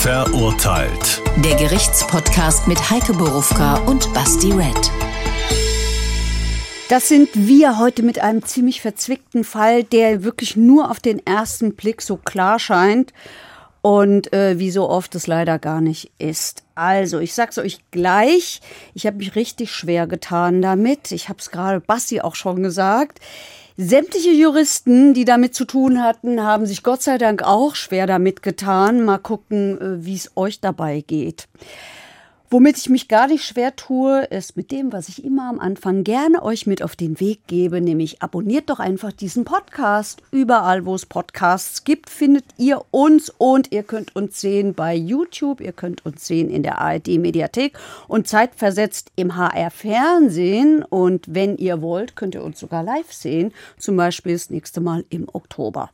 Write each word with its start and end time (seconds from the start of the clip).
Verurteilt. 0.00 1.22
Der 1.44 1.56
Gerichtspodcast 1.56 2.68
mit 2.68 2.88
Heike 2.88 3.14
Borufka 3.14 3.78
und 3.78 4.14
Basti 4.14 4.52
Red. 4.52 4.92
Das 6.88 7.08
sind 7.08 7.28
wir 7.34 7.80
heute 7.80 8.04
mit 8.04 8.20
einem 8.20 8.44
ziemlich 8.44 8.80
verzwickten 8.80 9.42
Fall, 9.42 9.82
der 9.82 10.22
wirklich 10.22 10.54
nur 10.54 10.92
auf 10.92 11.00
den 11.00 11.26
ersten 11.26 11.74
Blick 11.74 12.00
so 12.00 12.16
klar 12.16 12.60
scheint 12.60 13.12
und 13.82 14.32
äh, 14.32 14.60
wie 14.60 14.70
so 14.70 14.88
oft 14.88 15.16
es 15.16 15.26
leider 15.26 15.58
gar 15.58 15.80
nicht 15.80 16.12
ist. 16.18 16.62
Also, 16.76 17.18
ich 17.18 17.34
sag's 17.34 17.58
euch 17.58 17.80
gleich, 17.90 18.60
ich 18.94 19.04
habe 19.04 19.16
mich 19.16 19.34
richtig 19.34 19.72
schwer 19.72 20.06
getan 20.06 20.62
damit. 20.62 21.10
Ich 21.10 21.28
habe 21.28 21.40
es 21.40 21.50
gerade 21.50 21.80
Basti 21.80 22.20
auch 22.20 22.36
schon 22.36 22.62
gesagt. 22.62 23.18
Sämtliche 23.80 24.32
Juristen, 24.32 25.14
die 25.14 25.24
damit 25.24 25.54
zu 25.54 25.64
tun 25.64 26.02
hatten, 26.02 26.42
haben 26.42 26.66
sich 26.66 26.82
Gott 26.82 27.00
sei 27.00 27.16
Dank 27.16 27.44
auch 27.44 27.76
schwer 27.76 28.08
damit 28.08 28.42
getan. 28.42 29.04
Mal 29.04 29.18
gucken, 29.18 29.80
äh, 29.80 30.04
wie 30.04 30.16
es 30.16 30.32
euch 30.34 30.60
dabei 30.60 31.04
geht. 31.06 31.46
Womit 32.50 32.78
ich 32.78 32.88
mich 32.88 33.08
gar 33.08 33.26
nicht 33.26 33.44
schwer 33.44 33.76
tue, 33.76 34.24
ist 34.24 34.56
mit 34.56 34.70
dem, 34.70 34.90
was 34.90 35.10
ich 35.10 35.22
immer 35.22 35.50
am 35.50 35.60
Anfang 35.60 36.02
gerne 36.02 36.42
euch 36.42 36.66
mit 36.66 36.82
auf 36.82 36.96
den 36.96 37.20
Weg 37.20 37.40
gebe, 37.46 37.82
nämlich 37.82 38.22
abonniert 38.22 38.70
doch 38.70 38.80
einfach 38.80 39.12
diesen 39.12 39.44
Podcast. 39.44 40.22
Überall, 40.30 40.86
wo 40.86 40.94
es 40.94 41.04
Podcasts 41.04 41.84
gibt, 41.84 42.08
findet 42.08 42.46
ihr 42.56 42.80
uns 42.90 43.28
und 43.36 43.70
ihr 43.70 43.82
könnt 43.82 44.16
uns 44.16 44.40
sehen 44.40 44.72
bei 44.72 44.94
YouTube, 44.94 45.60
ihr 45.60 45.72
könnt 45.72 46.06
uns 46.06 46.26
sehen 46.26 46.48
in 46.48 46.62
der 46.62 46.78
ARD 46.78 47.18
Mediathek 47.18 47.78
und 48.06 48.28
zeitversetzt 48.28 49.12
im 49.14 49.36
HR 49.36 49.70
Fernsehen. 49.70 50.82
Und 50.84 51.26
wenn 51.28 51.58
ihr 51.58 51.82
wollt, 51.82 52.16
könnt 52.16 52.34
ihr 52.34 52.42
uns 52.42 52.58
sogar 52.58 52.82
live 52.82 53.12
sehen, 53.12 53.52
zum 53.76 53.98
Beispiel 53.98 54.32
das 54.32 54.48
nächste 54.48 54.80
Mal 54.80 55.04
im 55.10 55.28
Oktober. 55.30 55.90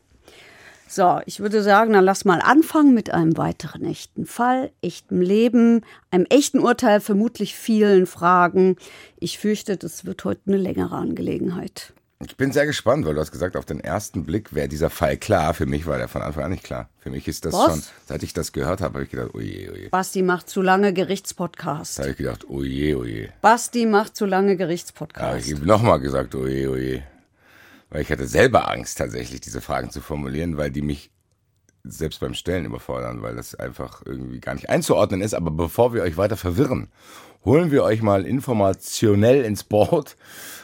So, 0.89 1.21
ich 1.27 1.41
würde 1.41 1.63
sagen, 1.63 1.93
dann 1.95 2.05
lass 2.05 2.25
mal 2.25 2.41
anfangen 2.41 2.95
mit 2.95 3.11
einem 3.11 3.37
weiteren 3.37 3.85
echten 3.85 4.27
Fall, 4.27 4.71
echtem 4.83 5.21
Leben, 5.21 5.81
einem 6.11 6.27
echten 6.29 6.59
Urteil, 6.61 7.01
vermutlich 7.01 7.55
vielen 7.55 8.07
Fragen. 8.07 8.77
Ich 9.19 9.39
fürchte, 9.39 9.77
das 9.77 10.05
wird 10.05 10.25
heute 10.25 10.43
eine 10.47 10.57
längere 10.57 10.95
Angelegenheit. 10.97 11.93
Ich 12.27 12.37
bin 12.37 12.53
sehr 12.53 12.65
gespannt, 12.65 13.05
weil 13.05 13.15
du 13.15 13.21
hast 13.21 13.33
gesagt, 13.33 13.57
auf 13.57 13.67
den 13.67 13.81
ersten 13.81 14.25
Blick 14.25 14.55
wäre 14.55 14.69
dieser 14.69 14.89
Fall 14.89 15.17
klar. 15.17 15.53
Für 15.53 15.67
mich 15.67 15.85
war 15.87 15.99
der 15.99 16.09
von 16.09 16.23
Anfang 16.23 16.45
an 16.45 16.53
nicht 16.53 16.65
klar. 16.65 16.89
Für 16.99 17.11
mich 17.11 17.29
ist 17.29 17.45
das 17.45 17.53
Was? 17.53 17.71
schon, 17.71 17.83
seit 18.07 18.23
ich 18.23 18.33
das 18.33 18.53
gehört 18.53 18.81
habe, 18.81 18.95
habe 18.95 19.05
ich 19.05 19.11
gedacht, 19.11 19.35
oje, 19.35 19.71
oje. 19.73 19.89
Basti 19.91 20.23
macht 20.23 20.49
zu 20.49 20.63
lange 20.63 20.93
Gerichtspodcast. 20.95 21.99
Da 21.99 22.03
habe 22.05 22.13
ich 22.13 22.17
gedacht, 22.17 22.49
oje, 22.49 22.97
oje. 22.99 23.29
Basti 23.43 23.85
macht 23.85 24.17
zu 24.17 24.25
lange 24.27 24.47
Da 24.47 24.51
habe 24.53 24.59
Gerichtspodcast. 24.59 25.49
ich 25.49 25.61
nochmal 25.61 26.01
gesagt, 26.01 26.35
oje, 26.35 26.71
oje. 26.71 27.03
Weil 27.95 28.03
ich 28.03 28.11
hatte 28.11 28.27
selber 28.27 28.69
Angst, 28.69 28.99
tatsächlich 28.99 29.41
diese 29.41 29.61
Fragen 29.61 29.89
zu 29.89 30.01
formulieren, 30.01 30.57
weil 30.57 30.73
die 30.73 30.83
mich 30.83 31.13
selbst 31.85 32.19
beim 32.19 32.35
Stellen 32.35 32.65
überfordern, 32.65 33.23
weil 33.23 33.37
das 33.37 33.55
einfach 33.55 34.03
irgendwie 34.05 34.41
gar 34.41 34.55
nicht 34.55 34.69
einzuordnen 34.69 35.21
ist. 35.21 35.33
Aber 35.33 35.53
bevor 35.53 35.95
wir 35.95 36.03
euch 36.03 36.17
weiter 36.17 36.37
verwirren, 36.37 36.89
holen 37.45 37.71
wir 37.71 37.85
euch 37.85 38.03
mal 38.03 38.27
informationell 38.27 39.45
ins 39.45 39.63
Board. 39.63 40.17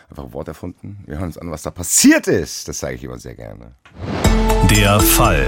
Einfach 0.08 0.24
ein 0.24 0.32
Wort 0.32 0.48
erfunden. 0.48 1.04
Wir 1.06 1.18
hören 1.18 1.28
uns 1.28 1.38
an, 1.38 1.52
was 1.52 1.62
da 1.62 1.70
passiert 1.70 2.26
ist. 2.26 2.66
Das 2.66 2.78
zeige 2.78 2.96
ich 2.96 3.04
immer 3.04 3.20
sehr 3.20 3.36
gerne. 3.36 3.76
Der 4.68 4.98
Fall. 4.98 5.46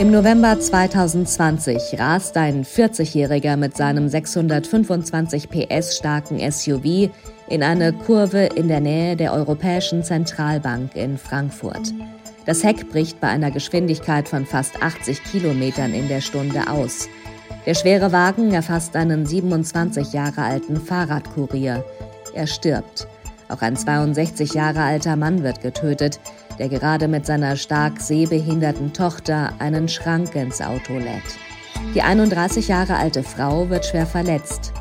Im 0.00 0.12
November 0.12 0.58
2020 0.58 1.98
rast 2.00 2.34
ein 2.38 2.64
40-Jähriger 2.64 3.58
mit 3.58 3.76
seinem 3.76 4.08
625 4.08 5.50
PS 5.50 5.98
starken 5.98 6.38
SUV 6.50 7.10
in 7.50 7.62
eine 7.62 7.92
Kurve 7.92 8.46
in 8.54 8.68
der 8.68 8.80
Nähe 8.80 9.14
der 9.14 9.34
Europäischen 9.34 10.02
Zentralbank 10.02 10.96
in 10.96 11.18
Frankfurt. 11.18 11.92
Das 12.46 12.64
Heck 12.64 12.88
bricht 12.88 13.20
bei 13.20 13.28
einer 13.28 13.50
Geschwindigkeit 13.50 14.26
von 14.26 14.46
fast 14.46 14.82
80 14.82 15.22
Kilometern 15.22 15.92
in 15.92 16.08
der 16.08 16.22
Stunde 16.22 16.70
aus. 16.70 17.06
Der 17.66 17.74
schwere 17.74 18.10
Wagen 18.10 18.54
erfasst 18.54 18.96
einen 18.96 19.26
27 19.26 20.14
Jahre 20.14 20.40
alten 20.40 20.80
Fahrradkurier. 20.80 21.84
Er 22.32 22.46
stirbt. 22.46 23.06
Auch 23.50 23.60
ein 23.60 23.76
62 23.76 24.54
Jahre 24.54 24.80
alter 24.80 25.16
Mann 25.16 25.42
wird 25.42 25.60
getötet, 25.60 26.20
der 26.60 26.68
gerade 26.68 27.08
mit 27.08 27.24
seiner 27.24 27.56
stark 27.56 28.02
sehbehinderten 28.02 28.92
Tochter 28.92 29.54
einen 29.58 29.88
Schrank 29.88 30.34
ins 30.34 30.60
Auto 30.60 30.92
lädt. 30.92 31.38
Die 31.94 32.02
31 32.02 32.68
Jahre 32.68 32.96
alte 32.96 33.22
Frau 33.22 33.70
wird 33.70 33.86
schwer 33.86 34.06
verletzt. 34.06 34.74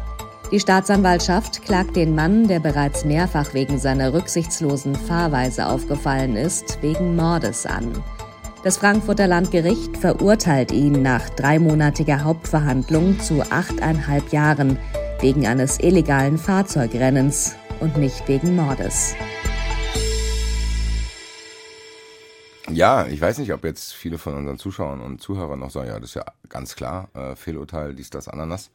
Die 0.52 0.60
Staatsanwaltschaft 0.60 1.62
klagt 1.64 1.96
den 1.96 2.16
Mann, 2.16 2.50
der 2.50 2.60
bereits 2.60 3.06
mehrfach 3.06 3.54
wegen 3.54 3.80
seiner 3.80 4.14
rücksichtslosen 4.14 4.94
Fahrweise 4.94 5.68
aufgefallen 5.68 6.36
ist, 6.36 6.80
wegen 6.82 7.16
Mordes 7.16 7.66
an. 7.66 8.04
Das 8.64 8.76
Frankfurter 8.76 9.28
Landgericht 9.28 9.96
verurteilt 9.96 10.74
ihn 10.74 11.02
nach 11.02 11.30
dreimonatiger 11.30 12.26
Hauptverhandlung 12.26 13.18
zu 13.22 13.42
achteinhalb 13.42 14.34
Jahren 14.34 14.78
wegen 15.22 15.48
eines 15.48 15.80
illegalen 15.80 16.38
Fahrzeugrennens 16.38 17.56
und 17.80 17.96
nicht 17.96 18.28
wegen 18.28 18.58
Mordes. 18.58 19.16
Ja, 22.72 23.08
ich 23.08 23.20
weiß 23.20 23.38
nicht, 23.40 23.54
ob 23.54 23.64
jetzt 23.64 23.94
viele 23.94 24.18
von 24.18 24.36
unseren 24.36 24.58
Zuschauern 24.58 25.02
und 25.02 25.22
Zuhörern 25.22 25.60
noch 25.60 25.72
sagen, 25.72 25.88
ja, 25.88 26.00
das 26.00 26.12
ist 26.12 26.16
ja 26.16 26.26
ganz 26.48 26.76
klar, 26.76 27.10
äh, 27.14 27.36
Fehlurteil, 27.36 27.96
dies, 27.96 28.10
das, 28.10 28.28
Ananas. 28.28 28.72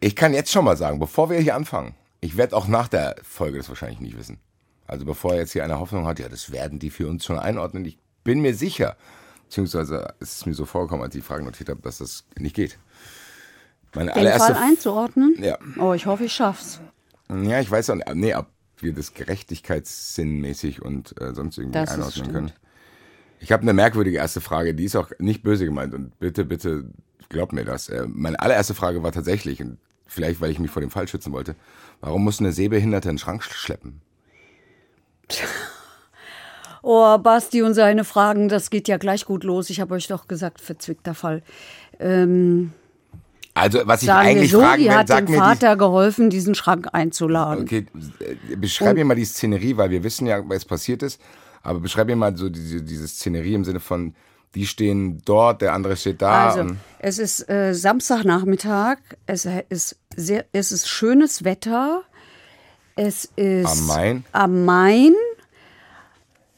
Ich 0.00 0.14
kann 0.14 0.34
jetzt 0.34 0.52
schon 0.52 0.64
mal 0.64 0.76
sagen, 0.76 0.98
bevor 0.98 1.30
wir 1.30 1.38
hier 1.38 1.54
anfangen, 1.54 1.94
ich 2.20 2.36
werde 2.36 2.56
auch 2.56 2.68
nach 2.68 2.88
der 2.88 3.16
Folge 3.22 3.58
das 3.58 3.68
wahrscheinlich 3.68 4.00
nicht 4.00 4.18
wissen. 4.18 4.38
Also 4.86 5.04
bevor 5.04 5.32
er 5.32 5.40
jetzt 5.40 5.52
hier 5.52 5.64
eine 5.64 5.78
Hoffnung 5.78 6.06
hat, 6.06 6.18
ja, 6.18 6.28
das 6.28 6.52
werden 6.52 6.78
die 6.78 6.90
für 6.90 7.08
uns 7.08 7.24
schon 7.24 7.38
einordnen. 7.38 7.84
Ich 7.84 7.98
bin 8.22 8.40
mir 8.40 8.54
sicher, 8.54 8.96
beziehungsweise 9.44 10.14
es 10.20 10.36
ist 10.36 10.46
mir 10.46 10.54
so 10.54 10.64
vorgekommen, 10.64 11.04
als 11.04 11.14
ich 11.14 11.22
die 11.22 11.26
Fragen 11.26 11.44
notiert 11.44 11.68
habe, 11.68 11.82
dass 11.82 11.98
das 11.98 12.24
nicht 12.38 12.54
geht. 12.54 12.78
Meine 13.94 14.12
Den 14.12 14.38
Fall 14.38 14.54
einzuordnen? 14.54 15.36
Ja. 15.38 15.58
Oh, 15.78 15.94
ich 15.94 16.06
hoffe, 16.06 16.24
ich 16.24 16.32
schaff's. 16.32 16.80
Ja, 17.28 17.60
ich 17.60 17.70
weiß 17.70 17.90
auch 17.90 17.94
nicht, 17.96 18.14
nee, 18.14 18.34
ob 18.34 18.46
wir 18.82 18.92
das 18.92 19.14
gerechtigkeitssinnmäßig 19.14 20.82
und 20.82 21.20
äh, 21.20 21.34
sonst 21.34 21.58
irgendwie 21.58 21.78
Das 21.78 21.90
einordnen 21.90 22.32
können. 22.32 22.52
Ich 23.40 23.52
habe 23.52 23.62
eine 23.62 23.72
merkwürdige 23.72 24.18
erste 24.18 24.40
Frage, 24.40 24.74
die 24.74 24.84
ist 24.84 24.96
auch 24.96 25.10
nicht 25.18 25.42
böse 25.42 25.64
gemeint 25.64 25.94
und 25.94 26.18
bitte, 26.18 26.44
bitte 26.44 26.84
glaub 27.28 27.52
mir 27.52 27.64
das. 27.64 27.88
Äh, 27.88 28.06
meine 28.08 28.40
allererste 28.40 28.74
Frage 28.74 29.02
war 29.02 29.12
tatsächlich, 29.12 29.60
und 29.60 29.78
vielleicht 30.06 30.40
weil 30.40 30.50
ich 30.50 30.58
mich 30.58 30.70
vor 30.70 30.80
dem 30.80 30.90
Fall 30.90 31.08
schützen 31.08 31.32
wollte, 31.32 31.54
warum 32.00 32.24
muss 32.24 32.40
eine 32.40 32.52
Sehbehinderte 32.52 33.08
einen 33.08 33.18
Schrank 33.18 33.42
schleppen? 33.44 34.00
Oh, 36.88 37.18
Basti 37.18 37.62
und 37.62 37.74
seine 37.74 38.04
Fragen, 38.04 38.48
das 38.48 38.70
geht 38.70 38.86
ja 38.86 38.96
gleich 38.96 39.24
gut 39.24 39.42
los. 39.42 39.70
Ich 39.70 39.80
habe 39.80 39.94
euch 39.94 40.06
doch 40.06 40.28
gesagt, 40.28 40.60
verzwickter 40.60 41.14
Fall. 41.14 41.42
Ähm, 41.98 42.72
Also, 43.56 43.80
was 43.86 44.02
ich 44.02 44.06
sagen 44.06 44.28
eigentlich 44.28 44.50
so, 44.50 44.60
fragen 44.60 44.82
die 44.82 44.88
will, 44.88 44.94
hat 44.94 45.08
sag 45.08 45.24
dem 45.24 45.30
mir 45.30 45.40
die, 45.40 45.42
Vater 45.42 45.76
geholfen, 45.76 46.28
diesen 46.28 46.54
Schrank 46.54 46.88
einzuladen. 46.92 47.64
Okay, 47.64 47.86
äh, 48.20 48.56
beschreib 48.56 48.96
mir 48.96 49.04
mal 49.06 49.14
die 49.14 49.24
Szenerie, 49.24 49.78
weil 49.78 49.88
wir 49.88 50.04
wissen 50.04 50.26
ja, 50.26 50.46
was 50.46 50.66
passiert 50.66 51.02
ist. 51.02 51.18
Aber 51.62 51.80
beschreib 51.80 52.06
mir 52.06 52.16
mal 52.16 52.36
so 52.36 52.50
diese, 52.50 52.82
diese 52.82 53.08
Szenerie 53.08 53.54
im 53.54 53.64
Sinne 53.64 53.80
von, 53.80 54.14
die 54.54 54.66
stehen 54.66 55.22
dort, 55.24 55.62
der 55.62 55.72
andere 55.72 55.96
steht 55.96 56.20
da. 56.20 56.48
Also, 56.48 56.60
und, 56.60 56.76
es 56.98 57.18
ist 57.18 57.48
äh, 57.48 57.72
Samstagnachmittag, 57.72 58.98
es 59.24 59.48
ist, 59.70 59.96
sehr, 60.14 60.44
es 60.52 60.70
ist 60.70 60.86
schönes 60.86 61.42
Wetter, 61.44 62.02
es 62.94 63.24
ist 63.36 63.66
Am 63.66 63.86
Main? 63.86 64.24
am 64.32 64.64
Main 64.66 65.14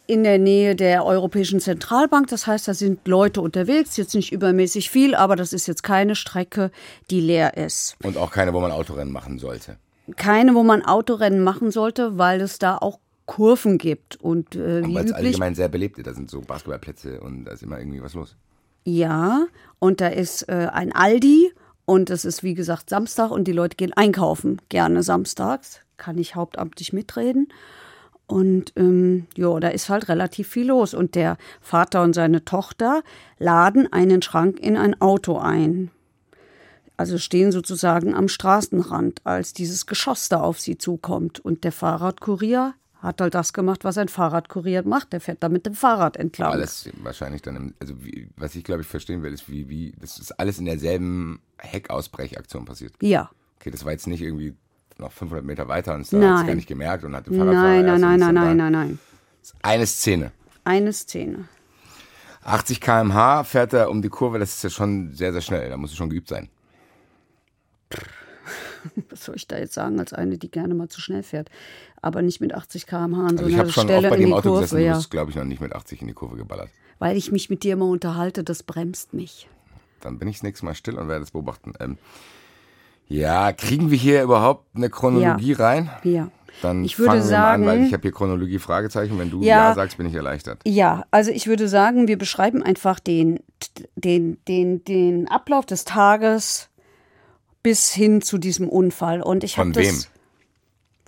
in 0.08 0.24
der 0.24 0.38
Nähe 0.38 0.74
der 0.74 1.04
Europäischen 1.04 1.60
Zentralbank. 1.60 2.28
Das 2.28 2.46
heißt, 2.46 2.66
da 2.66 2.74
sind 2.74 3.06
Leute 3.06 3.42
unterwegs, 3.42 3.96
jetzt 3.98 4.14
nicht 4.14 4.32
übermäßig 4.32 4.91
viel, 4.91 5.14
aber 5.14 5.36
das 5.36 5.52
ist 5.52 5.69
jetzt 5.69 5.82
keine 5.82 6.16
Strecke, 6.16 6.72
die 7.10 7.20
leer 7.20 7.56
ist. 7.56 7.94
und 8.02 8.16
auch 8.16 8.32
keine, 8.32 8.54
wo 8.54 8.60
man 8.60 8.72
Autorennen 8.72 9.12
machen 9.12 9.38
sollte. 9.38 9.76
Keine, 10.16 10.54
wo 10.54 10.62
man 10.62 10.82
Autorennen 10.82 11.44
machen 11.44 11.70
sollte, 11.70 12.16
weil 12.16 12.41
es 12.41 12.58
da 12.58 12.78
auch 12.78 12.98
Kurven 13.26 13.76
gibt. 13.76 14.16
Und 14.16 14.56
äh, 14.56 14.82
wie 14.86 14.94
Weil 14.94 15.04
es 15.04 15.12
allgemein 15.12 15.54
sehr 15.54 15.68
belebt 15.68 15.98
ist. 15.98 16.06
Da 16.06 16.14
sind 16.14 16.30
so 16.30 16.41
Basketballplätze 16.41 17.20
und 17.20 17.44
da 17.44 17.52
ist 17.52 17.62
immer 17.62 17.78
irgendwie 17.78 18.02
was 18.02 18.14
los. 18.14 18.34
Ja, 18.84 19.47
und 19.78 20.00
da 20.00 20.09
ist 20.09 20.48
äh, 20.48 20.68
ein 20.72 20.92
Aldi 20.92 21.53
und 21.84 22.09
es 22.09 22.24
ist 22.24 22.42
wie 22.42 22.54
gesagt 22.54 22.88
Samstag 22.88 23.30
und 23.30 23.44
die 23.44 23.53
Leute 23.53 23.77
gehen 23.77 23.92
einkaufen, 23.92 24.62
gerne 24.71 25.03
samstags, 25.03 25.80
kann 25.98 26.16
ich 26.16 26.34
hauptamtlich 26.34 26.94
mitreden. 26.94 27.48
Und 28.28 28.75
ähm, 28.77 29.27
ja, 29.36 29.59
da 29.59 29.69
ist 29.69 29.89
halt 29.89 30.09
relativ 30.09 30.48
viel 30.48 30.69
los. 30.69 30.95
Und 30.95 31.15
der 31.15 31.39
Vater 31.60 32.03
und 32.03 32.13
seine 32.13 32.45
Tochter 32.45 33.03
laden 33.39 33.91
einen 33.92 34.22
Schrank 34.22 34.60
in 34.60 34.77
ein 34.77 35.01
Auto 35.01 35.39
ein. 35.39 35.91
Also 36.98 37.16
stehen 37.16 37.53
sozusagen 37.53 38.15
am 38.15 38.28
Straßenrand, 38.28 39.22
als 39.25 39.54
dieses 39.54 39.86
Geschoss 39.86 40.28
da 40.28 40.41
auf 40.41 40.60
sie 40.60 40.77
zukommt. 40.77 41.41
Und 41.41 41.65
der 41.65 41.72
Fahrradkurier 41.72 42.75
hat 43.01 43.21
halt 43.21 43.34
das 43.34 43.53
gemacht, 43.53 43.84
was 43.84 43.97
ein 43.97 44.09
Fahrradkurier 44.09 44.83
macht. 44.86 45.15
Der 45.15 45.22
fährt 45.22 45.42
da 45.42 45.48
mit 45.48 45.65
dem 45.65 45.74
Fahrrad 45.74 46.16
entlang. 46.16 46.53
Alles 46.53 46.91
wahrscheinlich 47.03 47.41
dann, 47.41 47.57
im, 47.57 47.74
also 47.81 48.04
wie, 48.04 48.28
was 48.36 48.54
ich 48.54 48.65
glaube 48.65 48.83
ich 48.83 48.89
verstehen 48.89 49.22
will, 49.22 49.33
ist 49.33 49.48
wie, 49.48 49.71
wie, 49.71 49.95
das 49.98 50.19
ist 50.19 50.33
alles 50.39 50.59
in 50.59 50.66
derselben 50.66 51.41
Heckausbrechaktion 51.59 52.66
passiert. 52.66 52.92
Ja, 53.01 53.31
Okay, 53.60 53.71
das 53.71 53.84
war 53.84 53.92
jetzt 53.92 54.07
nicht 54.07 54.22
irgendwie 54.22 54.54
noch 54.98 55.12
500 55.12 55.45
Meter 55.45 55.68
weiter 55.68 55.95
und 55.95 56.00
hat 56.00 56.12
es 56.12 56.47
gar 56.47 56.54
nicht 56.54 56.68
gemerkt 56.68 57.04
und 57.04 57.15
hat 57.15 57.27
den 57.27 57.36
Fahrradfahrer 57.36 57.83
nein, 57.83 57.84
nein, 57.86 58.00
nein, 58.00 58.18
nein, 58.21 58.34
nein, 58.34 58.56
nein, 58.56 58.72
nein. 58.72 58.98
Eine 59.62 59.86
Szene. 59.86 60.33
Eine 60.65 60.92
Szene. 60.92 61.48
80 62.45 62.80
km/h 62.80 63.45
fährt 63.45 63.72
er 63.72 63.91
um 63.91 64.03
die 64.03 64.09
Kurve, 64.09 64.39
das 64.39 64.54
ist 64.54 64.62
ja 64.65 64.71
schon 64.71 65.12
sehr, 65.15 65.33
sehr 65.33 65.41
schnell. 65.41 65.68
Da 65.68 65.77
muss 65.77 65.91
es 65.91 65.97
schon 65.97 66.10
geübt 66.10 66.28
sein. 66.28 66.48
Was 69.10 69.24
soll 69.24 69.36
ich 69.36 69.47
da 69.47 69.59
jetzt 69.59 69.74
sagen, 69.74 69.98
als 69.98 70.12
eine, 70.12 70.39
die 70.39 70.50
gerne 70.50 70.74
mal 70.74 70.89
zu 70.89 71.00
schnell 71.00 71.22
fährt? 71.22 71.50
Aber 72.00 72.22
nicht 72.22 72.41
mit 72.41 72.54
80 72.54 72.86
km/h 72.86 73.27
an 73.27 73.36
so 73.36 73.45
Also 73.45 73.47
ich 73.47 73.54
einer 73.54 73.59
habe 73.65 73.72
schon 73.72 73.84
Stelle 73.84 74.09
auch 74.09 74.10
bei 74.10 74.16
in 74.16 74.22
dem 74.22 74.28
die 74.28 74.34
Auto 74.34 74.48
Kurve. 74.50 74.60
gesessen, 74.62 74.78
du 74.78 74.84
ja. 74.84 74.95
bist, 74.97 75.10
glaube 75.10 75.30
ich, 75.30 75.36
noch 75.36 75.45
nicht 75.45 75.60
mit 75.60 75.74
80 75.74 76.00
in 76.00 76.09
die 76.09 76.15
Kurve 76.15 76.36
geballert. 76.36 76.71
Weil 76.98 77.16
ich 77.16 77.30
mich 77.33 77.50
mit 77.50 77.62
dir 77.65 77.74
immer 77.74 77.86
unterhalte, 77.86 78.45
das 78.45 78.62
bremst 78.62 79.15
mich. 79.15 79.48
Dann 80.00 80.18
bin 80.18 80.28
ich 80.28 80.36
das 80.36 80.42
nächste 80.45 80.65
Mal 80.65 80.74
still 80.74 80.97
und 80.98 81.09
werde 81.09 81.24
es 81.24 81.33
beobachten. 81.33 81.74
Ähm, 81.80 81.98
ja, 83.09 83.53
kriegen 83.53 83.91
wir 83.91 83.99
hier 83.99 84.22
überhaupt 84.22 84.66
eine 84.77 84.91
Chronologie 84.91 85.53
rein? 85.53 85.91
Ja. 86.05 86.28
Dann 86.63 86.84
Ich 86.84 86.99
würde 86.99 87.13
fangen 87.13 87.31
wir 87.31 87.39
mal 87.39 87.55
an, 87.55 87.60
weil 87.66 87.69
sagen- 87.77 87.87
ich 87.87 87.93
habe 87.93 88.03
hier 88.03 88.13
Chronologie 88.13 88.59
Fragezeichen. 88.59 89.19
Wenn 89.19 89.31
du 89.31 89.41
Ja. 89.43 89.69
ja, 89.69 89.75
sagst, 89.75 89.97
bin 89.97 90.07
ich 90.07 90.15
erleichtert. 90.15 90.60
Ja, 90.66 91.05
also 91.13 91.31
ich 91.31 91.47
würde 91.47 91.69
sagen, 91.69 92.09
wir 92.09 92.19
beschreiben 92.19 92.63
einfach 92.65 92.99
den, 92.99 93.39
den, 93.95 94.39
den, 94.49 94.83
den 94.84 95.28
Ablauf 95.28 95.66
des 95.66 95.84
Tages 95.84 96.69
bis 97.63 97.93
hin 97.93 98.22
zu 98.22 98.39
diesem 98.39 98.69
Unfall. 98.69 99.22
Und 99.22 99.45
ich 99.45 99.57
habe 99.57 99.66
Von 99.66 99.72
das 99.72 99.87
wem? 99.87 100.05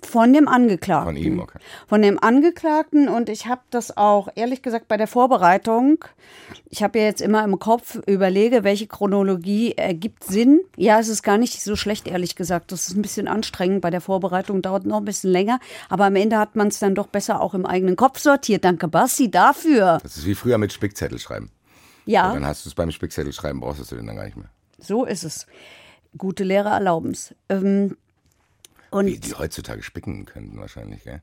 Von 0.03 0.33
dem 0.33 0.47
Angeklagten. 0.47 1.15
Von 1.15 1.23
ihm, 1.23 1.39
okay. 1.39 1.59
Von 1.87 2.01
dem 2.01 2.21
Angeklagten 2.21 3.07
und 3.07 3.29
ich 3.29 3.47
habe 3.47 3.61
das 3.69 3.97
auch 3.97 4.29
ehrlich 4.35 4.61
gesagt 4.61 4.87
bei 4.87 4.97
der 4.97 5.07
Vorbereitung. 5.07 6.03
Ich 6.69 6.83
habe 6.83 6.99
ja 6.99 7.05
jetzt 7.05 7.21
immer 7.21 7.43
im 7.43 7.59
Kopf 7.59 7.99
überlege, 8.07 8.63
welche 8.63 8.87
Chronologie 8.87 9.73
ergibt 9.73 10.23
Sinn. 10.23 10.61
Ja, 10.75 10.99
es 10.99 11.07
ist 11.07 11.23
gar 11.23 11.37
nicht 11.37 11.61
so 11.61 11.75
schlecht 11.75 12.07
ehrlich 12.07 12.35
gesagt. 12.35 12.71
Das 12.71 12.87
ist 12.87 12.95
ein 12.95 13.01
bisschen 13.01 13.27
anstrengend 13.27 13.81
bei 13.81 13.89
der 13.89 14.01
Vorbereitung, 14.01 14.61
dauert 14.61 14.85
noch 14.85 14.97
ein 14.97 15.05
bisschen 15.05 15.31
länger, 15.31 15.59
aber 15.89 16.05
am 16.05 16.15
Ende 16.15 16.37
hat 16.37 16.55
man 16.55 16.67
es 16.67 16.79
dann 16.79 16.95
doch 16.95 17.07
besser 17.07 17.41
auch 17.41 17.53
im 17.53 17.65
eigenen 17.65 17.95
Kopf 17.95 18.19
sortiert. 18.19 18.65
Danke 18.65 18.87
Basti 18.87 19.29
dafür. 19.29 19.99
Das 20.03 20.17
ist 20.17 20.25
wie 20.25 20.35
früher 20.35 20.57
mit 20.57 20.73
Spickzettel 20.73 21.19
schreiben. 21.19 21.51
Ja. 22.05 22.33
Dann 22.33 22.45
hast 22.45 22.65
du 22.65 22.69
es 22.69 22.75
beim 22.75 22.91
Spickzettel 22.91 23.33
schreiben, 23.33 23.59
brauchst 23.59 23.91
du 23.91 23.95
den 23.95 24.07
dann 24.07 24.15
gar 24.15 24.25
nicht 24.25 24.37
mehr. 24.37 24.49
So 24.79 25.05
ist 25.05 25.23
es. 25.23 25.45
Gute 26.17 26.43
Lehre 26.43 26.69
erlauben's. 26.69 27.35
Ähm, 27.47 27.95
und 28.91 29.07
Wie 29.07 29.17
die 29.17 29.33
heutzutage 29.33 29.81
spicken 29.81 30.25
könnten 30.25 30.59
wahrscheinlich, 30.59 31.03
gell? 31.03 31.21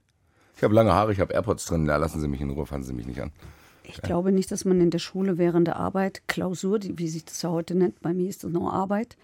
Ich 0.56 0.64
habe 0.64 0.74
lange 0.74 0.92
Haare, 0.92 1.12
ich 1.12 1.20
habe 1.20 1.32
AirPods 1.32 1.66
drin, 1.66 1.84
da 1.84 1.96
lassen 1.96 2.20
sie 2.20 2.26
mich 2.26 2.40
in 2.40 2.50
Ruhe, 2.50 2.66
fassen 2.66 2.82
sie 2.82 2.92
mich 2.92 3.06
nicht 3.06 3.20
an. 3.20 3.30
ich 3.84 4.02
glaube 4.02 4.32
nicht, 4.32 4.50
dass 4.50 4.64
man 4.64 4.80
in 4.80 4.90
der 4.90 4.98
Schule 4.98 5.38
während 5.38 5.68
der 5.68 5.76
Arbeit, 5.76 6.22
Klausur, 6.26 6.80
die, 6.80 6.98
wie 6.98 7.08
sich 7.08 7.24
das 7.24 7.42
ja 7.42 7.50
heute 7.50 7.76
nennt, 7.76 8.00
bei 8.00 8.12
mir 8.12 8.28
ist 8.28 8.42
das 8.42 8.50
nur 8.50 8.72
Arbeit, 8.72 9.16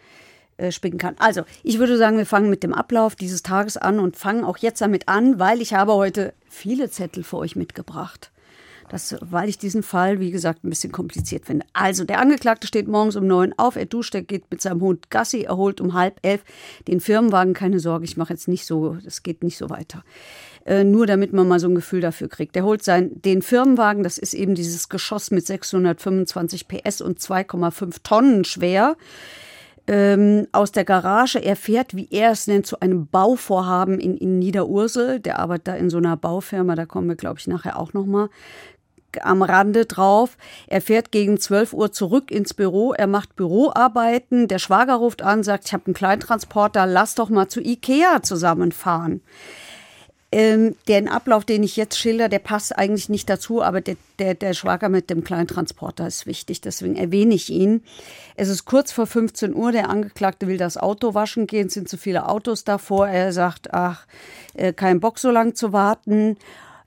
äh, 0.56 0.70
spicken 0.70 0.98
kann. 0.98 1.16
Also, 1.18 1.42
ich 1.64 1.80
würde 1.80 1.96
sagen, 1.96 2.16
wir 2.18 2.26
fangen 2.26 2.50
mit 2.50 2.62
dem 2.62 2.72
Ablauf 2.72 3.16
dieses 3.16 3.42
Tages 3.42 3.76
an 3.76 3.98
und 3.98 4.16
fangen 4.16 4.44
auch 4.44 4.58
jetzt 4.58 4.80
damit 4.80 5.08
an, 5.08 5.40
weil 5.40 5.60
ich 5.60 5.74
habe 5.74 5.94
heute 5.94 6.34
viele 6.48 6.88
Zettel 6.88 7.24
für 7.24 7.38
euch 7.38 7.56
mitgebracht. 7.56 8.30
Das, 8.88 9.16
weil 9.20 9.48
ich 9.48 9.58
diesen 9.58 9.82
Fall, 9.82 10.20
wie 10.20 10.30
gesagt, 10.30 10.64
ein 10.64 10.70
bisschen 10.70 10.92
kompliziert 10.92 11.46
finde. 11.46 11.64
Also, 11.72 12.04
der 12.04 12.20
Angeklagte 12.20 12.66
steht 12.66 12.88
morgens 12.88 13.16
um 13.16 13.26
neun 13.26 13.54
auf, 13.56 13.76
er 13.76 13.86
duscht, 13.86 14.14
er 14.14 14.22
geht 14.22 14.50
mit 14.50 14.60
seinem 14.60 14.80
Hund 14.80 15.10
Gassi, 15.10 15.42
er 15.42 15.56
holt 15.56 15.80
um 15.80 15.94
halb 15.94 16.18
elf 16.22 16.44
den 16.86 17.00
Firmenwagen. 17.00 17.54
Keine 17.54 17.80
Sorge, 17.80 18.04
ich 18.04 18.16
mache 18.16 18.32
jetzt 18.32 18.48
nicht 18.48 18.66
so, 18.66 18.96
das 19.04 19.22
geht 19.22 19.42
nicht 19.42 19.56
so 19.56 19.70
weiter. 19.70 20.04
Äh, 20.66 20.84
nur 20.84 21.06
damit 21.06 21.32
man 21.32 21.46
mal 21.46 21.60
so 21.60 21.68
ein 21.68 21.74
Gefühl 21.74 22.00
dafür 22.00 22.28
kriegt. 22.28 22.56
Er 22.56 22.64
holt 22.64 22.82
sein, 22.82 23.10
den 23.22 23.42
Firmenwagen, 23.42 24.02
das 24.02 24.16
ist 24.16 24.32
eben 24.32 24.54
dieses 24.54 24.88
Geschoss 24.88 25.30
mit 25.30 25.46
625 25.46 26.68
PS 26.68 27.02
und 27.02 27.18
2,5 27.20 27.96
Tonnen 28.02 28.44
schwer 28.44 28.96
ähm, 29.86 30.46
aus 30.52 30.72
der 30.72 30.84
Garage. 30.84 31.38
Er 31.38 31.56
fährt, 31.56 31.94
wie 31.94 32.08
er 32.10 32.30
es 32.30 32.46
nennt, 32.46 32.66
zu 32.66 32.80
einem 32.80 33.06
Bauvorhaben 33.06 34.00
in, 34.00 34.16
in 34.16 34.38
Niederursel. 34.38 35.20
Der 35.20 35.38
arbeitet 35.38 35.68
da 35.68 35.74
in 35.74 35.90
so 35.90 35.98
einer 35.98 36.16
Baufirma, 36.16 36.74
da 36.74 36.86
kommen 36.86 37.08
wir, 37.08 37.16
glaube 37.16 37.38
ich, 37.38 37.46
nachher 37.46 37.78
auch 37.78 37.92
noch 37.92 38.06
mal 38.06 38.30
am 39.22 39.42
Rande 39.42 39.86
drauf. 39.86 40.36
Er 40.66 40.80
fährt 40.80 41.12
gegen 41.12 41.38
12 41.38 41.72
Uhr 41.72 41.92
zurück 41.92 42.30
ins 42.30 42.54
Büro. 42.54 42.92
Er 42.92 43.06
macht 43.06 43.36
Büroarbeiten. 43.36 44.48
Der 44.48 44.58
Schwager 44.58 44.94
ruft 44.94 45.22
an, 45.22 45.42
sagt, 45.42 45.66
ich 45.66 45.72
habe 45.72 45.86
einen 45.86 45.94
Kleintransporter, 45.94 46.86
lass 46.86 47.14
doch 47.14 47.28
mal 47.28 47.48
zu 47.48 47.60
Ikea 47.60 48.22
zusammenfahren. 48.22 49.20
Ähm, 50.36 50.74
den 50.88 51.06
Ablauf, 51.06 51.44
den 51.44 51.62
ich 51.62 51.76
jetzt 51.76 51.96
schilder, 51.96 52.28
der 52.28 52.40
passt 52.40 52.76
eigentlich 52.76 53.08
nicht 53.08 53.30
dazu, 53.30 53.62
aber 53.62 53.80
der, 53.80 53.96
der, 54.18 54.34
der 54.34 54.52
Schwager 54.52 54.88
mit 54.88 55.08
dem 55.08 55.22
Kleintransporter 55.22 56.08
ist 56.08 56.26
wichtig, 56.26 56.60
deswegen 56.60 56.96
erwähne 56.96 57.36
ich 57.36 57.50
ihn. 57.50 57.84
Es 58.34 58.48
ist 58.48 58.64
kurz 58.64 58.90
vor 58.90 59.06
15 59.06 59.54
Uhr, 59.54 59.70
der 59.70 59.90
Angeklagte 59.90 60.48
will 60.48 60.56
das 60.56 60.76
Auto 60.76 61.14
waschen 61.14 61.46
gehen, 61.46 61.68
es 61.68 61.74
sind 61.74 61.88
zu 61.88 61.96
viele 61.96 62.28
Autos 62.28 62.64
davor. 62.64 63.06
Er 63.06 63.32
sagt, 63.32 63.72
ach, 63.72 64.08
äh, 64.54 64.72
kein 64.72 64.98
Bock 64.98 65.20
so 65.20 65.30
lang 65.30 65.54
zu 65.54 65.72
warten. 65.72 66.36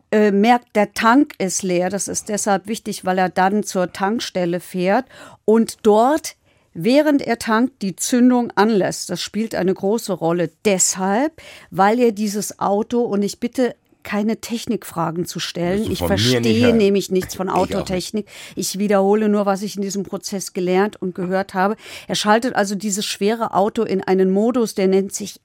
Äh, 0.09 0.31
merkt, 0.31 0.75
der 0.75 0.93
Tank 0.93 1.33
ist 1.37 1.63
leer. 1.63 1.89
Das 1.89 2.07
ist 2.07 2.29
deshalb 2.29 2.67
wichtig, 2.67 3.05
weil 3.05 3.17
er 3.17 3.29
dann 3.29 3.63
zur 3.63 3.91
Tankstelle 3.91 4.59
fährt 4.59 5.05
und 5.45 5.77
dort 5.83 6.35
während 6.77 7.23
er 7.23 7.39
tankt, 7.39 7.81
die 7.81 7.95
Zündung 7.95 8.51
anlässt. 8.55 9.09
Das 9.09 9.21
spielt 9.21 9.55
eine 9.55 9.73
große 9.73 10.13
Rolle 10.13 10.51
deshalb, 10.63 11.41
weil 11.71 11.99
er 11.99 12.11
dieses 12.11 12.59
Auto, 12.59 13.01
und 13.01 13.23
ich 13.23 13.39
bitte 13.39 13.75
keine 14.03 14.37
Technikfragen 14.37 15.25
zu 15.25 15.41
stellen. 15.41 15.81
Ich 15.81 15.89
nicht 15.89 16.03
verstehe 16.05 16.67
hören. 16.67 16.77
nämlich 16.77 17.11
nichts 17.11 17.35
von 17.35 17.49
Ich 17.49 17.53
nicht. 17.53 17.75
Autotechnik. 17.75 18.27
Ich 18.55 18.79
wiederhole 18.79 19.27
nur, 19.27 19.45
was 19.45 19.63
ich 19.63 19.75
in 19.75 19.81
diesem 19.81 20.03
Prozess 20.03 20.53
gelernt 20.53 20.95
und 21.01 21.13
gehört 21.13 21.53
habe. 21.53 21.75
Er 22.07 22.15
schaltet 22.15 22.55
also 22.55 22.75
dieses 22.75 23.05
schwere 23.05 23.53
Auto 23.53 23.83
in 23.83 24.01
einen 24.01 24.31
Modus, 24.31 24.75
der 24.75 24.87
nennt 24.87 25.13
sich 25.13 25.41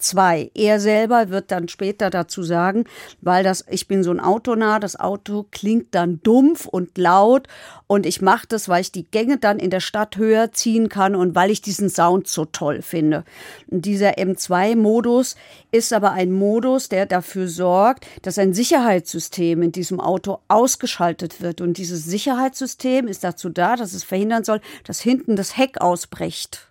M2. 0.00 0.50
Er 0.54 0.80
selber 0.80 1.30
wird 1.30 1.50
dann 1.50 1.68
später 1.68 2.10
dazu 2.10 2.42
sagen, 2.42 2.84
weil 3.20 3.42
das, 3.42 3.64
ich 3.68 3.88
bin 3.88 4.04
so 4.04 4.10
ein 4.10 4.20
Autonah, 4.20 4.78
das 4.78 4.98
Auto 4.98 5.46
klingt 5.50 5.94
dann 5.94 6.20
dumpf 6.22 6.66
und 6.66 6.96
laut 6.98 7.48
und 7.86 8.06
ich 8.06 8.20
mache 8.20 8.46
das, 8.48 8.68
weil 8.68 8.82
ich 8.82 8.92
die 8.92 9.04
Gänge 9.10 9.38
dann 9.38 9.58
in 9.58 9.70
der 9.70 9.80
Stadt 9.80 10.16
höher 10.16 10.52
ziehen 10.52 10.88
kann 10.88 11.14
und 11.14 11.34
weil 11.34 11.50
ich 11.50 11.62
diesen 11.62 11.90
Sound 11.90 12.28
so 12.28 12.44
toll 12.44 12.82
finde. 12.82 13.24
Und 13.68 13.84
dieser 13.86 14.18
M2-Modus 14.18 15.36
ist 15.72 15.92
aber 15.92 16.12
ein 16.12 16.32
Modus, 16.32 16.88
der 16.88 17.06
dafür 17.06 17.48
sorgt, 17.48 18.06
dass 18.22 18.38
ein 18.38 18.54
Sicherheitssystem 18.54 19.62
in 19.62 19.72
diesem 19.72 20.00
Auto 20.00 20.38
ausgeschaltet 20.48 21.40
wird. 21.40 21.60
Und 21.60 21.78
dieses 21.78 22.04
Sicherheitssystem 22.04 23.08
ist 23.08 23.24
dazu 23.24 23.48
da, 23.48 23.76
dass 23.76 23.94
es 23.94 24.04
verhindern 24.04 24.44
soll, 24.44 24.60
dass 24.84 25.00
hinten 25.00 25.34
das 25.34 25.56
Heck 25.56 25.80
ausbricht. 25.80 26.67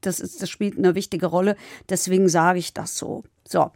Das, 0.00 0.20
ist, 0.20 0.42
das 0.42 0.50
spielt 0.50 0.78
eine 0.78 0.94
wichtige 0.94 1.26
Rolle, 1.26 1.56
deswegen 1.88 2.28
sage 2.28 2.58
ich 2.58 2.72
das 2.72 2.96
so. 2.96 3.24
So. 3.46 3.70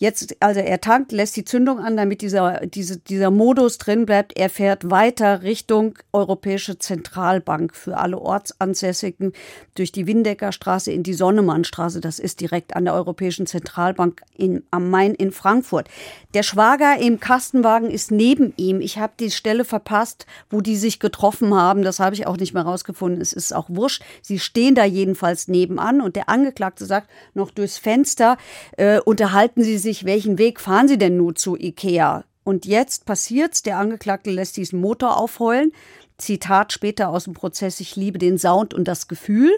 Jetzt, 0.00 0.36
also 0.38 0.60
er 0.60 0.80
tankt, 0.80 1.10
lässt 1.10 1.34
die 1.34 1.44
Zündung 1.44 1.80
an, 1.80 1.96
damit 1.96 2.22
dieser, 2.22 2.60
diese, 2.66 2.98
dieser 2.98 3.32
Modus 3.32 3.78
drin 3.78 4.06
bleibt. 4.06 4.38
Er 4.38 4.48
fährt 4.48 4.92
weiter 4.92 5.42
Richtung 5.42 5.98
Europäische 6.12 6.78
Zentralbank 6.78 7.74
für 7.74 7.96
alle 7.96 8.18
Ortsansässigen 8.18 9.32
durch 9.74 9.90
die 9.90 10.06
Windeckerstraße 10.06 10.92
in 10.92 11.02
die 11.02 11.14
Sonnemannstraße. 11.14 12.00
Das 12.00 12.20
ist 12.20 12.40
direkt 12.40 12.76
an 12.76 12.84
der 12.84 12.94
Europäischen 12.94 13.48
Zentralbank 13.48 14.22
in, 14.36 14.62
am 14.70 14.88
Main 14.88 15.14
in 15.16 15.32
Frankfurt. 15.32 15.88
Der 16.32 16.44
Schwager 16.44 17.00
im 17.00 17.18
Kastenwagen 17.18 17.90
ist 17.90 18.12
neben 18.12 18.52
ihm. 18.56 18.80
Ich 18.80 18.98
habe 18.98 19.14
die 19.18 19.32
Stelle 19.32 19.64
verpasst, 19.64 20.26
wo 20.48 20.60
die 20.60 20.76
sich 20.76 21.00
getroffen 21.00 21.52
haben. 21.54 21.82
Das 21.82 21.98
habe 21.98 22.14
ich 22.14 22.24
auch 22.28 22.36
nicht 22.36 22.54
mehr 22.54 22.62
rausgefunden. 22.62 23.20
Es 23.20 23.32
ist 23.32 23.52
auch 23.52 23.66
wurscht. 23.68 24.04
Sie 24.22 24.38
stehen 24.38 24.76
da 24.76 24.84
jedenfalls 24.84 25.48
nebenan 25.48 26.00
und 26.00 26.14
der 26.14 26.28
Angeklagte 26.28 26.86
sagt 26.86 27.10
noch 27.34 27.50
durchs 27.50 27.78
Fenster, 27.78 28.36
äh, 28.76 29.00
unterhalten 29.00 29.64
Sie 29.64 29.76
sich, 29.76 29.87
welchen 30.04 30.38
Weg 30.38 30.60
fahren 30.60 30.88
Sie 30.88 30.98
denn 30.98 31.16
nun 31.16 31.36
zu 31.36 31.56
Ikea? 31.56 32.24
Und 32.44 32.64
jetzt 32.66 33.04
passiert's, 33.04 33.62
der 33.62 33.78
Angeklagte 33.78 34.30
lässt 34.30 34.56
diesen 34.56 34.80
Motor 34.80 35.18
aufheulen. 35.18 35.72
Zitat 36.16 36.72
später 36.72 37.10
aus 37.10 37.24
dem 37.24 37.34
Prozess, 37.34 37.80
ich 37.80 37.94
liebe 37.96 38.18
den 38.18 38.38
Sound 38.38 38.74
und 38.74 38.88
das 38.88 39.08
Gefühl. 39.08 39.52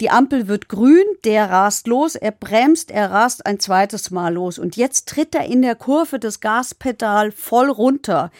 Die 0.00 0.10
Ampel 0.10 0.48
wird 0.48 0.68
grün, 0.68 1.04
der 1.24 1.50
rast 1.50 1.86
los, 1.86 2.14
er 2.14 2.32
bremst, 2.32 2.90
er 2.90 3.10
rast 3.10 3.44
ein 3.44 3.60
zweites 3.60 4.10
Mal 4.10 4.32
los. 4.32 4.58
Und 4.58 4.76
jetzt 4.76 5.08
tritt 5.08 5.34
er 5.34 5.44
in 5.44 5.60
der 5.60 5.74
Kurve 5.74 6.18
das 6.18 6.40
Gaspedal 6.40 7.32
voll 7.32 7.70
runter. 7.70 8.30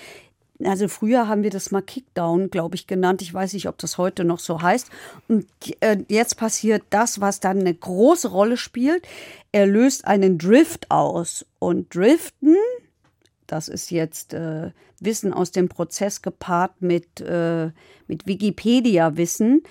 Also 0.64 0.88
früher 0.88 1.28
haben 1.28 1.42
wir 1.42 1.50
das 1.50 1.70
mal 1.70 1.82
Kickdown, 1.82 2.50
glaube 2.50 2.74
ich, 2.74 2.86
genannt. 2.86 3.22
Ich 3.22 3.32
weiß 3.32 3.52
nicht, 3.54 3.68
ob 3.68 3.78
das 3.78 3.98
heute 3.98 4.24
noch 4.24 4.38
so 4.38 4.60
heißt. 4.60 4.90
Und 5.28 5.46
äh, 5.80 5.98
jetzt 6.08 6.36
passiert 6.36 6.82
das, 6.90 7.20
was 7.20 7.40
dann 7.40 7.60
eine 7.60 7.74
große 7.74 8.28
Rolle 8.28 8.56
spielt. 8.56 9.06
Er 9.52 9.66
löst 9.66 10.06
einen 10.06 10.38
Drift 10.38 10.90
aus. 10.90 11.46
Und 11.58 11.94
Driften, 11.94 12.56
das 13.46 13.68
ist 13.68 13.90
jetzt 13.90 14.34
äh, 14.34 14.70
Wissen 15.00 15.32
aus 15.32 15.50
dem 15.50 15.68
Prozess 15.68 16.22
gepaart 16.22 16.82
mit, 16.82 17.20
äh, 17.20 17.70
mit 18.06 18.26
Wikipedia-Wissen, 18.26 19.62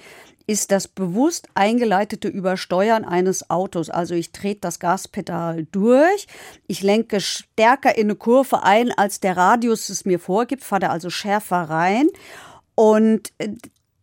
ist 0.50 0.72
das 0.72 0.88
bewusst 0.88 1.48
eingeleitete 1.53 2.27
Übersteuern 2.27 3.06
eines 3.06 3.50
Autos. 3.50 3.89
Also 3.89 4.15
ich 4.15 4.32
trete 4.32 4.62
das 4.62 4.79
Gaspedal 4.79 5.68
durch, 5.72 6.27
ich 6.68 6.82
lenke 6.82 7.22
stärker 7.22 7.96
in 7.96 8.08
eine 8.08 8.15
Kurve 8.15 8.63
ein, 8.63 8.91
als 8.91 9.20
der 9.20 9.38
Radius 9.38 9.89
es 9.89 10.06
mir 10.06 10.20
vorgibt, 10.20 10.63
fahre 10.63 10.89
also 10.89 11.10
schärfer 11.10 11.70
rein. 11.70 12.08
Und 12.74 13.32
äh, 13.38 13.50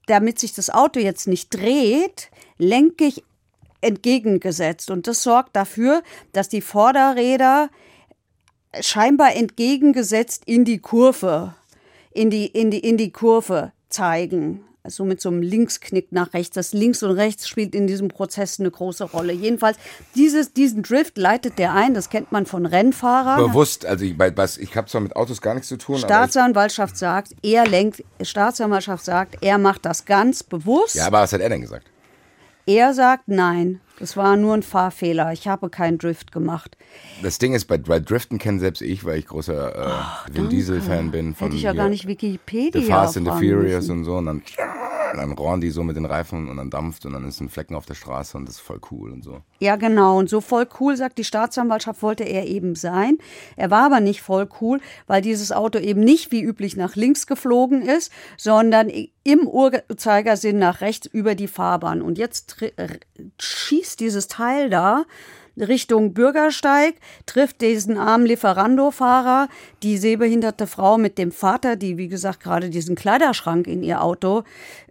damit 0.07 0.38
sich 0.38 0.55
das 0.55 0.71
Auto 0.71 1.00
jetzt 1.00 1.26
nicht 1.26 1.50
dreht, 1.50 2.31
lenke 2.59 3.07
ich 3.07 3.25
entgegengesetzt. 3.81 4.91
Und 4.91 5.09
das 5.09 5.25
sorgt 5.25 5.57
dafür, 5.57 6.03
dass 6.33 6.49
die 6.49 6.61
Vorderräder 6.61 7.71
scheinbar 8.81 9.35
entgegengesetzt 9.35 10.45
in 10.47 10.65
die 10.65 10.79
Kurve 10.79 11.55
in 12.17 12.31
die, 12.31 12.47
in 12.47 12.71
die, 12.71 12.79
in 12.79 12.97
die 12.97 13.12
Kurve 13.12 13.73
zeigen. 13.88 14.65
Also 14.87 15.05
mit 15.05 15.21
so 15.21 15.31
einem 15.31 15.43
Linksknick 15.43 16.12
nach 16.12 16.33
rechts. 16.33 16.55
Das 16.55 16.73
Links 16.73 17.02
und 17.02 17.11
Rechts 17.11 17.49
spielt 17.49 17.75
in 17.75 17.88
diesem 17.88 18.07
Prozess 18.07 18.61
eine 18.61 18.71
große 18.71 19.02
Rolle. 19.02 19.33
Jedenfalls, 19.33 19.78
dieses, 20.14 20.52
diesen 20.52 20.85
Drift 20.85 21.19
leitet 21.19 21.59
der 21.59 21.73
ein, 21.73 21.93
das 21.93 22.09
kennt 22.09 22.31
man 22.31 22.47
von 22.47 22.66
Rennfahrern. 22.66 23.49
Bewusst, 23.49 23.85
also 23.85 24.05
ich, 24.05 24.16
was, 24.16 24.59
ich 24.59 24.76
habe 24.76 24.87
zwar 24.87 25.00
mit 25.00 25.16
Autos 25.16 25.40
gar 25.40 25.55
nichts 25.55 25.69
zu 25.69 25.76
tun, 25.76 25.99
Staatsanwaltschaft 25.99 26.97
sagt, 26.97 27.33
er 27.43 27.66
lenkt, 27.66 28.05
Staatsanwaltschaft 28.21 29.05
sagt, 29.05 29.38
er 29.40 29.59
macht 29.59 29.85
das 29.85 30.05
ganz 30.05 30.45
bewusst. 30.45 30.95
ja, 30.95 31.09
aber 31.09 31.23
was 31.23 31.33
hat 31.33 31.40
er 31.40 31.49
denn 31.49 31.62
gesagt? 31.62 31.88
Er 32.64 32.95
sagt, 32.95 33.25
nein, 33.26 33.81
das 33.99 34.17
war 34.17 34.37
nur 34.37 34.55
ein 34.55 34.62
Fahrfehler. 34.62 35.33
Ich 35.33 35.49
habe 35.49 35.71
keinen 35.71 35.99
Drift 35.99 36.31
gemacht. 36.33 36.76
Das 37.23 37.38
Ding 37.38 37.55
ist, 37.55 37.65
bei, 37.65 37.79
bei 37.79 37.99
Driften 37.99 38.38
kenne 38.38 38.61
selbst 38.61 38.83
ich, 38.83 39.05
weil 39.05 39.19
ich 39.19 39.26
großer 39.26 39.75
äh, 40.29 40.35
Vin 40.35 40.49
Diesel-Fan 40.49 41.11
bin. 41.11 41.35
Von 41.35 41.47
Hätte 41.47 41.57
ich 41.57 41.62
ja 41.62 41.73
gar 41.73 41.88
nicht 41.88 42.07
Wikipedia. 42.07 42.81
The 42.81 42.87
Fast 42.87 43.17
and 43.17 43.26
the 43.26 43.33
Furious 43.33 43.88
müssen. 43.88 43.99
und 43.99 44.05
so. 44.05 44.17
Und 44.17 44.26
dann, 44.26 44.43
dann 45.17 45.33
rohren 45.33 45.61
die 45.61 45.71
so 45.71 45.83
mit 45.83 45.97
den 45.97 46.05
Reifen 46.05 46.49
und 46.49 46.57
dann 46.57 46.71
dampft 46.71 47.07
und 47.07 47.13
dann 47.13 47.27
ist 47.27 47.41
ein 47.41 47.49
Flecken 47.49 47.75
auf 47.75 47.87
der 47.87 47.95
Straße 47.95 48.37
und 48.37 48.47
das 48.47 48.57
ist 48.57 48.61
voll 48.61 48.81
cool 48.91 49.13
und 49.13 49.25
so. 49.25 49.41
Ja, 49.59 49.77
genau. 49.77 50.19
Und 50.19 50.31
so 50.31 50.41
voll 50.41 50.67
cool, 50.81 50.97
sagt 50.97 51.19
die 51.19 51.25
Staatsanwaltschaft, 51.25 52.03
wollte 52.03 52.25
er 52.25 52.47
eben 52.47 52.75
sein. 52.75 53.19
Er 53.57 53.71
war 53.71 53.87
aber 53.87 54.01
nicht 54.01 54.23
voll 54.23 54.49
cool, 54.61 54.81
weil 55.07 55.23
dieses 55.23 55.53
Auto 55.53 55.79
eben 55.79 56.01
nicht 56.01 56.33
wie 56.33 56.43
üblich 56.43 56.77
nach 56.77 56.97
links 56.97 57.27
geflogen 57.27 57.83
ist, 57.83 58.13
sondern 58.37 58.91
im 59.25 59.47
Uhrzeigersinn 59.47 60.59
nach 60.59 60.81
rechts 60.81 61.07
über 61.07 61.35
die 61.35 61.49
Fahrbahn. 61.49 62.03
Und 62.03 62.19
jetzt 62.19 62.57
schießt 63.39 63.99
dieses 64.01 64.29
Teil 64.29 64.71
da 64.71 65.05
Richtung 65.57 66.13
Bürgersteig, 66.13 66.95
trifft 67.27 67.61
diesen 67.61 67.99
armen 67.99 68.27
Lieferando-Fahrer, 68.27 69.49
die 69.83 69.99
sehbehinderte 69.99 70.67
Frau 70.67 70.99
mit 70.99 71.19
dem 71.19 71.33
Vater, 71.33 71.77
die 71.77 71.97
wie 71.97 72.09
gesagt 72.09 72.41
gerade 72.41 72.71
diesen 72.71 72.97
Kleiderschrank 72.97 73.67
in 73.67 73.83
ihr 73.83 74.03
Auto 74.03 74.43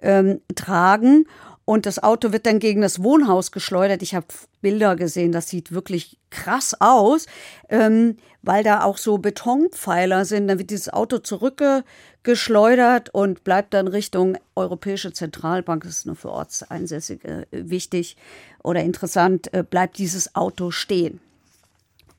ähm, 0.02 0.42
tragen. 0.56 1.26
Und 1.66 1.88
das 1.88 2.02
Auto 2.02 2.32
wird 2.32 2.46
dann 2.46 2.60
gegen 2.60 2.82
das 2.82 3.02
Wohnhaus 3.02 3.52
geschleudert. 3.52 4.04
Ich 4.04 4.14
habe 4.14 4.28
Bilder 4.62 4.96
gesehen, 4.96 5.32
das 5.32 5.50
sieht 5.50 5.72
wirklich 5.72 6.20
krass 6.30 6.80
aus, 6.80 7.26
ähm, 7.70 8.18
weil 8.44 8.64
da 8.64 8.84
auch 8.84 8.98
so 9.00 9.18
Betonpfeiler 9.18 10.26
sind. 10.26 10.48
Dann 10.48 10.60
wird 10.60 10.70
dieses 10.70 10.94
Auto 10.94 11.18
zurückgeschleudert 11.18 13.10
und 13.16 13.44
bleibt 13.44 13.74
dann 13.74 13.88
Richtung 13.88 14.38
Europäische 14.56 15.12
Zentralbank. 15.12 15.84
Das 15.84 15.98
ist 15.98 16.06
nur 16.06 16.16
für 16.16 16.30
Ortseinsässige 16.30 17.48
äh, 17.50 17.70
wichtig 17.70 18.16
oder 18.62 18.84
interessant. 18.84 19.52
Äh, 19.52 19.64
bleibt 19.64 19.98
dieses 19.98 20.36
Auto 20.36 20.70
stehen. 20.70 21.20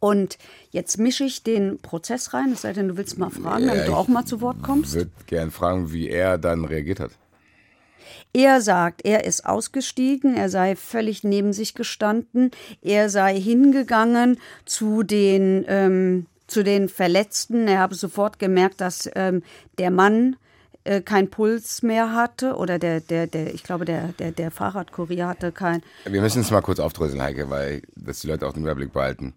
Und 0.01 0.39
jetzt 0.73 0.99
mische 0.99 1.25
ich 1.25 1.45
den 1.45 1.79
Prozess 1.79 2.35
rein, 2.35 2.53
es 2.53 2.63
sei 2.63 2.73
denn, 2.73 2.89
du 2.89 2.97
willst 2.97 3.17
mal 3.19 3.31
fragen, 3.31 3.67
damit 3.67 3.89
du 3.89 3.95
auch 3.95 4.09
mal 4.09 4.25
zu 4.25 4.41
Wort 4.41 4.63
kommst. 4.63 4.91
Ich 4.91 5.01
würde 5.01 5.11
gern 5.27 5.51
fragen, 5.51 5.93
wie 5.93 6.09
er 6.09 6.37
dann 6.37 6.65
reagiert 6.65 7.01
hat. 7.01 7.13
Er 8.33 8.61
sagt, 8.61 9.05
er 9.05 9.25
ist 9.25 9.47
ausgestiegen, 9.47 10.37
er 10.37 10.49
sei 10.49 10.77
völlig 10.77 11.25
neben 11.25 11.53
sich 11.53 11.75
gestanden, 11.75 12.51
er 12.83 13.09
sei 13.09 13.39
hingegangen 13.41 14.39
zu 14.65 15.03
den, 15.03 15.65
ähm, 15.69 16.27
zu 16.47 16.63
den 16.63 16.89
Verletzten. 16.89 17.69
Er 17.69 17.81
habe 17.81 17.95
sofort 17.95 18.39
gemerkt, 18.39 18.81
dass 18.81 19.09
ähm, 19.15 19.43
der 19.79 19.91
Mann 19.91 20.37
äh, 20.87 21.01
keinen 21.01 21.31
Puls 21.31 21.83
mehr 21.83 22.15
hatte 22.15 22.55
oder 22.55 22.79
der, 22.79 23.01
der, 23.01 23.27
der, 23.27 23.53
ich 23.53 23.65
glaube, 23.65 23.85
der, 23.85 24.13
der, 24.19 24.31
der 24.31 24.51
Fahrradkurier 24.53 25.27
hatte 25.27 25.51
kein. 25.51 25.83
Wir 26.05 26.21
müssen 26.21 26.43
es 26.43 26.51
mal 26.51 26.61
kurz 26.61 26.79
aufdröseln, 26.79 27.21
Heike, 27.21 27.51
weil 27.51 27.83
dass 27.97 28.21
die 28.21 28.29
Leute 28.29 28.47
auch 28.47 28.53
den 28.53 28.63
Überblick 28.63 28.93
behalten. 28.93 29.35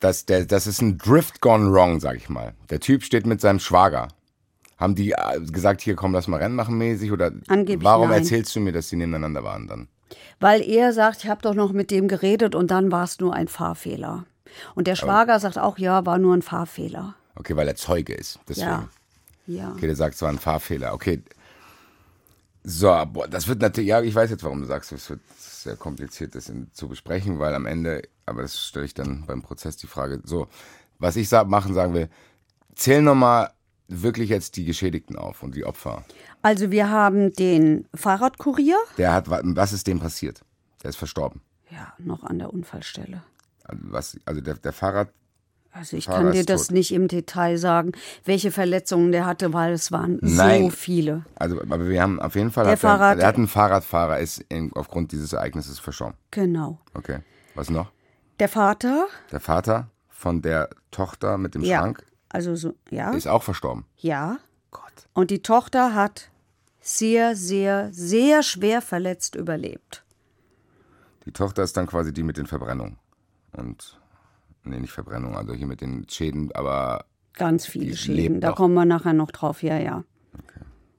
Das, 0.00 0.26
der, 0.26 0.44
das 0.44 0.66
ist 0.66 0.82
ein 0.82 0.98
Drift 0.98 1.40
gone 1.40 1.72
wrong, 1.72 2.00
sag 2.00 2.16
ich 2.16 2.28
mal. 2.28 2.52
Der 2.68 2.80
Typ 2.80 3.04
steht 3.04 3.26
mit 3.26 3.40
seinem 3.40 3.58
Schwager. 3.58 4.08
Haben 4.80 4.94
die 4.94 5.12
äh, 5.12 5.40
gesagt, 5.40 5.82
hier 5.82 5.94
komm, 5.94 6.14
lass 6.14 6.26
mal 6.26 6.38
Rennen 6.38 6.56
machen 6.56 6.78
mäßig? 6.78 7.12
Oder 7.12 7.32
Angeblich 7.48 7.84
warum 7.84 8.08
nein. 8.08 8.20
erzählst 8.20 8.56
du 8.56 8.60
mir, 8.60 8.72
dass 8.72 8.88
die 8.88 8.96
nebeneinander 8.96 9.44
waren 9.44 9.68
dann? 9.68 9.88
Weil 10.40 10.62
er 10.62 10.92
sagt, 10.94 11.22
ich 11.22 11.30
habe 11.30 11.42
doch 11.42 11.54
noch 11.54 11.72
mit 11.72 11.90
dem 11.90 12.08
geredet 12.08 12.54
und 12.54 12.70
dann 12.70 12.90
war 12.90 13.04
es 13.04 13.20
nur 13.20 13.34
ein 13.34 13.46
Fahrfehler. 13.46 14.24
Und 14.74 14.86
der 14.86 14.96
Schwager 14.96 15.38
sagt 15.38 15.58
auch, 15.58 15.78
ja, 15.78 16.06
war 16.06 16.18
nur 16.18 16.34
ein 16.34 16.42
Fahrfehler. 16.42 17.14
Okay, 17.36 17.54
weil 17.54 17.68
er 17.68 17.76
Zeuge 17.76 18.14
ist. 18.14 18.40
Deswegen. 18.48 18.66
Ja. 18.66 18.88
Ja. 19.46 19.72
Okay, 19.72 19.86
der 19.86 19.96
sagt, 19.96 20.14
es 20.14 20.22
war 20.22 20.30
ein 20.30 20.38
Fahrfehler. 20.38 20.94
Okay. 20.94 21.22
So, 22.62 22.88
boah, 23.12 23.28
das 23.28 23.48
wird 23.48 23.60
natürlich, 23.60 23.88
ja, 23.88 24.00
ich 24.02 24.14
weiß 24.14 24.30
jetzt, 24.30 24.44
warum 24.44 24.60
du 24.60 24.66
sagst, 24.66 24.92
es 24.92 25.08
wird 25.08 25.20
sehr 25.38 25.76
kompliziert, 25.76 26.34
das 26.34 26.48
in, 26.48 26.70
zu 26.72 26.88
besprechen, 26.88 27.38
weil 27.38 27.54
am 27.54 27.66
Ende, 27.66 28.02
aber 28.26 28.42
das 28.42 28.58
stelle 28.60 28.84
ich 28.84 28.94
dann 28.94 29.24
beim 29.26 29.42
Prozess 29.42 29.76
die 29.76 29.86
Frage. 29.86 30.20
So, 30.24 30.48
was 30.98 31.16
ich 31.16 31.28
sa 31.28 31.44
machen 31.44 31.74
sagen 31.74 31.94
will, 31.94 32.08
zähl 32.74 33.02
nochmal 33.02 33.50
wirklich 33.90 34.30
jetzt 34.30 34.56
die 34.56 34.64
Geschädigten 34.64 35.16
auf 35.16 35.42
und 35.42 35.54
die 35.54 35.64
Opfer. 35.64 36.04
Also 36.42 36.70
wir 36.70 36.88
haben 36.90 37.32
den 37.32 37.86
Fahrradkurier, 37.94 38.78
Der 38.98 39.12
hat, 39.12 39.28
wa- 39.30 39.40
was 39.44 39.72
ist 39.72 39.86
dem 39.86 40.00
passiert? 40.00 40.40
Der 40.82 40.90
ist 40.90 40.96
verstorben. 40.96 41.40
ja, 41.70 41.92
noch 41.98 42.24
an 42.24 42.38
der 42.38 42.52
Unfallstelle. 42.52 43.22
Also, 43.64 43.82
was, 43.84 44.18
also 44.24 44.40
der, 44.40 44.54
der 44.54 44.72
Fahrrad, 44.72 45.10
Also 45.72 45.96
ich 45.96 46.06
Fahrer 46.06 46.22
kann 46.24 46.32
dir 46.32 46.44
das 46.44 46.68
tot. 46.68 46.74
nicht 46.76 46.92
im 46.92 47.06
Detail 47.08 47.58
sagen, 47.58 47.92
welche 48.24 48.50
Verletzungen 48.50 49.12
der 49.12 49.26
hatte, 49.26 49.52
weil 49.52 49.72
es 49.72 49.92
waren 49.92 50.18
so 50.22 50.34
Nein. 50.36 50.70
viele. 50.70 51.24
also, 51.36 51.60
aber 51.60 51.88
wir 51.88 52.00
haben 52.02 52.20
auf 52.20 52.34
jeden 52.34 52.50
Fall, 52.50 52.64
Der 52.64 52.72
hat 52.72 52.78
Fahrrad- 52.80 53.18
der 53.18 53.26
hat 53.26 53.36
einen 53.36 53.48
Fahrradfahrer, 53.48 54.18
ist 54.18 54.38
in, 54.48 54.72
aufgrund 54.74 55.12
dieses 55.12 55.32
Ereignisses 55.32 55.78
verstorben. 55.78 56.16
Genau. 56.30 56.78
Okay. 56.94 57.18
Was 57.54 57.68
noch? 57.70 57.92
Der 58.38 58.48
Vater, 58.48 59.06
Der 59.30 59.40
Vater 59.40 59.90
von 60.08 60.40
der 60.42 60.70
Tochter 60.90 61.36
mit 61.38 61.54
dem 61.54 61.62
ja, 61.62 61.78
Schrank 61.80 62.04
also 62.30 62.54
so, 62.56 62.74
ja, 62.90 63.10
ist 63.12 63.26
auch 63.28 63.42
verstorben. 63.42 63.84
ja. 63.98 64.38
Gott. 64.72 65.08
Und 65.14 65.30
die 65.32 65.42
Tochter 65.42 65.94
hat 65.96 66.30
sehr, 66.80 67.34
sehr, 67.34 67.92
sehr 67.92 68.44
schwer 68.44 68.80
verletzt 68.82 69.34
überlebt. 69.34 70.04
Die 71.26 71.32
Tochter 71.32 71.64
ist 71.64 71.76
dann 71.76 71.88
quasi 71.88 72.12
die 72.12 72.22
mit 72.22 72.36
den 72.36 72.46
Verbrennungen. 72.46 72.96
Und, 73.52 73.98
nee, 74.62 74.78
nicht 74.78 74.92
Verbrennung, 74.92 75.36
also 75.36 75.54
hier 75.54 75.66
mit 75.66 75.80
den 75.80 76.08
Schäden, 76.08 76.52
aber 76.52 77.04
Ganz 77.34 77.66
viele 77.66 77.96
Schäden. 77.96 78.40
Da 78.40 78.52
kommen 78.52 78.74
wir 78.74 78.84
nachher 78.84 79.12
noch 79.12 79.32
drauf. 79.32 79.62
Ja, 79.64 79.76
ja. 79.76 80.04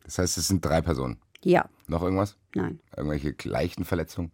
das 0.03 0.17
heißt, 0.17 0.37
es 0.37 0.49
sind 0.49 0.65
drei 0.65 0.81
Personen. 0.81 1.17
Ja, 1.43 1.69
Noch 1.87 2.01
irgendwas? 2.03 2.35
nein. 2.53 2.81
Irgendwelche 2.95 3.33
leichten 3.47 3.85
Verletzungen? 3.85 4.31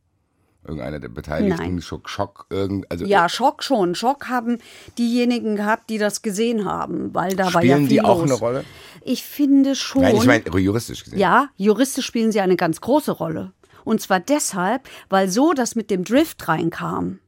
Irgendeiner 0.67 0.99
der 0.99 1.09
Beteiligten? 1.09 1.57
Nein. 1.57 1.81
Schock, 1.81 2.09
Schock, 2.09 2.45
irgend, 2.49 2.89
also 2.91 3.05
Ja, 3.05 3.29
Schock 3.29 3.63
schon. 3.63 3.95
Schock 3.95 4.27
haben 4.27 4.57
diejenigen 4.97 5.55
gehabt, 5.55 5.89
die 5.89 5.97
das 5.97 6.21
gesehen 6.21 6.65
haben, 6.65 7.13
weil 7.13 7.35
da 7.35 7.53
war 7.53 7.63
ja 7.63 7.75
spielen 7.75 7.87
die 7.87 8.01
auch 8.01 8.19
los. 8.19 8.31
eine 8.31 8.39
Rolle? 8.39 8.65
Ich 9.03 9.23
finde 9.23 9.75
schon. 9.75 10.01
Nein, 10.01 10.15
ich 10.17 10.25
meine 10.25 10.43
juristisch 10.59 11.03
gesehen. 11.03 11.19
Ja, 11.19 11.49
juristisch 11.55 12.05
spielen 12.05 12.31
sie 12.31 12.41
eine 12.41 12.57
ganz 12.57 12.81
große 12.81 13.11
Rolle. 13.11 13.53
Und 13.83 14.01
zwar 14.01 14.19
deshalb, 14.19 14.89
weil 15.09 15.29
so 15.29 15.53
das 15.53 15.75
mit 15.75 15.89
dem 15.89 16.03
Drift 16.03 16.47
reinkam. 16.47 17.19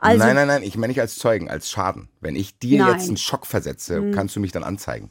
Also, 0.00 0.24
nein, 0.24 0.36
nein, 0.36 0.46
nein, 0.46 0.62
ich 0.62 0.76
meine 0.76 0.92
nicht 0.92 1.00
als 1.00 1.16
Zeugen, 1.16 1.50
als 1.50 1.70
Schaden. 1.70 2.08
Wenn 2.20 2.36
ich 2.36 2.58
dir 2.58 2.78
Nein. 2.78 2.88
Hm. 2.88 2.94
jetzt 2.94 3.08
einen 3.08 3.16
Schock 3.16 3.46
versetze, 3.46 4.10
kannst 4.12 4.36
du 4.36 4.40
mich 4.40 4.52
dann 4.52 4.64
anzeigen. 4.64 5.10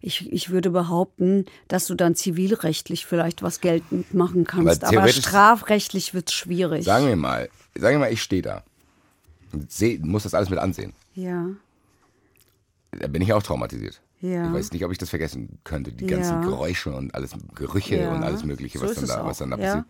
Ich, 0.00 0.32
ich 0.32 0.50
würde 0.50 0.70
behaupten, 0.70 1.44
dass 1.68 1.86
du 1.86 1.94
dann 1.94 2.14
zivilrechtlich 2.14 3.04
vielleicht 3.06 3.42
was 3.42 3.60
geltend 3.60 4.14
machen 4.14 4.44
kannst. 4.44 4.84
Aber 4.84 4.98
Aber, 5.00 5.08
strafrechtlich 5.08 6.14
wird 6.14 6.28
es 6.28 6.34
schwierig. 6.34 6.84
Sagen 6.84 7.06
wir 7.06 7.16
mal, 7.16 7.48
sagen 7.78 7.96
wir 7.96 8.00
mal, 8.06 8.12
ich 8.12 8.22
stehe 8.22 8.42
da 8.42 8.62
und 9.52 9.70
seh, 9.70 9.98
muss 10.02 10.22
das 10.22 10.34
alles 10.34 10.48
mit 10.50 10.58
ansehen. 10.58 10.92
ja, 11.14 11.46
Da 12.92 13.06
bin 13.08 13.22
ich 13.22 13.32
auch 13.32 13.42
traumatisiert. 13.42 14.00
Ja. 14.20 14.46
Ich 14.48 14.52
weiß 14.52 14.72
nicht, 14.72 14.84
ob 14.84 14.92
ich 14.92 14.98
das 14.98 15.08
vergessen 15.10 15.58
könnte. 15.64 15.92
Die 15.92 16.04
Ja. 16.06 16.16
ganzen 16.16 16.42
Geräusche 16.42 16.92
und 16.92 17.14
alles, 17.14 17.32
Gerüche 17.54 17.96
Ja. 18.00 18.12
und 18.14 18.22
alles 18.22 18.44
Mögliche, 18.44 18.78
So 18.78 18.84
was, 18.86 18.94
dann 18.94 19.06
da, 19.06 19.24
was 19.26 19.38
dann 19.38 19.50
da 19.50 19.56
ja. 19.58 19.64
passiert. 19.64 19.84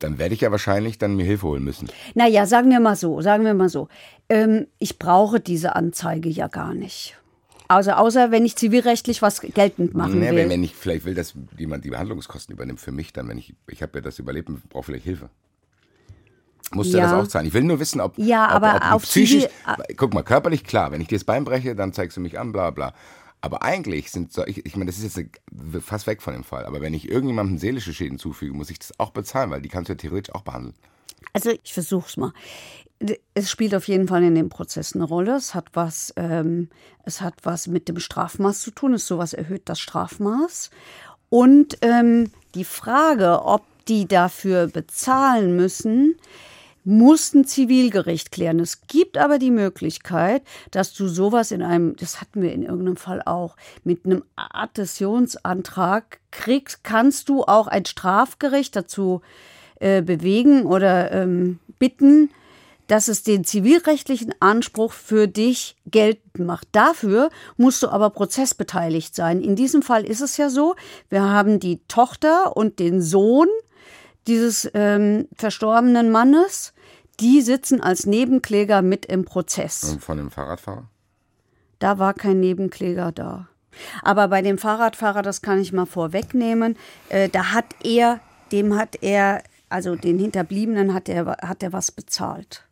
Dann 0.00 0.18
werde 0.18 0.34
ich 0.34 0.40
ja 0.40 0.50
wahrscheinlich 0.50 0.96
dann 0.98 1.14
mir 1.14 1.24
Hilfe 1.26 1.46
holen 1.46 1.62
müssen. 1.62 1.88
Naja, 2.14 2.46
sagen 2.46 2.70
wir 2.70 2.80
mal 2.80 2.96
so, 2.96 3.20
sagen 3.20 3.44
wir 3.44 3.52
mal 3.54 3.68
so. 3.68 3.88
Ähm, 4.30 4.66
ich 4.78 4.98
brauche 4.98 5.40
diese 5.40 5.76
Anzeige 5.76 6.28
ja 6.30 6.48
gar 6.48 6.74
nicht. 6.74 7.16
Also 7.70 7.92
außer 7.92 8.32
wenn 8.32 8.44
ich 8.44 8.56
zivilrechtlich 8.56 9.22
was 9.22 9.40
geltend 9.40 9.94
machen 9.94 10.18
Nee, 10.18 10.30
will. 10.30 10.36
wenn, 10.36 10.50
wenn 10.50 10.64
ich 10.64 10.74
vielleicht 10.74 11.04
will, 11.04 11.14
dass 11.14 11.34
jemand 11.56 11.84
die 11.84 11.90
Behandlungskosten 11.90 12.52
übernimmt 12.52 12.80
für 12.80 12.90
mich, 12.90 13.12
dann, 13.12 13.28
wenn 13.28 13.38
ich, 13.38 13.54
ich 13.68 13.80
habe 13.82 13.98
ja 13.98 14.00
das 14.02 14.18
überlebt 14.18 14.50
brauche 14.68 14.84
vielleicht 14.86 15.04
Hilfe. 15.04 15.30
Muss 16.72 16.90
der 16.90 17.00
Ja. 17.00 17.10
das 17.12 17.24
auch 17.26 17.28
zahlen? 17.28 17.46
Ich 17.46 17.52
will 17.54 17.62
nur 17.62 17.78
wissen, 17.80 18.00
ob. 18.00 18.18
Ja, 18.18 18.46
ob, 18.48 18.62
aber 18.62 18.76
ob 18.76 18.92
auf 18.92 19.02
psychisch. 19.04 19.44
Zivil- 19.44 19.94
Guck 19.96 20.14
mal, 20.14 20.22
körperlich 20.22 20.64
klar. 20.64 20.90
Wenn 20.92 21.00
ich 21.00 21.06
dir 21.08 21.16
das 21.18 21.24
Bein 21.24 21.44
breche, 21.44 21.74
dann 21.76 21.92
zeigst 21.92 22.16
du 22.16 22.20
mich 22.20 22.38
an, 22.38 22.52
bla 22.52 22.70
bla. 22.70 22.92
Aber 23.40 23.62
eigentlich 23.62 24.10
sind 24.10 24.32
so, 24.32 24.44
ich, 24.46 24.66
ich 24.66 24.74
meine, 24.76 24.90
das 24.90 24.98
ist 24.98 25.16
jetzt 25.16 25.30
eine, 25.50 25.80
fast 25.80 26.06
weg 26.06 26.22
von 26.22 26.32
dem 26.34 26.44
Fall. 26.44 26.66
Aber 26.66 26.80
wenn 26.80 26.92
ich 26.92 27.08
irgendjemandem 27.08 27.58
seelische 27.58 27.94
Schäden 27.94 28.18
zufüge, 28.18 28.52
muss 28.52 28.70
ich 28.70 28.78
das 28.80 28.98
auch 28.98 29.10
bezahlen, 29.10 29.50
weil 29.50 29.62
die 29.62 29.68
kannst 29.68 29.88
du 29.88 29.92
ja 29.92 29.96
theoretisch 29.96 30.34
auch 30.34 30.42
behandeln. 30.42 30.74
Also 31.32 31.50
ich 31.62 31.72
versuch's 31.72 32.16
mal. 32.16 32.32
Es 33.32 33.50
spielt 33.50 33.74
auf 33.74 33.88
jeden 33.88 34.08
Fall 34.08 34.22
in 34.22 34.34
dem 34.34 34.50
Prozess 34.50 34.94
eine 34.94 35.04
Rolle. 35.04 35.36
Es 35.36 35.54
hat 35.54 35.68
was, 35.72 36.12
ähm, 36.16 36.68
es 37.04 37.22
hat 37.22 37.34
was 37.44 37.66
mit 37.66 37.88
dem 37.88 37.98
Strafmaß 37.98 38.60
zu 38.60 38.70
tun. 38.70 38.94
Es 38.94 39.06
sowas 39.06 39.32
erhöht 39.32 39.62
das 39.64 39.80
Strafmaß. 39.80 40.70
Und 41.30 41.78
ähm, 41.80 42.30
die 42.54 42.64
Frage, 42.64 43.42
ob 43.44 43.62
die 43.86 44.06
dafür 44.06 44.66
bezahlen 44.66 45.56
müssen, 45.56 46.16
muss 46.84 47.34
ein 47.34 47.44
Zivilgericht 47.44 48.32
klären. 48.32 48.58
Es 48.58 48.82
gibt 48.86 49.18
aber 49.18 49.38
die 49.38 49.50
Möglichkeit, 49.50 50.42
dass 50.70 50.92
du 50.94 51.08
sowas 51.08 51.50
in 51.50 51.62
einem, 51.62 51.96
das 51.96 52.20
hatten 52.20 52.42
wir 52.42 52.52
in 52.52 52.62
irgendeinem 52.62 52.96
Fall 52.96 53.22
auch, 53.24 53.56
mit 53.84 54.06
einem 54.06 54.24
Adhäsionsantrag 54.36 56.20
kriegst, 56.30 56.82
kannst 56.82 57.28
du 57.28 57.44
auch 57.44 57.66
ein 57.66 57.84
Strafgericht 57.84 58.76
dazu 58.76 59.20
äh, 59.78 60.02
bewegen 60.02 60.64
oder 60.64 61.12
ähm, 61.12 61.58
bitten, 61.78 62.30
dass 62.90 63.06
es 63.06 63.22
den 63.22 63.44
zivilrechtlichen 63.44 64.34
Anspruch 64.40 64.92
für 64.92 65.28
dich 65.28 65.76
geltend 65.86 66.44
macht. 66.44 66.66
Dafür 66.72 67.30
musst 67.56 67.84
du 67.84 67.88
aber 67.88 68.10
prozessbeteiligt 68.10 69.14
sein. 69.14 69.40
In 69.40 69.54
diesem 69.54 69.82
Fall 69.82 70.04
ist 70.04 70.20
es 70.20 70.36
ja 70.36 70.50
so, 70.50 70.74
wir 71.08 71.22
haben 71.22 71.60
die 71.60 71.78
Tochter 71.86 72.56
und 72.56 72.80
den 72.80 73.00
Sohn 73.00 73.46
dieses 74.26 74.68
ähm, 74.74 75.28
verstorbenen 75.36 76.10
Mannes, 76.10 76.72
die 77.20 77.42
sitzen 77.42 77.80
als 77.80 78.06
Nebenkläger 78.06 78.82
mit 78.82 79.06
im 79.06 79.24
Prozess. 79.24 79.84
Und 79.84 80.02
von 80.02 80.16
dem 80.16 80.32
Fahrradfahrer? 80.32 80.88
Da 81.78 82.00
war 82.00 82.12
kein 82.12 82.40
Nebenkläger 82.40 83.12
da. 83.12 83.48
Aber 84.02 84.26
bei 84.26 84.42
dem 84.42 84.58
Fahrradfahrer, 84.58 85.22
das 85.22 85.42
kann 85.42 85.60
ich 85.60 85.72
mal 85.72 85.86
vorwegnehmen, 85.86 86.76
äh, 87.08 87.28
da 87.28 87.52
hat 87.52 87.66
er, 87.84 88.18
dem 88.50 88.76
hat 88.76 88.96
er, 89.00 89.44
also 89.68 89.94
den 89.94 90.18
Hinterbliebenen 90.18 90.92
hat 90.92 91.08
er, 91.08 91.36
hat 91.40 91.62
er 91.62 91.72
was 91.72 91.92
bezahlt. 91.92 92.64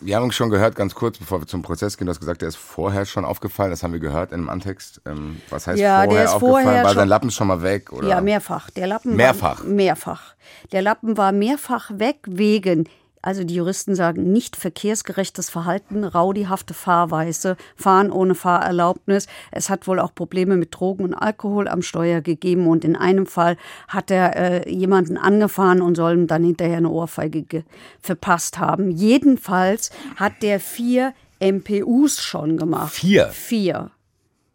Wir 0.00 0.16
haben 0.16 0.32
schon 0.32 0.50
gehört, 0.50 0.76
ganz 0.76 0.94
kurz, 0.94 1.18
bevor 1.18 1.40
wir 1.40 1.46
zum 1.46 1.62
Prozess 1.62 1.96
gehen, 1.96 2.06
du 2.06 2.10
hast 2.10 2.20
gesagt, 2.20 2.42
der 2.42 2.48
ist 2.48 2.56
vorher 2.56 3.06
schon 3.06 3.24
aufgefallen. 3.24 3.70
Das 3.70 3.82
haben 3.82 3.92
wir 3.92 4.00
gehört 4.00 4.32
in 4.32 4.40
einem 4.40 4.48
Antext. 4.50 5.00
Ähm, 5.06 5.40
was 5.50 5.66
heißt 5.66 5.78
Ja, 5.78 6.04
vorher 6.04 6.34
aufgefallen? 6.34 6.64
vorher 6.64 6.84
War 6.84 6.94
sein 6.94 7.08
Lappen 7.08 7.30
schon 7.30 7.46
mal 7.46 7.62
weg? 7.62 7.92
Oder? 7.92 8.08
Ja, 8.08 8.20
mehrfach. 8.20 8.70
Der 8.70 8.86
Lappen 8.86 9.16
Mehrfach? 9.16 9.60
War 9.60 9.66
mehrfach. 9.70 10.34
Der 10.72 10.82
Lappen 10.82 11.16
war 11.16 11.32
mehrfach 11.32 11.90
weg 11.94 12.18
wegen, 12.26 12.88
also 13.24 13.42
die 13.44 13.54
Juristen 13.54 13.94
sagen, 13.94 14.32
nicht 14.32 14.56
verkehrsgerechtes 14.56 15.50
Verhalten, 15.50 16.04
raudihafte 16.04 16.74
Fahrweise, 16.74 17.56
Fahren 17.76 18.10
ohne 18.10 18.34
Fahrerlaubnis. 18.34 19.26
Es 19.50 19.70
hat 19.70 19.86
wohl 19.88 19.98
auch 19.98 20.14
Probleme 20.14 20.56
mit 20.56 20.74
Drogen 20.74 21.04
und 21.04 21.14
Alkohol 21.14 21.68
am 21.68 21.82
Steuer 21.82 22.20
gegeben 22.20 22.66
und 22.66 22.84
in 22.84 22.96
einem 22.96 23.26
Fall 23.26 23.56
hat 23.88 24.10
er 24.10 24.36
äh, 24.66 24.70
jemanden 24.70 25.16
angefahren 25.16 25.80
und 25.82 25.94
soll 25.96 26.14
ihm 26.14 26.26
dann 26.26 26.44
hinterher 26.44 26.76
eine 26.78 26.90
Ohrfeige 26.90 27.42
ge- 27.42 27.64
verpasst 28.00 28.58
haben. 28.58 28.90
Jedenfalls 28.90 29.90
hat 30.16 30.42
der 30.42 30.60
vier 30.60 31.14
MPUs 31.40 32.20
schon 32.22 32.56
gemacht. 32.56 32.92
Vier? 32.94 33.28
Vier. 33.28 33.90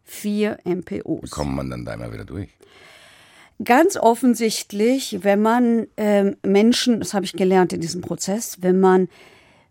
Vier 0.04 0.58
MPUs. 0.64 1.30
Kommt 1.30 1.54
man 1.54 1.70
dann 1.70 1.84
da 1.84 1.94
immer 1.94 2.12
wieder 2.12 2.24
durch? 2.24 2.48
Ganz 3.62 3.96
offensichtlich, 3.96 5.18
wenn 5.22 5.42
man 5.42 5.86
ähm, 5.96 6.36
Menschen, 6.44 7.00
das 7.00 7.12
habe 7.12 7.26
ich 7.26 7.34
gelernt 7.34 7.72
in 7.72 7.80
diesem 7.80 8.00
Prozess, 8.00 8.58
wenn 8.62 8.80
man 8.80 9.08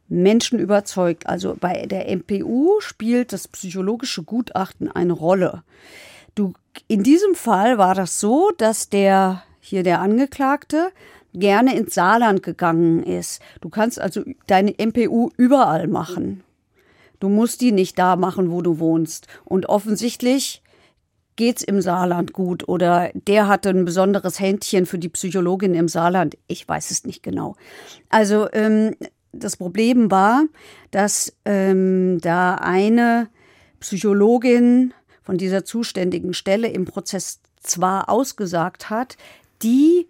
Menschen 0.07 0.59
überzeugt, 0.59 1.27
also 1.27 1.55
bei 1.59 1.85
der 1.85 2.15
MPU 2.15 2.79
spielt 2.81 3.33
das 3.33 3.47
psychologische 3.47 4.23
Gutachten 4.23 4.91
eine 4.91 5.13
Rolle. 5.13 5.63
Du, 6.35 6.53
in 6.87 7.03
diesem 7.03 7.35
Fall 7.35 7.77
war 7.77 7.95
das 7.95 8.19
so, 8.19 8.51
dass 8.57 8.89
der, 8.89 9.43
hier 9.59 9.83
der 9.83 10.01
Angeklagte, 10.01 10.91
gerne 11.33 11.75
ins 11.75 11.95
Saarland 11.95 12.43
gegangen 12.43 13.03
ist. 13.03 13.41
Du 13.61 13.69
kannst 13.69 13.99
also 13.99 14.23
deine 14.47 14.73
MPU 14.77 15.29
überall 15.37 15.87
machen. 15.87 16.43
Du 17.19 17.29
musst 17.29 17.61
die 17.61 17.71
nicht 17.71 17.99
da 17.99 18.15
machen, 18.15 18.51
wo 18.51 18.61
du 18.61 18.79
wohnst. 18.79 19.27
Und 19.45 19.67
offensichtlich 19.67 20.61
geht's 21.39 21.63
im 21.63 21.81
Saarland 21.81 22.33
gut 22.33 22.67
oder 22.67 23.11
der 23.13 23.47
hatte 23.47 23.69
ein 23.69 23.85
besonderes 23.85 24.41
Händchen 24.41 24.85
für 24.85 24.99
die 24.99 25.07
Psychologin 25.07 25.73
im 25.73 25.87
Saarland. 25.87 26.37
Ich 26.47 26.67
weiß 26.67 26.91
es 26.91 27.05
nicht 27.05 27.23
genau. 27.23 27.55
Also 28.09 28.49
ähm, 28.51 28.93
das 29.31 29.55
Problem 29.55 30.11
war, 30.11 30.43
dass 30.91 31.33
ähm, 31.45 32.19
da 32.19 32.55
eine 32.55 33.29
Psychologin 33.79 34.93
von 35.21 35.37
dieser 35.37 35.63
zuständigen 35.63 36.33
Stelle 36.33 36.67
im 36.67 36.83
Prozess 36.83 37.39
zwar 37.61 38.09
ausgesagt 38.09 38.89
hat, 38.89 39.15
die 39.63 40.09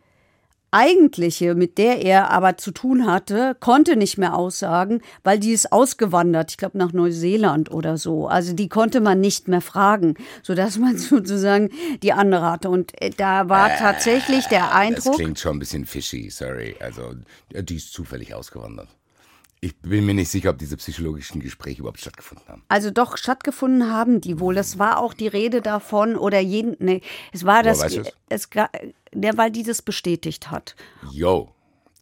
eigentliche, 0.71 1.55
mit 1.55 1.77
der 1.77 2.03
er 2.03 2.29
aber 2.31 2.57
zu 2.57 2.71
tun 2.71 3.05
hatte, 3.05 3.55
konnte 3.59 3.95
nicht 3.95 4.17
mehr 4.17 4.35
aussagen, 4.35 5.01
weil 5.23 5.39
die 5.39 5.51
ist 5.51 5.71
ausgewandert, 5.71 6.51
ich 6.51 6.57
glaube 6.57 6.77
nach 6.77 6.93
Neuseeland 6.93 7.71
oder 7.71 7.97
so. 7.97 8.27
Also 8.27 8.53
die 8.53 8.69
konnte 8.69 9.01
man 9.01 9.19
nicht 9.19 9.47
mehr 9.47 9.61
fragen, 9.61 10.15
sodass 10.43 10.77
man 10.77 10.97
sozusagen 10.97 11.69
die 12.03 12.13
andere 12.13 12.51
hatte. 12.51 12.69
Und 12.69 13.01
äh, 13.01 13.09
da 13.09 13.49
war 13.49 13.69
tatsächlich 13.75 14.45
der 14.45 14.61
Das 14.61 14.71
Eindruck, 14.71 15.15
klingt 15.15 15.39
schon 15.39 15.57
ein 15.57 15.59
bisschen 15.59 15.85
fishy, 15.85 16.29
sorry. 16.29 16.75
Also, 16.79 17.13
die 17.51 17.75
ist 17.75 17.93
zufällig 17.93 18.33
ausgewandert. 18.33 18.89
Ich 19.61 19.75
bin 19.81 20.05
mir 20.05 20.13
nicht 20.13 20.29
sicher, 20.29 20.51
ob 20.51 20.57
diese 20.57 20.77
psychologischen 20.77 21.41
Gespräche 21.41 21.79
überhaupt 21.81 21.99
stattgefunden 21.99 22.47
haben. 22.47 22.63
also 22.69 22.91
doch 22.91 23.17
stattgefunden 23.17 23.91
haben 23.91 24.21
die 24.21 24.39
wohl. 24.39 24.55
Das 24.55 24.79
war 24.79 24.99
auch 24.99 25.13
die 25.13 25.27
Rede 25.27 25.61
davon 25.61 26.15
oder 26.15 26.39
jeden, 26.39 26.77
nee, 26.79 27.01
es 27.33 27.45
war 27.45 27.61
das, 27.61 27.81
weißt 27.81 27.97
du 27.97 28.01
es? 28.01 28.13
es, 28.29 28.49
ga- 28.49 28.69
ja, 29.13 29.35
weil 29.37 29.51
die 29.51 29.63
das 29.63 29.81
bestätigt 29.81 30.49
hat. 30.49 30.75
Yo, 31.11 31.49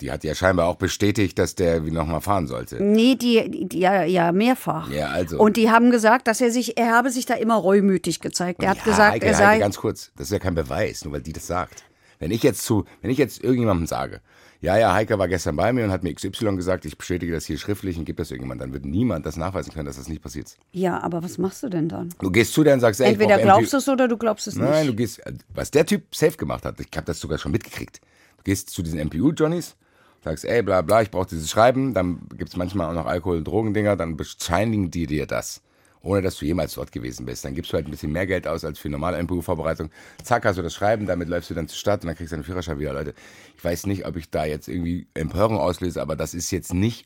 die 0.01 0.11
hat 0.11 0.23
ja 0.23 0.35
scheinbar 0.35 0.67
auch 0.67 0.75
bestätigt, 0.75 1.39
dass 1.39 1.55
der 1.55 1.83
wie 1.83 1.89
nochmal 1.89 2.21
fahren 2.21 2.45
sollte. 2.45 2.75
Nee, 2.83 3.15
die, 3.15 3.67
die 3.67 3.79
ja, 3.79 4.03
ja, 4.03 4.31
mehrfach. 4.31 4.91
Ja, 4.91 5.07
also. 5.07 5.39
Und 5.39 5.57
die 5.57 5.71
haben 5.71 5.89
gesagt, 5.89 6.27
dass 6.27 6.39
er 6.41 6.51
sich, 6.51 6.77
er 6.77 6.91
habe 6.93 7.09
sich 7.09 7.25
da 7.25 7.33
immer 7.33 7.55
reumütig 7.55 8.19
gezeigt. 8.19 8.61
Er 8.61 8.69
hat 8.69 8.77
ja, 8.77 8.83
gesagt, 8.83 9.13
Heike, 9.13 9.25
er 9.25 9.35
Heike, 9.37 9.43
sei. 9.47 9.57
ganz 9.59 9.77
kurz, 9.77 10.11
das 10.15 10.27
ist 10.27 10.31
ja 10.33 10.37
kein 10.39 10.53
Beweis, 10.53 11.03
nur 11.05 11.13
weil 11.15 11.21
die 11.21 11.33
das 11.33 11.47
sagt. 11.47 11.83
Wenn 12.19 12.29
ich 12.29 12.43
jetzt 12.43 12.61
zu, 12.63 12.85
wenn 13.01 13.09
ich 13.09 13.17
jetzt 13.17 13.43
irgendjemandem 13.43 13.87
sage, 13.87 14.21
ja, 14.61 14.77
ja, 14.77 14.93
Heike 14.93 15.19
war 15.19 15.27
gestern 15.27 15.55
bei 15.55 15.71
mir 15.71 15.85
und 15.85 15.91
hat 15.91 16.03
mir 16.03 16.13
XY 16.13 16.55
gesagt, 16.55 16.85
ich 16.85 16.97
bestätige 16.97 17.31
das 17.33 17.45
hier 17.45 17.57
schriftlich 17.57 17.97
und 17.97 18.05
gebe 18.05 18.17
das 18.17 18.31
irgendjemand, 18.31 18.61
dann 18.61 18.73
wird 18.73 18.85
niemand 18.85 19.25
das 19.25 19.37
nachweisen 19.37 19.71
können, 19.73 19.85
dass 19.85 19.97
das 19.97 20.07
nicht 20.07 20.21
passiert 20.21 20.47
ist. 20.47 20.57
Ja, 20.71 20.99
aber 21.01 21.23
was 21.23 21.37
machst 21.37 21.63
du 21.63 21.69
denn 21.69 21.89
dann? 21.89 22.09
Du 22.19 22.31
gehst 22.31 22.53
zu 22.53 22.63
der 22.63 22.73
und 22.73 22.79
sagst, 22.79 22.99
ey, 23.01 23.11
Entweder 23.11 23.37
glaubst 23.37 23.73
du 23.73 23.77
es 23.77 23.87
oder 23.87 24.07
du 24.07 24.17
glaubst 24.17 24.47
es 24.47 24.55
Nein, 24.55 24.87
du 24.87 24.91
nicht. 24.93 24.97
gehst, 24.97 25.21
was 25.53 25.71
der 25.71 25.85
Typ 25.85 26.15
safe 26.15 26.37
gemacht 26.37 26.65
hat, 26.65 26.79
ich 26.79 26.87
habe 26.95 27.05
das 27.05 27.19
sogar 27.19 27.37
schon 27.37 27.51
mitgekriegt. 27.51 28.01
Du 28.37 28.43
gehst 28.43 28.69
zu 28.71 28.81
diesen 28.81 28.99
MPU-Johnnies, 28.99 29.75
sagst, 30.23 30.45
ey, 30.45 30.63
bla 30.63 30.81
bla, 30.81 31.01
ich 31.01 31.11
brauche 31.11 31.27
dieses 31.27 31.49
Schreiben, 31.49 31.93
dann 31.93 32.21
gibt's 32.35 32.55
manchmal 32.55 32.89
auch 32.89 32.93
noch 32.93 33.05
Alkohol- 33.05 33.37
und 33.37 33.47
Drogendinger, 33.47 33.95
dann 33.95 34.17
bescheinigen 34.17 34.89
die 34.91 35.05
dir 35.05 35.27
das. 35.27 35.61
Ohne 36.07 36.21
dass 36.21 36.37
du 36.37 36.45
jemals 36.45 36.73
dort 36.73 36.93
gewesen 36.93 37.25
bist. 37.25 37.43
Dann 37.43 37.53
gibst 37.53 37.73
du 37.73 37.75
halt 37.75 37.85
ein 37.85 37.91
bisschen 37.91 38.13
mehr 38.13 38.25
Geld 38.25 38.47
aus 38.47 38.63
als 38.63 38.79
für 38.79 38.87
normale 38.87 39.21
MPU-Vorbereitung. 39.21 39.89
Zack, 40.23 40.45
hast 40.45 40.57
du 40.57 40.61
das 40.61 40.73
Schreiben, 40.73 41.05
damit 41.05 41.27
läufst 41.27 41.49
du 41.49 41.53
dann 41.53 41.67
zur 41.67 41.77
Stadt 41.77 42.01
und 42.01 42.07
dann 42.07 42.15
kriegst 42.15 42.31
du 42.31 42.37
deinen 42.37 42.45
Führerschein 42.45 42.79
wieder. 42.79 42.93
Leute, 42.93 43.13
ich 43.57 43.63
weiß 43.63 43.87
nicht, 43.87 44.05
ob 44.05 44.15
ich 44.15 44.29
da 44.29 44.45
jetzt 44.45 44.69
irgendwie 44.69 45.07
Empörung 45.13 45.57
auslöse, 45.57 46.01
aber 46.01 46.15
das 46.15 46.33
ist 46.33 46.49
jetzt 46.51 46.73
nicht 46.73 47.05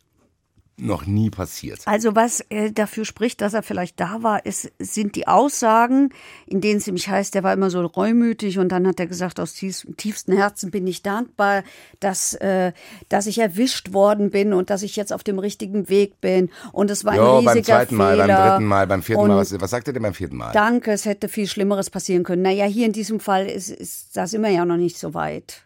noch 0.82 1.06
nie 1.06 1.30
passiert. 1.30 1.80
Also 1.86 2.16
was 2.16 2.44
äh, 2.50 2.72
dafür 2.72 3.06
spricht, 3.06 3.42
dass 3.42 3.54
er 3.54 3.64
vielleicht 3.64 4.00
da 4.00 4.24
war, 4.24 4.46
ist, 4.46 4.72
sind 4.80 5.16
die 5.16 5.28
Aussagen, 5.28 6.10
in 6.48 6.60
denen 6.60 6.78
es 6.80 6.88
nämlich 6.88 7.08
heißt, 7.08 7.36
der 7.36 7.44
war 7.44 7.54
immer 7.54 7.70
so 7.70 7.86
reumütig 7.86 8.58
und 8.60 8.70
dann 8.70 8.88
hat 8.88 9.00
er 9.00 9.08
gesagt, 9.08 9.40
aus 9.40 9.54
tiefs- 9.54 9.86
tiefstem 9.98 10.36
Herzen 10.36 10.72
bin 10.72 10.88
ich 10.88 11.04
dankbar, 11.04 11.64
dass, 12.00 12.34
äh, 12.36 12.74
dass 13.10 13.28
ich 13.28 13.38
erwischt 13.40 13.94
worden 13.94 14.32
bin 14.32 14.54
und 14.54 14.70
dass 14.70 14.82
ich 14.84 14.96
jetzt 14.96 15.14
auf 15.14 15.24
dem 15.24 15.40
richtigen 15.40 15.88
Weg 15.90 16.20
bin. 16.20 16.50
Und 16.72 16.90
es 16.90 17.06
war 17.06 17.14
ein 17.14 17.18
Jo, 17.20 17.38
riesiger 17.40 17.54
beim 17.54 17.64
zweiten 17.64 17.96
Mal, 17.96 18.12
Fehler. 18.18 18.28
beim 18.28 18.50
dritten 18.50 18.66
Mal, 18.66 18.88
beim 18.88 19.04
vierten 19.04 19.22
und 19.24 19.28
Mal. 19.30 19.38
Was, 19.38 19.62
was 19.62 19.70
sagt 19.70 19.88
er 19.88 19.94
denn 19.94 20.04
beim 20.04 20.14
vierten 20.14 20.38
Mal? 20.38 20.52
Danke, 20.52 20.92
es 20.92 21.06
hätte 21.06 21.30
viel 21.30 21.48
Schlimmeres 21.48 21.90
passieren 21.90 22.24
können. 22.24 22.42
Naja, 22.42 22.66
hier 22.66 22.86
in 22.88 22.94
diesem 22.94 23.20
Fall 23.20 23.46
ist, 23.48 23.70
ist, 23.70 24.18
da 24.18 24.28
sind 24.28 24.42
wir 24.42 24.50
ja 24.50 24.66
noch 24.66 24.78
nicht 24.78 24.98
so 24.98 25.14
weit. 25.14 25.64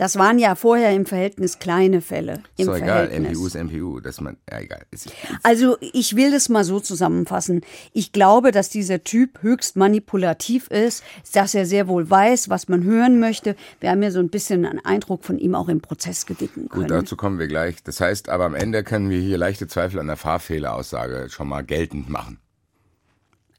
Das 0.00 0.16
waren 0.16 0.38
ja 0.38 0.54
vorher 0.54 0.94
im 0.94 1.04
Verhältnis 1.04 1.58
kleine 1.58 2.00
Fälle. 2.00 2.42
Im 2.56 2.62
ist 2.62 2.68
doch 2.68 2.74
egal. 2.74 3.10
MPU 3.20 3.46
ist 3.46 3.54
MPU. 3.54 4.00
Das 4.00 4.18
man, 4.22 4.38
ja, 4.50 4.60
egal. 4.60 4.86
Ist, 4.90 5.12
Also 5.42 5.76
ich 5.80 6.16
will 6.16 6.30
das 6.30 6.48
mal 6.48 6.64
so 6.64 6.80
zusammenfassen. 6.80 7.60
Ich 7.92 8.10
glaube, 8.10 8.50
dass 8.50 8.70
dieser 8.70 9.04
Typ 9.04 9.42
höchst 9.42 9.76
manipulativ 9.76 10.68
ist, 10.68 11.04
dass 11.34 11.54
er 11.54 11.66
sehr 11.66 11.86
wohl 11.86 12.08
weiß, 12.08 12.48
was 12.48 12.66
man 12.66 12.82
hören 12.82 13.20
möchte. 13.20 13.56
Wir 13.80 13.90
haben 13.90 14.02
ja 14.02 14.10
so 14.10 14.20
ein 14.20 14.30
bisschen 14.30 14.64
einen 14.64 14.82
Eindruck 14.82 15.22
von 15.22 15.36
ihm 15.36 15.54
auch 15.54 15.68
im 15.68 15.82
Prozess 15.82 16.24
gewinnen 16.24 16.70
können. 16.70 16.84
Gut, 16.84 16.90
dazu 16.90 17.14
kommen 17.14 17.38
wir 17.38 17.48
gleich. 17.48 17.82
Das 17.82 18.00
heißt 18.00 18.30
aber 18.30 18.46
am 18.46 18.54
Ende 18.54 18.82
können 18.84 19.10
wir 19.10 19.20
hier 19.20 19.36
leichte 19.36 19.68
Zweifel 19.68 20.00
an 20.00 20.06
der 20.06 20.16
Fahrfehleraussage 20.16 21.28
schon 21.28 21.46
mal 21.46 21.60
geltend 21.60 22.08
machen. 22.08 22.38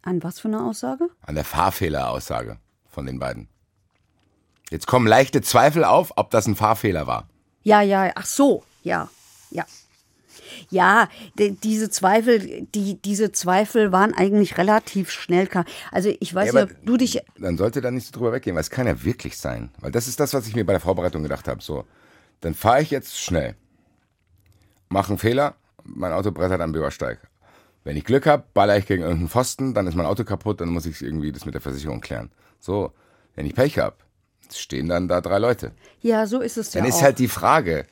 An 0.01 0.23
was 0.23 0.39
für 0.39 0.47
eine 0.47 0.63
Aussage? 0.63 1.07
An 1.21 1.35
der 1.35 1.43
Fahrfehleraussage 1.43 2.57
von 2.89 3.05
den 3.05 3.19
beiden. 3.19 3.47
Jetzt 4.71 4.87
kommen 4.87 5.05
leichte 5.05 5.41
Zweifel 5.41 5.83
auf, 5.83 6.13
ob 6.15 6.31
das 6.31 6.47
ein 6.47 6.55
Fahrfehler 6.55 7.05
war. 7.05 7.27
Ja, 7.61 7.81
ja, 7.81 8.11
ach 8.15 8.25
so, 8.25 8.63
ja, 8.83 9.09
ja. 9.51 9.65
Ja, 10.69 11.09
diese 11.37 11.89
Zweifel, 11.89 12.67
die, 12.73 13.01
diese 13.01 13.31
Zweifel 13.31 13.91
waren 13.91 14.13
eigentlich 14.13 14.57
relativ 14.57 15.11
schnell. 15.11 15.49
Also 15.91 16.13
ich 16.19 16.33
weiß 16.33 16.53
Ja, 16.53 16.61
ja, 16.61 16.67
du 16.85 16.97
dich, 16.97 17.21
Dann 17.37 17.57
sollte 17.57 17.81
da 17.81 17.91
nicht 17.91 18.07
so 18.07 18.13
drüber 18.13 18.31
weggehen, 18.31 18.55
weil 18.55 18.61
es 18.61 18.69
kann 18.69 18.87
ja 18.87 19.03
wirklich 19.03 19.37
sein. 19.37 19.71
Weil 19.79 19.91
das 19.91 20.07
ist 20.07 20.19
das, 20.19 20.33
was 20.33 20.47
ich 20.47 20.55
mir 20.55 20.65
bei 20.65 20.73
der 20.73 20.79
Vorbereitung 20.79 21.23
gedacht 21.23 21.47
habe. 21.47 21.61
So, 21.61 21.85
dann 22.39 22.53
fahre 22.53 22.81
ich 22.81 22.91
jetzt 22.91 23.19
schnell, 23.19 23.55
mache 24.87 25.09
einen 25.09 25.17
Fehler, 25.17 25.55
mein 25.83 26.13
Auto 26.13 26.31
brettert 26.31 26.61
am 26.61 26.71
Bürgersteig. 26.71 27.19
Wenn 27.83 27.97
ich 27.97 28.05
Glück 28.05 28.25
habe, 28.25 28.43
baller 28.53 28.77
ich 28.77 28.85
gegen 28.85 29.01
irgendeinen 29.01 29.29
Pfosten, 29.29 29.73
dann 29.73 29.87
ist 29.87 29.95
mein 29.95 30.05
Auto 30.05 30.23
kaputt, 30.23 30.61
dann 30.61 30.69
muss 30.69 30.85
ich 30.85 31.01
irgendwie 31.01 31.31
das 31.31 31.45
mit 31.45 31.55
der 31.55 31.61
Versicherung 31.61 31.99
klären. 31.99 32.31
So, 32.59 32.93
wenn 33.35 33.45
ich 33.45 33.55
Pech 33.55 33.79
habe, 33.79 33.95
stehen 34.59 34.87
dann 34.89 35.07
da 35.07 35.21
drei 35.21 35.37
Leute. 35.39 35.71
ja, 36.01 36.25
so 36.27 36.39
ist 36.41 36.57
es 36.57 36.71
Dann 36.71 36.83
ja 36.83 36.89
ist 36.89 36.95
auch. 36.97 37.01
halt 37.03 37.19
die 37.19 37.27
Frage, 37.27 37.85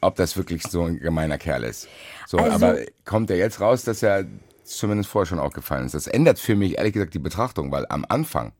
ob 0.00 0.16
das 0.16 0.36
wirklich 0.36 0.62
so 0.64 0.82
ein 0.84 0.98
gemeiner 0.98 1.38
Kerl 1.38 1.64
ist. 1.64 1.88
So, 2.26 2.38
Also- 2.38 2.54
aber 2.66 2.78
kommt 3.04 3.30
ja 3.30 3.36
jetzt 3.36 3.60
raus, 3.60 3.84
dass 3.84 4.02
er 4.02 4.24
zumindest 4.64 5.10
vorher 5.10 5.26
schon 5.26 5.38
aufgefallen 5.38 5.86
ist. 5.86 5.94
Das 5.94 6.06
ändert 6.06 6.38
für 6.38 6.54
mich 6.56 6.78
ehrlich 6.78 6.92
gesagt 6.94 7.14
die 7.14 7.18
Betrachtung, 7.18 7.70
weil 7.72 7.86
am 7.88 8.04
Anfang, 8.08 8.52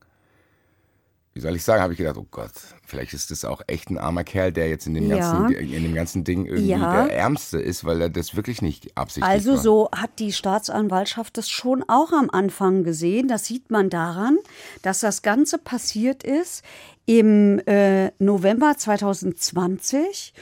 wie 1.35 1.41
soll 1.41 1.57
ich 1.57 1.65
sagen, 1.65 1.83
habe 1.83 1.95
ich 1.95 1.99
gedacht, 1.99 2.19
oh 2.19 2.27
Gott, 2.31 2.51
vielleicht 2.85 3.15
ist 3.15 3.31
das 3.31 3.47
auch 3.47 3.63
echt 3.67 3.89
ein 3.89 3.97
armer 3.97 4.23
Kerl, 4.23 4.53
der 4.53 4.69
jetzt 4.69 4.87
in 4.87 4.93
dem, 4.93 5.09
Ja. 5.09 5.17
ganzen, 5.33 5.53
in 5.57 5.83
dem 5.83 5.95
ganzen 5.95 6.25
Ding 6.25 6.45
irgendwie 6.45 6.73
Ja. 6.73 7.07
der 7.07 7.17
Ärmste 7.17 7.59
ist, 7.59 7.85
weil 7.87 8.03
er 8.03 8.11
das 8.11 8.37
wirklich 8.37 8.61
nicht 8.61 8.95
absichtlich 8.99 9.25
Also 9.33 9.53
war. 9.53 9.59
so 9.59 9.89
hat 9.97 10.11
die 10.19 10.33
Staatsanwaltschaft 10.33 11.39
das 11.39 11.49
schon 11.49 11.83
auch 11.89 12.13
am 12.13 12.29
Anfang 12.29 12.85
gesehen. 12.85 13.29
Das 13.29 13.47
sieht 13.47 13.71
man 13.71 13.89
daran, 13.89 14.37
dass 14.83 15.01
das 15.01 15.23
Ganze 15.23 15.57
passiert 15.57 16.23
ist 16.23 16.63
im 17.07 17.59
äh, 17.67 18.11
November 18.19 18.75
2020. 18.77 20.33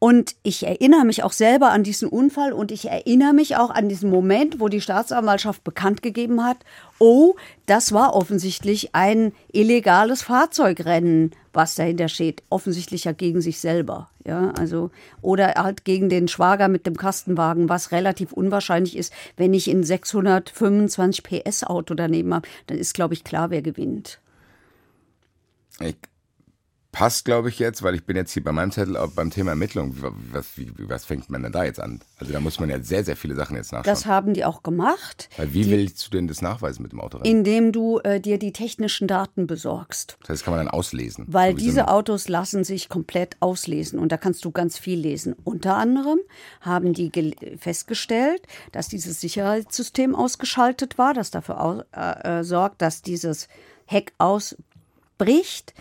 Und 0.00 0.36
ich 0.42 0.64
erinnere 0.66 1.04
mich 1.04 1.24
auch 1.24 1.32
selber 1.32 1.70
an 1.70 1.82
diesen 1.82 2.08
Unfall 2.08 2.52
und 2.52 2.70
ich 2.70 2.88
erinnere 2.88 3.32
mich 3.32 3.56
auch 3.56 3.70
an 3.70 3.88
diesen 3.88 4.10
Moment, 4.10 4.60
wo 4.60 4.68
die 4.68 4.80
Staatsanwaltschaft 4.80 5.64
bekannt 5.64 6.02
gegeben 6.02 6.44
hat, 6.44 6.58
oh, 6.98 7.34
das 7.66 7.92
war 7.92 8.14
offensichtlich 8.14 8.94
ein 8.94 9.32
illegales 9.52 10.22
Fahrzeugrennen, 10.22 11.32
was 11.52 11.74
dahinter 11.74 12.08
steht. 12.08 12.42
Offensichtlich 12.48 13.04
ja 13.04 13.12
gegen 13.12 13.40
sich 13.40 13.60
selber. 13.60 14.08
Ja, 14.24 14.52
also, 14.58 14.90
oder 15.22 15.54
halt 15.54 15.84
gegen 15.84 16.08
den 16.08 16.28
Schwager 16.28 16.68
mit 16.68 16.86
dem 16.86 16.96
Kastenwagen, 16.96 17.68
was 17.68 17.92
relativ 17.92 18.32
unwahrscheinlich 18.32 18.96
ist. 18.96 19.12
Wenn 19.36 19.54
ich 19.54 19.68
ein 19.68 19.82
625 19.82 21.22
PS 21.22 21.64
Auto 21.64 21.94
daneben 21.94 22.34
habe, 22.34 22.46
dann 22.66 22.78
ist, 22.78 22.94
glaube 22.94 23.14
ich, 23.14 23.24
klar, 23.24 23.50
wer 23.50 23.62
gewinnt. 23.62 24.20
Ich, 25.80 25.96
passt, 26.98 27.24
glaube 27.24 27.48
ich, 27.48 27.58
jetzt, 27.58 27.82
weil 27.82 27.94
ich 27.94 28.04
bin 28.04 28.16
jetzt 28.16 28.32
hier 28.32 28.42
bei 28.42 28.50
meinem 28.50 28.72
Zettel 28.72 28.96
auch 28.96 29.10
beim 29.12 29.30
Thema 29.30 29.50
Ermittlung. 29.50 29.94
Was, 30.32 30.56
wie, 30.56 30.72
was 30.78 31.04
fängt 31.04 31.30
man 31.30 31.42
denn 31.42 31.52
da 31.52 31.62
jetzt 31.62 31.80
an? 31.80 32.00
Also 32.18 32.32
da 32.32 32.40
muss 32.40 32.58
man 32.58 32.70
ja 32.70 32.82
sehr, 32.82 33.04
sehr 33.04 33.16
viele 33.16 33.34
Sachen 33.34 33.56
jetzt 33.56 33.72
nachschauen. 33.72 33.94
Das 33.94 34.06
haben 34.06 34.34
die 34.34 34.44
auch 34.44 34.64
gemacht, 34.64 35.28
weil 35.36 35.52
wie 35.54 35.70
willst 35.70 36.04
du 36.04 36.10
denn 36.10 36.26
das 36.26 36.42
nachweisen 36.42 36.82
mit 36.82 36.92
dem 36.92 37.00
Autorennen? 37.00 37.30
indem 37.30 37.72
du 37.72 37.98
äh, 38.00 38.20
dir 38.20 38.38
die 38.38 38.52
technischen 38.52 39.06
Daten 39.06 39.46
besorgst. 39.46 40.16
Das 40.20 40.30
heißt, 40.30 40.40
das 40.40 40.44
kann 40.44 40.54
man 40.54 40.66
dann 40.66 40.74
auslesen. 40.74 41.26
Weil 41.28 41.52
So 41.52 41.58
diese 41.58 41.88
Autos 41.88 42.28
lassen 42.28 42.64
sich 42.64 42.88
komplett 42.88 43.36
auslesen 43.40 43.98
und 43.98 44.10
da 44.10 44.16
kannst 44.16 44.44
du 44.44 44.50
ganz 44.50 44.78
viel 44.78 44.98
lesen. 44.98 45.36
Unter 45.44 45.76
anderem 45.76 46.18
haben 46.62 46.94
die 46.94 47.12
festgestellt, 47.58 48.42
dass 48.72 48.88
dieses 48.88 49.20
Sicherheitssystem 49.20 50.14
ausgeschaltet 50.16 50.98
war, 50.98 51.14
das 51.14 51.30
dafür 51.30 51.86
äh, 51.94 52.40
äh, 52.40 52.44
sorgt, 52.44 52.82
dass 52.82 53.02
dieses 53.02 53.46
Heck 53.86 54.12
ausbricht. 55.18 55.74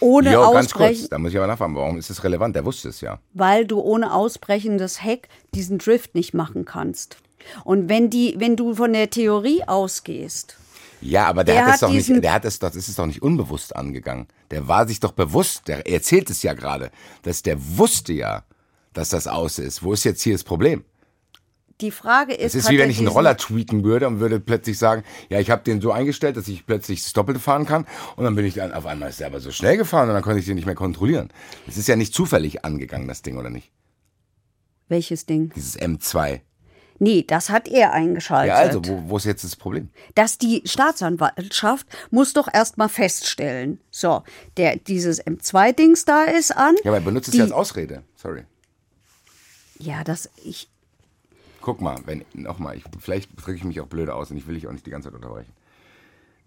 Ohne 0.00 0.32
Jo, 0.32 0.52
ganz 0.52 0.72
kurz, 0.72 1.08
da 1.08 1.18
muss 1.18 1.32
ich 1.32 1.38
aber 1.38 1.48
nachfragen, 1.48 1.74
warum 1.74 1.98
ist 1.98 2.08
das 2.08 2.22
relevant? 2.22 2.54
Der 2.54 2.64
wusste 2.64 2.88
es 2.88 3.00
ja. 3.00 3.18
weil 3.34 3.66
du 3.66 3.80
ohne 3.80 4.14
Ausbrechen 4.14 4.78
des 4.78 5.02
Heck 5.02 5.28
diesen 5.54 5.78
Drift 5.78 6.14
nicht 6.14 6.34
machen 6.34 6.64
kannst. 6.64 7.16
Und 7.64 7.88
wenn 7.88 8.08
die, 8.08 8.36
wenn 8.38 8.54
du 8.54 8.74
von 8.74 8.92
der 8.92 9.10
Theorie 9.10 9.64
ausgehst, 9.66 10.56
Ja, 11.00 11.26
aber 11.26 11.42
der, 11.42 11.54
Der 11.56 11.66
hat 11.66 11.74
es 11.74 11.80
doch 11.80 11.90
nicht, 11.90 12.08
der 12.24 12.32
hat 12.32 12.44
es 12.44 12.58
doch, 12.60 12.70
das 12.70 12.88
ist 12.88 12.98
doch 12.98 13.06
nicht 13.06 13.22
unbewusst 13.22 13.74
angegangen. 13.74 14.28
Der 14.52 14.68
war 14.68 14.86
sich 14.86 15.00
doch 15.00 15.12
bewusst, 15.12 15.66
der 15.66 15.88
erzählt 15.88 16.30
es 16.30 16.42
ja 16.42 16.54
gerade, 16.54 16.90
dass 17.22 17.42
der 17.42 17.56
wusste 17.76 18.12
ja, 18.12 18.44
dass 18.92 19.08
das 19.08 19.26
aus 19.26 19.58
ist. 19.58 19.82
Wo 19.82 19.92
ist 19.92 20.04
jetzt 20.04 20.22
hier 20.22 20.34
das 20.34 20.44
Problem? 20.44 20.84
Die 21.80 21.90
Frage 21.90 22.34
ist, 22.34 22.54
Es 22.54 22.64
ist 22.64 22.70
wie 22.70 22.78
wenn 22.78 22.88
er 22.88 22.90
ich 22.90 22.98
einen 22.98 23.08
Roller 23.08 23.36
tweaken 23.36 23.84
würde 23.84 24.06
und 24.08 24.20
würde 24.20 24.40
plötzlich 24.40 24.78
sagen, 24.78 25.04
ja, 25.28 25.38
ich 25.40 25.50
habe 25.50 25.62
den 25.62 25.80
so 25.80 25.92
eingestellt, 25.92 26.36
dass 26.36 26.48
ich 26.48 26.66
plötzlich 26.66 27.02
das 27.02 27.12
Doppelte 27.12 27.40
fahren 27.40 27.66
kann 27.66 27.86
und 28.16 28.24
dann 28.24 28.34
bin 28.34 28.44
ich 28.44 28.54
dann 28.54 28.72
auf 28.72 28.86
einmal 28.86 29.12
aber 29.24 29.40
so 29.40 29.50
schnell 29.50 29.76
gefahren 29.76 30.08
und 30.08 30.14
dann 30.14 30.22
konnte 30.22 30.40
ich 30.40 30.46
den 30.46 30.56
nicht 30.56 30.66
mehr 30.66 30.74
kontrollieren. 30.74 31.30
Es 31.66 31.76
ist 31.76 31.88
ja 31.88 31.96
nicht 31.96 32.14
zufällig 32.14 32.64
angegangen, 32.64 33.08
das 33.08 33.22
Ding, 33.22 33.36
oder 33.38 33.50
nicht? 33.50 33.70
Welches 34.88 35.26
Ding? 35.26 35.52
Dieses 35.54 35.78
M2. 35.78 36.40
Nee, 37.00 37.24
das 37.26 37.50
hat 37.50 37.68
er 37.68 37.92
eingeschaltet. 37.92 38.48
Ja, 38.48 38.56
also, 38.56 38.84
wo, 38.84 39.10
wo 39.10 39.16
ist 39.16 39.24
jetzt 39.24 39.44
das 39.44 39.54
Problem? 39.54 39.90
dass 40.14 40.38
die 40.38 40.62
Staatsanwaltschaft 40.64 41.86
muss 42.10 42.32
doch 42.32 42.48
erstmal 42.52 42.88
feststellen, 42.88 43.80
so, 43.90 44.22
der, 44.56 44.76
dieses 44.76 45.24
M2-Dings 45.24 46.04
da 46.04 46.24
ist 46.24 46.56
an. 46.56 46.74
Ja, 46.82 46.90
aber 46.90 46.98
er 46.98 47.02
benutzt 47.02 47.28
es 47.28 47.32
die, 47.32 47.38
ja 47.38 47.44
als 47.44 47.52
Ausrede. 47.52 48.02
Sorry. 48.16 48.42
Ja, 49.78 50.02
das, 50.02 50.28
ich, 50.44 50.68
Guck 51.68 51.82
mal, 51.82 51.98
wenn, 52.06 52.24
nochmal, 52.32 52.78
ich, 52.78 52.84
vielleicht 52.98 53.30
drücke 53.36 53.58
ich 53.58 53.62
mich 53.62 53.78
auch 53.82 53.88
blöd 53.88 54.08
aus 54.08 54.30
und 54.30 54.38
ich 54.38 54.46
will 54.46 54.54
dich 54.54 54.66
auch 54.66 54.72
nicht 54.72 54.86
die 54.86 54.90
ganze 54.90 55.10
Zeit 55.10 55.16
unterbrechen. 55.16 55.52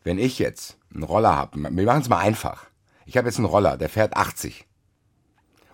Wenn 0.04 0.18
ich 0.18 0.40
jetzt 0.40 0.80
einen 0.92 1.04
Roller 1.04 1.36
habe, 1.36 1.60
wir 1.62 1.86
machen 1.86 2.02
es 2.02 2.10
mal 2.10 2.18
einfach. 2.18 2.66
Ich 3.06 3.18
habe 3.18 3.28
jetzt 3.28 3.38
einen 3.38 3.46
Roller, 3.46 3.78
der 3.78 3.88
fährt 3.88 4.18
80. 4.18 4.66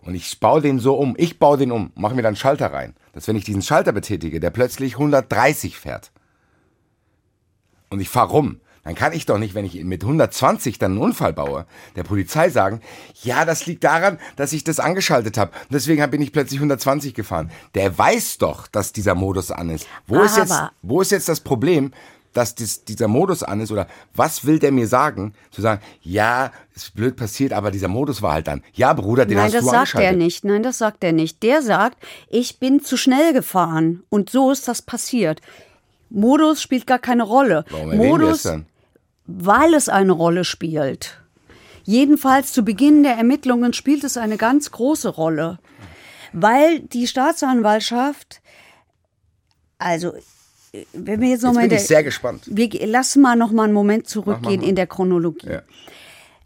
Und 0.02 0.16
ich 0.16 0.38
baue 0.42 0.60
den 0.60 0.80
so 0.80 0.96
um, 0.96 1.16
ich 1.18 1.40
baue 1.40 1.58
den 1.58 1.72
um, 1.72 1.94
mache 1.96 2.14
mir 2.14 2.24
dann 2.24 2.32
einen 2.32 2.36
Schalter 2.36 2.74
rein, 2.74 2.94
dass 3.14 3.30
wenn 3.30 3.38
ich 3.38 3.46
diesen 3.46 3.62
Schalter 3.62 3.94
betätige, 3.94 4.42
der 4.42 4.50
plötzlich 4.50 4.96
130 4.96 5.78
fährt. 5.78 6.12
Und 7.90 8.02
ich 8.02 8.10
fahre 8.10 8.32
rum. 8.32 8.60
Dann 8.88 8.96
kann 8.96 9.12
ich 9.12 9.26
doch 9.26 9.38
nicht, 9.38 9.54
wenn 9.54 9.66
ich 9.66 9.84
mit 9.84 10.02
120 10.02 10.80
dann 10.80 10.94
einen 10.94 11.02
Unfall 11.02 11.34
baue, 11.34 11.66
der 11.98 12.04
Polizei 12.04 12.50
sagen, 12.50 12.80
ja, 13.22 13.44
das 13.44 13.66
liegt 13.66 13.84
daran, 13.84 14.18
dass 14.38 14.54
ich 14.54 14.64
das 14.64 14.80
angeschaltet 14.80 15.38
habe. 15.38 15.52
Und 15.64 15.74
deswegen 15.74 16.10
bin 16.10 16.22
ich 16.22 16.32
plötzlich 16.32 16.60
120 16.62 17.14
gefahren. 17.14 17.52
Der 17.76 17.98
weiß 17.98 18.38
doch, 18.38 18.66
dass 18.66 18.94
dieser 18.94 19.14
Modus 19.14 19.52
an 19.52 19.72
ist. 19.72 19.88
Wo, 20.08 20.22
ist, 20.22 20.38
jetzt, 20.38 20.54
wo 20.84 21.02
ist 21.02 21.12
jetzt 21.12 21.28
das 21.28 21.42
Problem, 21.42 21.92
dass 22.32 22.56
dis, 22.56 22.86
dieser 22.86 23.10
Modus 23.10 23.44
an 23.44 23.60
ist? 23.60 23.74
Oder 23.74 23.88
was 24.16 24.46
will 24.46 24.58
der 24.58 24.72
mir 24.72 24.88
sagen? 24.88 25.34
Zu 25.52 25.62
sagen, 25.62 25.82
ja, 26.02 26.54
ist 26.74 26.96
blöd 26.96 27.18
passiert, 27.18 27.52
aber 27.52 27.72
dieser 27.72 27.90
Modus 27.90 28.22
war 28.22 28.32
halt 28.32 28.48
dann. 28.48 28.64
Ja, 28.72 28.94
Bruder, 28.94 29.26
den 29.26 29.36
nein, 29.36 29.48
hast 29.48 29.56
das 29.56 29.66
du 29.66 29.66
sagt 29.66 29.78
angeschaltet. 29.80 30.12
er 30.12 30.18
nicht. 30.18 30.46
Nein, 30.46 30.64
das 30.64 30.78
sagt 30.78 31.04
er 31.04 31.12
nicht. 31.12 31.44
Der 31.44 31.62
sagt, 31.62 31.98
ich 32.30 32.58
bin 32.58 32.82
zu 32.82 32.96
schnell 32.96 33.34
gefahren. 33.34 34.04
Und 34.08 34.30
so 34.30 34.50
ist 34.50 34.70
das 34.70 34.82
passiert. 34.82 35.42
Modus 36.10 36.62
spielt 36.62 36.88
gar 36.88 37.00
keine 37.00 37.24
Rolle. 37.24 37.66
Warum 37.70 37.92
erwähnen 37.92 38.02
wir 38.02 38.10
Modus, 38.10 38.44
dann? 38.44 38.66
Weil 39.28 39.74
es 39.74 39.90
eine 39.90 40.14
Rolle 40.14 40.44
spielt. 40.44 41.22
Jedenfalls 41.84 42.52
zu 42.52 42.64
Beginn 42.64 43.04
der 43.04 43.14
Ermittlungen 43.14 43.74
spielt 43.74 44.04
es 44.04 44.18
eine 44.18 44.38
ganz 44.38 44.72
große 44.72 45.10
Rolle, 45.10 45.60
weil 46.34 46.80
die 46.80 47.08
Staatsanwaltschaft, 47.08 48.42
also 49.78 50.14
wenn 50.94 51.22
wir 51.22 51.30
jetzt 51.30 51.44
noch 51.44 51.54
Jetzt 51.54 51.62
bin 51.62 51.70
der, 51.70 51.78
ich 51.80 51.88
sehr 51.88 52.04
gespannt. 52.04 52.44
wir 52.46 52.88
lassen 52.88 53.22
mal 53.22 53.36
noch 53.36 53.52
mal 53.52 53.64
einen 53.64 53.74
Moment 53.74 54.08
zurückgehen 54.08 54.62
in 54.62 54.76
der 54.76 54.88
Chronologie. 54.88 55.48
Ja. 55.50 55.62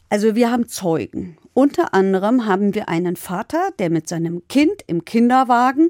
Also 0.09 0.35
wir 0.35 0.51
haben 0.51 0.67
Zeugen. 0.67 1.37
Unter 1.53 1.93
anderem 1.93 2.45
haben 2.45 2.75
wir 2.75 2.87
einen 2.87 3.15
Vater, 3.15 3.71
der 3.79 3.89
mit 3.89 4.07
seinem 4.07 4.47
Kind 4.47 4.83
im 4.87 5.05
Kinderwagen 5.05 5.89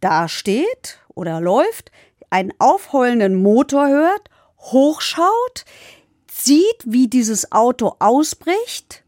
da 0.00 0.28
steht 0.28 1.00
oder 1.14 1.40
läuft, 1.40 1.90
einen 2.30 2.52
aufheulenden 2.58 3.34
Motor 3.34 3.88
hört, 3.88 4.30
hochschaut, 4.58 5.64
sieht, 6.44 6.82
wie 6.84 7.08
dieses 7.08 7.52
Auto 7.52 7.96
ausbricht, 7.98 9.04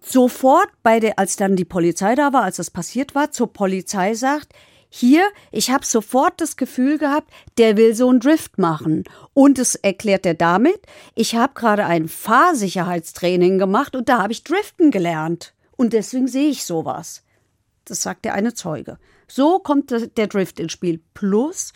sofort 0.00 0.68
bei 0.82 1.00
der, 1.00 1.18
als 1.18 1.36
dann 1.36 1.56
die 1.56 1.64
Polizei 1.64 2.14
da 2.14 2.32
war, 2.32 2.42
als 2.42 2.56
das 2.56 2.70
passiert 2.70 3.14
war, 3.14 3.30
zur 3.30 3.52
Polizei 3.52 4.14
sagt, 4.14 4.52
hier, 4.92 5.22
ich 5.52 5.70
habe 5.70 5.86
sofort 5.86 6.40
das 6.40 6.56
Gefühl 6.56 6.98
gehabt, 6.98 7.32
der 7.58 7.76
will 7.76 7.94
so 7.94 8.08
einen 8.08 8.18
Drift 8.18 8.58
machen. 8.58 9.04
Und 9.34 9.58
es 9.60 9.76
erklärt 9.76 10.26
er 10.26 10.34
damit, 10.34 10.80
ich 11.14 11.36
habe 11.36 11.54
gerade 11.54 11.86
ein 11.86 12.08
Fahrsicherheitstraining 12.08 13.58
gemacht 13.58 13.94
und 13.94 14.08
da 14.08 14.20
habe 14.20 14.32
ich 14.32 14.42
Driften 14.42 14.90
gelernt. 14.90 15.54
Und 15.76 15.92
deswegen 15.92 16.26
sehe 16.26 16.50
ich 16.50 16.64
sowas. 16.64 17.22
Das 17.84 18.02
sagt 18.02 18.24
der 18.24 18.34
eine 18.34 18.52
Zeuge. 18.52 18.98
So 19.30 19.60
kommt 19.60 19.92
der 20.16 20.26
Drift 20.26 20.58
ins 20.58 20.72
Spiel. 20.72 21.00
Plus, 21.14 21.72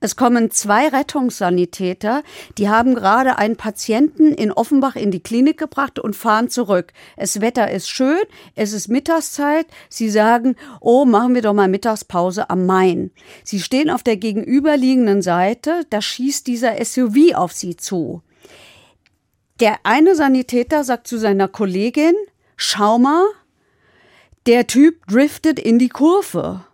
es 0.00 0.16
kommen 0.16 0.50
zwei 0.50 0.88
Rettungssanitäter, 0.88 2.22
die 2.58 2.68
haben 2.68 2.94
gerade 2.94 3.38
einen 3.38 3.56
Patienten 3.56 4.34
in 4.34 4.52
Offenbach 4.52 4.96
in 4.96 5.10
die 5.10 5.22
Klinik 5.22 5.56
gebracht 5.56 5.98
und 5.98 6.14
fahren 6.14 6.50
zurück. 6.50 6.92
Das 7.16 7.40
Wetter 7.40 7.70
ist 7.70 7.88
schön, 7.88 8.20
es 8.54 8.74
ist 8.74 8.88
Mittagszeit. 8.88 9.66
Sie 9.88 10.10
sagen, 10.10 10.56
oh, 10.80 11.06
machen 11.06 11.34
wir 11.34 11.40
doch 11.40 11.54
mal 11.54 11.68
Mittagspause 11.68 12.50
am 12.50 12.66
Main. 12.66 13.12
Sie 13.44 13.60
stehen 13.60 13.88
auf 13.88 14.02
der 14.02 14.18
gegenüberliegenden 14.18 15.22
Seite, 15.22 15.86
da 15.88 16.02
schießt 16.02 16.46
dieser 16.46 16.84
SUV 16.84 17.34
auf 17.34 17.52
sie 17.52 17.76
zu. 17.76 18.22
Der 19.60 19.78
eine 19.84 20.14
Sanitäter 20.14 20.84
sagt 20.84 21.06
zu 21.06 21.16
seiner 21.18 21.48
Kollegin, 21.48 22.14
schau 22.56 22.98
mal, 22.98 23.24
der 24.46 24.66
Typ 24.66 25.06
driftet 25.06 25.58
in 25.58 25.78
die 25.78 25.90
Kurve. 25.90 26.64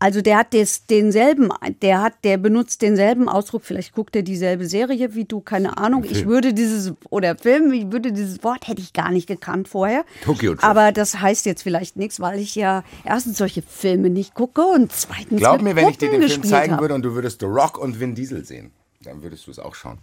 Also 0.00 0.22
der 0.22 0.38
hat 0.38 0.54
des, 0.54 0.86
denselben, 0.86 1.50
der 1.82 2.00
hat, 2.00 2.14
der 2.24 2.38
benutzt 2.38 2.80
denselben 2.80 3.28
Ausdruck. 3.28 3.62
Vielleicht 3.62 3.92
guckt 3.92 4.16
er 4.16 4.22
dieselbe 4.22 4.66
Serie 4.66 5.14
wie 5.14 5.26
du, 5.26 5.40
keine 5.40 5.76
Ahnung. 5.76 6.04
Ich 6.04 6.26
würde 6.26 6.54
dieses 6.54 6.94
oder 7.10 7.36
Film, 7.36 7.70
ich 7.72 7.92
würde 7.92 8.10
dieses 8.10 8.42
Wort 8.42 8.66
hätte 8.66 8.80
ich 8.80 8.94
gar 8.94 9.10
nicht 9.10 9.26
gekannt 9.26 9.68
vorher. 9.68 10.06
Tokyo 10.24 10.52
Drift. 10.52 10.64
Aber 10.64 10.90
das 10.90 11.20
heißt 11.20 11.44
jetzt 11.44 11.62
vielleicht 11.62 11.96
nichts, 11.96 12.18
weil 12.18 12.38
ich 12.38 12.54
ja 12.54 12.82
erstens 13.04 13.36
solche 13.36 13.60
Filme 13.60 14.08
nicht 14.08 14.34
gucke 14.34 14.62
und 14.62 14.90
zweitens 14.90 15.38
Glaub 15.38 15.60
mir, 15.60 15.76
wenn 15.76 15.88
ich 15.88 15.98
dir 15.98 16.10
den 16.10 16.22
Film 16.22 16.44
zeigen 16.44 16.72
hab. 16.72 16.80
würde 16.80 16.94
und 16.94 17.02
du 17.02 17.14
würdest 17.14 17.40
The 17.40 17.46
Rock 17.46 17.76
und 17.76 18.00
Vin 18.00 18.14
Diesel 18.14 18.44
sehen, 18.46 18.70
dann 19.04 19.22
würdest 19.22 19.46
du 19.46 19.50
es 19.50 19.58
auch 19.58 19.74
schauen. 19.74 19.98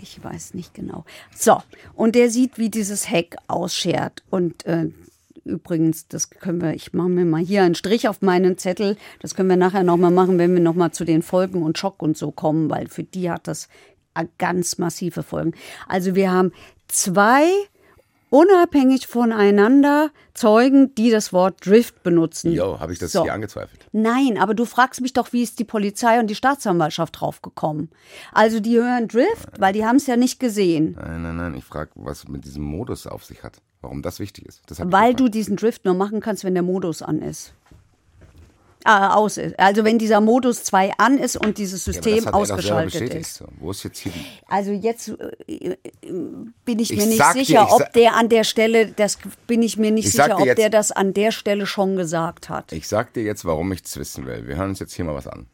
Ich 0.00 0.24
weiß 0.24 0.54
nicht 0.54 0.72
genau. 0.72 1.04
So, 1.34 1.62
und 1.94 2.14
der 2.14 2.30
sieht, 2.30 2.56
wie 2.56 2.70
dieses 2.70 3.10
Heck 3.10 3.36
ausschert 3.48 4.22
und 4.30 4.64
äh, 4.64 4.88
übrigens, 5.44 6.08
das 6.08 6.30
können 6.30 6.60
wir, 6.60 6.74
ich 6.74 6.92
mache 6.92 7.08
mir 7.08 7.24
mal 7.24 7.42
hier 7.42 7.62
einen 7.62 7.74
Strich 7.74 8.08
auf 8.08 8.22
meinen 8.22 8.58
Zettel. 8.58 8.96
Das 9.20 9.34
können 9.34 9.48
wir 9.48 9.56
nachher 9.56 9.82
nochmal 9.82 10.10
machen, 10.10 10.38
wenn 10.38 10.54
wir 10.54 10.62
nochmal 10.62 10.92
zu 10.92 11.04
den 11.04 11.22
Folgen 11.22 11.62
und 11.62 11.78
Schock 11.78 12.02
und 12.02 12.16
so 12.16 12.30
kommen, 12.30 12.70
weil 12.70 12.88
für 12.88 13.04
die 13.04 13.30
hat 13.30 13.48
das 13.48 13.68
ganz 14.38 14.78
massive 14.78 15.22
Folgen. 15.22 15.52
Also 15.88 16.14
wir 16.14 16.30
haben 16.30 16.52
zwei 16.88 17.44
unabhängig 18.32 19.06
voneinander 19.06 20.10
Zeugen, 20.32 20.94
die 20.94 21.10
das 21.10 21.34
Wort 21.34 21.66
Drift 21.66 22.02
benutzen. 22.02 22.52
Jo, 22.52 22.80
habe 22.80 22.94
ich 22.94 22.98
das 22.98 23.12
So. 23.12 23.22
hier 23.24 23.34
angezweifelt? 23.34 23.86
Nein, 23.92 24.38
aber 24.38 24.54
du 24.54 24.64
fragst 24.64 25.02
mich 25.02 25.12
doch, 25.12 25.32
wie 25.34 25.42
ist 25.42 25.58
die 25.58 25.64
Polizei 25.64 26.18
und 26.18 26.28
die 26.28 26.34
Staatsanwaltschaft 26.34 27.20
draufgekommen? 27.20 27.90
Also 28.32 28.60
die 28.60 28.76
hören 28.78 29.06
Drift, 29.06 29.60
weil 29.60 29.74
die 29.74 29.84
haben 29.84 29.96
es 29.96 30.06
ja 30.06 30.16
nicht 30.16 30.40
gesehen. 30.40 30.96
Nein, 30.98 31.22
nein, 31.22 31.36
nein. 31.36 31.54
Ich 31.54 31.64
frage, 31.64 31.90
was 31.94 32.26
mit 32.26 32.46
diesem 32.46 32.62
Modus 32.62 33.06
auf 33.06 33.24
sich 33.24 33.42
hat. 33.42 33.58
Warum 33.82 34.00
das 34.00 34.18
wichtig 34.20 34.46
ist. 34.46 34.62
Das 34.66 34.80
Weil 34.82 35.14
du 35.14 35.28
diesen 35.28 35.56
Drift 35.56 35.84
nur 35.84 35.94
machen 35.94 36.20
kannst, 36.20 36.44
wenn 36.44 36.54
der 36.54 36.62
Modus 36.62 37.02
an 37.02 37.20
ist. 37.20 37.52
Ah, 38.84 39.14
aus 39.14 39.36
ist. 39.36 39.58
Also 39.58 39.84
wenn 39.84 39.98
dieser 39.98 40.20
Modus 40.20 40.64
2 40.64 40.92
an 40.98 41.18
ist 41.18 41.36
und 41.36 41.58
dieses 41.58 41.86
Ja, 41.86 41.92
aber 41.92 42.02
System 42.02 42.16
das 42.16 42.26
hat 42.26 42.32
er 42.34 42.38
doch 42.38 42.46
selber 42.46 42.54
ausgeschaltet 42.56 42.92
bestätigt. 42.92 43.20
ist. 43.20 43.44
Wo 43.60 43.70
ist 43.70 43.82
jetzt 43.84 43.98
hier 43.98 44.12
die. 44.12 44.24
Also 44.48 44.72
jetzt 44.72 45.08
äh, 45.08 45.76
bin 46.64 46.78
ich 46.78 46.90
Ich 46.92 46.98
mir 46.98 47.06
nicht 47.06 47.18
dir, 47.20 47.32
sicher, 47.32 47.62
ich 47.64 47.68
sa- 47.70 47.76
ob 47.86 47.92
der 47.92 48.16
an 48.16 48.28
der 48.28 48.44
Stelle, 48.44 48.86
das 48.88 49.18
bin 49.46 49.62
ich 49.62 49.76
mir 49.78 49.90
nicht 49.90 50.06
Ich 50.06 50.12
sicher, 50.12 50.28
dir 50.28 50.36
ob 50.36 50.46
jetzt- 50.46 50.58
der 50.58 50.70
das 50.70 50.90
an 50.92 51.14
der 51.14 51.30
Stelle 51.32 51.66
schon 51.66 51.96
gesagt 51.96 52.48
hat. 52.48 52.72
Ich 52.72 52.88
sag 52.88 53.12
dir 53.14 53.22
jetzt, 53.22 53.44
warum 53.44 53.70
ich 53.72 53.82
es 53.84 53.96
wissen 53.96 54.26
will. 54.26 54.46
Wir 54.46 54.56
hören 54.56 54.70
uns 54.70 54.80
jetzt 54.80 54.94
hier 54.94 55.04
mal 55.04 55.14
was 55.14 55.26
an. 55.26 55.46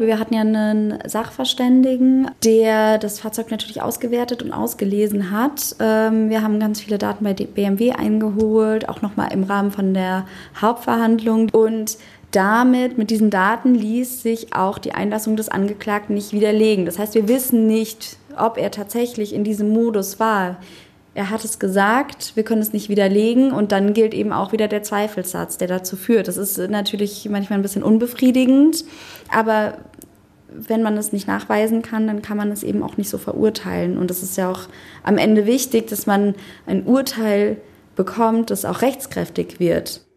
Wir 0.00 0.20
hatten 0.20 0.32
ja 0.32 0.42
einen 0.42 0.96
Sachverständigen, 1.08 2.30
der 2.44 2.98
das 2.98 3.18
Fahrzeug 3.18 3.50
natürlich 3.50 3.82
ausgewertet 3.82 4.44
und 4.44 4.52
ausgelesen 4.52 5.32
hat. 5.32 5.74
Ähm, 5.80 6.30
Wir 6.30 6.40
haben 6.42 6.60
ganz 6.60 6.80
viele 6.80 6.98
Daten 6.98 7.24
bei 7.24 7.32
BMW 7.34 7.90
eingeholt, 7.90 8.88
auch 8.88 9.02
nochmal 9.02 9.32
im 9.32 9.42
Rahmen 9.42 9.72
von 9.72 9.94
der 9.94 10.24
Hauptverhandlung. 10.60 11.48
Und 11.50 11.98
damit, 12.30 12.98
mit 12.98 13.10
diesen 13.10 13.30
Daten, 13.30 13.74
ließ 13.74 14.22
sich 14.22 14.54
auch 14.54 14.78
die 14.78 14.92
Einlassung 14.92 15.36
des 15.36 15.48
Angeklagten 15.48 16.14
nicht 16.14 16.32
widerlegen. 16.32 16.84
Das 16.86 16.98
heißt, 16.98 17.14
wir 17.14 17.28
wissen 17.28 17.66
nicht, 17.66 18.18
ob 18.36 18.58
er 18.58 18.70
tatsächlich 18.70 19.34
in 19.34 19.44
diesem 19.44 19.70
Modus 19.70 20.20
war. 20.20 20.58
Er 21.14 21.30
hat 21.30 21.44
es 21.44 21.58
gesagt, 21.58 22.36
wir 22.36 22.44
können 22.44 22.62
es 22.62 22.72
nicht 22.72 22.88
widerlegen 22.88 23.50
und 23.50 23.72
dann 23.72 23.92
gilt 23.92 24.14
eben 24.14 24.32
auch 24.32 24.52
wieder 24.52 24.68
der 24.68 24.82
Zweifelssatz, 24.82 25.58
der 25.58 25.66
dazu 25.66 25.96
führt. 25.96 26.28
Das 26.28 26.36
ist 26.36 26.58
natürlich 26.70 27.26
manchmal 27.28 27.58
ein 27.58 27.62
bisschen 27.62 27.82
unbefriedigend, 27.82 28.84
aber 29.32 29.78
wenn 30.50 30.82
man 30.82 30.96
es 30.96 31.12
nicht 31.12 31.26
nachweisen 31.26 31.82
kann, 31.82 32.06
dann 32.06 32.22
kann 32.22 32.36
man 32.36 32.52
es 32.52 32.62
eben 32.62 32.82
auch 32.82 32.96
nicht 32.96 33.10
so 33.10 33.18
verurteilen. 33.18 33.98
Und 33.98 34.10
es 34.10 34.22
ist 34.22 34.36
ja 34.36 34.50
auch 34.50 34.62
am 35.02 35.18
Ende 35.18 35.46
wichtig, 35.46 35.88
dass 35.88 36.06
man 36.06 36.34
ein 36.66 36.84
Urteil 36.84 37.56
bekommt, 37.96 38.50
das 38.50 38.64
auch 38.64 38.82
rechtskräftig 38.82 39.58
wird. 39.60 40.07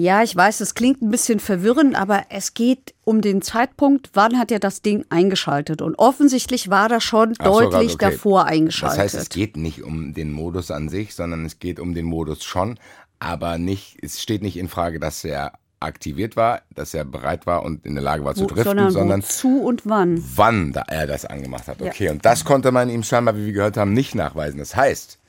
Ja, 0.00 0.22
ich 0.22 0.34
weiß, 0.34 0.60
es 0.60 0.72
klingt 0.72 1.02
ein 1.02 1.10
bisschen 1.10 1.40
verwirrend, 1.40 1.94
aber 1.94 2.24
es 2.30 2.54
geht 2.54 2.94
um 3.04 3.20
den 3.20 3.42
Zeitpunkt, 3.42 4.08
wann 4.14 4.38
hat 4.38 4.50
er 4.50 4.58
das 4.58 4.80
Ding 4.80 5.04
eingeschaltet. 5.10 5.82
Und 5.82 5.98
offensichtlich 5.98 6.70
war 6.70 6.88
das 6.88 7.04
schon 7.04 7.34
Ach 7.38 7.44
so, 7.44 7.60
deutlich 7.60 7.94
okay. 7.94 8.10
davor 8.10 8.46
eingeschaltet. 8.46 8.96
Das 8.96 9.04
heißt, 9.04 9.14
es 9.14 9.28
geht 9.28 9.58
nicht 9.58 9.82
um 9.82 10.14
den 10.14 10.32
Modus 10.32 10.70
an 10.70 10.88
sich, 10.88 11.14
sondern 11.14 11.44
es 11.44 11.58
geht 11.58 11.78
um 11.78 11.92
den 11.92 12.06
Modus 12.06 12.44
schon, 12.44 12.78
aber 13.18 13.58
nicht, 13.58 13.98
es 14.00 14.22
steht 14.22 14.40
nicht 14.40 14.56
in 14.56 14.68
Frage, 14.68 15.00
dass 15.00 15.22
er 15.22 15.52
aktiviert 15.80 16.34
war, 16.34 16.62
dass 16.74 16.94
er 16.94 17.04
bereit 17.04 17.46
war 17.46 17.62
und 17.62 17.84
in 17.84 17.94
der 17.94 18.02
Lage 18.02 18.24
war 18.24 18.34
zu 18.34 18.46
driften, 18.46 18.64
sondern, 18.64 18.90
sondern 18.90 19.22
wozu 19.22 19.60
und 19.60 19.82
wann. 19.84 20.24
wann 20.34 20.72
da 20.72 20.80
er 20.88 21.08
das 21.08 21.26
angemacht 21.26 21.68
hat. 21.68 21.78
Ja. 21.82 21.88
Okay, 21.88 22.08
und 22.08 22.24
das 22.24 22.46
konnte 22.46 22.72
man 22.72 22.88
ihm 22.88 23.02
scheinbar, 23.02 23.36
wie 23.36 23.44
wir 23.44 23.52
gehört 23.52 23.76
haben, 23.76 23.92
nicht 23.92 24.14
nachweisen. 24.14 24.58
Das 24.58 24.74
heißt, 24.74 25.19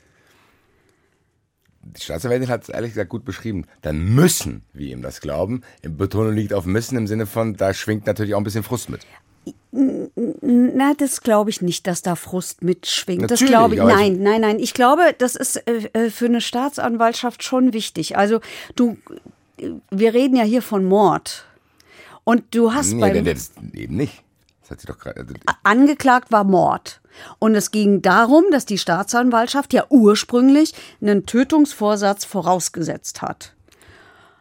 die 1.82 2.00
Staatsanwältin 2.00 2.48
hat 2.48 2.62
es 2.62 2.68
ehrlich 2.68 2.92
gesagt 2.92 3.10
gut 3.10 3.24
beschrieben. 3.24 3.66
Dann 3.82 4.14
müssen 4.14 4.62
wir 4.72 4.92
ihm 4.92 5.02
das 5.02 5.20
glauben. 5.20 5.62
Betonung 5.82 6.32
liegt 6.32 6.54
auf 6.54 6.64
müssen 6.64 6.96
im 6.96 7.06
Sinne 7.06 7.26
von, 7.26 7.54
da 7.54 7.74
schwingt 7.74 8.06
natürlich 8.06 8.34
auch 8.34 8.38
ein 8.38 8.44
bisschen 8.44 8.62
Frust 8.62 8.88
mit. 8.88 9.06
Na, 9.72 10.94
das 10.94 11.22
glaube 11.22 11.50
ich 11.50 11.62
nicht, 11.62 11.86
dass 11.86 12.02
da 12.02 12.14
Frust 12.14 12.62
mitschwingt. 12.62 13.22
das 13.22 13.40
Natürlich, 13.40 13.50
glaube 13.50 13.74
ich. 13.74 13.80
Nein, 13.80 14.22
nein, 14.22 14.40
nein. 14.40 14.58
Ich 14.58 14.74
glaube, 14.74 15.14
das 15.18 15.34
ist 15.34 15.56
äh, 15.56 15.88
äh, 15.94 16.10
für 16.10 16.26
eine 16.26 16.40
Staatsanwaltschaft 16.40 17.42
schon 17.42 17.72
wichtig. 17.72 18.16
Also 18.16 18.40
du, 18.76 18.96
äh, 19.56 19.70
wir 19.90 20.14
reden 20.14 20.36
ja 20.36 20.44
hier 20.44 20.62
von 20.62 20.84
Mord. 20.84 21.46
Und 22.24 22.54
du 22.54 22.72
hast 22.72 22.92
Nee, 22.92 23.00
beim 23.00 23.24
das 23.24 23.50
eben 23.72 23.96
nicht. 23.96 24.22
Hat 24.72 24.80
sie 24.80 24.86
doch 24.86 24.98
gerade. 24.98 25.20
also, 25.20 25.34
angeklagt 25.62 26.32
war 26.32 26.44
Mord. 26.44 27.00
Und 27.38 27.54
es 27.54 27.70
ging 27.70 28.02
darum, 28.02 28.44
dass 28.50 28.64
die 28.64 28.78
Staatsanwaltschaft 28.78 29.72
ja 29.72 29.84
ursprünglich 29.90 30.74
einen 31.00 31.26
Tötungsvorsatz 31.26 32.24
vorausgesetzt 32.24 33.20
hat. 33.22 33.54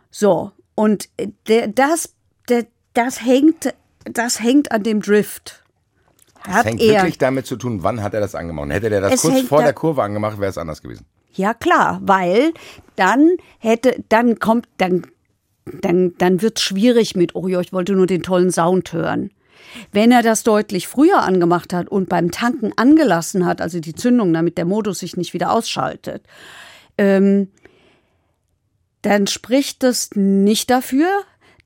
So, 0.09 0.51
und 0.75 1.09
äh, 1.17 1.69
das, 1.69 2.13
das, 2.93 3.25
hängt, 3.25 3.73
das 4.05 4.41
hängt 4.41 4.71
an 4.71 4.83
dem 4.83 5.01
Drift. 5.01 5.63
Das 6.45 6.53
Hat 6.55 6.65
hängt 6.65 6.81
er. 6.81 7.01
wirklich 7.01 7.17
damit 7.17 7.45
zu 7.45 7.55
tun, 7.55 7.83
wann 7.83 8.01
hat 8.01 8.13
er 8.13 8.19
das 8.19 8.33
angemacht. 8.35 8.69
Hätte 8.71 8.89
der 8.89 9.01
das 9.01 9.13
Es 9.13 9.21
kurz 9.21 9.41
vor 9.41 9.59
da- 9.59 9.65
der 9.65 9.73
Kurve 9.73 10.01
angemacht, 10.01 10.39
wäre 10.39 10.49
es 10.49 10.57
anders 10.57 10.81
gewesen. 10.81 11.05
Ja, 11.33 11.53
klar, 11.53 11.99
weil 12.03 12.53
dann 12.95 13.37
hätte, 13.59 14.03
dann 14.09 14.39
kommt, 14.39 14.67
dann, 14.77 15.07
dann, 15.65 16.13
dann 16.17 16.41
wird's 16.41 16.61
schwierig 16.61 17.15
mit, 17.15 17.35
oh 17.35 17.47
ja, 17.47 17.59
ich 17.61 17.71
wollte 17.71 17.93
nur 17.93 18.07
den 18.07 18.23
tollen 18.23 18.51
Sound 18.51 18.91
hören. 18.91 19.31
Wenn 19.91 20.11
er 20.11 20.23
das 20.23 20.43
deutlich 20.43 20.87
früher 20.87 21.21
angemacht 21.21 21.73
hat 21.73 21.89
und 21.89 22.09
beim 22.09 22.31
Tanken 22.31 22.73
angelassen 22.75 23.45
hat, 23.45 23.61
also 23.61 23.79
die 23.79 23.95
Zündung, 23.95 24.33
damit 24.33 24.57
der 24.57 24.65
Modus 24.65 24.99
sich 24.99 25.17
nicht 25.17 25.33
wieder 25.33 25.51
ausschaltet, 25.51 26.23
ähm, 26.97 27.49
dann 29.01 29.27
spricht 29.27 29.83
das 29.83 30.11
nicht 30.13 30.69
dafür, 30.69 31.09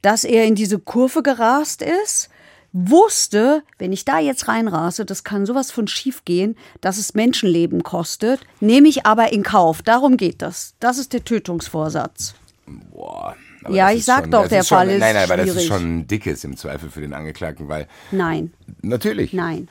dass 0.01 0.23
er 0.23 0.45
in 0.45 0.55
diese 0.55 0.79
Kurve 0.79 1.23
gerast 1.23 1.81
ist, 1.81 2.29
wusste, 2.71 3.63
wenn 3.77 3.93
ich 3.93 4.03
da 4.03 4.19
jetzt 4.19 4.47
reinrase, 4.49 5.05
das 5.05 5.23
kann 5.23 5.45
sowas 5.45 5.71
von 5.71 5.87
schief 5.87 6.25
gehen, 6.25 6.57
dass 6.81 6.97
es 6.97 7.13
Menschenleben 7.13 7.83
kostet, 7.83 8.41
nehme 8.59 8.89
ich 8.89 9.05
aber 9.05 9.31
in 9.31 9.43
Kauf. 9.43 9.81
Darum 9.81 10.17
geht 10.17 10.41
das. 10.41 10.75
Das 10.79 10.97
ist 10.97 11.13
der 11.13 11.23
Tötungsvorsatz. 11.23 12.35
Boah. 12.91 13.35
Aber 13.65 13.75
Ja, 13.75 13.91
ich 13.91 14.05
sag 14.05 14.21
schon- 14.23 14.31
doch, 14.31 14.47
der 14.47 14.61
ist 14.61 14.67
schon, 14.67 14.77
Fall 14.77 14.89
ist 14.89 14.99
Nein, 14.99 15.15
nein, 15.15 15.23
aber 15.23 15.37
das 15.37 15.55
ist 15.55 15.65
schon 15.65 15.99
ein 15.99 16.07
dickes 16.07 16.43
im 16.43 16.55
Zweifel 16.57 16.89
für 16.89 17.01
den 17.01 17.13
Angeklagten, 17.13 17.67
weil 17.67 17.87
Nein, 18.11 18.53
natürlich. 18.81 19.33
nein, 19.33 19.69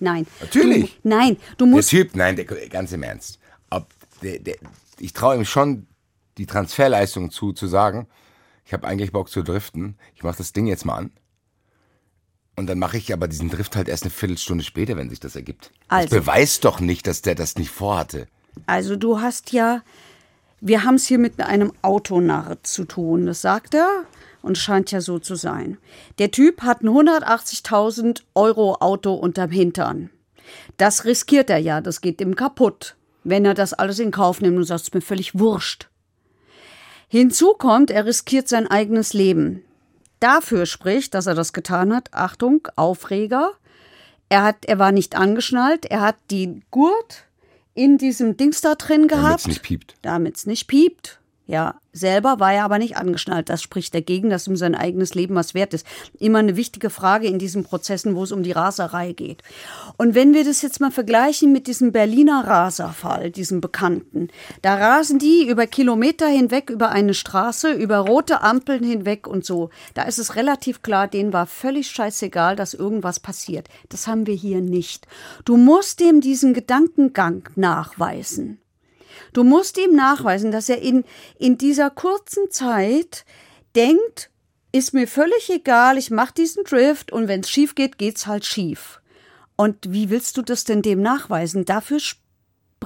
nein. 0.00 0.26
Natürlich. 0.40 0.98
Du, 1.02 1.08
nein, 1.08 1.36
du 1.56 1.64
Der 1.66 1.74
musst. 1.74 1.90
Typ, 1.90 2.14
nein, 2.16 2.36
der, 2.36 2.44
ganz 2.44 2.92
im 2.92 3.02
Ernst. 3.02 3.38
Ob 3.70 3.88
der, 4.22 4.38
der, 4.38 4.56
ich 4.98 5.12
traue 5.12 5.36
ihm 5.36 5.44
schon 5.44 5.86
die 6.38 6.46
Transferleistung 6.46 7.30
zu, 7.30 7.52
zu 7.52 7.66
sagen, 7.66 8.06
ich 8.64 8.72
habe 8.72 8.86
eigentlich 8.86 9.12
Bock 9.12 9.28
zu 9.30 9.42
driften, 9.42 9.96
ich 10.14 10.22
mache 10.22 10.38
das 10.38 10.52
Ding 10.52 10.66
jetzt 10.66 10.84
mal 10.84 10.96
an. 10.96 11.10
Und 12.56 12.68
dann 12.68 12.78
mache 12.78 12.96
ich 12.96 13.12
aber 13.12 13.28
diesen 13.28 13.50
Drift 13.50 13.76
halt 13.76 13.86
erst 13.88 14.04
eine 14.04 14.10
Viertelstunde 14.10 14.64
später, 14.64 14.96
wenn 14.96 15.10
sich 15.10 15.20
das 15.20 15.36
ergibt. 15.36 15.72
Also. 15.88 16.08
Das 16.16 16.24
beweist 16.24 16.64
doch 16.64 16.80
nicht, 16.80 17.06
dass 17.06 17.20
der 17.22 17.34
das 17.34 17.56
nicht 17.56 17.70
vorhatte. 17.70 18.28
Also 18.66 18.96
du 18.96 19.20
hast 19.20 19.52
ja, 19.52 19.82
wir 20.60 20.84
haben 20.84 20.94
es 20.94 21.06
hier 21.06 21.18
mit 21.18 21.40
einem 21.40 21.72
Autonarr 21.82 22.62
zu 22.62 22.84
tun, 22.84 23.26
das 23.26 23.42
sagt 23.42 23.74
er 23.74 24.04
und 24.42 24.56
scheint 24.56 24.92
ja 24.92 25.00
so 25.00 25.18
zu 25.18 25.34
sein. 25.34 25.78
Der 26.18 26.30
Typ 26.30 26.62
hat 26.62 26.82
ein 26.82 26.88
180.000 26.88 28.22
Euro 28.34 28.76
Auto 28.76 29.14
unterm 29.14 29.50
Hintern. 29.50 30.10
Das 30.76 31.04
riskiert 31.04 31.50
er 31.50 31.58
ja, 31.58 31.80
das 31.80 32.00
geht 32.00 32.20
ihm 32.20 32.36
kaputt, 32.36 32.96
wenn 33.24 33.44
er 33.44 33.54
das 33.54 33.74
alles 33.74 33.98
in 33.98 34.12
Kauf 34.12 34.40
nimmt 34.40 34.56
und 34.56 34.64
sagt, 34.64 34.82
es 34.82 34.94
mir 34.94 35.00
völlig 35.00 35.38
wurscht. 35.38 35.88
Hinzu 37.08 37.54
kommt, 37.54 37.90
er 37.90 38.06
riskiert 38.06 38.48
sein 38.48 38.66
eigenes 38.66 39.12
Leben. 39.12 39.62
Dafür 40.20 40.66
spricht, 40.66 41.14
dass 41.14 41.26
er 41.26 41.34
das 41.34 41.52
getan 41.52 41.94
hat, 41.94 42.12
Achtung, 42.12 42.66
Aufreger, 42.76 43.52
er, 44.28 44.42
hat, 44.42 44.64
er 44.64 44.78
war 44.78 44.92
nicht 44.92 45.16
angeschnallt, 45.16 45.86
er 45.86 46.00
hat 46.00 46.16
die 46.30 46.62
Gurt 46.70 47.24
in 47.76 47.98
diesem 47.98 48.36
Dings 48.36 48.60
da 48.62 48.74
drin 48.74 49.06
gehabt. 49.06 49.44
Damit's 49.44 49.46
nicht 49.46 49.62
piept. 49.62 49.94
Damit 50.02 50.36
es 50.36 50.46
nicht 50.46 50.66
piept. 50.66 51.20
Ja, 51.48 51.76
selber 51.92 52.40
war 52.40 52.52
er 52.52 52.64
aber 52.64 52.78
nicht 52.78 52.96
angeschnallt. 52.96 53.48
Das 53.48 53.62
spricht 53.62 53.94
dagegen, 53.94 54.30
dass 54.30 54.48
ihm 54.48 54.56
sein 54.56 54.74
eigenes 54.74 55.14
Leben 55.14 55.36
was 55.36 55.54
wert 55.54 55.74
ist. 55.74 55.86
Immer 56.18 56.40
eine 56.40 56.56
wichtige 56.56 56.90
Frage 56.90 57.28
in 57.28 57.38
diesen 57.38 57.62
Prozessen, 57.62 58.16
wo 58.16 58.24
es 58.24 58.32
um 58.32 58.42
die 58.42 58.50
Raserei 58.50 59.12
geht. 59.12 59.42
Und 59.96 60.16
wenn 60.16 60.34
wir 60.34 60.44
das 60.44 60.60
jetzt 60.62 60.80
mal 60.80 60.90
vergleichen 60.90 61.52
mit 61.52 61.68
diesem 61.68 61.92
Berliner 61.92 62.44
Raserfall, 62.48 63.30
diesem 63.30 63.60
Bekannten, 63.60 64.26
da 64.62 64.74
rasen 64.74 65.20
die 65.20 65.46
über 65.48 65.68
Kilometer 65.68 66.26
hinweg 66.26 66.68
über 66.68 66.90
eine 66.90 67.14
Straße, 67.14 67.70
über 67.70 67.98
rote 67.98 68.40
Ampeln 68.40 68.82
hinweg 68.82 69.28
und 69.28 69.44
so. 69.44 69.70
Da 69.94 70.02
ist 70.02 70.18
es 70.18 70.34
relativ 70.34 70.82
klar, 70.82 71.06
denen 71.06 71.32
war 71.32 71.46
völlig 71.46 71.88
scheißegal, 71.90 72.56
dass 72.56 72.74
irgendwas 72.74 73.20
passiert. 73.20 73.68
Das 73.88 74.08
haben 74.08 74.26
wir 74.26 74.34
hier 74.34 74.60
nicht. 74.60 75.06
Du 75.44 75.56
musst 75.56 76.00
dem 76.00 76.20
diesen 76.20 76.54
Gedankengang 76.54 77.48
nachweisen. 77.54 78.58
Du 79.32 79.44
musst 79.44 79.78
ihm 79.78 79.94
nachweisen, 79.94 80.50
dass 80.50 80.68
er 80.68 80.80
in, 80.80 81.04
in 81.38 81.58
dieser 81.58 81.90
kurzen 81.90 82.50
Zeit 82.50 83.24
denkt, 83.74 84.30
ist 84.72 84.94
mir 84.94 85.08
völlig 85.08 85.50
egal, 85.50 85.96
ich 85.96 86.10
mache 86.10 86.34
diesen 86.34 86.64
Drift 86.64 87.12
und 87.12 87.28
wenn 87.28 87.40
es 87.40 87.50
schief 87.50 87.74
geht, 87.74 87.98
geht's 87.98 88.26
halt 88.26 88.44
schief. 88.44 89.00
Und 89.56 89.92
wie 89.92 90.10
willst 90.10 90.36
du 90.36 90.42
das 90.42 90.64
denn 90.64 90.82
dem 90.82 91.00
nachweisen? 91.00 91.64
Dafür 91.64 91.98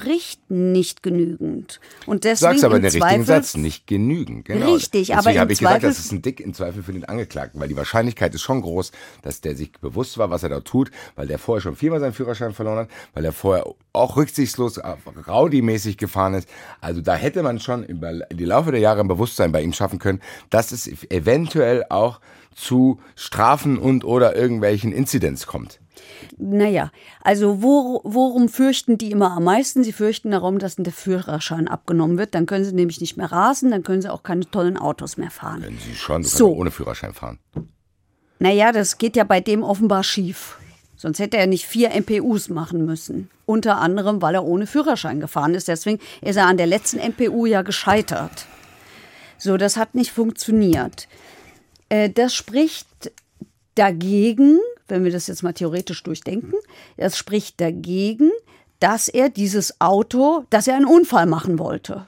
spricht 0.01 0.51
nicht 0.51 1.03
genügend. 1.03 1.81
Und 2.07 2.25
Du 2.25 2.29
deswegen 2.29 2.53
sagst 2.53 2.65
aber 2.65 2.81
den 2.81 2.91
richtigen 2.91 3.25
Satz, 3.25 3.57
nicht 3.57 3.87
genügend. 3.87 4.47
Genau. 4.47 4.75
Richtig, 4.75 5.09
Deswegen 5.09 5.19
aber 5.19 5.39
habe 5.39 5.53
ich 5.53 5.59
gesagt, 5.59 5.81
Zweifel- 5.81 5.89
das 5.91 5.99
ist 5.99 6.13
ein 6.13 6.23
Dick 6.23 6.41
im 6.41 6.55
Zweifel 6.55 6.83
für 6.83 6.93
den 6.93 7.05
Angeklagten, 7.05 7.61
weil 7.61 7.69
die 7.69 7.77
Wahrscheinlichkeit 7.77 8.35
ist 8.35 8.43
schon 8.43 8.63
groß, 8.63 8.93
dass 9.23 9.41
der 9.41 9.55
sich 9.57 9.73
bewusst 9.73 10.19
war, 10.19 10.31
was 10.31 10.43
er 10.43 10.49
da 10.49 10.61
tut, 10.61 10.91
weil 11.17 11.27
der 11.27 11.39
vorher 11.39 11.61
schon 11.61 11.77
viermal 11.77 12.01
seinen 12.01 12.13
Führerschein 12.13 12.53
verloren 12.53 12.79
hat, 12.79 12.89
weil 13.15 13.25
er 13.25 13.33
vorher 13.33 13.67
auch 13.93 14.17
rücksichtslos, 14.17 14.79
äh, 14.79 14.95
rowdymäßig 15.27 15.97
gefahren 15.99 16.35
ist. 16.35 16.49
Also 16.81 17.01
da 17.01 17.15
hätte 17.15 17.43
man 17.43 17.61
schon 17.61 17.85
im 17.85 18.01
die 18.33 18.45
Laufe 18.45 18.71
der 18.73 18.81
Jahre 18.81 19.01
ein 19.01 19.09
Bewusstsein 19.09 19.53
bei 19.53 19.63
ihm 19.63 19.73
schaffen 19.73 19.99
können, 19.99 20.21
dass 20.51 20.73
es 20.73 20.89
eventuell 21.11 21.85
auch 21.91 22.21
zu 22.55 23.01
Strafen 23.15 23.79
und 23.79 24.05
oder 24.05 24.35
irgendwelchen 24.37 24.93
Inzidenz 24.93 25.47
kommt. 25.47 25.81
Naja, 26.39 26.91
also 27.23 27.63
wor 27.63 28.01
worum 28.05 28.49
fürchten 28.49 28.99
die 28.99 29.11
immer 29.11 29.33
am 29.33 29.45
meisten? 29.45 29.85
Sie 29.85 29.93
fürchten 29.93 30.31
darum, 30.31 30.59
dass 30.59 30.77
der 30.77 30.93
Führerschein 30.93 31.69
abgenommen 31.69 32.19
wird. 32.19 32.35
Dann 32.35 32.47
können 32.47 32.65
sie 32.65 32.75
nämlich 32.75 33.01
nicht 33.01 33.17
mehr 33.17 33.31
rasen, 33.31 33.71
dann 33.71 33.83
können 33.83 34.03
sie 34.03 34.13
auch 34.13 34.23
keine 34.23 34.49
tollen 34.51 34.77
Autos 34.77 35.17
mehr 35.17 35.31
fahren. 35.31 35.63
Wenn 35.63 35.79
sie 35.79 35.95
schon, 35.95 36.23
So. 36.23 36.53
ohne 36.55 36.71
Führerschein 36.71 37.13
fahren. 37.15 37.39
Naja, 38.39 38.73
das 38.73 38.99
geht 38.99 39.17
ja 39.17 39.25
bei 39.25 39.41
dem 39.41 39.63
offenbar 39.63 40.03
schief. 40.03 40.57
Sonst 40.97 41.19
hätte 41.19 41.39
er 41.39 41.47
nicht 41.47 41.65
vier 41.67 41.91
MPUs 41.99 42.49
machen 42.51 42.85
müssen. 42.85 43.31
Unter 43.47 43.79
anderem, 43.79 44.21
weil 44.21 44.35
er 44.35 44.45
ohne 44.45 44.67
Führerschein 44.67 45.19
gefahren 45.19 45.55
ist. 45.55 45.69
Deswegen 45.69 45.99
ist 46.21 46.37
er 46.37 46.47
an 46.47 46.59
der 46.59 46.67
letzten 46.67 46.99
MPU 46.99 47.47
ja 47.47 47.63
gescheitert. 47.63 48.47
So, 49.39 49.57
das 49.57 49.79
hat 49.79 49.95
nicht 49.95 50.11
funktioniert. 50.13 51.09
Äh, 51.89 52.11
das 52.11 52.35
spricht 52.35 52.87
dagegen, 53.81 54.59
wenn 54.89 55.05
wir 55.05 55.11
das 55.11 55.27
jetzt 55.27 55.43
mal 55.43 55.55
theoretisch 55.55 56.03
durchdenken, 56.03 56.55
das 56.99 57.17
spricht 57.17 57.61
dagegen, 57.61 58.31
dass 58.79 59.09
er 59.09 59.31
dieses 59.31 59.81
Auto, 59.81 60.45
dass 60.51 60.69
er 60.69 60.77
einen 60.77 60.85
Unfall 60.85 61.27
machen 61.27 61.59
wollte. 61.59 62.07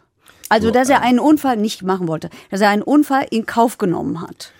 Also, 0.48 0.70
dass 0.70 0.90
er 0.90 1.00
einen 1.00 1.18
Unfall 1.18 1.56
nicht 1.56 1.82
machen 1.82 2.08
wollte, 2.08 2.28
dass 2.50 2.60
er 2.60 2.68
einen 2.68 2.82
Unfall 2.82 3.26
in 3.30 3.46
Kauf 3.46 3.78
genommen 3.78 4.20
hat. 4.20 4.52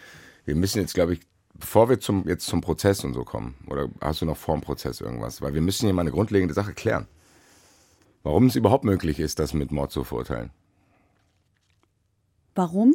Wir 0.46 0.54
müssen 0.54 0.80
jetzt, 0.80 0.94
glaube 0.94 1.12
ich, 1.12 1.20
bevor 1.52 1.90
wir 1.90 2.00
zum, 2.00 2.26
jetzt 2.26 2.46
zum 2.46 2.62
Prozess 2.62 3.04
und 3.04 3.12
so 3.12 3.24
kommen, 3.24 3.56
oder 3.68 3.88
hast 4.00 4.22
du 4.22 4.24
noch 4.24 4.38
vor 4.38 4.56
dem 4.56 4.62
Prozess 4.62 5.02
irgendwas? 5.02 5.42
Weil 5.42 5.52
wir 5.52 5.60
müssen 5.60 5.84
hier 5.84 5.92
mal 5.92 6.00
eine 6.00 6.10
grundlegende 6.10 6.54
Sache 6.54 6.72
klären. 6.72 7.08
Warum 8.22 8.46
es 8.46 8.56
überhaupt 8.56 8.84
möglich 8.84 9.20
ist, 9.20 9.38
das 9.38 9.52
mit 9.52 9.70
Mord 9.70 9.92
zu 9.92 10.02
verurteilen. 10.02 10.50
Warum? 12.54 12.94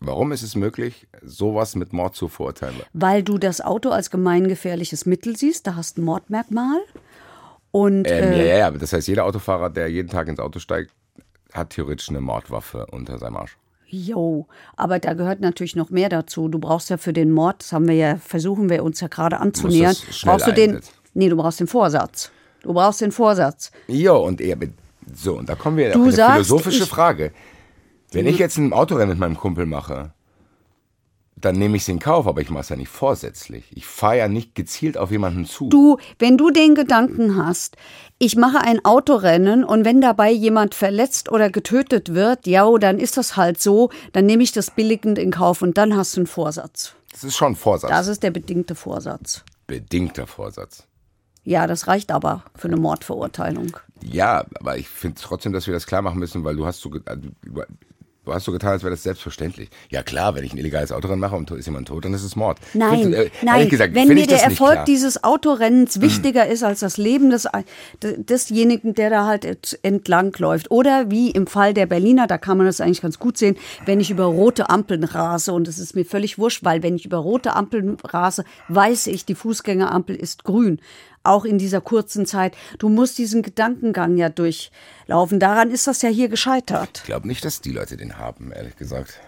Warum 0.00 0.30
ist 0.32 0.42
es 0.42 0.54
möglich, 0.54 1.08
sowas 1.22 1.74
mit 1.74 1.92
Mord 1.92 2.14
zu 2.14 2.28
verurteilen? 2.28 2.76
Weil 2.92 3.22
du 3.22 3.36
das 3.38 3.60
Auto 3.60 3.90
als 3.90 4.10
gemeingefährliches 4.10 5.06
Mittel 5.06 5.36
siehst, 5.36 5.66
da 5.66 5.74
hast 5.74 5.96
du 5.96 6.02
ein 6.02 6.04
Mordmerkmal. 6.04 6.78
Und 7.70 8.06
Ähm, 8.08 8.32
äh, 8.32 8.38
ja, 8.38 8.44
ja, 8.54 8.58
ja, 8.58 8.70
das 8.70 8.92
heißt, 8.92 9.08
jeder 9.08 9.24
Autofahrer, 9.24 9.70
der 9.70 9.88
jeden 9.90 10.08
Tag 10.08 10.28
ins 10.28 10.38
Auto 10.40 10.58
steigt, 10.58 10.90
hat 11.52 11.70
theoretisch 11.70 12.08
eine 12.10 12.20
Mordwaffe 12.20 12.86
unter 12.90 13.18
seinem 13.18 13.36
Arsch. 13.36 13.56
Jo, 13.90 14.46
aber 14.76 14.98
da 14.98 15.14
gehört 15.14 15.40
natürlich 15.40 15.74
noch 15.74 15.90
mehr 15.90 16.08
dazu. 16.10 16.48
Du 16.48 16.58
brauchst 16.58 16.90
ja 16.90 16.96
für 16.98 17.12
den 17.12 17.30
Mord, 17.30 17.56
das 17.62 17.72
haben 17.72 17.88
wir 17.88 17.94
ja, 17.94 18.16
versuchen 18.16 18.68
wir 18.68 18.84
uns 18.84 19.00
ja 19.00 19.08
gerade 19.08 19.38
anzunähern, 19.40 19.96
brauchst 20.24 20.46
du 20.46 20.52
den, 20.52 20.80
nee, 21.14 21.28
du 21.28 21.36
brauchst 21.36 21.60
den 21.60 21.66
Vorsatz. 21.66 22.30
Du 22.62 22.74
brauchst 22.74 23.00
den 23.00 23.12
Vorsatz. 23.12 23.70
Ja, 23.86 24.12
und 24.12 24.40
er, 24.42 24.56
so, 25.14 25.38
und 25.38 25.48
da 25.48 25.54
kommen 25.54 25.76
wir 25.78 25.90
Du 25.92 26.00
auf 26.00 26.06
eine 26.06 26.12
sagst, 26.16 26.32
philosophische 26.48 26.82
ich- 26.84 26.88
Frage. 26.88 27.32
Wenn 28.10 28.26
ich 28.26 28.38
jetzt 28.38 28.56
ein 28.56 28.72
Autorennen 28.72 29.10
mit 29.10 29.18
meinem 29.18 29.36
Kumpel 29.36 29.66
mache, 29.66 30.12
dann 31.40 31.56
nehme 31.56 31.76
ich 31.76 31.82
es 31.82 31.88
in 31.88 31.98
Kauf, 31.98 32.26
aber 32.26 32.40
ich 32.40 32.50
mache 32.50 32.62
es 32.62 32.68
ja 32.68 32.76
nicht 32.76 32.88
vorsätzlich. 32.88 33.64
Ich 33.70 33.86
fahre 33.86 34.18
ja 34.18 34.28
nicht 34.28 34.54
gezielt 34.54 34.96
auf 34.96 35.10
jemanden 35.10 35.44
zu. 35.44 35.68
Du, 35.68 35.98
wenn 36.18 36.36
du 36.36 36.50
den 36.50 36.74
Gedanken 36.74 37.36
hast, 37.36 37.76
ich 38.18 38.36
mache 38.36 38.60
ein 38.60 38.84
Autorennen 38.84 39.64
und 39.64 39.84
wenn 39.84 40.00
dabei 40.00 40.30
jemand 40.30 40.74
verletzt 40.74 41.30
oder 41.30 41.50
getötet 41.50 42.14
wird, 42.14 42.46
ja, 42.46 42.68
dann 42.78 42.98
ist 42.98 43.16
das 43.16 43.36
halt 43.36 43.60
so, 43.60 43.90
dann 44.12 44.26
nehme 44.26 44.42
ich 44.42 44.52
das 44.52 44.70
billigend 44.70 45.18
in 45.18 45.30
Kauf 45.30 45.62
und 45.62 45.78
dann 45.78 45.96
hast 45.96 46.16
du 46.16 46.20
einen 46.20 46.26
Vorsatz. 46.26 46.94
Das 47.12 47.24
ist 47.24 47.36
schon 47.36 47.52
ein 47.52 47.56
Vorsatz. 47.56 47.90
Das 47.90 48.08
ist 48.08 48.22
der 48.22 48.30
bedingte 48.30 48.74
Vorsatz. 48.74 49.44
Bedingter 49.66 50.26
Vorsatz. 50.26 50.84
Ja, 51.44 51.66
das 51.66 51.86
reicht 51.86 52.10
aber 52.10 52.44
für 52.56 52.68
eine 52.68 52.76
Mordverurteilung. 52.76 53.76
Ja, 54.02 54.44
aber 54.60 54.76
ich 54.76 54.88
finde 54.88 55.20
trotzdem, 55.20 55.52
dass 55.52 55.66
wir 55.66 55.74
das 55.74 55.86
klar 55.86 56.02
machen 56.02 56.18
müssen, 56.18 56.44
weil 56.44 56.56
du 56.56 56.66
hast 56.66 56.80
so, 56.80 56.90
also, 57.06 57.28
du, 58.28 58.34
hast 58.34 58.44
so 58.44 58.52
getan, 58.52 58.70
als 58.70 58.82
wäre 58.82 58.90
das 58.92 59.02
selbstverständlich. 59.02 59.68
Ja 59.90 60.02
klar, 60.02 60.34
wenn 60.34 60.44
ich 60.44 60.52
ein 60.52 60.58
illegales 60.58 60.92
Autorennen 60.92 61.20
mache 61.20 61.36
und 61.36 61.50
ist 61.50 61.66
jemand 61.66 61.88
tot, 61.88 62.04
dann 62.04 62.14
ist 62.14 62.22
es 62.22 62.36
Mord. 62.36 62.58
Nein, 62.74 63.12
äh, 63.12 63.30
nein. 63.42 63.68
Gesagt, 63.68 63.94
wenn 63.94 64.08
mir 64.08 64.26
der 64.26 64.42
Erfolg 64.42 64.84
dieses 64.86 65.24
Autorennens 65.24 66.00
wichtiger 66.00 66.46
ist 66.46 66.62
als 66.62 66.80
das 66.80 66.96
Leben 66.96 67.30
des, 67.30 67.48
desjenigen, 68.02 68.94
der 68.94 69.10
da 69.10 69.26
halt 69.26 69.44
ent- 69.44 69.78
entlang 69.82 70.34
läuft. 70.38 70.70
Oder 70.70 71.10
wie 71.10 71.30
im 71.30 71.46
Fall 71.46 71.74
der 71.74 71.86
Berliner, 71.86 72.26
da 72.26 72.38
kann 72.38 72.56
man 72.58 72.66
das 72.66 72.80
eigentlich 72.80 73.02
ganz 73.02 73.18
gut 73.18 73.36
sehen, 73.38 73.56
wenn 73.86 74.00
ich 74.00 74.10
über 74.10 74.24
rote 74.24 74.70
Ampeln 74.70 75.04
rase 75.04 75.52
und 75.52 75.68
es 75.68 75.78
ist 75.78 75.94
mir 75.94 76.04
völlig 76.04 76.38
wurscht, 76.38 76.64
weil 76.64 76.82
wenn 76.82 76.96
ich 76.96 77.04
über 77.04 77.18
rote 77.18 77.54
Ampeln 77.54 77.96
rase, 78.04 78.44
weiß 78.68 79.06
ich, 79.08 79.24
die 79.24 79.34
Fußgängerampel 79.34 80.16
ist 80.16 80.44
grün. 80.44 80.80
Auch 81.28 81.44
in 81.44 81.58
dieser 81.58 81.82
kurzen 81.82 82.24
Zeit. 82.24 82.56
Du 82.78 82.88
musst 82.88 83.18
diesen 83.18 83.42
Gedankengang 83.42 84.16
ja 84.16 84.30
durchlaufen. 84.30 85.38
Daran 85.38 85.70
ist 85.70 85.86
das 85.86 86.00
ja 86.00 86.08
hier 86.08 86.28
gescheitert. 86.28 86.98
Ich 86.98 87.04
glaube 87.04 87.28
nicht, 87.28 87.44
dass 87.44 87.60
die 87.60 87.72
Leute 87.72 87.98
den 87.98 88.16
haben, 88.16 88.50
ehrlich 88.50 88.76
gesagt. 88.76 89.20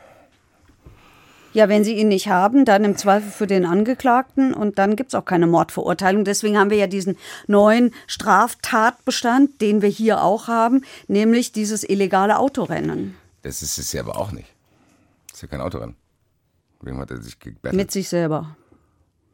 Ja, 1.52 1.68
wenn 1.68 1.84
sie 1.84 1.94
ihn 1.96 2.08
nicht 2.08 2.28
haben, 2.28 2.64
dann 2.64 2.84
im 2.84 2.96
Zweifel 2.96 3.30
für 3.30 3.46
den 3.46 3.66
Angeklagten 3.66 4.54
und 4.54 4.78
dann 4.78 4.96
gibt's 4.96 5.14
auch 5.14 5.24
keine 5.24 5.46
Mordverurteilung. 5.46 6.24
Deswegen 6.24 6.56
haben 6.56 6.70
wir 6.70 6.78
ja 6.78 6.86
diesen 6.86 7.18
neuen 7.48 7.92
Straftatbestand, 8.06 9.60
den 9.60 9.82
wir 9.82 9.88
hier 9.88 10.22
auch 10.22 10.46
haben, 10.46 10.84
nämlich 11.08 11.52
dieses 11.52 11.86
illegale 11.86 12.38
Autorennen 12.38 13.16
Das 13.42 13.62
ist 13.62 13.78
es 13.78 13.92
ja 13.92 14.02
aber 14.02 14.16
auch 14.16 14.30
nicht. 14.30 14.48
Das 15.28 15.38
ist 15.38 15.42
ja 15.42 15.48
kein 15.48 15.60
Autorennen. 15.60 15.96
Wem 16.82 16.98
hat 16.98 17.10
er 17.10 17.20
sich 17.20 17.38
gebettelt? 17.38 17.74
mit 17.74 17.90
sich 17.90 18.08
selber. 18.08 18.56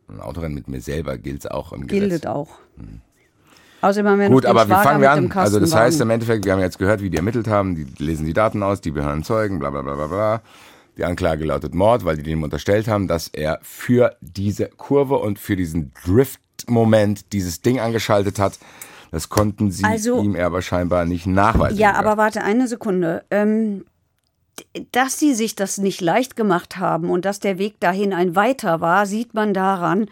Ein 0.09 0.21
Autorennen 0.21 0.55
mit 0.55 0.69
mir 0.69 0.81
selber 0.81 1.19
gilt 1.19 1.41
es 1.45 1.51
auch 1.51 1.73
im 1.73 1.87
Gesetz. 1.87 2.09
Gilt 2.09 2.27
auch. 2.27 2.59
Außerdem 3.81 4.11
haben 4.11 4.21
wir 4.21 4.29
Gut, 4.31 4.47
aber 4.47 4.67
wie 4.69 4.73
fangen 4.73 5.01
wir 5.01 5.11
an? 5.11 5.31
Also 5.33 5.61
das 5.61 5.75
heißt 5.75 6.01
im 6.01 6.11
Endeffekt, 6.11 6.45
wir 6.45 6.53
haben 6.53 6.61
jetzt 6.61 6.79
gehört, 6.79 7.03
wie 7.03 7.11
die 7.11 7.17
ermittelt 7.17 7.49
haben, 7.49 7.75
die 7.75 7.87
lesen 8.03 8.25
die 8.25 8.33
Daten 8.33 8.63
aus, 8.63 8.81
die 8.81 8.91
behören 8.91 9.23
Zeugen, 9.23 9.59
bla 9.59 9.71
bla 9.71 9.83
bla 9.83 9.95
bla 9.95 10.07
bla. 10.07 10.43
Die 10.97 11.05
Anklage 11.05 11.45
lautet 11.45 11.75
Mord, 11.75 12.05
weil 12.05 12.17
die 12.17 12.23
dem 12.23 12.43
unterstellt 12.43 12.89
haben, 12.89 13.07
dass 13.07 13.29
er 13.29 13.59
für 13.63 14.17
diese 14.23 14.69
Kurve 14.69 15.17
und 15.17 15.39
für 15.39 15.55
diesen 15.55 15.93
Drift-Moment 16.07 17.33
dieses 17.35 17.61
Ding 17.61 17.81
angeschaltet 17.81 18.39
hat. 18.39 18.59
Das 19.11 19.29
konnten 19.29 19.71
sie 19.71 19.85
Also- 19.85 20.23
ihm 20.23 20.37
aber 20.37 20.63
scheinbar 20.63 21.05
nicht 21.05 21.27
nachweisen. 21.27 21.79
Ja, 21.79 21.95
aber 21.95 22.17
warte 22.17 22.43
eine 22.43 22.67
Sekunde. 22.67 23.25
Ähm, 23.31 23.85
dass 24.93 25.19
sie 25.19 25.35
sich 25.35 25.55
das 25.55 25.79
nicht 25.79 26.01
leicht 26.01 26.37
gemacht 26.37 26.79
haben 26.79 27.11
und 27.11 27.25
dass 27.25 27.41
der 27.41 27.59
Weg 27.59 27.81
dahin 27.81 28.13
ein 28.13 28.37
weiter 28.37 28.81
war, 28.81 29.07
sieht 29.07 29.35
man 29.35 29.55
daran, 29.55 30.09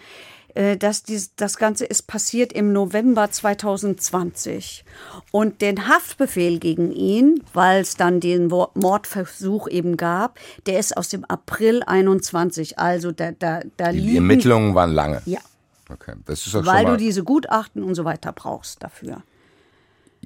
äh, 0.54 0.76
dass 0.76 1.02
dies, 1.02 1.35
das 1.35 1.57
Ganze 1.57 1.85
ist 1.85 2.07
passiert 2.07 2.52
im 2.52 2.72
November 2.72 3.30
2020. 3.30 4.85
Und 5.30 5.62
den 5.62 5.88
Haftbefehl 5.88 6.59
gegen 6.59 6.92
ihn, 6.92 7.42
weil 7.52 7.83
es 7.83 7.96
dann 7.96 8.20
den 8.20 8.46
Mordversuch 8.48 9.68
eben 9.68 9.96
gab, 9.96 10.38
der 10.66 10.78
ist 10.78 10.96
aus 10.96 11.09
dem 11.09 11.24
April 11.24 11.83
21. 11.83 12.78
Also 12.78 13.12
da, 13.12 13.33
da, 13.33 13.61
da 13.76 13.92
Die 13.92 13.98
liegen... 13.98 14.16
Ermittlungen 14.16 14.74
waren 14.74 14.92
lange. 14.92 15.22
Ja, 15.26 15.40
Okay, 15.90 16.14
das 16.24 16.46
ist 16.46 16.54
doch 16.54 16.64
weil 16.64 16.78
schon 16.78 16.85
du 16.87 16.90
mal, 16.92 16.96
diese 16.96 17.24
Gutachten 17.24 17.83
und 17.83 17.94
so 17.94 18.04
weiter 18.04 18.33
brauchst 18.33 18.83
dafür. 18.83 19.22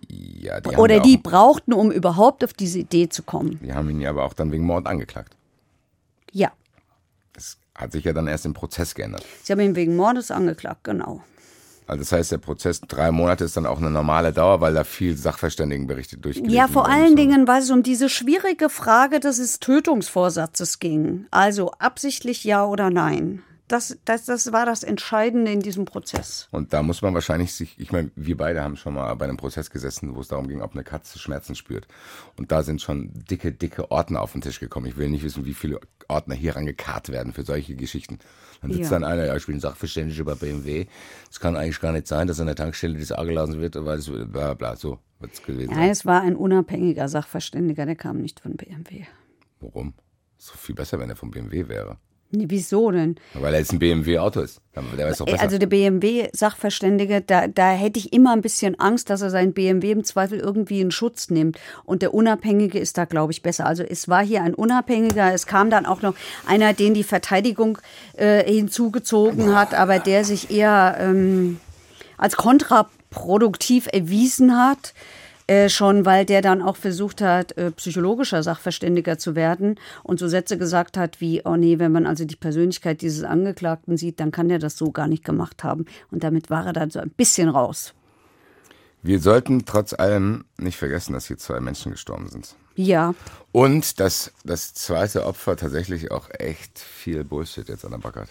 Ja, 0.09 0.61
die 0.61 0.77
Oder 0.77 1.01
die 1.01 1.19
auch, 1.19 1.23
brauchten, 1.31 1.73
um 1.73 1.91
überhaupt 1.91 2.43
auf 2.45 2.53
diese 2.53 2.79
Idee 2.81 3.09
zu 3.09 3.23
kommen. 3.23 3.59
die 3.63 3.73
haben 3.73 3.91
ihn 3.91 4.01
ja 4.01 4.11
aber 4.11 4.25
auch 4.25 4.33
dann 4.33 4.53
wegen 4.53 4.65
Mord 4.65 4.87
angeklagt. 4.87 5.37
Ja. 6.33 6.53
Das 7.33 7.59
hat 7.75 7.93
sich 7.93 8.05
ja 8.05 8.13
dann 8.13 8.27
erst 8.27 8.47
im 8.47 8.55
Prozess 8.55 8.95
geändert. 8.95 9.25
Sie 9.43 9.53
haben 9.53 9.61
ihn 9.61 9.77
wegen 9.77 9.97
Mordes 9.97 10.31
angeklagt, 10.31 10.85
genau. 10.85 11.23
Also 11.87 12.01
das 12.01 12.13
heißt, 12.13 12.33
der 12.33 12.39
Prozess 12.39 12.83
drei 12.83 13.11
Monate 13.11 13.45
ist 13.45 13.57
dann 13.57 13.65
auch 13.65 13.79
eine 13.79 13.91
normale 13.91 14.31
Dauer, 14.33 14.61
weil 14.61 14.75
da 14.75 14.85
viel 14.85 15.17
Sachverständigenberichte 15.17 16.19
durchgelesen 16.19 16.55
Ja, 16.55 16.69
vor 16.69 16.87
allen 16.87 17.15
müssen. 17.15 17.17
Dingen, 17.17 17.49
weil 17.49 17.63
es 17.63 17.71
um 17.71 17.83
diese 17.83 18.11
schwierige 18.11 18.69
Frage 18.69 19.21
des 19.21 19.59
Tötungsvorsatzes 19.59 20.81
ging. 20.81 21.27
Also 21.31 21.71
absichtlich 21.79 22.45
ja 22.45 22.67
oder 22.67 22.91
nein. 22.91 23.43
Das, 23.69 23.99
das, 24.07 24.25
das 24.25 24.51
war 24.53 24.65
das 24.67 24.83
Entscheidende 24.83 25.53
in 25.53 25.61
diesem 25.61 25.85
Prozess. 25.85 26.49
Und 26.51 26.73
da 26.73 26.83
muss 26.83 27.03
man 27.03 27.13
wahrscheinlich 27.15 27.53
sich, 27.55 27.79
ich 27.79 27.93
meine, 27.93 28.11
wir 28.17 28.37
beide 28.37 28.63
haben 28.63 28.77
schon 28.77 28.95
mal 28.95 29.13
bei 29.15 29.27
einem 29.27 29.37
Prozess 29.37 29.71
gesessen, 29.71 30.17
wo 30.17 30.21
es 30.21 30.29
darum 30.29 30.49
ging, 30.49 30.63
ob 30.63 30.73
eine 30.73 30.85
Katze 30.85 31.19
Schmerzen 31.19 31.55
spürt. 31.55 31.87
Und 32.37 32.51
da 32.51 32.63
sind 32.63 32.81
schon 32.81 33.11
dicke, 33.13 33.53
dicke 33.53 33.91
Ordner 33.91 34.23
auf 34.23 34.33
den 34.33 34.41
Tisch 34.41 34.59
gekommen. 34.59 34.87
Ich 34.87 34.97
will 34.97 35.11
nicht 35.11 35.23
wissen, 35.23 35.45
wie 35.45 35.53
viele 35.55 35.81
Ordner 36.09 36.35
hier 36.35 36.57
rangekarrt 36.57 37.11
werden 37.11 37.33
für 37.35 37.43
solche 37.45 37.77
Geschichten. 37.77 38.19
Dann 38.63 38.71
sitzt 38.73 38.85
Ja. 38.85 38.91
dann 38.99 39.05
einer, 39.05 39.27
ja, 39.27 39.37
ich 39.37 39.47
bin 39.47 39.61
Sachverständiger 39.61 40.25
bei 40.25 40.35
BMW. 40.35 40.87
Es 41.31 41.39
kann 41.39 41.55
eigentlich 41.55 41.81
gar 41.81 41.93
nicht 41.93 42.07
sein, 42.09 42.27
dass 42.27 42.41
an 42.41 42.47
der 42.47 42.57
Tankstelle 42.57 42.99
das 42.99 43.13
angelassen 43.13 43.61
wird, 43.61 43.75
weil 43.85 43.99
es 43.99 44.11
bla 44.11 44.55
bla 44.55 44.77
so 44.77 44.99
wird 45.21 45.35
es 45.35 45.43
gewesen 45.43 45.71
Ja, 45.71 45.77
sein. 45.77 45.91
es 45.91 46.07
war 46.07 46.23
ein 46.23 46.37
unabhängiger 46.37 47.09
Sachverständiger, 47.09 47.85
der 47.87 47.97
kam 47.97 48.19
nicht 48.23 48.41
von 48.41 48.57
BMW. 48.57 49.05
Warum? 49.61 49.93
Ist 50.39 50.49
doch 50.51 50.57
viel 50.57 50.75
besser, 50.75 50.99
wenn 50.99 51.11
er 51.11 51.17
vom 51.17 51.31
BMW 51.31 51.69
wäre. 51.69 51.99
Wieso 52.31 52.91
denn? 52.91 53.17
Weil 53.33 53.55
er 53.55 53.61
jetzt 53.61 53.73
ein 53.73 53.79
BMW-Auto 53.79 54.41
ist. 54.41 54.61
Der 54.77 55.09
weiß 55.09 55.19
doch 55.19 55.27
besser. 55.27 55.41
Also 55.41 55.57
der 55.57 55.67
BMW-Sachverständige, 55.67 57.23
da, 57.23 57.49
da 57.49 57.71
hätte 57.71 57.99
ich 57.99 58.13
immer 58.13 58.33
ein 58.33 58.43
bisschen 58.43 58.79
Angst, 58.79 59.09
dass 59.09 59.23
er 59.23 59.31
seinen 59.31 59.55
BMW 59.55 59.93
im 59.93 60.05
Zweifel 60.05 60.39
irgendwie 60.39 60.83
in 60.83 60.91
Schutz 60.91 61.31
nimmt. 61.31 61.59
Und 61.85 62.03
der 62.03 62.13
Unabhängige 62.13 62.79
ist 62.79 62.99
da, 62.99 63.07
glaube 63.07 63.33
ich, 63.33 63.41
besser. 63.41 63.65
Also 63.65 63.83
es 63.83 64.09
war 64.09 64.23
hier 64.23 64.43
ein 64.43 64.53
Unabhängiger. 64.53 65.33
Es 65.33 65.47
kam 65.47 65.71
dann 65.71 65.87
auch 65.87 66.03
noch 66.03 66.15
einer, 66.47 66.75
den 66.75 66.93
die 66.93 67.03
Verteidigung 67.03 67.79
äh, 68.15 68.45
hinzugezogen 68.45 69.55
hat, 69.55 69.73
aber 69.73 69.99
der 69.99 70.25
sich 70.25 70.51
eher 70.51 70.99
ähm, 71.01 71.59
als 72.19 72.37
kontraproduktiv 72.37 73.89
erwiesen 73.91 74.55
hat. 74.55 74.93
Äh, 75.49 75.71
schon, 75.71 76.05
weil 76.05 76.27
der 76.27 76.43
dann 76.43 76.61
auch 76.61 76.77
versucht 76.77 77.23
hat, 77.23 77.57
äh, 77.57 77.71
psychologischer 77.71 78.43
Sachverständiger 78.43 79.17
zu 79.17 79.35
werden 79.35 79.81
und 80.03 80.21
so 80.21 80.29
Sätze 80.29 80.59
gesagt 80.59 80.99
hat 80.99 81.23
wie, 81.23 81.41
oh 81.47 81.57
nee, 81.57 81.79
wenn 81.79 81.91
man 81.91 82.07
also 82.07 82.27
die 82.27 82.37
Persönlichkeit 82.37 83.01
dieses 83.01 83.25
Angeklagten 83.25 83.97
sieht, 83.97 84.21
dann 84.21 84.31
kann 84.31 84.51
der 84.51 84.59
das 84.59 84.77
so 84.77 84.93
gar 84.93 85.09
nicht 85.09 85.25
gemacht 85.25 85.65
haben. 85.65 85.87
Und 86.11 86.23
damit 86.23 86.51
war 86.51 86.67
er 86.67 86.75
dann 86.75 86.91
so 86.91 87.01
ein 87.01 87.09
bisschen 87.09 87.49
raus. 87.49 87.95
Wir 89.03 89.21
sollten 89.21 89.65
trotz 89.65 89.95
allem 89.95 90.45
nicht 90.59 90.77
vergessen, 90.77 91.15
dass 91.15 91.29
hier 91.29 91.39
zwei 91.39 91.61
Menschen 91.61 91.93
gestorben 91.93 92.29
sind. 92.29 92.55
Ja. 92.75 93.15
Und 93.51 94.01
dass 94.01 94.33
das 94.45 94.75
zweite 94.75 95.25
Opfer 95.25 95.57
tatsächlich 95.57 96.11
auch 96.11 96.29
echt 96.31 96.79
viel 96.79 97.25
Bullshit 97.25 97.71
jetzt 97.71 97.87
an 97.87 97.93
der 97.93 97.99
Backe 97.99 98.21
hat 98.21 98.29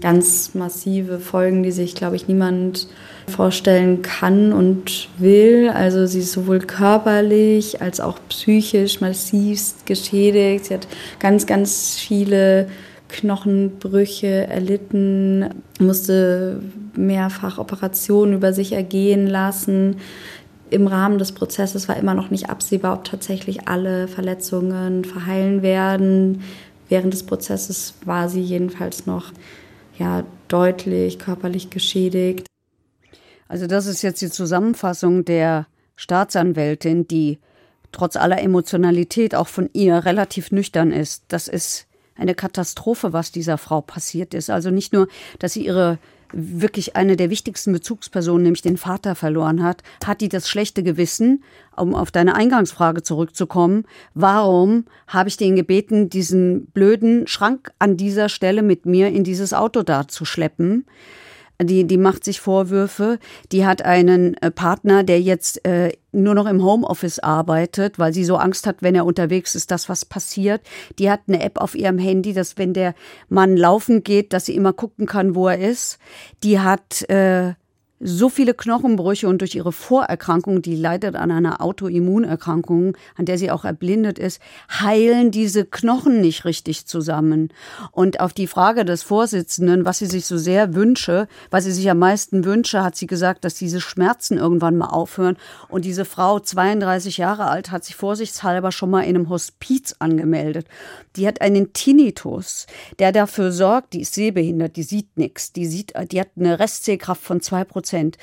ganz 0.00 0.54
massive 0.54 1.18
Folgen, 1.18 1.62
die 1.62 1.72
sich, 1.72 1.94
glaube 1.94 2.16
ich, 2.16 2.28
niemand 2.28 2.88
vorstellen 3.28 4.02
kann 4.02 4.52
und 4.52 5.08
will. 5.18 5.70
Also 5.72 6.06
sie 6.06 6.20
ist 6.20 6.32
sowohl 6.32 6.58
körperlich 6.58 7.80
als 7.80 8.00
auch 8.00 8.18
psychisch 8.28 9.00
massivst 9.00 9.86
geschädigt. 9.86 10.66
Sie 10.66 10.74
hat 10.74 10.86
ganz, 11.20 11.46
ganz 11.46 11.96
viele 11.96 12.68
Knochenbrüche 13.08 14.46
erlitten, 14.46 15.62
musste 15.78 16.60
mehrfach 16.96 17.58
Operationen 17.58 18.34
über 18.34 18.52
sich 18.52 18.72
ergehen 18.72 19.26
lassen. 19.26 19.96
Im 20.70 20.86
Rahmen 20.86 21.18
des 21.18 21.32
Prozesses 21.32 21.88
war 21.88 21.96
immer 21.96 22.14
noch 22.14 22.30
nicht 22.30 22.50
absehbar, 22.50 22.94
ob 22.94 23.04
tatsächlich 23.04 23.68
alle 23.68 24.08
Verletzungen 24.08 25.04
verheilen 25.04 25.62
werden. 25.62 26.42
Während 26.88 27.12
des 27.14 27.22
Prozesses 27.22 27.94
war 28.04 28.28
sie 28.28 28.42
jedenfalls 28.42 29.06
noch 29.06 29.32
ja 29.98 30.24
deutlich 30.48 31.18
körperlich 31.18 31.70
geschädigt. 31.70 32.46
Also 33.48 33.66
das 33.66 33.86
ist 33.86 34.02
jetzt 34.02 34.20
die 34.20 34.30
Zusammenfassung 34.30 35.24
der 35.24 35.66
Staatsanwältin, 35.96 37.06
die 37.06 37.38
trotz 37.92 38.16
aller 38.16 38.42
Emotionalität 38.42 39.34
auch 39.34 39.48
von 39.48 39.70
ihr 39.72 40.04
relativ 40.04 40.50
nüchtern 40.50 40.92
ist. 40.92 41.24
Das 41.28 41.48
ist 41.48 41.86
eine 42.16 42.34
Katastrophe, 42.34 43.12
was 43.12 43.32
dieser 43.32 43.58
Frau 43.58 43.80
passiert 43.80 44.34
ist. 44.34 44.50
Also 44.50 44.70
nicht 44.70 44.92
nur, 44.92 45.08
dass 45.38 45.52
sie 45.52 45.66
ihre 45.66 45.98
wirklich 46.32 46.96
eine 46.96 47.16
der 47.16 47.30
wichtigsten 47.30 47.72
Bezugspersonen, 47.72 48.42
nämlich 48.42 48.62
den 48.62 48.76
Vater, 48.76 49.14
verloren 49.14 49.62
hat, 49.62 49.82
hat 50.04 50.20
die 50.20 50.28
das 50.28 50.48
schlechte 50.48 50.82
Gewissen, 50.82 51.44
um 51.76 51.94
auf 51.94 52.10
deine 52.10 52.34
Eingangsfrage 52.34 53.02
zurückzukommen. 53.02 53.84
Warum 54.14 54.84
habe 55.06 55.28
ich 55.28 55.36
den 55.36 55.56
gebeten, 55.56 56.08
diesen 56.08 56.66
blöden 56.66 57.26
Schrank 57.26 57.72
an 57.78 57.96
dieser 57.96 58.28
Stelle 58.28 58.62
mit 58.62 58.86
mir 58.86 59.08
in 59.08 59.24
dieses 59.24 59.52
Auto 59.52 59.82
da 59.82 60.08
zu 60.08 60.24
schleppen? 60.24 60.86
Die, 61.62 61.84
die 61.84 61.98
macht 61.98 62.24
sich 62.24 62.40
Vorwürfe. 62.40 63.18
Die 63.52 63.64
hat 63.64 63.82
einen 63.82 64.34
äh, 64.34 64.50
Partner, 64.50 65.04
der 65.04 65.20
jetzt 65.20 65.64
äh, 65.66 65.92
nur 66.12 66.34
noch 66.34 66.46
im 66.46 66.62
Homeoffice 66.62 67.18
arbeitet, 67.18 67.98
weil 67.98 68.12
sie 68.12 68.24
so 68.24 68.36
Angst 68.36 68.66
hat, 68.66 68.76
wenn 68.80 68.94
er 68.94 69.06
unterwegs 69.06 69.54
ist, 69.54 69.70
dass 69.70 69.88
was 69.88 70.04
passiert. 70.04 70.62
Die 70.98 71.10
hat 71.10 71.20
eine 71.28 71.42
App 71.42 71.60
auf 71.60 71.74
ihrem 71.74 71.98
Handy, 71.98 72.32
dass 72.32 72.58
wenn 72.58 72.72
der 72.72 72.94
Mann 73.28 73.56
laufen 73.56 74.02
geht, 74.02 74.32
dass 74.32 74.46
sie 74.46 74.54
immer 74.54 74.72
gucken 74.72 75.06
kann, 75.06 75.34
wo 75.34 75.48
er 75.48 75.58
ist. 75.58 75.98
Die 76.42 76.60
hat 76.60 77.08
äh, 77.08 77.54
so 78.06 78.28
viele 78.28 78.52
Knochenbrüche 78.52 79.26
und 79.26 79.38
durch 79.40 79.54
ihre 79.54 79.72
Vorerkrankung, 79.72 80.60
die 80.60 80.76
leidet 80.76 81.16
an 81.16 81.30
einer 81.30 81.62
Autoimmunerkrankung, 81.62 82.98
an 83.16 83.24
der 83.24 83.38
sie 83.38 83.50
auch 83.50 83.64
erblindet 83.64 84.18
ist, 84.18 84.42
heilen 84.70 85.30
diese 85.30 85.64
Knochen 85.64 86.20
nicht 86.20 86.44
richtig 86.44 86.84
zusammen. 86.84 87.48
Und 87.92 88.20
auf 88.20 88.34
die 88.34 88.46
Frage 88.46 88.84
des 88.84 89.02
Vorsitzenden, 89.02 89.86
was 89.86 90.00
sie 90.00 90.06
sich 90.06 90.26
so 90.26 90.36
sehr 90.36 90.74
wünsche, 90.74 91.28
was 91.50 91.64
sie 91.64 91.72
sich 91.72 91.90
am 91.90 91.98
meisten 91.98 92.44
wünsche, 92.44 92.84
hat 92.84 92.94
sie 92.94 93.06
gesagt, 93.06 93.42
dass 93.42 93.54
diese 93.54 93.80
Schmerzen 93.80 94.36
irgendwann 94.36 94.76
mal 94.76 94.88
aufhören. 94.88 95.38
Und 95.68 95.86
diese 95.86 96.04
Frau, 96.04 96.40
32 96.40 97.16
Jahre 97.16 97.46
alt, 97.46 97.70
hat 97.70 97.84
sich 97.84 97.96
vorsichtshalber 97.96 98.70
schon 98.70 98.90
mal 98.90 99.00
in 99.00 99.16
einem 99.16 99.30
Hospiz 99.30 99.96
angemeldet. 99.98 100.66
Die 101.16 101.26
hat 101.26 101.40
einen 101.40 101.72
Tinnitus, 101.72 102.66
der 102.98 103.12
dafür 103.12 103.50
sorgt, 103.50 103.94
die 103.94 104.02
ist 104.02 104.12
sehbehindert, 104.12 104.76
die 104.76 104.82
sieht 104.82 105.16
nichts, 105.16 105.54
die 105.54 105.64
sieht, 105.64 105.94
die 106.12 106.20
hat 106.20 106.28
eine 106.36 106.58
Restsehkraft 106.58 107.22
von 107.22 107.40
zwei 107.40 107.64
Prozent. 107.64 107.93
Prozent. 107.94 108.18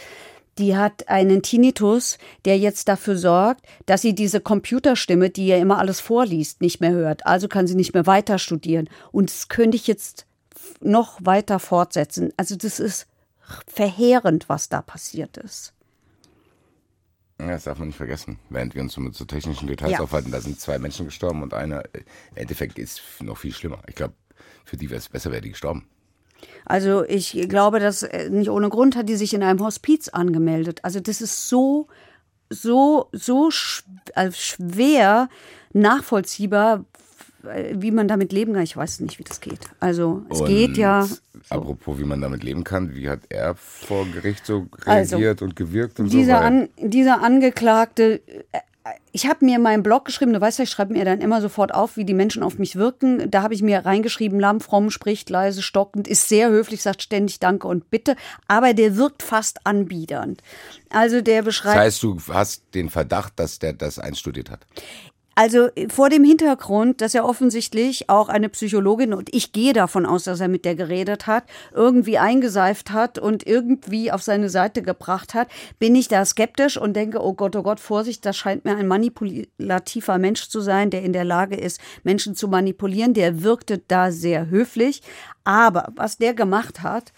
Die 0.58 0.76
hat 0.76 1.08
einen 1.08 1.42
Tinnitus, 1.42 2.18
der 2.44 2.58
jetzt 2.58 2.90
dafür 2.90 3.18
sorgt, 3.18 3.66
dass 3.86 4.02
sie 4.02 4.14
diese 4.14 4.42
Computerstimme, 4.42 5.30
die 5.30 5.48
ja 5.48 5.58
immer 5.58 5.80
alles 5.80 6.02
vorliest, 6.02 6.60
nicht 6.60 6.82
mehr 6.82 6.92
hört. 6.92 7.26
Also 7.26 7.48
kann 7.48 7.68
sie 7.68 7.76
nicht 7.76 7.94
mehr 7.94 8.06
weiter 8.06 8.38
studieren. 8.38 8.90
Und 9.14 9.30
das 9.30 9.48
könnte 9.48 9.78
ich 9.78 9.88
jetzt 9.88 10.26
noch 10.82 11.20
weiter 11.24 11.58
fortsetzen. 11.60 12.34
Also 12.36 12.58
das 12.58 12.80
ist 12.80 13.08
verheerend, 13.66 14.50
was 14.50 14.68
da 14.68 14.82
passiert 14.82 15.38
ist. 15.38 15.74
Ja, 17.40 17.52
das 17.52 17.64
darf 17.64 17.80
man 17.80 17.88
nicht 17.88 17.98
vergessen, 17.98 18.38
während 18.50 18.76
wir 18.76 18.82
uns 18.82 18.98
mit 18.98 19.16
so 19.16 19.26
technischen 19.26 19.68
Details 19.68 19.94
ja. 19.94 20.00
aufhalten. 20.02 20.32
Da 20.32 20.42
sind 20.42 20.60
zwei 20.60 20.78
Menschen 20.78 21.06
gestorben 21.06 21.42
und 21.44 21.54
einer, 21.54 21.84
im 21.96 22.04
Endeffekt 22.36 22.78
ist 22.78 23.02
noch 23.22 23.38
viel 23.38 23.54
schlimmer. 23.54 23.82
Ich 23.88 23.96
glaube, 23.96 24.14
für 24.66 24.78
die 24.78 24.90
wäre 24.90 25.00
es 25.00 25.10
besser, 25.10 25.32
wäre 25.32 25.42
die 25.42 25.52
gestorben. 25.52 25.88
Also 26.66 27.04
ich 27.06 27.48
glaube, 27.50 27.80
dass 27.80 28.04
äh, 28.04 28.30
nicht 28.30 28.50
ohne 28.50 28.70
Grund 28.70 28.96
hat 28.96 29.10
die 29.10 29.16
sich 29.16 29.34
in 29.34 29.44
einem 29.44 29.64
Hospiz 29.64 30.10
angemeldet. 30.10 30.80
Also 30.84 31.00
das 31.00 31.22
ist 31.22 31.50
so, 31.50 31.88
so, 32.50 33.08
so 33.12 33.50
äh, 34.16 34.32
schwer 34.32 35.30
nachvollziehbar, 35.74 36.86
wie 37.74 37.92
man 37.92 38.08
damit 38.08 38.32
leben 38.32 38.54
kann. 38.54 38.64
Ich 38.64 38.78
weiß 38.78 39.00
nicht, 39.00 39.18
wie 39.20 39.24
das 39.24 39.42
geht. 39.42 39.60
Also 39.80 40.24
es 40.30 40.42
Und 40.42 40.48
geht 40.48 40.78
ja. 40.78 41.08
Apropos, 41.50 41.98
wie 41.98 42.04
man 42.04 42.22
damit 42.22 42.44
leben 42.44 42.64
kann, 42.64 42.94
wie 42.94 43.10
hat 43.10 43.22
er 43.30 43.56
vor 43.56 44.06
Gericht 44.06 44.46
so 44.46 44.68
also, 44.86 45.16
reagiert 45.18 45.42
also, 45.42 45.46
und 45.46 45.56
gewirkt 45.56 46.00
und 46.00 46.14
dieser 46.14 46.38
so? 46.38 46.44
An, 46.44 46.70
dieser 46.78 47.24
Angeklagte 47.24 48.22
äh, 48.52 48.60
ich 49.12 49.28
habe 49.28 49.46
mir 49.46 49.60
meinen 49.60 49.84
Blog 49.84 50.06
geschrieben, 50.06 50.34
du 50.34 50.42
weißt 50.42 50.58
ja, 50.60 50.64
ich 50.64 50.72
schreibe 50.72 50.94
mir 50.94 51.06
dann 51.06 51.22
immer 51.22 51.42
sofort 51.42 51.74
auf, 51.74 51.98
wie 51.98 52.06
die 52.06 52.14
Menschen 52.14 52.42
auf 52.42 52.58
mich 52.58 52.76
wirken. 52.76 53.30
Da 53.30 53.44
habe 53.44 53.54
ich 53.54 53.62
mir 53.62 53.86
reingeschrieben, 53.86 54.40
lamm, 54.40 54.60
fromm, 54.60 54.90
spricht 54.90 55.30
leise, 55.30 55.62
stockend, 55.62 56.08
ist 56.08 56.28
sehr 56.28 56.50
höflich, 56.50 56.82
sagt 56.82 57.04
ständig 57.04 57.40
Danke 57.40 57.68
und 57.68 57.92
Bitte, 57.92 58.16
aber 58.48 58.74
der 58.74 58.96
wirkt 58.96 59.22
fast 59.22 59.66
anbiedernd. 59.68 60.42
Also 60.90 61.22
der 61.22 61.44
beschreibt. 61.44 61.76
Das 61.76 61.84
heißt, 61.84 62.04
du 62.04 62.20
hast 62.30 62.64
den 62.74 62.90
Verdacht, 62.90 63.34
dass 63.36 63.60
der 63.60 63.74
das 63.74 64.00
einstudiert 64.00 64.50
hat? 64.50 64.66
Also 65.34 65.70
vor 65.88 66.10
dem 66.10 66.26
Hintergrund, 66.26 67.00
dass 67.00 67.16
er 67.16 67.24
offensichtlich 67.24 68.10
auch 68.10 68.28
eine 68.28 68.50
Psychologin, 68.50 69.14
und 69.14 69.34
ich 69.34 69.54
gehe 69.54 69.72
davon 69.72 70.06
aus, 70.06 70.26
dass 70.26 70.42
er 70.42 70.50
mit 70.50 70.66
der 70.66 70.76
geredet 70.76 71.26
hat, 71.26 71.46
irgendwie 71.74 72.18
eingeseift 72.18 72.92
hat 72.92 73.18
und 73.18 73.48
irgendwie 73.48 74.12
auf 74.12 74.22
seine 74.22 74.50
Seite 74.50 74.82
gebracht 74.82 75.34
hat, 75.34 75.48
bin 75.80 75.96
ich 75.96 76.10
da 76.10 76.26
skeptisch 76.26 76.78
und 76.78 76.96
denke, 76.96 77.24
oh 77.24 77.34
Gott, 77.34 77.56
oh 77.56 77.64
Gott, 77.64 77.80
Vorsicht, 77.80 78.26
das 78.26 78.36
scheint 78.36 78.66
mir 78.66 78.76
ein 78.76 78.88
manipulativer 78.88 80.18
Mensch 80.18 80.50
zu 80.50 80.60
sein, 80.60 80.90
der 80.90 81.02
in 81.02 81.14
der 81.14 81.26
Lage 81.26 81.56
ist, 81.56 81.80
Menschen 82.04 82.36
zu 82.36 82.50
manipulieren. 82.50 83.14
Der 83.14 83.42
wirkte 83.42 83.82
da 83.88 84.12
sehr 84.12 84.50
höflich. 84.50 85.02
Aber 85.46 85.94
was 85.96 86.18
der 86.18 86.34
gemacht 86.34 86.84
hat, 86.84 87.14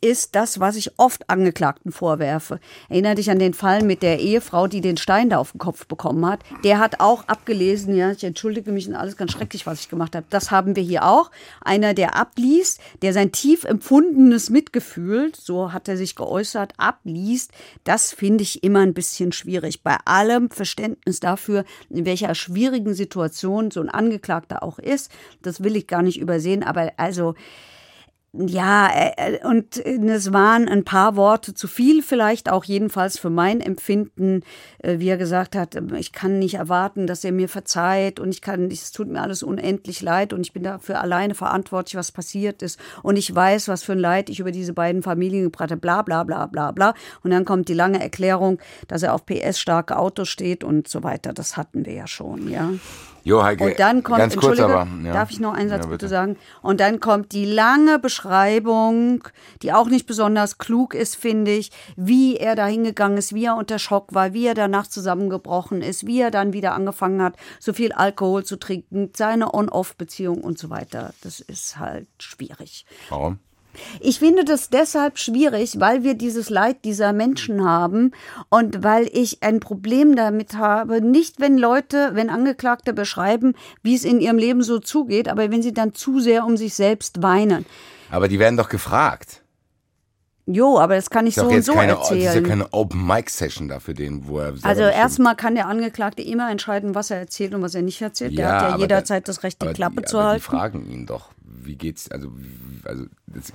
ist 0.00 0.34
das, 0.34 0.60
was 0.60 0.76
ich 0.76 0.98
oft 0.98 1.28
Angeklagten 1.28 1.92
vorwerfe. 1.92 2.60
Erinner 2.88 3.14
dich 3.14 3.30
an 3.30 3.38
den 3.38 3.54
Fall 3.54 3.82
mit 3.82 4.02
der 4.02 4.20
Ehefrau, 4.20 4.66
die 4.66 4.80
den 4.80 4.96
Stein 4.96 5.30
da 5.30 5.38
auf 5.38 5.52
den 5.52 5.58
Kopf 5.58 5.86
bekommen 5.86 6.26
hat. 6.26 6.40
Der 6.64 6.78
hat 6.78 7.00
auch 7.00 7.28
abgelesen, 7.28 7.94
ja, 7.94 8.10
ich 8.10 8.24
entschuldige 8.24 8.72
mich 8.72 8.88
und 8.88 8.94
alles 8.94 9.16
ganz 9.16 9.32
schrecklich, 9.32 9.66
was 9.66 9.80
ich 9.80 9.88
gemacht 9.88 10.14
habe. 10.16 10.26
Das 10.30 10.50
haben 10.50 10.76
wir 10.76 10.82
hier 10.82 11.04
auch. 11.04 11.30
Einer, 11.60 11.94
der 11.94 12.16
abliest, 12.16 12.80
der 13.02 13.12
sein 13.12 13.32
tief 13.32 13.64
empfundenes 13.64 14.50
Mitgefühl, 14.50 15.32
so 15.36 15.72
hat 15.72 15.88
er 15.88 15.96
sich 15.96 16.16
geäußert, 16.16 16.74
abliest. 16.76 17.52
Das 17.84 18.12
finde 18.12 18.42
ich 18.42 18.62
immer 18.62 18.80
ein 18.80 18.94
bisschen 18.94 19.32
schwierig. 19.32 19.82
Bei 19.82 19.96
allem 20.04 20.50
Verständnis 20.50 21.20
dafür, 21.20 21.64
in 21.88 22.04
welcher 22.06 22.34
schwierigen 22.34 22.94
Situation 22.94 23.70
so 23.70 23.80
ein 23.80 23.88
Angeklagter 23.88 24.62
auch 24.62 24.78
ist. 24.78 25.10
Das 25.42 25.62
will 25.62 25.76
ich 25.76 25.86
gar 25.86 26.02
nicht 26.02 26.20
übersehen. 26.20 26.62
Aber 26.62 26.92
also, 26.96 27.34
ja, 28.32 28.88
äh, 28.88 29.34
äh, 29.34 29.44
und 29.44 29.76
es 29.76 30.32
waren 30.32 30.68
ein 30.68 30.84
paar 30.84 31.16
Worte 31.16 31.52
zu 31.52 31.66
viel, 31.66 32.00
vielleicht 32.00 32.48
auch 32.48 32.62
jedenfalls 32.64 33.18
für 33.18 33.30
mein 33.30 33.60
Empfinden, 33.60 34.42
äh, 34.78 35.00
wie 35.00 35.08
er 35.08 35.16
gesagt 35.16 35.56
hat, 35.56 35.76
ich 35.98 36.12
kann 36.12 36.38
nicht 36.38 36.54
erwarten, 36.54 37.08
dass 37.08 37.24
er 37.24 37.32
mir 37.32 37.48
verzeiht 37.48 38.20
und 38.20 38.30
ich 38.30 38.40
kann, 38.40 38.70
es 38.70 38.92
tut 38.92 39.08
mir 39.08 39.20
alles 39.20 39.42
unendlich 39.42 40.00
leid 40.00 40.32
und 40.32 40.42
ich 40.42 40.52
bin 40.52 40.62
dafür 40.62 41.00
alleine 41.00 41.34
verantwortlich, 41.34 41.96
was 41.96 42.12
passiert 42.12 42.62
ist 42.62 42.78
und 43.02 43.16
ich 43.16 43.34
weiß, 43.34 43.66
was 43.66 43.82
für 43.82 43.92
ein 43.92 43.98
Leid 43.98 44.30
ich 44.30 44.38
über 44.38 44.52
diese 44.52 44.74
beiden 44.74 45.02
Familien 45.02 45.44
gebracht 45.44 45.72
habe, 45.72 45.80
bla 45.80 46.02
bla 46.02 46.22
bla 46.22 46.46
bla 46.46 46.70
bla. 46.70 46.94
Und 47.24 47.32
dann 47.32 47.44
kommt 47.44 47.68
die 47.68 47.74
lange 47.74 48.00
Erklärung, 48.00 48.60
dass 48.86 49.02
er 49.02 49.12
auf 49.12 49.26
PS-starke 49.26 49.98
Autos 49.98 50.28
steht 50.28 50.62
und 50.62 50.86
so 50.86 51.02
weiter. 51.02 51.32
Das 51.32 51.56
hatten 51.56 51.84
wir 51.84 51.94
ja 51.94 52.06
schon, 52.06 52.48
ja. 52.48 52.70
Jo, 53.22 53.42
Heike, 53.42 53.64
Und 53.64 53.78
dann 53.78 54.02
kommt, 54.02 54.18
ganz 54.18 54.36
kurz 54.36 54.60
aber. 54.60 54.86
Ja. 55.04 55.12
darf 55.12 55.30
ich 55.30 55.40
noch 55.40 55.54
einen 55.54 55.68
Satz 55.68 55.84
Ja, 55.84 55.90
bitte 55.90 56.06
bitte. 56.06 56.08
sagen? 56.08 56.36
Und 56.62 56.80
dann 56.80 57.00
kommt 57.00 57.32
die 57.32 57.44
lange 57.44 57.98
Beschreibung, 57.98 59.24
die 59.62 59.72
auch 59.72 59.88
nicht 59.88 60.06
besonders 60.06 60.58
klug 60.58 60.94
ist, 60.94 61.16
finde 61.16 61.52
ich, 61.52 61.70
wie 61.96 62.36
er 62.36 62.56
da 62.56 62.66
hingegangen 62.66 63.18
ist, 63.18 63.34
wie 63.34 63.44
er 63.44 63.56
unter 63.56 63.78
Schock 63.78 64.14
war, 64.14 64.32
wie 64.32 64.46
er 64.46 64.54
danach 64.54 64.86
zusammengebrochen 64.86 65.82
ist, 65.82 66.06
wie 66.06 66.20
er 66.20 66.30
dann 66.30 66.52
wieder 66.52 66.74
angefangen 66.74 67.22
hat, 67.22 67.36
so 67.58 67.72
viel 67.72 67.92
Alkohol 67.92 68.44
zu 68.44 68.56
trinken, 68.58 69.10
seine 69.14 69.52
On-Off-Beziehung 69.52 70.40
und 70.42 70.58
so 70.58 70.70
weiter. 70.70 71.12
Das 71.22 71.40
ist 71.40 71.78
halt 71.78 72.08
schwierig. 72.18 72.86
Warum? 73.08 73.38
Ich 74.00 74.18
finde 74.18 74.44
das 74.44 74.68
deshalb 74.70 75.18
schwierig, 75.18 75.78
weil 75.80 76.02
wir 76.02 76.14
dieses 76.14 76.50
Leid 76.50 76.84
dieser 76.84 77.12
Menschen 77.12 77.64
haben 77.64 78.12
und 78.48 78.82
weil 78.82 79.08
ich 79.12 79.42
ein 79.42 79.60
Problem 79.60 80.16
damit 80.16 80.54
habe, 80.56 81.00
nicht 81.00 81.40
wenn 81.40 81.56
Leute, 81.58 82.10
wenn 82.14 82.30
Angeklagte 82.30 82.92
beschreiben, 82.92 83.54
wie 83.82 83.94
es 83.94 84.04
in 84.04 84.20
ihrem 84.20 84.38
Leben 84.38 84.62
so 84.62 84.78
zugeht, 84.78 85.28
aber 85.28 85.50
wenn 85.50 85.62
sie 85.62 85.72
dann 85.74 85.94
zu 85.94 86.20
sehr 86.20 86.44
um 86.44 86.56
sich 86.56 86.74
selbst 86.74 87.22
weinen. 87.22 87.64
Aber 88.10 88.28
die 88.28 88.38
werden 88.38 88.56
doch 88.56 88.68
gefragt. 88.68 89.42
Jo, 90.46 90.78
aber 90.80 90.96
das 90.96 91.10
kann 91.10 91.28
ich 91.28 91.36
so 91.36 91.46
und 91.46 91.64
so 91.64 91.74
keine, 91.74 91.92
das 91.94 92.10
ist 92.10 92.18
ja 92.18 92.24
erzählen. 92.30 92.44
keine 92.44 92.72
Open-Mic-Session 92.72 93.68
da 93.68 93.78
für 93.78 93.94
den, 93.94 94.26
wo 94.26 94.40
er 94.40 94.54
Also 94.62 94.82
erstmal 94.82 95.36
kann 95.36 95.54
der 95.54 95.68
Angeklagte 95.68 96.22
immer 96.22 96.50
entscheiden, 96.50 96.96
was 96.96 97.10
er 97.12 97.18
erzählt 97.18 97.54
und 97.54 97.62
was 97.62 97.76
er 97.76 97.82
nicht 97.82 98.02
erzählt. 98.02 98.36
Der 98.36 98.52
hat 98.52 98.62
ja 98.72 98.76
jederzeit 98.78 99.28
da- 99.28 99.32
das 99.32 99.44
Recht, 99.44 99.62
die 99.62 99.68
Klappe 99.68 100.00
die, 100.00 100.06
zu 100.06 100.18
aber 100.18 100.28
halten. 100.30 100.42
Die 100.42 100.50
fragen 100.50 100.90
ihn 100.90 101.06
doch, 101.06 101.28
wie 101.64 101.76
geht's, 101.76 102.10
also, 102.10 102.30
also 102.84 103.04
das, 103.26 103.52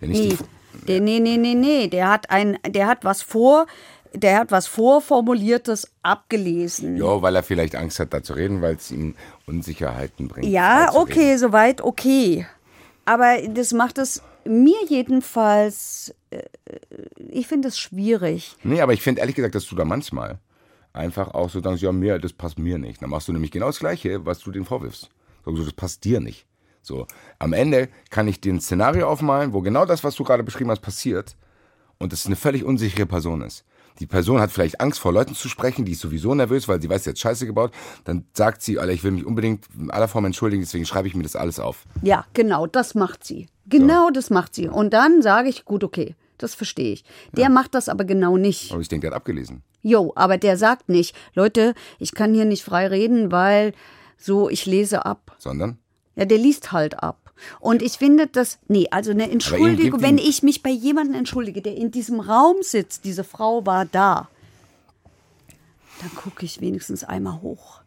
wenn 0.00 0.10
ich 0.10 0.18
Nee, 0.18 0.28
die, 0.28 0.86
der, 0.86 1.00
nee, 1.00 1.20
nee, 1.20 1.36
nee, 1.36 1.54
nee. 1.54 1.88
Der 1.88 2.08
hat 2.08 2.30
ein, 2.30 2.58
der 2.66 2.86
hat 2.86 3.04
was 3.04 3.22
vor, 3.22 3.66
der 4.12 4.38
hat 4.38 4.50
was 4.50 4.66
vorformuliertes 4.66 5.90
abgelesen. 6.02 6.96
ja, 6.96 7.22
weil 7.22 7.36
er 7.36 7.42
vielleicht 7.42 7.76
Angst 7.76 7.98
hat, 8.00 8.12
da 8.12 8.22
zu 8.22 8.34
reden, 8.34 8.62
weil 8.62 8.76
es 8.76 8.90
ihm 8.90 9.14
Unsicherheiten 9.46 10.28
bringt. 10.28 10.46
Ja, 10.46 10.94
okay, 10.94 11.30
reden. 11.30 11.38
soweit 11.38 11.80
okay. 11.80 12.46
Aber 13.04 13.38
das 13.48 13.72
macht 13.72 13.98
es 13.98 14.22
mir 14.44 14.78
jedenfalls, 14.88 16.14
äh, 16.30 16.42
ich 17.28 17.46
finde 17.46 17.68
es 17.68 17.78
schwierig. 17.78 18.56
Nee, 18.62 18.80
aber 18.80 18.92
ich 18.92 19.02
finde 19.02 19.20
ehrlich 19.20 19.36
gesagt, 19.36 19.54
dass 19.54 19.66
du 19.66 19.76
da 19.76 19.84
manchmal 19.84 20.38
einfach 20.92 21.34
auch 21.34 21.50
so 21.50 21.60
denkst, 21.60 21.82
ja, 21.82 21.92
mir, 21.92 22.18
das 22.18 22.32
passt 22.32 22.58
mir 22.58 22.78
nicht. 22.78 23.02
Dann 23.02 23.10
machst 23.10 23.28
du 23.28 23.32
nämlich 23.32 23.50
genau 23.50 23.66
das 23.66 23.78
Gleiche, 23.78 24.24
was 24.26 24.40
du 24.40 24.50
den 24.50 24.64
vorwirfst. 24.64 25.10
Du, 25.44 25.64
das 25.64 25.72
passt 25.72 26.04
dir 26.04 26.20
nicht. 26.20 26.46
So, 26.88 27.06
am 27.38 27.52
Ende 27.52 27.90
kann 28.08 28.26
ich 28.28 28.40
dir 28.40 28.50
ein 28.50 28.62
Szenario 28.62 29.10
aufmalen, 29.10 29.52
wo 29.52 29.60
genau 29.60 29.84
das, 29.84 30.04
was 30.04 30.14
du 30.14 30.24
gerade 30.24 30.42
beschrieben 30.42 30.70
hast, 30.70 30.80
passiert 30.80 31.36
und 31.98 32.14
es 32.14 32.24
eine 32.24 32.34
völlig 32.34 32.64
unsichere 32.64 33.04
Person 33.04 33.42
ist. 33.42 33.66
Die 33.98 34.06
Person 34.06 34.40
hat 34.40 34.50
vielleicht 34.50 34.80
Angst 34.80 34.98
vor 34.98 35.12
Leuten 35.12 35.34
zu 35.34 35.50
sprechen, 35.50 35.84
die 35.84 35.92
ist 35.92 36.00
sowieso 36.00 36.34
nervös, 36.34 36.66
weil 36.66 36.80
sie 36.80 36.88
weiß, 36.88 37.04
sie 37.04 37.10
hat 37.10 37.18
Scheiße 37.18 37.44
gebaut. 37.44 37.72
Dann 38.04 38.24
sagt 38.32 38.62
sie, 38.62 38.78
Alter, 38.78 38.94
ich 38.94 39.04
will 39.04 39.10
mich 39.10 39.26
unbedingt 39.26 39.66
in 39.78 39.90
aller 39.90 40.08
Form 40.08 40.24
entschuldigen, 40.24 40.62
deswegen 40.62 40.86
schreibe 40.86 41.08
ich 41.08 41.14
mir 41.14 41.24
das 41.24 41.36
alles 41.36 41.60
auf. 41.60 41.84
Ja, 42.00 42.24
genau, 42.32 42.66
das 42.66 42.94
macht 42.94 43.22
sie. 43.22 43.48
Genau 43.66 44.08
das 44.08 44.30
macht 44.30 44.54
sie. 44.54 44.68
Und 44.68 44.94
dann 44.94 45.20
sage 45.20 45.50
ich, 45.50 45.66
gut, 45.66 45.84
okay, 45.84 46.14
das 46.38 46.54
verstehe 46.54 46.94
ich. 46.94 47.04
Der 47.32 47.50
macht 47.50 47.74
das 47.74 47.90
aber 47.90 48.04
genau 48.04 48.38
nicht. 48.38 48.72
Aber 48.72 48.80
ich 48.80 48.88
denke, 48.88 49.08
der 49.08 49.10
hat 49.10 49.16
abgelesen. 49.16 49.62
Jo, 49.82 50.12
aber 50.16 50.38
der 50.38 50.56
sagt 50.56 50.88
nicht, 50.88 51.14
Leute, 51.34 51.74
ich 51.98 52.14
kann 52.14 52.32
hier 52.32 52.46
nicht 52.46 52.64
frei 52.64 52.86
reden, 52.86 53.30
weil 53.30 53.74
so, 54.16 54.48
ich 54.48 54.64
lese 54.64 55.04
ab. 55.04 55.36
Sondern? 55.36 55.76
Ja, 56.18 56.24
der 56.24 56.38
liest 56.38 56.72
halt 56.72 57.00
ab. 57.00 57.32
Und 57.60 57.80
ich 57.80 57.92
finde 57.92 58.26
das, 58.26 58.58
nee, 58.66 58.88
also 58.90 59.12
eine 59.12 59.30
Entschuldigung, 59.30 60.02
wenn 60.02 60.18
ich 60.18 60.42
mich 60.42 60.64
bei 60.64 60.70
jemandem 60.70 61.14
entschuldige, 61.14 61.62
der 61.62 61.76
in 61.76 61.92
diesem 61.92 62.18
Raum 62.18 62.56
sitzt, 62.62 63.04
diese 63.04 63.22
Frau 63.22 63.64
war 63.64 63.84
da, 63.84 64.28
dann 66.00 66.12
gucke 66.16 66.44
ich 66.44 66.60
wenigstens 66.60 67.04
einmal 67.04 67.40
hoch. 67.40 67.82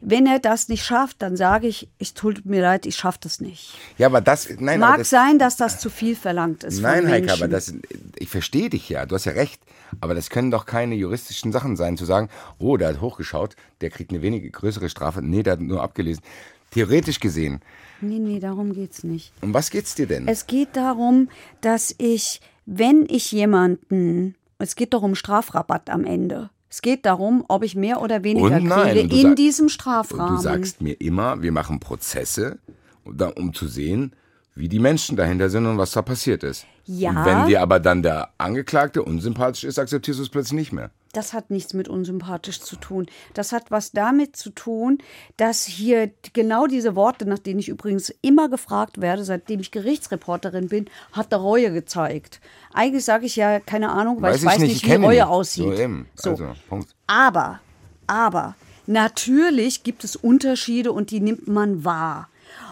Wenn 0.00 0.26
er 0.26 0.38
das 0.38 0.68
nicht 0.68 0.82
schafft, 0.82 1.20
dann 1.20 1.36
sage 1.36 1.66
ich, 1.66 1.88
es 1.98 2.14
tut 2.14 2.46
mir 2.46 2.62
leid, 2.62 2.86
ich 2.86 2.96
schaffe 2.96 3.18
das 3.22 3.40
nicht. 3.40 3.74
Ja, 3.98 4.06
aber 4.06 4.22
das, 4.22 4.48
nein, 4.58 4.80
Mag 4.80 4.98
das, 4.98 5.10
sein, 5.10 5.38
dass 5.38 5.56
das 5.56 5.78
zu 5.78 5.90
viel 5.90 6.16
verlangt 6.16 6.64
ist. 6.64 6.80
Nein, 6.80 7.06
Heike, 7.08 7.32
aber 7.32 7.48
das, 7.48 7.74
ich 8.16 8.28
verstehe 8.30 8.70
dich 8.70 8.88
ja, 8.88 9.04
du 9.04 9.14
hast 9.14 9.26
ja 9.26 9.32
recht. 9.32 9.60
Aber 10.00 10.14
das 10.14 10.30
können 10.30 10.50
doch 10.50 10.66
keine 10.66 10.94
juristischen 10.94 11.50
Sachen 11.50 11.76
sein, 11.76 11.96
zu 11.96 12.04
sagen, 12.04 12.28
oh, 12.58 12.76
der 12.76 12.88
hat 12.88 13.00
hochgeschaut, 13.00 13.56
der 13.80 13.90
kriegt 13.90 14.10
eine 14.10 14.22
weniger 14.22 14.48
größere 14.48 14.88
Strafe. 14.88 15.20
Nee, 15.20 15.42
der 15.42 15.54
hat 15.54 15.60
nur 15.60 15.82
abgelesen. 15.82 16.22
Theoretisch 16.70 17.20
gesehen, 17.20 17.60
Nee, 18.00 18.18
nee, 18.20 18.38
darum 18.38 18.72
geht's 18.74 19.02
nicht. 19.02 19.32
um 19.40 19.52
was 19.54 19.70
geht's 19.70 19.94
dir 19.96 20.06
denn? 20.06 20.28
Es 20.28 20.46
geht 20.46 20.68
darum, 20.76 21.28
dass 21.60 21.92
ich, 21.98 22.40
wenn 22.64 23.06
ich 23.08 23.32
jemanden, 23.32 24.36
es 24.58 24.76
geht 24.76 24.94
doch 24.94 25.02
um 25.02 25.14
Strafrabatt 25.16 25.90
am 25.90 26.04
Ende. 26.04 26.50
Es 26.70 26.80
geht 26.82 27.06
darum, 27.06 27.44
ob 27.48 27.64
ich 27.64 27.74
mehr 27.74 28.00
oder 28.02 28.22
weniger 28.22 28.56
Und 28.56 28.64
nein, 28.64 28.92
kriege 28.94 29.14
und 29.14 29.20
in 29.30 29.34
diesem 29.34 29.64
Und 29.64 29.70
Strafrahmen. 29.70 30.36
du 30.36 30.42
sagst 30.42 30.80
mir 30.80 31.00
immer, 31.00 31.42
wir 31.42 31.50
machen 31.50 31.80
Prozesse, 31.80 32.58
um 33.04 33.52
zu 33.54 33.66
sehen, 33.66 34.12
wie 34.58 34.68
die 34.68 34.80
Menschen 34.80 35.16
dahinter 35.16 35.48
sind 35.50 35.66
und 35.66 35.78
was 35.78 35.92
da 35.92 36.02
passiert 36.02 36.42
ist. 36.42 36.66
Ja. 36.84 37.10
Und 37.10 37.24
wenn 37.24 37.46
dir 37.46 37.62
aber 37.62 37.78
dann 37.78 38.02
der 38.02 38.30
Angeklagte 38.38 39.02
unsympathisch 39.02 39.64
ist, 39.64 39.78
akzeptierst 39.78 40.18
du 40.18 40.24
es 40.24 40.28
plötzlich 40.30 40.58
nicht 40.58 40.72
mehr. 40.72 40.90
Das 41.12 41.32
hat 41.32 41.50
nichts 41.50 41.74
mit 41.74 41.88
unsympathisch 41.88 42.60
zu 42.60 42.76
tun. 42.76 43.06
Das 43.34 43.52
hat 43.52 43.70
was 43.70 43.92
damit 43.92 44.36
zu 44.36 44.50
tun, 44.50 44.98
dass 45.36 45.64
hier 45.64 46.10
genau 46.32 46.66
diese 46.66 46.96
Worte, 46.96 47.26
nach 47.26 47.38
denen 47.38 47.60
ich 47.60 47.68
übrigens 47.68 48.12
immer 48.20 48.48
gefragt 48.48 49.00
werde, 49.00 49.24
seitdem 49.24 49.60
ich 49.60 49.70
Gerichtsreporterin 49.70 50.68
bin, 50.68 50.86
hat 51.12 51.30
der 51.30 51.38
Reue 51.38 51.72
gezeigt. 51.72 52.40
Eigentlich 52.74 53.04
sage 53.04 53.26
ich 53.26 53.36
ja 53.36 53.60
keine 53.60 53.90
Ahnung, 53.90 54.20
weil 54.20 54.34
ich 54.34 54.44
weiß 54.44 54.58
nicht, 54.58 54.82
ich 54.82 54.86
wie 54.86 54.94
Reue 54.94 55.18
ihn. 55.18 55.22
aussieht. 55.22 55.64
So 55.64 55.72
eben. 55.72 56.08
So. 56.14 56.30
Also, 56.30 56.52
Punkt. 56.68 56.94
Aber, 57.06 57.60
aber, 58.06 58.54
natürlich 58.86 59.82
gibt 59.82 60.04
es 60.04 60.16
Unterschiede 60.16 60.92
und 60.92 61.10
die 61.10 61.20
nimmt 61.20 61.48
man 61.48 61.84
wahr. 61.84 62.28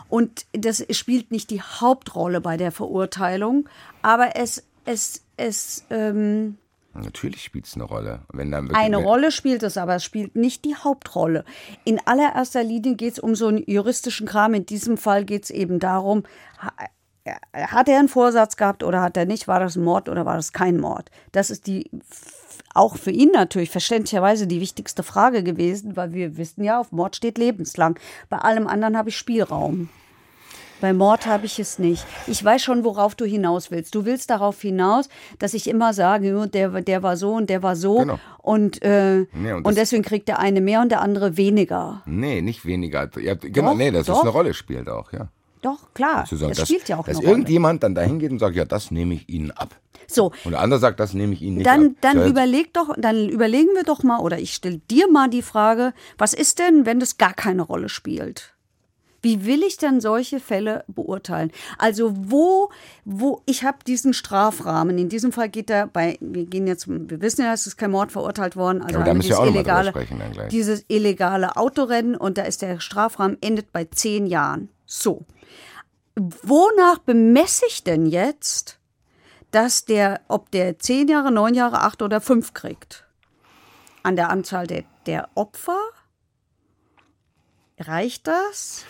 Und 0.08 0.46
das 0.52 0.84
spielt 0.90 1.30
nicht 1.30 1.50
die 1.50 1.60
Hauptrolle 1.62 2.40
bei 2.40 2.56
der 2.56 2.70
Verurteilung, 2.72 3.68
aber 4.02 4.36
es, 4.36 4.64
es, 4.84 5.22
es, 5.36 5.84
ähm, 5.90 6.56
Natürlich 6.94 7.42
spielt 7.42 7.66
es 7.66 7.74
eine 7.74 7.84
Rolle. 7.84 8.22
Wenn 8.32 8.50
dann 8.50 8.74
eine 8.74 8.96
Rolle 8.96 9.30
spielt 9.30 9.62
es, 9.62 9.76
aber 9.76 9.96
es 9.96 10.04
spielt 10.04 10.34
nicht 10.34 10.64
die 10.64 10.76
Hauptrolle. 10.76 11.44
In 11.84 12.00
allererster 12.06 12.62
Linie 12.62 12.94
geht 12.94 13.12
es 13.14 13.18
um 13.18 13.34
so 13.34 13.48
einen 13.48 13.62
juristischen 13.66 14.26
Kram. 14.26 14.54
In 14.54 14.64
diesem 14.64 14.96
Fall 14.96 15.26
geht 15.26 15.44
es 15.44 15.50
eben 15.50 15.78
darum, 15.78 16.22
ha- 16.58 16.72
hat 17.52 17.88
er 17.90 17.98
einen 17.98 18.08
Vorsatz 18.08 18.56
gehabt 18.56 18.82
oder 18.82 19.02
hat 19.02 19.16
er 19.18 19.26
nicht? 19.26 19.46
War 19.46 19.60
das 19.60 19.76
ein 19.76 19.84
Mord 19.84 20.08
oder 20.08 20.24
war 20.24 20.36
das 20.36 20.52
kein 20.54 20.78
Mord? 20.78 21.10
Das 21.32 21.50
ist 21.50 21.66
die 21.66 21.90
auch 22.76 22.96
für 22.96 23.10
ihn 23.10 23.30
natürlich 23.32 23.70
verständlicherweise 23.70 24.46
die 24.46 24.60
wichtigste 24.60 25.02
Frage 25.02 25.42
gewesen, 25.42 25.96
weil 25.96 26.12
wir 26.12 26.36
wissen 26.36 26.62
ja, 26.64 26.80
auf 26.80 26.92
Mord 26.92 27.16
steht 27.16 27.38
lebenslang. 27.38 27.98
Bei 28.28 28.38
allem 28.38 28.66
anderen 28.66 28.96
habe 28.96 29.08
ich 29.08 29.16
Spielraum. 29.16 29.88
Bei 30.78 30.92
Mord 30.92 31.24
habe 31.26 31.46
ich 31.46 31.58
es 31.58 31.78
nicht. 31.78 32.04
Ich 32.26 32.44
weiß 32.44 32.62
schon, 32.62 32.84
worauf 32.84 33.14
du 33.14 33.24
hinaus 33.24 33.70
willst. 33.70 33.94
Du 33.94 34.04
willst 34.04 34.28
darauf 34.28 34.60
hinaus, 34.60 35.08
dass 35.38 35.54
ich 35.54 35.68
immer 35.70 35.94
sage, 35.94 36.48
der, 36.48 36.68
der 36.82 37.02
war 37.02 37.16
so 37.16 37.32
und 37.32 37.48
der 37.48 37.62
war 37.62 37.76
so. 37.76 37.96
Genau. 38.00 38.18
Und, 38.42 38.82
äh, 38.82 39.20
Nee, 39.32 39.52
und 39.52 39.58
und, 39.58 39.66
das- 39.68 39.74
deswegen 39.76 40.02
kriegt 40.02 40.28
der 40.28 40.38
eine 40.38 40.60
mehr 40.60 40.82
und 40.82 40.90
der 40.90 41.00
andere 41.00 41.38
weniger. 41.38 42.02
Nee, 42.04 42.42
nicht 42.42 42.66
weniger. 42.66 43.08
Ja, 43.18 43.34
genau, 43.36 43.70
Doch, 43.70 43.76
nee, 43.78 43.90
dass 43.90 44.06
doch. 44.06 44.16
es 44.16 44.20
eine 44.20 44.30
Rolle 44.30 44.52
spielt 44.52 44.90
auch, 44.90 45.12
ja. 45.14 45.28
Doch, 45.62 45.94
klar. 45.94 46.26
Sagen, 46.26 46.48
das 46.50 46.58
dass, 46.58 46.68
spielt 46.68 46.88
ja 46.90 46.98
auch 46.98 47.06
dass 47.06 47.16
eine 47.16 47.24
Rolle. 47.26 47.30
irgendjemand 47.38 47.82
dann 47.82 47.94
dahin 47.94 48.18
geht 48.18 48.30
und 48.30 48.38
sagt, 48.38 48.54
ja, 48.54 48.66
das 48.66 48.90
nehme 48.90 49.14
ich 49.14 49.28
Ihnen 49.30 49.52
ab. 49.52 49.74
So, 50.08 50.32
Und 50.44 50.52
der 50.52 50.60
andere 50.60 50.80
sagt, 50.80 51.00
das 51.00 51.14
nehme 51.14 51.32
ich 51.34 51.42
Ihnen 51.42 51.56
nicht 51.56 51.66
dann, 51.66 51.86
ab. 51.88 51.92
dann 52.00 52.18
Ja, 52.18 52.26
überleg 52.26 52.72
doch, 52.74 52.94
dann 52.96 53.28
überlegen 53.28 53.74
wir 53.74 53.82
doch 53.84 54.02
mal, 54.02 54.18
oder 54.20 54.38
ich 54.38 54.54
stelle 54.54 54.80
dir 54.90 55.10
mal 55.10 55.28
die 55.28 55.42
Frage, 55.42 55.92
was 56.18 56.34
ist 56.34 56.58
denn, 56.58 56.86
wenn 56.86 57.00
das 57.00 57.18
gar 57.18 57.34
keine 57.34 57.62
Rolle 57.62 57.88
spielt? 57.88 58.52
Wie 59.22 59.44
will 59.44 59.64
ich 59.64 59.76
denn 59.76 60.00
solche 60.00 60.38
Fälle 60.38 60.84
beurteilen? 60.86 61.50
Also 61.78 62.12
wo, 62.16 62.70
wo 63.04 63.42
ich 63.46 63.64
habe 63.64 63.78
diesen 63.84 64.12
Strafrahmen. 64.12 64.98
In 64.98 65.08
diesem 65.08 65.32
Fall 65.32 65.48
geht 65.48 65.68
er 65.68 65.88
bei, 65.88 66.16
wir 66.20 66.44
gehen 66.44 66.68
jetzt, 66.68 66.86
wir 66.86 67.20
wissen 67.20 67.42
ja, 67.42 67.52
es 67.52 67.66
ist 67.66 67.76
kein 67.76 67.90
Mord 67.90 68.12
verurteilt 68.12 68.54
worden. 68.54 68.82
Also 68.82 68.96
Aber 68.96 69.04
da 69.04 69.14
müssen 69.14 69.30
wir 69.30 69.40
auch 69.40 69.46
illegale, 69.46 69.90
sprechen 69.90 70.20
dann 70.20 70.30
gleich. 70.32 70.48
dieses 70.50 70.84
illegale 70.86 71.56
Autorennen 71.56 72.14
und 72.14 72.38
da 72.38 72.42
ist 72.42 72.62
der 72.62 72.78
Strafrahmen 72.78 73.38
endet 73.40 73.72
bei 73.72 73.86
zehn 73.86 74.26
Jahren. 74.26 74.68
So, 74.84 75.24
wonach 76.14 76.98
bemesse 76.98 77.64
ich 77.68 77.82
denn 77.82 78.06
jetzt, 78.06 78.78
dass 79.56 79.86
der, 79.86 80.20
ob 80.28 80.50
der 80.50 80.78
zehn 80.78 81.08
Jahre, 81.08 81.32
neun 81.32 81.54
Jahre, 81.54 81.80
acht 81.80 82.02
oder 82.02 82.20
fünf 82.20 82.52
kriegt? 82.52 83.06
An 84.02 84.14
der 84.14 84.28
Anzahl 84.28 84.66
der, 84.66 84.84
der 85.06 85.30
Opfer? 85.34 85.80
Reicht 87.78 88.26
das? 88.26 88.84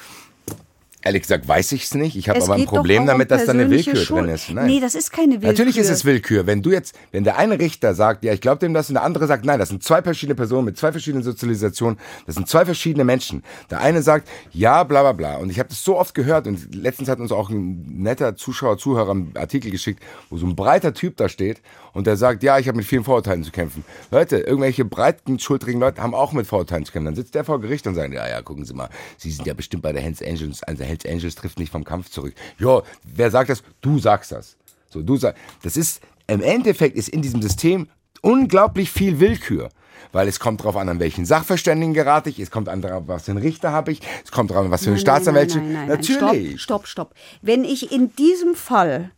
Ehrlich 1.07 1.23
gesagt 1.23 1.47
weiß 1.47 1.71
ich 1.71 1.85
es 1.85 1.95
nicht. 1.95 2.17
Ich 2.17 2.29
habe 2.29 2.43
aber 2.43 2.55
ein 2.55 2.65
Problem 2.65 3.03
um 3.03 3.07
damit, 3.07 3.31
dass 3.31 3.45
da 3.45 3.53
eine 3.53 3.71
Willkür 3.71 3.95
Schuld. 3.95 4.25
drin 4.25 4.35
ist. 4.35 4.51
Nein. 4.51 4.67
Nee, 4.67 4.81
das 4.81 4.97
ist 4.97 5.13
keine 5.13 5.35
Willkür. 5.35 5.51
Natürlich 5.51 5.79
ist 5.79 5.89
es 5.89 6.05
Willkür. 6.05 6.49
Wenn 6.49 6.63
du 6.63 6.73
jetzt, 6.73 6.97
wenn 7.13 7.23
der 7.23 7.39
eine 7.39 7.61
Richter 7.61 7.95
sagt, 7.95 8.25
ja, 8.25 8.33
ich 8.33 8.41
glaube 8.41 8.59
dem 8.59 8.75
das 8.75 8.89
und 8.89 8.95
der 8.95 9.05
andere 9.05 9.29
sagt, 9.29 9.45
nein, 9.45 9.61
das 9.61 9.69
sind 9.69 9.85
zwei 9.85 10.03
verschiedene 10.03 10.35
Personen 10.35 10.65
mit 10.65 10.77
zwei 10.77 10.91
verschiedenen 10.91 11.23
Sozialisationen, 11.23 11.97
das 12.27 12.35
sind 12.35 12.49
zwei 12.49 12.65
verschiedene 12.65 13.05
Menschen. 13.05 13.45
Der 13.71 13.83
eine 13.83 14.03
sagt, 14.03 14.29
ja, 14.51 14.83
bla 14.83 15.03
bla 15.03 15.13
bla. 15.13 15.37
Und 15.37 15.49
ich 15.51 15.61
habe 15.61 15.69
das 15.69 15.85
so 15.85 15.97
oft 15.97 16.13
gehört 16.13 16.49
und 16.49 16.75
letztens 16.75 17.09
hat 17.09 17.21
uns 17.21 17.31
auch 17.31 17.51
ein 17.51 17.85
netter 18.03 18.35
Zuschauer, 18.35 18.77
Zuhörer 18.77 19.13
einen 19.13 19.33
Artikel 19.37 19.71
geschickt, 19.71 20.03
wo 20.29 20.39
so 20.39 20.47
ein 20.47 20.57
breiter 20.57 20.93
Typ 20.93 21.17
da 21.19 21.29
steht 21.29 21.61
und 21.93 22.07
der 22.07 22.17
sagt, 22.17 22.43
ja, 22.43 22.59
ich 22.59 22.67
habe 22.67 22.77
mit 22.77 22.87
vielen 22.87 23.05
Vorurteilen 23.05 23.45
zu 23.45 23.53
kämpfen. 23.53 23.85
Leute, 24.11 24.39
irgendwelche 24.39 24.85
breiten, 24.85 25.39
schultrigen 25.39 25.81
Leute 25.81 26.03
haben 26.03 26.15
auch 26.15 26.33
mit 26.33 26.47
Vorurteilen 26.47 26.85
zu 26.85 26.93
kämpfen. 26.93 27.07
Dann 27.07 27.15
sitzt 27.15 27.35
der 27.35 27.45
vor 27.45 27.61
Gericht 27.61 27.87
und 27.87 27.95
sagt, 27.95 28.13
ja, 28.13 28.29
ja, 28.29 28.43
gucken 28.43 28.65
Sie 28.65 28.75
mal, 28.75 28.91
Sie 29.17 29.31
sind 29.31 29.47
ja 29.47 29.55
bestimmt 29.55 29.83
bei 29.83 29.93
der 29.93 30.03
Hells 30.03 30.21
Angels, 30.21 30.63
also 30.65 30.85
Hells 31.05 31.13
Angels 31.13 31.35
trifft 31.35 31.59
nicht 31.59 31.73
vom 31.73 31.85
Kampf 31.85 32.11
zurück. 32.11 32.35
Jo, 32.59 32.83
wer 33.03 33.31
sagt 33.31 33.51
das? 33.51 33.63
Du 33.81 33.99
sagst 33.99 34.33
das. 34.33 34.57
So, 34.89 35.03
du 35.03 35.17
sagst, 35.17 35.41
das 35.63 35.77
ist, 35.77 36.01
im 36.27 36.43
Endeffekt 36.43 36.97
ist 36.97 37.09
in 37.09 37.23
diesem 37.23 37.43
System 37.43 37.89
unglaublich 38.23 38.91
viel 38.91 39.21
Willkür. 39.21 39.69
Weil 40.13 40.29
es 40.29 40.39
kommt 40.39 40.61
darauf 40.61 40.77
an, 40.77 40.89
an 40.89 41.01
welchen 41.01 41.25
Sachverständigen 41.25 41.93
gerate 41.93 42.31
ich, 42.31 42.39
es 42.39 42.51
kommt 42.51 42.69
an 42.69 42.83
was 43.07 43.25
für 43.25 43.33
einen 43.33 43.41
Richter 43.41 43.73
habe 43.73 43.93
ich, 43.93 44.01
es 44.25 44.31
kommt 44.31 44.51
darauf 44.51 44.67
an, 44.67 44.71
was 44.71 44.83
für 44.83 44.89
eine 44.89 44.97
Nein, 44.97 45.01
Staatsanwalt. 45.01 45.55
Nein, 45.55 45.73
nein, 45.73 45.73
nein, 45.73 45.89
Natürlich. 45.89 46.63
Stopp, 46.63 46.87
stopp, 46.87 47.11
stopp. 47.11 47.15
Wenn 47.43 47.65
ich 47.65 47.93
in 47.93 48.15
diesem 48.15 48.55
Fall 48.55 49.11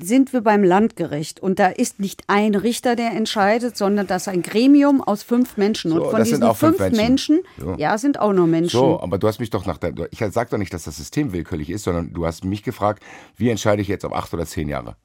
sind 0.00 0.32
wir 0.32 0.40
beim 0.40 0.64
Landgericht 0.64 1.40
und 1.40 1.58
da 1.58 1.68
ist 1.68 2.00
nicht 2.00 2.24
ein 2.26 2.54
Richter, 2.54 2.96
der 2.96 3.12
entscheidet, 3.12 3.76
sondern 3.76 4.06
das 4.06 4.22
ist 4.22 4.28
ein 4.28 4.42
Gremium 4.42 5.00
aus 5.00 5.22
fünf 5.22 5.56
Menschen. 5.56 5.92
So, 5.92 6.04
und 6.04 6.10
von 6.10 6.24
diesen 6.24 6.42
fünf 6.42 6.58
fünf 6.58 6.78
Menschen. 6.78 6.96
Menschen, 6.96 7.40
So. 7.58 7.74
ja, 7.78 7.96
sind 7.98 8.18
auch 8.18 8.32
nur 8.32 8.46
Menschen. 8.46 8.78
So, 8.78 9.00
aber 9.00 9.18
du 9.18 9.28
hast 9.28 9.38
mich 9.38 9.50
doch 9.50 9.66
nach 9.66 9.78
der, 9.78 9.92
ich 10.10 10.18
sag 10.30 10.50
doch 10.50 10.58
nicht, 10.58 10.74
dass 10.74 10.84
das 10.84 10.96
System 10.96 11.32
willkürlich 11.32 11.70
ist, 11.70 11.84
sondern 11.84 12.12
du 12.12 12.26
hast 12.26 12.44
mich 12.44 12.62
gefragt, 12.62 13.02
wie 13.36 13.50
entscheide 13.50 13.82
ich 13.82 13.88
jetzt 13.88 14.04
auf 14.04 14.12
acht 14.12 14.34
oder 14.34 14.46
zehn 14.46 14.68
Jahre? 14.68 14.96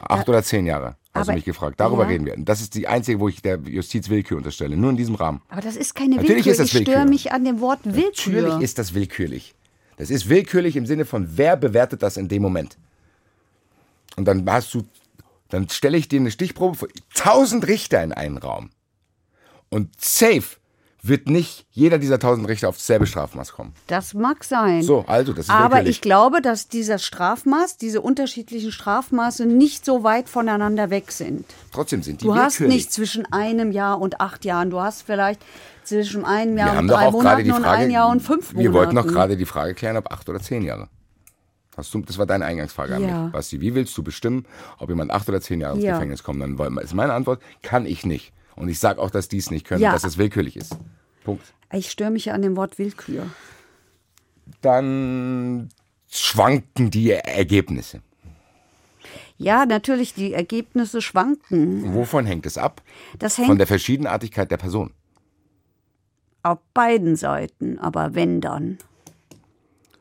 Acht 0.00 0.28
oder 0.28 0.42
zehn 0.42 0.66
Jahre, 0.66 0.96
hast 1.14 1.28
du 1.28 1.34
mich 1.34 1.44
gefragt. 1.44 1.78
Darüber 1.78 2.02
ja. 2.02 2.08
reden 2.08 2.26
wir. 2.26 2.34
Das 2.38 2.60
ist 2.60 2.74
die 2.74 2.88
einzige, 2.88 3.20
wo 3.20 3.28
ich 3.28 3.40
der 3.40 3.58
Justiz 3.60 4.08
Willkür 4.08 4.36
unterstelle. 4.36 4.76
Nur 4.76 4.90
in 4.90 4.96
diesem 4.96 5.14
Rahmen. 5.14 5.42
Aber 5.48 5.60
das 5.60 5.76
ist 5.76 5.94
keine 5.94 6.16
Natürlich 6.16 6.46
Willkür. 6.46 6.52
ist 6.52 6.58
das 6.60 6.74
ich 6.74 6.82
störe 6.82 7.06
mich 7.06 7.32
an 7.32 7.44
dem 7.44 7.60
Wort 7.60 7.80
Willkür. 7.84 8.42
Natürlich 8.42 8.62
ist 8.62 8.78
das 8.78 8.94
willkürlich. 8.94 9.54
Das 9.96 10.10
ist 10.10 10.28
willkürlich 10.28 10.74
im 10.74 10.86
Sinne 10.86 11.04
von, 11.04 11.28
wer 11.36 11.56
bewertet 11.56 12.02
das 12.02 12.16
in 12.16 12.26
dem 12.26 12.42
Moment? 12.42 12.76
Und 14.16 14.26
dann 14.26 14.48
hast 14.50 14.72
du, 14.74 14.82
dann 15.48 15.68
stelle 15.68 15.96
ich 15.96 16.08
dir 16.08 16.20
eine 16.20 16.30
Stichprobe 16.30 16.76
vor 16.76 16.88
tausend 17.14 17.66
Richter 17.66 18.02
in 18.02 18.12
einen 18.12 18.38
Raum. 18.38 18.70
Und 19.70 19.88
safe 20.00 20.56
wird 21.04 21.28
nicht 21.28 21.66
jeder 21.72 21.98
dieser 21.98 22.20
tausend 22.20 22.46
Richter 22.48 22.68
auf 22.68 22.76
dasselbe 22.76 23.06
Strafmaß 23.06 23.52
kommen. 23.52 23.74
Das 23.88 24.14
mag 24.14 24.44
sein. 24.44 24.82
So, 24.82 25.04
also, 25.08 25.32
das 25.32 25.46
ist 25.46 25.50
Aber 25.50 25.84
ich 25.84 26.00
glaube, 26.00 26.40
dass 26.40 26.68
dieser 26.68 26.98
Strafmaß, 26.98 27.76
diese 27.76 28.00
unterschiedlichen 28.00 28.70
Strafmaße 28.70 29.44
nicht 29.44 29.84
so 29.84 30.04
weit 30.04 30.28
voneinander 30.28 30.90
weg 30.90 31.10
sind. 31.10 31.44
Trotzdem 31.72 32.02
sind 32.04 32.20
die 32.20 32.26
Du 32.26 32.36
hast 32.36 32.60
nicht 32.60 32.92
zwischen 32.92 33.30
einem 33.32 33.72
Jahr 33.72 34.00
und 34.00 34.20
acht 34.20 34.44
Jahren. 34.44 34.70
Du 34.70 34.80
hast 34.80 35.02
vielleicht 35.02 35.40
zwischen 35.82 36.24
einem 36.24 36.56
Jahr 36.56 36.74
Wir 36.74 36.80
und 36.80 36.88
drei 36.88 37.10
Monaten 37.10 37.44
die 37.44 37.50
und 37.50 37.62
Frage, 37.62 37.78
ein 37.78 37.90
Jahr 37.90 38.08
und 38.08 38.20
fünf 38.20 38.52
Monaten. 38.52 38.62
wir 38.62 38.72
wollten 38.72 38.94
doch 38.94 39.06
gerade 39.06 39.36
die 39.36 39.46
Frage 39.46 39.74
klären, 39.74 39.96
ob 39.96 40.12
acht 40.12 40.28
oder 40.28 40.38
zehn 40.38 40.62
Jahre. 40.62 40.88
Hast 41.76 41.92
du, 41.94 42.00
das 42.02 42.18
war 42.18 42.26
deine 42.26 42.44
Eingangsfrage 42.44 42.96
an 42.96 43.02
Ja. 43.02 43.22
mich. 43.24 43.32
Basti, 43.32 43.60
wie 43.60 43.74
willst 43.74 43.96
du 43.96 44.02
bestimmen, 44.02 44.44
ob 44.78 44.90
jemand 44.90 45.10
acht 45.10 45.28
oder 45.28 45.40
zehn 45.40 45.60
Jahre 45.60 45.76
ins 45.76 45.84
Ja. 45.84 45.94
Gefängnis 45.94 46.22
kommt? 46.22 46.42
Dann 46.42 46.58
ist 46.78 46.92
meine 46.94 47.14
Antwort, 47.14 47.42
kann 47.62 47.86
ich 47.86 48.04
nicht. 48.04 48.32
Und 48.56 48.68
ich 48.68 48.78
sage 48.78 49.00
auch, 49.00 49.10
dass 49.10 49.28
die 49.28 49.38
es 49.38 49.50
nicht 49.50 49.66
können, 49.66 49.80
Ja. 49.82 49.92
dass 49.92 50.04
es 50.04 50.18
willkürlich 50.18 50.56
ist. 50.56 50.76
Punkt. 51.24 51.54
Ich 51.72 51.90
störe 51.90 52.10
mich 52.10 52.26
ja 52.26 52.34
an 52.34 52.42
dem 52.42 52.56
Wort 52.56 52.78
Willkür. 52.78 53.26
Dann 54.60 55.70
schwanken 56.10 56.90
die 56.90 57.12
Ergebnisse. 57.12 58.00
Ja, 59.38 59.64
natürlich, 59.66 60.14
die 60.14 60.34
Ergebnisse 60.34 61.00
schwanken. 61.02 61.94
Wovon 61.94 62.26
hängt 62.26 62.46
es 62.46 62.58
ab? 62.58 62.82
Das 63.18 63.36
Von 63.36 63.46
hängt 63.46 63.60
der 63.60 63.66
Verschiedenartigkeit 63.66 64.50
der 64.50 64.56
Person. 64.58 64.92
auf 66.44 66.58
beiden 66.74 67.14
Seiten, 67.16 67.78
aber 67.78 68.14
wenn 68.16 68.40
dann. 68.40 68.78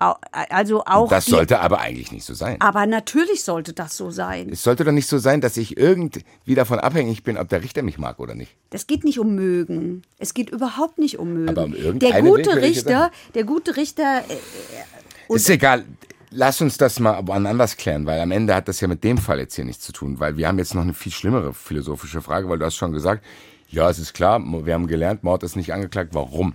Au- 0.01 0.15
Also 0.49 0.83
auch. 0.85 1.09
Das 1.09 1.25
sollte 1.25 1.59
aber 1.59 1.79
eigentlich 1.79 2.11
nicht 2.11 2.25
so 2.25 2.33
sein. 2.33 2.57
aber 2.59 2.85
natürlich 2.87 3.43
sollte 3.43 3.73
das 3.73 3.95
so 3.95 4.09
sein. 4.11 4.49
Es 4.51 4.63
sollte 4.63 4.83
doch 4.83 4.91
nicht 4.91 5.07
so 5.07 5.17
sein, 5.19 5.41
dass 5.41 5.57
ich 5.57 5.77
irgendwie 5.77 6.23
davon 6.55 6.79
abhängig 6.79 7.23
bin, 7.23 7.37
ob 7.37 7.49
der 7.49 7.61
Richter 7.63 7.83
mich 7.83 7.97
mag 7.97 8.19
oder 8.19 8.33
nicht. 8.33 8.55
Es 8.71 8.87
geht 8.87 9.03
nicht 9.03 9.19
um 9.19 9.35
mögen. 9.35 10.01
Es 10.17 10.33
geht 10.33 10.49
überhaupt 10.49 10.97
nicht 10.97 11.19
um 11.19 11.33
mögen. 11.33 11.49
Aber 11.49 11.63
um 11.65 11.99
der 11.99 12.21
gute 12.21 12.55
Richter, 12.61 13.11
der 13.35 13.43
gute 13.43 13.75
Richter, 13.77 14.23
äh, 14.27 15.33
ist 15.35 15.49
egal. 15.49 15.85
Lass 16.31 16.61
uns 16.61 16.77
das 16.77 16.99
mal 16.99 17.19
wann 17.25 17.45
anders 17.45 17.75
klären, 17.77 18.05
weil 18.05 18.19
am 18.21 18.31
Ende 18.31 18.55
hat 18.55 18.67
das 18.69 18.79
ja 18.79 18.87
mit 18.87 19.03
dem 19.03 19.17
Fall 19.17 19.39
jetzt 19.39 19.55
hier 19.55 19.65
nichts 19.65 19.83
zu 19.83 19.91
tun, 19.91 20.19
weil 20.19 20.37
wir 20.37 20.47
haben 20.47 20.57
jetzt 20.59 20.73
noch 20.73 20.81
eine 20.81 20.93
viel 20.93 21.11
schlimmere 21.11 21.53
philosophische 21.53 22.21
Frage, 22.21 22.47
weil 22.49 22.57
du 22.57 22.65
hast 22.65 22.75
schon 22.75 22.93
gesagt, 22.93 23.23
ja, 23.69 23.89
es 23.89 23.99
ist 23.99 24.13
klar, 24.13 24.39
wir 24.39 24.73
haben 24.73 24.87
gelernt, 24.87 25.23
Mord 25.23 25.43
ist 25.43 25.55
nicht 25.57 25.73
angeklagt. 25.73 26.13
Warum? 26.13 26.53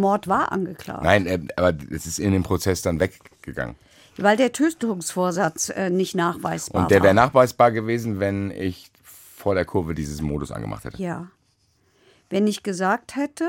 Mord 0.00 0.26
war 0.28 0.52
angeklagt. 0.52 1.02
Nein, 1.02 1.26
äh, 1.26 1.38
aber 1.56 1.74
es 1.90 2.06
ist 2.06 2.18
in 2.18 2.32
dem 2.32 2.42
Prozess 2.42 2.82
dann 2.82 2.98
weggegangen. 3.00 3.76
Weil 4.16 4.36
der 4.36 4.52
Tötungsvorsatz 4.52 5.70
äh, 5.70 5.88
nicht 5.90 6.14
nachweisbar 6.14 6.82
Und 6.82 6.90
der 6.90 6.98
war. 6.98 7.04
wäre 7.04 7.14
nachweisbar 7.14 7.70
gewesen, 7.72 8.20
wenn 8.20 8.50
ich 8.50 8.90
vor 9.02 9.54
der 9.54 9.64
Kurve 9.64 9.94
dieses 9.94 10.20
Modus 10.20 10.50
angemacht 10.50 10.84
hätte. 10.84 11.00
Ja. 11.02 11.28
Wenn 12.28 12.46
ich 12.46 12.62
gesagt 12.62 13.16
hätte, 13.16 13.48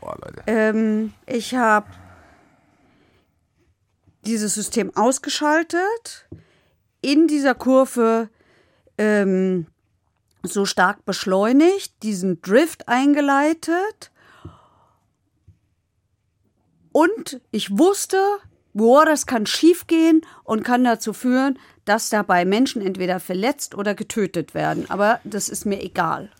Boah, 0.00 0.16
Leute. 0.22 0.42
ähm, 0.46 1.12
ich 1.26 1.54
habe 1.54 1.86
dieses 4.24 4.54
System 4.54 4.94
ausgeschaltet, 4.96 6.28
in 7.00 7.28
dieser 7.28 7.54
Kurve 7.54 8.28
ähm, 8.96 9.66
so 10.42 10.64
stark 10.64 11.04
beschleunigt, 11.04 12.02
diesen 12.02 12.40
Drift 12.42 12.88
eingeleitet 12.88 14.10
und 16.92 17.40
ich 17.50 17.76
wusste, 17.78 18.18
boah, 18.74 19.04
das 19.04 19.26
kann 19.26 19.46
schiefgehen 19.46 20.22
und 20.44 20.64
kann 20.64 20.84
dazu 20.84 21.12
führen, 21.12 21.58
dass 21.84 22.10
dabei 22.10 22.44
Menschen 22.44 22.82
entweder 22.82 23.20
verletzt 23.20 23.74
oder 23.74 23.94
getötet 23.94 24.54
werden. 24.54 24.88
Aber 24.90 25.20
das 25.24 25.48
ist 25.48 25.64
mir 25.64 25.82
egal. 25.82 26.30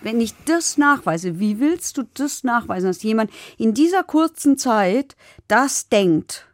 Wenn 0.00 0.20
ich 0.20 0.34
das 0.46 0.78
nachweise, 0.78 1.38
wie 1.38 1.60
willst 1.60 1.96
du 1.96 2.02
das 2.14 2.44
nachweisen, 2.44 2.88
dass 2.88 3.02
jemand 3.02 3.30
in 3.56 3.74
dieser 3.74 4.02
kurzen 4.02 4.58
Zeit 4.58 5.16
das 5.46 5.88
denkt? 5.88 6.46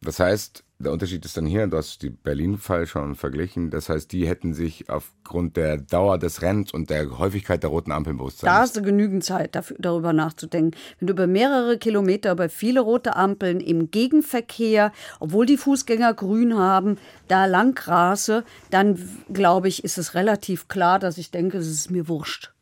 Das 0.00 0.20
heißt, 0.20 0.64
der 0.80 0.92
Unterschied 0.92 1.24
ist 1.24 1.36
dann 1.36 1.44
hier, 1.44 1.66
du 1.66 1.76
hast 1.76 2.02
die 2.02 2.10
Berlin-Fall 2.10 2.86
schon 2.86 3.16
verglichen, 3.16 3.70
das 3.70 3.88
heißt, 3.88 4.12
die 4.12 4.28
hätten 4.28 4.54
sich 4.54 4.88
aufgrund 4.88 5.56
der 5.56 5.76
Dauer 5.76 6.18
des 6.18 6.40
Rennens 6.40 6.72
und 6.72 6.88
der 6.88 7.18
Häufigkeit 7.18 7.64
der 7.64 7.70
roten 7.70 7.90
Ampeln 7.90 8.16
bewusst 8.16 8.38
sein 8.38 8.48
Da 8.48 8.60
hast 8.60 8.76
du 8.76 8.82
genügend 8.82 9.24
Zeit, 9.24 9.56
dafür, 9.56 9.76
darüber 9.80 10.12
nachzudenken. 10.12 10.78
Wenn 11.00 11.08
du 11.08 11.14
über 11.14 11.26
mehrere 11.26 11.78
Kilometer, 11.78 12.30
über 12.30 12.48
viele 12.48 12.78
rote 12.80 13.16
Ampeln 13.16 13.58
im 13.58 13.90
Gegenverkehr, 13.90 14.92
obwohl 15.18 15.46
die 15.46 15.56
Fußgänger 15.56 16.14
grün 16.14 16.56
haben, 16.56 16.96
da 17.26 17.46
lang 17.46 17.76
rase, 17.88 18.44
dann 18.70 18.98
glaube 19.32 19.66
ich, 19.66 19.82
ist 19.82 19.98
es 19.98 20.14
relativ 20.14 20.68
klar, 20.68 21.00
dass 21.00 21.18
ich 21.18 21.32
denke, 21.32 21.58
es 21.58 21.66
ist 21.66 21.90
mir 21.90 22.06
wurscht. 22.06 22.52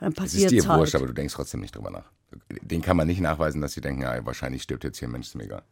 Dann 0.00 0.10
Es 0.10 0.16
passiert 0.16 0.52
ist 0.52 0.64
dir 0.64 0.68
halt. 0.68 0.80
wurscht, 0.80 0.96
aber 0.96 1.06
du 1.06 1.14
denkst 1.14 1.34
trotzdem 1.34 1.60
nicht 1.60 1.76
drüber 1.76 1.90
nach. 1.90 2.10
Den 2.60 2.82
kann 2.82 2.96
man 2.96 3.06
nicht 3.06 3.20
nachweisen, 3.20 3.60
dass 3.60 3.72
sie 3.72 3.80
denken, 3.80 4.02
ja, 4.02 4.26
wahrscheinlich 4.26 4.62
stirbt 4.62 4.82
jetzt 4.82 4.98
hier 4.98 5.06
ein 5.06 5.12
Mensch, 5.12 5.28
ist 5.28 5.36
mir 5.36 5.44
egal. 5.44 5.62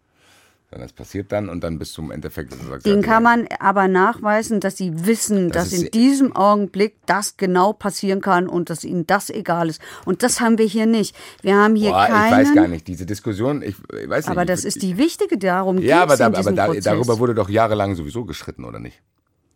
Es 0.83 0.93
passiert 0.93 1.33
dann 1.33 1.49
und 1.49 1.63
dann 1.65 1.79
bist 1.79 1.97
du 1.97 2.03
im 2.03 2.11
Endeffekt. 2.11 2.53
sagst, 2.53 2.85
Den 2.87 3.01
ja, 3.01 3.07
kann 3.07 3.23
man 3.23 3.47
aber 3.61 3.89
nachweisen, 3.89 4.61
dass 4.61 4.77
sie 4.77 5.07
wissen, 5.07 5.51
Das 5.51 5.71
dass 5.71 5.73
ist- 5.73 5.83
in 5.85 5.91
diesem 5.91 6.35
Augenblick 6.37 6.97
das 7.07 7.37
genau 7.37 7.73
passieren 7.73 8.21
kann 8.21 8.49
und 8.49 8.71
dass 8.71 8.85
ihnen 8.85 9.07
das 9.07 9.31
egal 9.31 9.69
ist. 9.69 9.81
Und 10.05 10.23
das 10.23 10.41
haben 10.41 10.59
wir 10.59 10.67
hier 10.67 10.87
nicht. 10.87 11.15
Wir 11.43 11.57
haben 11.57 11.77
hier 11.77 11.91
Boah, 11.91 12.07
keinen. 12.07 12.27
ich 12.43 12.49
weiß 12.49 12.55
gar 12.55 12.69
nicht, 12.69 12.87
diese 12.89 13.07
Diskussion, 13.07 13.63
ich, 13.63 13.77
ich 14.03 14.09
weiß 14.09 14.27
nicht. 14.27 14.31
Aber 14.31 14.43
ich, 14.43 14.49
das 14.49 14.65
ist 14.65 14.83
die 14.83 14.97
wichtige, 14.99 15.39
darum 15.39 15.79
Ja, 15.79 16.03
aber, 16.03 16.17
da, 16.17 16.27
in 16.29 16.35
aber 16.37 16.53
da, 16.53 16.73
darüber 16.75 17.19
wurde 17.19 17.35
doch 17.35 17.49
jahrelang 17.49 17.95
sowieso 17.95 18.25
gestritten, 18.25 18.65
oder 18.65 18.79
nicht? 18.81 19.01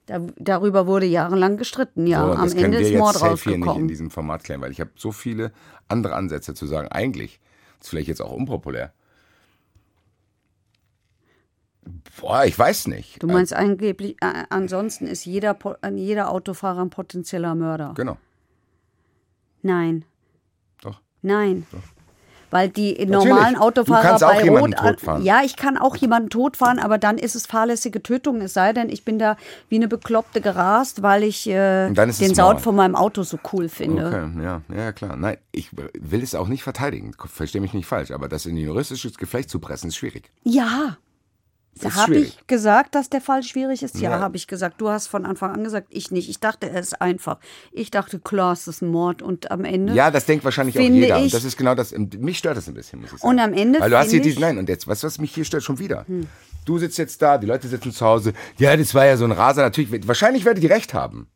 Da, 0.06 0.20
darüber 0.38 0.86
wurde 0.86 1.04
jahrelang 1.04 1.58
gestritten, 1.58 2.06
ja. 2.06 2.24
So, 2.24 2.32
Am 2.32 2.44
das 2.44 2.54
können 2.54 2.64
Ende 2.66 2.78
wir 2.78 2.86
ist 2.86 2.92
jetzt 2.92 2.98
Mord 3.00 3.14
safe 3.16 3.26
hier 3.26 3.34
nicht 3.34 3.46
in 3.46 3.62
rausgekommen. 3.64 3.88
diesem 3.88 4.10
Format 4.10 4.42
klären, 4.44 4.60
weil 4.62 4.70
ich 4.72 4.80
habe 4.80 4.90
so 4.96 5.12
viele 5.12 5.52
andere 5.88 6.14
Ansätze 6.14 6.54
zu 6.54 6.66
sagen. 6.66 6.88
Eigentlich 6.88 7.40
ist 7.80 7.90
vielleicht 7.90 8.08
jetzt 8.08 8.22
auch 8.22 8.32
unpopulär. 8.32 8.92
Boah, 12.20 12.44
ich 12.44 12.58
weiß 12.58 12.86
nicht. 12.88 13.22
Du 13.22 13.26
meinst 13.26 13.52
angeblich, 13.54 14.16
äh, 14.20 14.44
ansonsten 14.50 15.06
ist 15.06 15.24
jeder, 15.24 15.56
äh, 15.82 15.90
jeder 15.94 16.30
Autofahrer 16.30 16.80
ein 16.82 16.90
potenzieller 16.90 17.54
Mörder. 17.54 17.92
Genau. 17.96 18.16
Nein. 19.62 20.04
Doch. 20.82 21.00
Nein. 21.22 21.66
Weil 22.50 22.70
die 22.70 23.04
normalen 23.04 23.54
Du 23.56 23.60
Autofahrer 23.60 24.02
kannst 24.02 24.24
auch 24.24 24.34
bei 24.34 24.44
jemanden 24.44 24.72
Rot. 24.72 24.94
totfahren. 24.94 25.22
Ja, 25.22 25.42
ich 25.44 25.56
kann 25.56 25.76
auch 25.76 25.96
jemanden 25.96 26.30
totfahren, 26.30 26.78
aber 26.78 26.96
dann 26.96 27.18
ist 27.18 27.34
es 27.34 27.44
fahrlässige 27.44 28.02
Tötung. 28.02 28.40
Es 28.40 28.54
sei 28.54 28.72
denn, 28.72 28.88
ich 28.88 29.04
bin 29.04 29.18
da 29.18 29.36
wie 29.68 29.76
eine 29.76 29.86
Bekloppte 29.86 30.40
gerast, 30.40 31.02
weil 31.02 31.24
ich 31.24 31.46
äh, 31.46 31.90
den 31.92 32.34
Sound 32.34 32.62
von 32.62 32.74
meinem 32.74 32.94
Auto 32.94 33.22
so 33.22 33.38
cool 33.52 33.68
finde. 33.68 34.06
Okay, 34.06 34.42
ja, 34.42 34.62
ja, 34.74 34.92
klar. 34.92 35.16
Nein, 35.16 35.36
ich 35.52 35.70
will 35.76 36.22
es 36.22 36.34
auch 36.34 36.48
nicht 36.48 36.62
verteidigen. 36.62 37.12
Verstehe 37.26 37.60
mich 37.60 37.74
nicht 37.74 37.86
falsch, 37.86 38.12
aber 38.12 38.28
das 38.28 38.46
in 38.46 38.56
juristisches 38.56 39.18
Geflecht 39.18 39.50
zu 39.50 39.58
pressen, 39.60 39.88
ist 39.88 39.96
schwierig. 39.96 40.30
Ja. 40.44 40.96
Habe 41.84 42.16
ich 42.16 42.46
gesagt, 42.46 42.94
dass 42.94 43.10
der 43.10 43.20
Fall 43.20 43.42
schwierig 43.42 43.82
ist? 43.82 43.96
Ja, 43.96 44.10
Ja. 44.10 44.18
habe 44.20 44.36
ich 44.36 44.46
gesagt. 44.46 44.80
Du 44.80 44.88
hast 44.88 45.06
von 45.08 45.24
Anfang 45.26 45.52
an 45.52 45.64
gesagt, 45.64 45.86
ich 45.90 46.10
nicht. 46.10 46.28
Ich 46.28 46.40
dachte, 46.40 46.68
er 46.70 46.80
ist 46.80 47.00
einfach. 47.00 47.38
Ich 47.72 47.90
dachte, 47.90 48.18
klar, 48.18 48.52
es 48.52 48.68
ist 48.68 48.82
ein 48.82 48.88
Mord. 48.90 49.22
Und 49.22 49.50
am 49.50 49.64
Ende. 49.64 49.94
Ja, 49.94 50.10
das 50.10 50.26
denkt 50.26 50.44
wahrscheinlich 50.44 50.78
auch 50.78 50.82
jeder. 50.82 51.18
Und 51.18 51.32
das 51.32 51.44
ist 51.44 51.56
genau 51.56 51.74
das. 51.74 51.92
Mich 51.96 52.38
stört 52.38 52.56
das 52.56 52.68
ein 52.68 52.74
bisschen, 52.74 53.00
muss 53.00 53.12
ich 53.12 53.18
sagen. 53.20 53.30
Und 53.30 53.38
am 53.38 53.52
Ende 53.54 53.80
Weil 53.80 53.90
du 53.90 53.98
hast 53.98 54.10
hier 54.10 54.20
diesen, 54.22 54.36
Hm. 54.38 54.48
nein, 54.48 54.58
und 54.58 54.68
jetzt, 54.68 54.86
weißt 54.86 55.02
du, 55.02 55.06
was 55.06 55.18
mich 55.18 55.34
hier 55.34 55.44
stört 55.44 55.62
schon 55.62 55.78
wieder? 55.78 56.04
Du 56.64 56.78
sitzt 56.78 56.98
jetzt 56.98 57.22
da, 57.22 57.38
die 57.38 57.46
Leute 57.46 57.66
sitzen 57.68 57.92
zu 57.92 58.04
Hause. 58.04 58.32
Ja, 58.58 58.76
das 58.76 58.94
war 58.94 59.06
ja 59.06 59.16
so 59.16 59.24
ein 59.24 59.32
Raser. 59.32 59.62
Natürlich, 59.62 60.06
wahrscheinlich 60.06 60.44
werdet 60.44 60.62
ihr 60.62 60.70
recht 60.70 60.92
haben. 60.94 61.28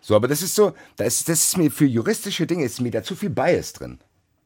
So, 0.00 0.16
aber 0.16 0.26
das 0.28 0.42
ist 0.42 0.54
so, 0.54 0.72
das, 0.96 1.14
ist- 1.20 1.28
das 1.28 1.42
ist 1.44 1.56
mir 1.58 1.70
für 1.70 1.86
juristische 1.86 2.46
Dinge, 2.46 2.64
ist 2.64 2.80
mir 2.80 2.90
da 2.90 3.02
zu 3.02 3.14
viel 3.14 3.30
Bias 3.30 3.72
drin. 3.72 4.00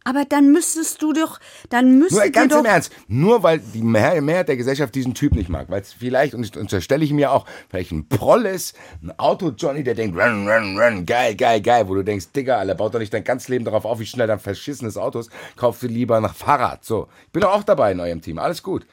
Aber 0.07 0.25
dann 0.25 0.53
müsstest 0.53 1.03
du 1.03 1.13
doch, 1.13 1.41
dann 1.69 1.99
müsstest 1.99 2.23
Nur 2.23 2.31
ganz 2.31 2.53
du 2.53 2.61
im. 2.61 2.65
Ernst, 2.65 2.93
nur 3.09 3.43
weil 3.43 3.59
die 3.59 3.83
Mehrheit, 3.83 4.47
der 4.47 4.57
Gesellschaft 4.57 4.95
diesen 4.95 5.15
Typ 5.15 5.35
nicht 5.35 5.49
mag, 5.49 5.69
weil 5.69 5.81
es 5.83 5.93
vielleicht, 5.93 6.33
und 6.33 6.49
das 6.49 6.57
unterstelle 6.61 7.05
ich 7.05 7.13
mir 7.13 7.33
auch, 7.33 7.45
vielleicht 7.69 7.91
ein 7.91 8.09
Proll 8.09 8.47
ist, 8.47 8.77
ein 9.03 9.19
Auto-Johnny, 9.19 9.83
der 9.83 9.97
denkt, 9.97 10.17
run, 10.17 10.49
run, 10.49 10.79
run, 10.79 11.07
geil, 11.07 11.35
geil, 11.35 11.61
geil, 11.61 11.89
wo 11.89 11.97
du 11.97 12.05
denkst, 12.05 12.27
Digga, 12.37 12.59
Alter, 12.59 12.77
baut 12.77 12.95
doch 12.95 13.01
nicht 13.01 13.13
dein 13.13 13.25
ganzes 13.25 13.49
Leben 13.49 13.65
darauf 13.65 13.85
auf, 13.85 13.99
wie 13.99 14.07
schnell 14.07 14.29
dein 14.29 14.39
verschissenes 14.39 14.97
Auto 14.97 15.19
ist, 15.19 15.29
kauf 15.57 15.81
dir 15.81 15.89
lieber 15.89 16.21
nach 16.21 16.37
Fahrrad. 16.37 16.85
So, 16.85 17.09
ich 17.27 17.33
bin 17.33 17.43
doch 17.43 17.53
auch 17.53 17.65
dabei 17.65 17.91
in 17.91 17.99
eurem 17.99 18.23
Team, 18.23 18.39
alles 18.39 18.63
gut. 18.63 18.87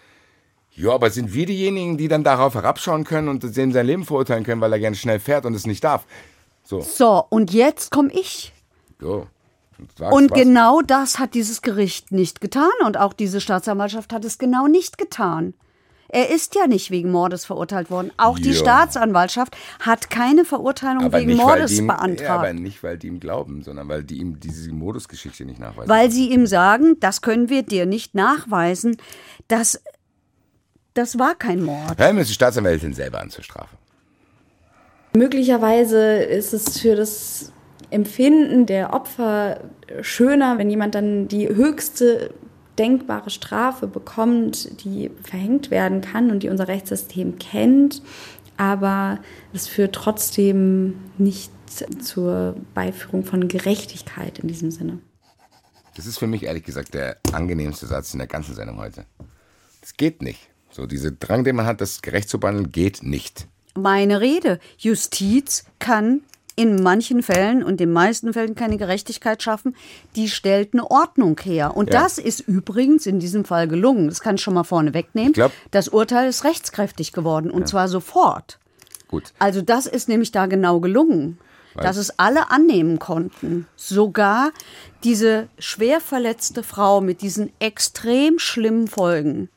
Ja, 0.71 0.93
aber 0.93 1.11
sind 1.11 1.31
wir 1.35 1.45
diejenigen, 1.45 1.97
die 1.97 2.07
dann 2.07 2.23
darauf 2.23 2.55
herabschauen 2.55 3.03
können 3.03 3.27
und 3.27 3.55
dem 3.55 3.71
sein 3.71 3.85
Leben 3.85 4.03
verurteilen 4.03 4.43
können, 4.43 4.61
weil 4.61 4.73
er 4.73 4.79
gerne 4.79 4.95
schnell 4.95 5.19
fährt 5.19 5.45
und 5.45 5.53
es 5.53 5.67
nicht 5.67 5.83
darf? 5.83 6.07
So, 6.63 6.81
So, 6.81 7.23
und 7.29 7.53
jetzt 7.53 7.91
komme 7.91 8.11
ich. 8.11 8.51
so. 8.99 9.27
Sag's 9.97 10.15
Und 10.15 10.31
was. 10.31 10.37
genau 10.39 10.81
das 10.81 11.19
hat 11.19 11.33
dieses 11.33 11.61
Gericht 11.61 12.11
nicht 12.11 12.41
getan. 12.41 12.71
Und 12.85 12.97
auch 12.97 13.13
diese 13.13 13.41
Staatsanwaltschaft 13.41 14.13
hat 14.13 14.25
es 14.25 14.37
genau 14.37 14.67
nicht 14.67 14.97
getan. 14.97 15.53
Er 16.09 16.29
ist 16.29 16.53
ja 16.53 16.67
nicht 16.67 16.91
wegen 16.91 17.09
Mordes 17.11 17.43
verurteilt 17.43 17.89
worden. 17.89 18.11
Auch 18.17 18.37
die 18.37 18.49
Ja. 18.51 18.55
Staatsanwaltschaft 18.55 19.57
hat 19.79 20.11
keine 20.11 20.45
Verurteilung 20.45 21.05
aber 21.05 21.17
wegen 21.19 21.31
nicht, 21.31 21.41
Mordes 21.41 21.71
die 21.71 21.77
ihm, 21.79 21.87
beantragt. 21.87 22.21
Ja, 22.21 22.35
aber 22.35 22.53
nicht, 22.53 22.83
weil 22.83 22.99
die 22.99 23.07
ihm 23.07 23.19
glauben, 23.19 23.63
sondern 23.63 23.87
weil 23.89 24.03
die 24.03 24.17
ihm 24.19 24.39
diese 24.39 24.71
Modusgeschichte 24.71 25.43
nicht 25.43 25.59
nachweisen. 25.59 25.89
weil 25.89 26.11
sie 26.11 26.29
ihm 26.29 26.45
sagen, 26.45 26.97
das 26.99 27.21
können 27.23 27.49
wir 27.49 27.63
dir 27.63 27.87
nicht 27.87 28.13
nachweisen. 28.13 28.97
Das, 29.47 29.81
das 30.93 31.17
war 31.17 31.33
kein 31.33 31.63
Mord. 31.63 31.97
Hören 31.97 32.15
wir 32.17 32.19
uns 32.19 32.27
die 32.27 32.35
Staatsanwältin 32.35 32.93
selber 32.93 33.19
an 33.19 33.31
zur 33.31 33.43
Strafe. 33.43 33.75
Möglicherweise 35.15 36.17
ist 36.23 36.53
es 36.53 36.79
für 36.79 36.95
das 36.95 37.51
Empfinden 37.93 38.65
der 38.65 38.93
Opfer 38.93 39.61
schöner, 40.01 40.57
wenn 40.57 40.69
jemand 40.69 40.95
dann 40.95 41.27
die 41.27 41.47
höchste 41.47 42.33
denkbare 42.77 43.29
Strafe 43.29 43.87
bekommt, 43.87 44.83
die 44.83 45.11
verhängt 45.21 45.69
werden 45.71 46.01
kann 46.01 46.31
und 46.31 46.43
die 46.43 46.49
unser 46.49 46.67
Rechtssystem 46.67 47.37
kennt. 47.37 48.01
Aber 48.57 49.19
es 49.53 49.67
führt 49.67 49.95
trotzdem 49.95 50.95
nicht 51.17 51.51
zur 52.01 52.55
Beiführung 52.73 53.23
von 53.23 53.47
Gerechtigkeit 53.47 54.39
in 54.39 54.47
diesem 54.47 54.71
Sinne. 54.71 54.99
Das 55.95 56.05
ist 56.05 56.17
für 56.17 56.27
mich 56.27 56.43
ehrlich 56.43 56.63
gesagt 56.63 56.93
der 56.93 57.17
angenehmste 57.31 57.85
Satz 57.85 58.13
in 58.13 58.19
der 58.19 58.27
ganzen 58.27 58.55
Sendung 58.55 58.77
heute. 58.77 59.05
Das 59.81 59.95
geht 59.95 60.21
nicht. 60.21 60.49
So, 60.71 60.87
dieser 60.87 61.11
Drang, 61.11 61.43
den 61.43 61.55
man 61.55 61.67
hat, 61.67 61.81
das 61.81 62.01
gerecht 62.01 62.29
zu 62.29 62.39
behandeln, 62.39 62.71
geht 62.71 63.03
nicht. 63.03 63.47
Meine 63.75 64.21
Rede. 64.21 64.59
Justiz 64.77 65.65
kann 65.77 66.21
in 66.55 66.81
manchen 66.83 67.23
Fällen 67.23 67.63
und 67.63 67.71
in 67.71 67.77
den 67.77 67.91
meisten 67.91 68.33
Fällen 68.33 68.55
keine 68.55 68.77
Gerechtigkeit 68.77 69.41
schaffen. 69.41 69.75
Die 70.15 70.29
stellt 70.29 70.73
eine 70.73 70.89
Ordnung 70.89 71.39
her. 71.43 71.75
Und 71.75 71.91
Ja. 71.93 72.01
das 72.01 72.17
ist 72.17 72.41
übrigens 72.41 73.05
in 73.05 73.19
diesem 73.19 73.43
Fall 73.45 73.67
gelungen. 73.67 74.07
Das 74.07 74.21
kann 74.21 74.35
ich 74.35 74.41
schon 74.41 74.53
mal 74.53 74.63
vorne 74.63 74.93
wegnehmen. 74.93 75.33
Glaub- 75.33 75.51
das 75.71 75.87
Urteil 75.89 76.29
ist 76.29 76.43
rechtskräftig 76.43 77.11
geworden 77.11 77.49
und 77.51 77.67
zwar 77.67 77.87
sofort. 77.87 78.59
Gut. 79.07 79.33
Also 79.39 79.61
das 79.61 79.85
ist 79.85 80.09
nämlich 80.09 80.31
da 80.31 80.45
genau 80.47 80.79
gelungen, 80.79 81.37
Weil- 81.73 81.83
dass 81.85 81.97
es 81.97 82.19
alle 82.19 82.51
annehmen 82.51 82.99
konnten. 82.99 83.67
Sogar 83.75 84.51
diese 85.03 85.47
schwer 85.59 85.99
verletzte 86.01 86.63
Frau 86.63 87.01
mit 87.01 87.21
diesen 87.21 87.51
extrem 87.59 88.39
schlimmen 88.39 88.87
Folgen. 88.87 89.49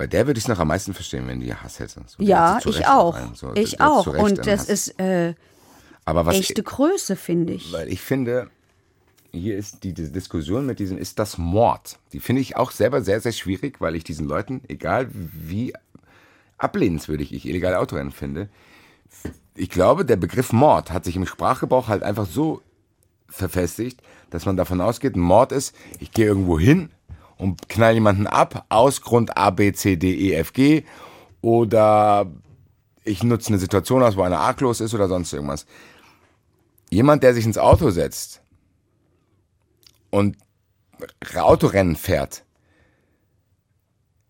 Bei 0.00 0.06
der 0.06 0.26
würde 0.26 0.38
ich 0.38 0.44
es 0.44 0.48
noch 0.48 0.58
am 0.58 0.68
meisten 0.68 0.94
verstehen, 0.94 1.28
wenn 1.28 1.40
die 1.40 1.54
Hass 1.54 1.78
hätte. 1.78 2.00
So, 2.06 2.22
Ja, 2.22 2.58
zu 2.58 2.70
ich 2.70 2.86
auch. 2.86 3.18
so, 3.34 3.52
ich 3.54 3.82
auch. 3.82 4.06
Und 4.06 4.38
das 4.38 4.60
Hass. 4.60 4.68
ist 4.70 4.98
äh, 4.98 5.34
Aber 6.06 6.24
was 6.24 6.36
echte 6.36 6.62
Größe, 6.62 7.16
finde 7.16 7.52
ich. 7.52 7.70
Weil 7.70 7.86
ich 7.92 8.00
finde, 8.00 8.48
hier 9.30 9.58
ist 9.58 9.84
die, 9.84 9.92
die 9.92 10.10
Diskussion 10.10 10.64
mit 10.64 10.78
diesem, 10.78 10.96
ist 10.96 11.18
das 11.18 11.36
Mord? 11.36 11.98
Die 12.14 12.20
finde 12.20 12.40
ich 12.40 12.56
auch 12.56 12.70
selber 12.70 13.02
sehr, 13.02 13.20
sehr 13.20 13.32
schwierig, 13.32 13.82
weil 13.82 13.94
ich 13.94 14.02
diesen 14.02 14.26
Leuten, 14.26 14.62
egal 14.68 15.06
wie 15.12 15.74
ablehnenswürdig 16.56 17.34
ich 17.34 17.46
illegale 17.46 17.78
Autorennen 17.78 18.10
finde, 18.10 18.48
ich 19.54 19.68
glaube, 19.68 20.06
der 20.06 20.16
Begriff 20.16 20.50
Mord 20.50 20.92
hat 20.92 21.04
sich 21.04 21.14
im 21.14 21.26
Sprachgebrauch 21.26 21.88
halt 21.88 22.04
einfach 22.04 22.24
so 22.24 22.62
verfestigt, 23.28 24.00
dass 24.30 24.46
man 24.46 24.56
davon 24.56 24.80
ausgeht, 24.80 25.14
ein 25.14 25.20
Mord 25.20 25.52
ist, 25.52 25.74
ich 25.98 26.10
gehe 26.10 26.24
irgendwo 26.24 26.58
hin 26.58 26.88
und 27.40 27.68
knall 27.68 27.94
jemanden 27.94 28.26
ab 28.26 28.66
aus 28.68 29.00
Grund 29.00 29.36
A, 29.36 29.50
B, 29.50 29.72
C, 29.72 29.96
D, 29.96 30.14
E, 30.14 30.34
F, 30.34 30.52
G 30.52 30.84
oder 31.40 32.30
ich 33.02 33.22
nutze 33.22 33.48
eine 33.48 33.58
Situation 33.58 34.02
aus, 34.02 34.16
wo 34.16 34.22
einer 34.22 34.38
arglos 34.38 34.80
ist 34.80 34.94
oder 34.94 35.08
sonst 35.08 35.32
irgendwas. 35.32 35.66
Jemand, 36.90 37.22
der 37.22 37.34
sich 37.34 37.46
ins 37.46 37.56
Auto 37.56 37.90
setzt 37.90 38.42
und 40.10 40.36
Autorennen 41.34 41.96
fährt, 41.96 42.44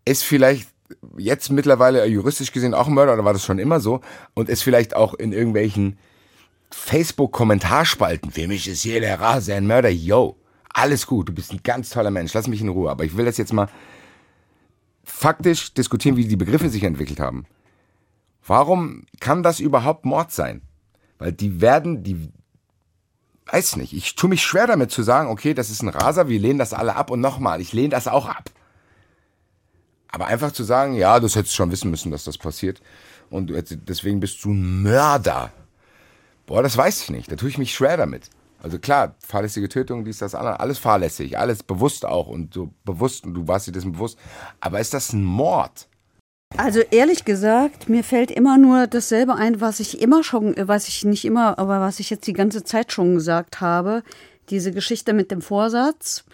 ist 0.04 0.22
vielleicht 0.22 0.68
jetzt 1.16 1.50
mittlerweile 1.50 2.06
juristisch 2.06 2.52
gesehen 2.52 2.74
auch 2.74 2.86
ein 2.86 2.94
Mörder 2.94 3.14
oder 3.14 3.24
war 3.24 3.32
das 3.32 3.44
schon 3.44 3.58
immer 3.58 3.80
so 3.80 4.00
und 4.34 4.48
ist 4.48 4.62
vielleicht 4.62 4.94
auch 4.94 5.14
in 5.14 5.32
irgendwelchen 5.32 5.98
Facebook-Kommentarspalten. 6.70 8.30
Für 8.30 8.46
mich 8.46 8.68
ist 8.68 8.84
jeder 8.84 9.18
Rase 9.18 9.54
ein 9.54 9.66
Mörder. 9.66 9.88
Yo, 9.88 10.39
alles 10.72 11.06
gut, 11.06 11.28
du 11.28 11.32
bist 11.32 11.52
ein 11.52 11.62
ganz 11.62 11.90
toller 11.90 12.10
Mensch, 12.10 12.32
lass 12.32 12.48
mich 12.48 12.60
in 12.60 12.68
Ruhe. 12.68 12.90
Aber 12.90 13.04
ich 13.04 13.16
will 13.16 13.24
das 13.24 13.36
jetzt 13.36 13.52
mal 13.52 13.68
faktisch 15.02 15.74
diskutieren, 15.74 16.16
wie 16.16 16.26
die 16.26 16.36
Begriffe 16.36 16.68
sich 16.68 16.84
entwickelt 16.84 17.20
haben. 17.20 17.46
Warum 18.46 19.04
kann 19.20 19.42
das 19.42 19.60
überhaupt 19.60 20.04
Mord 20.04 20.32
sein? 20.32 20.62
Weil 21.18 21.32
die 21.32 21.60
werden, 21.60 22.02
die, 22.02 22.30
weiß 23.46 23.76
nicht, 23.76 23.92
ich 23.92 24.14
tue 24.14 24.30
mich 24.30 24.42
schwer 24.42 24.66
damit 24.66 24.90
zu 24.90 25.02
sagen, 25.02 25.28
okay, 25.28 25.54
das 25.54 25.70
ist 25.70 25.82
ein 25.82 25.88
Raser, 25.88 26.28
wir 26.28 26.38
lehnen 26.38 26.58
das 26.58 26.72
alle 26.72 26.96
ab 26.96 27.10
und 27.10 27.20
nochmal, 27.20 27.60
ich 27.60 27.72
lehne 27.72 27.90
das 27.90 28.08
auch 28.08 28.26
ab. 28.26 28.50
Aber 30.12 30.26
einfach 30.26 30.52
zu 30.52 30.64
sagen, 30.64 30.94
ja, 30.94 31.20
das 31.20 31.36
hättest 31.36 31.54
du 31.54 31.56
schon 31.56 31.70
wissen 31.70 31.90
müssen, 31.90 32.10
dass 32.10 32.24
das 32.24 32.38
passiert 32.38 32.80
und 33.28 33.52
deswegen 33.88 34.20
bist 34.20 34.44
du 34.44 34.52
ein 34.52 34.82
Mörder. 34.82 35.52
Boah, 36.46 36.62
das 36.62 36.76
weiß 36.76 37.02
ich 37.02 37.10
nicht, 37.10 37.30
da 37.30 37.36
tue 37.36 37.48
ich 37.48 37.58
mich 37.58 37.74
schwer 37.74 37.96
damit. 37.96 38.30
Also 38.62 38.78
klar, 38.78 39.14
fahrlässige 39.20 39.68
Tötung, 39.68 40.04
dies, 40.04 40.18
das, 40.18 40.34
andere, 40.34 40.60
alles 40.60 40.78
fahrlässig, 40.78 41.38
alles 41.38 41.62
bewusst 41.62 42.04
auch 42.04 42.28
und 42.28 42.54
so 42.54 42.70
bewusst 42.84 43.24
und 43.24 43.34
du 43.34 43.48
warst 43.48 43.66
dir 43.66 43.72
dessen 43.72 43.92
bewusst. 43.92 44.18
Aber 44.60 44.80
ist 44.80 44.92
das 44.94 45.12
ein 45.12 45.24
Mord? 45.24 45.88
Also 46.56 46.80
ehrlich 46.90 47.24
gesagt, 47.24 47.88
mir 47.88 48.02
fällt 48.04 48.30
immer 48.30 48.58
nur 48.58 48.86
dasselbe 48.86 49.36
ein, 49.36 49.60
was 49.60 49.80
ich 49.80 50.02
immer 50.02 50.24
schon, 50.24 50.54
was 50.58 50.88
ich 50.88 51.04
nicht 51.04 51.24
immer, 51.24 51.58
aber 51.58 51.80
was 51.80 52.00
ich 52.00 52.10
jetzt 52.10 52.26
die 52.26 52.32
ganze 52.32 52.64
Zeit 52.64 52.92
schon 52.92 53.14
gesagt 53.14 53.60
habe. 53.60 54.02
Diese 54.50 54.72
Geschichte 54.72 55.12
mit 55.12 55.30
dem 55.30 55.42
Vorsatz. 55.42 56.24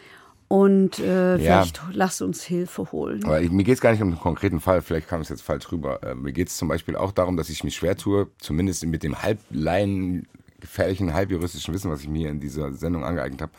Und 0.49 1.01
äh, 1.01 1.37
Ja. 1.37 1.63
vielleicht 1.63 1.81
lasst 1.93 2.23
uns 2.23 2.45
Hilfe 2.45 2.93
holen. 2.93 3.25
Aber 3.25 3.41
ich, 3.41 3.51
mir 3.51 3.65
geht 3.65 3.75
es 3.75 3.81
gar 3.81 3.91
nicht 3.91 4.01
um 4.01 4.09
einen 4.09 4.21
konkreten 4.21 4.61
Fall, 4.61 4.81
vielleicht 4.81 5.09
kam 5.09 5.21
es 5.21 5.29
jetzt 5.29 5.43
falsch 5.43 5.71
rüber. 5.73 6.01
Äh, 6.05 6.15
mir 6.15 6.33
geht 6.33 6.49
es 6.49 6.57
zum 6.57 6.69
Beispiel 6.69 6.97
auch 6.97 7.11
darum, 7.13 7.37
dass 7.37 7.51
ich 7.51 7.65
mich 7.65 7.75
schwer 7.75 7.97
tue, 7.97 8.29
zumindest 8.39 8.87
mit 8.87 9.03
dem 9.03 9.23
halblein 9.23 10.27
gefährlichen, 10.61 11.15
halbjuristischen 11.15 11.75
Wissen, 11.75 11.91
was 11.91 12.01
ich 12.01 12.09
mir 12.09 12.31
in 12.31 12.41
dieser 12.41 12.73
Sendung 12.73 13.05
angeeignet 13.05 13.43
habe. 13.43 13.53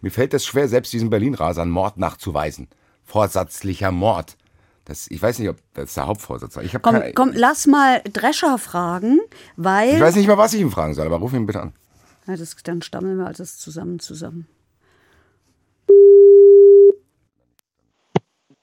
Mir 0.00 0.10
fällt 0.10 0.32
das 0.32 0.44
schwer, 0.44 0.68
selbst 0.68 0.92
diesem 0.92 1.10
Berlin-Rasern 1.10 1.70
Mord 1.70 1.98
nachzuweisen. 1.98 2.68
Vorsätzlicher 3.04 3.92
Mord. 3.92 4.36
Das, 4.84 5.10
ich 5.10 5.20
weiß 5.20 5.40
nicht, 5.40 5.48
ob 5.48 5.56
das 5.74 5.94
der 5.94 6.06
Hauptvorsatz 6.06 6.56
war. 6.56 6.62
Komm, 6.80 6.94
keine, 6.94 7.12
komm, 7.12 7.32
lass 7.34 7.66
mal 7.66 8.02
Drescher 8.12 8.56
fragen, 8.58 9.18
weil. 9.56 9.94
ich 9.94 10.00
weiß 10.00 10.14
nicht 10.14 10.28
mal, 10.28 10.38
was 10.38 10.54
ich 10.54 10.60
ihn 10.60 10.70
fragen 10.70 10.94
soll, 10.94 11.06
aber 11.06 11.16
ruf 11.16 11.32
ihn 11.32 11.46
bitte 11.46 11.60
an. 11.60 11.72
Ja, 12.26 12.36
das, 12.36 12.54
dann 12.62 12.82
stammeln 12.82 13.18
wir 13.18 13.26
alles 13.26 13.58
zusammen 13.58 13.98
zusammen. 13.98 14.46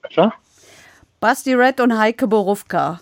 Besser? 0.02 0.34
Basti 1.20 1.54
Red 1.54 1.80
und 1.80 1.98
Heike 1.98 2.28
Borufka. 2.28 3.02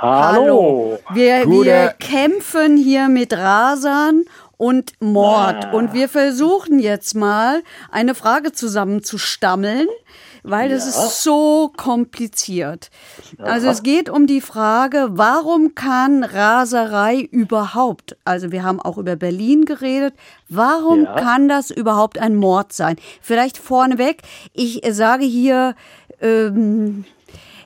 Hallo. 0.00 0.98
Wir, 1.12 1.44
Gute- 1.44 1.66
wir 1.66 1.94
kämpfen 1.98 2.78
hier 2.78 3.08
mit 3.08 3.34
Rasern 3.34 4.24
und 4.56 4.92
Mord. 5.00 5.66
Ah. 5.66 5.72
Und 5.72 5.92
wir 5.92 6.08
versuchen 6.08 6.78
jetzt 6.78 7.14
mal 7.14 7.62
eine 7.90 8.14
Frage 8.14 8.52
zusammenzustammeln, 8.52 9.88
weil 10.42 10.72
es 10.72 10.86
ist 10.86 11.22
so 11.22 11.70
kompliziert. 11.76 12.90
Ja. 13.38 13.44
Also 13.44 13.68
es 13.68 13.82
geht 13.82 14.08
um 14.08 14.26
die 14.26 14.40
Frage, 14.40 15.08
warum 15.10 15.74
kann 15.74 16.24
Raserei 16.24 17.18
überhaupt, 17.30 18.16
also 18.24 18.50
wir 18.52 18.62
haben 18.62 18.80
auch 18.80 18.96
über 18.96 19.16
Berlin 19.16 19.66
geredet, 19.66 20.14
warum 20.48 21.04
ja. 21.04 21.14
kann 21.14 21.46
das 21.46 21.70
überhaupt 21.70 22.18
ein 22.18 22.36
Mord 22.36 22.72
sein? 22.72 22.96
Vielleicht 23.20 23.58
vorneweg, 23.58 24.22
ich 24.54 24.80
sage 24.90 25.26
hier, 25.26 25.74
ähm, 26.22 27.04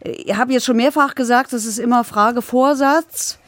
ich 0.04 0.36
habe 0.36 0.52
jetzt 0.52 0.66
schon 0.66 0.76
mehrfach 0.76 1.14
gesagt, 1.14 1.52
das 1.52 1.64
ist 1.64 1.78
immer 1.78 2.04
Frage 2.04 2.42
Vorsatz. 2.42 3.38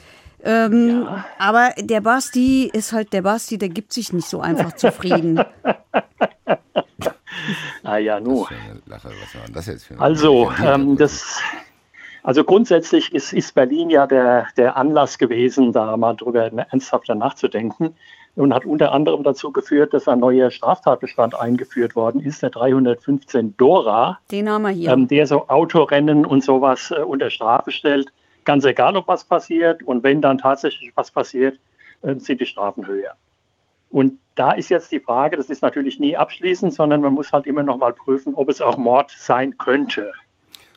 Ähm, 0.42 1.02
ja. 1.04 1.24
Aber 1.38 1.70
der 1.78 2.00
Basti 2.00 2.70
ist 2.72 2.92
halt 2.92 3.12
der 3.12 3.22
Basti, 3.22 3.58
der 3.58 3.68
gibt 3.68 3.92
sich 3.92 4.12
nicht 4.12 4.28
so 4.28 4.40
einfach 4.40 4.72
zufrieden. 4.74 5.38
ah 7.82 7.96
ja, 7.98 8.20
nu. 8.20 8.46
also, 9.98 10.52
ähm, 10.62 10.96
das, 10.96 11.40
also 12.22 12.44
grundsätzlich 12.44 13.12
ist, 13.12 13.32
ist 13.32 13.54
Berlin 13.54 13.90
ja 13.90 14.06
der, 14.06 14.46
der 14.56 14.76
Anlass 14.76 15.18
gewesen, 15.18 15.72
da 15.72 15.96
mal 15.96 16.14
drüber 16.14 16.50
ernsthafter 16.52 17.14
nachzudenken 17.14 17.94
und 18.36 18.54
hat 18.54 18.66
unter 18.66 18.92
anderem 18.92 19.22
dazu 19.22 19.50
geführt, 19.50 19.94
dass 19.94 20.06
ein 20.06 20.20
neuer 20.20 20.50
Straftatbestand 20.50 21.34
eingeführt 21.34 21.96
worden 21.96 22.20
ist, 22.20 22.42
der 22.42 22.50
315 22.50 23.56
Dora. 23.56 24.18
Den 24.30 24.48
haben 24.48 24.62
wir 24.62 24.70
hier. 24.70 24.90
Ähm, 24.90 25.08
der 25.08 25.26
so 25.26 25.48
Autorennen 25.48 26.26
und 26.26 26.44
sowas 26.44 26.92
äh, 26.96 27.00
unter 27.00 27.30
Strafe 27.30 27.70
stellt. 27.70 28.12
Ganz 28.44 28.64
egal, 28.64 28.96
ob 28.96 29.08
was 29.08 29.24
passiert 29.24 29.82
und 29.82 30.04
wenn 30.04 30.20
dann 30.20 30.38
tatsächlich 30.38 30.92
was 30.94 31.10
passiert, 31.10 31.58
äh, 32.02 32.14
sind 32.16 32.40
die 32.40 32.46
Strafen 32.46 32.86
höher. 32.86 33.14
Und 33.90 34.18
da 34.34 34.52
ist 34.52 34.68
jetzt 34.68 34.92
die 34.92 35.00
Frage, 35.00 35.38
das 35.38 35.48
ist 35.48 35.62
natürlich 35.62 35.98
nie 35.98 36.16
abschließend, 36.16 36.74
sondern 36.74 37.00
man 37.00 37.14
muss 37.14 37.32
halt 37.32 37.46
immer 37.46 37.62
noch 37.62 37.78
mal 37.78 37.94
prüfen, 37.94 38.34
ob 38.34 38.50
es 38.50 38.60
auch 38.60 38.76
Mord 38.76 39.10
sein 39.16 39.56
könnte. 39.56 40.12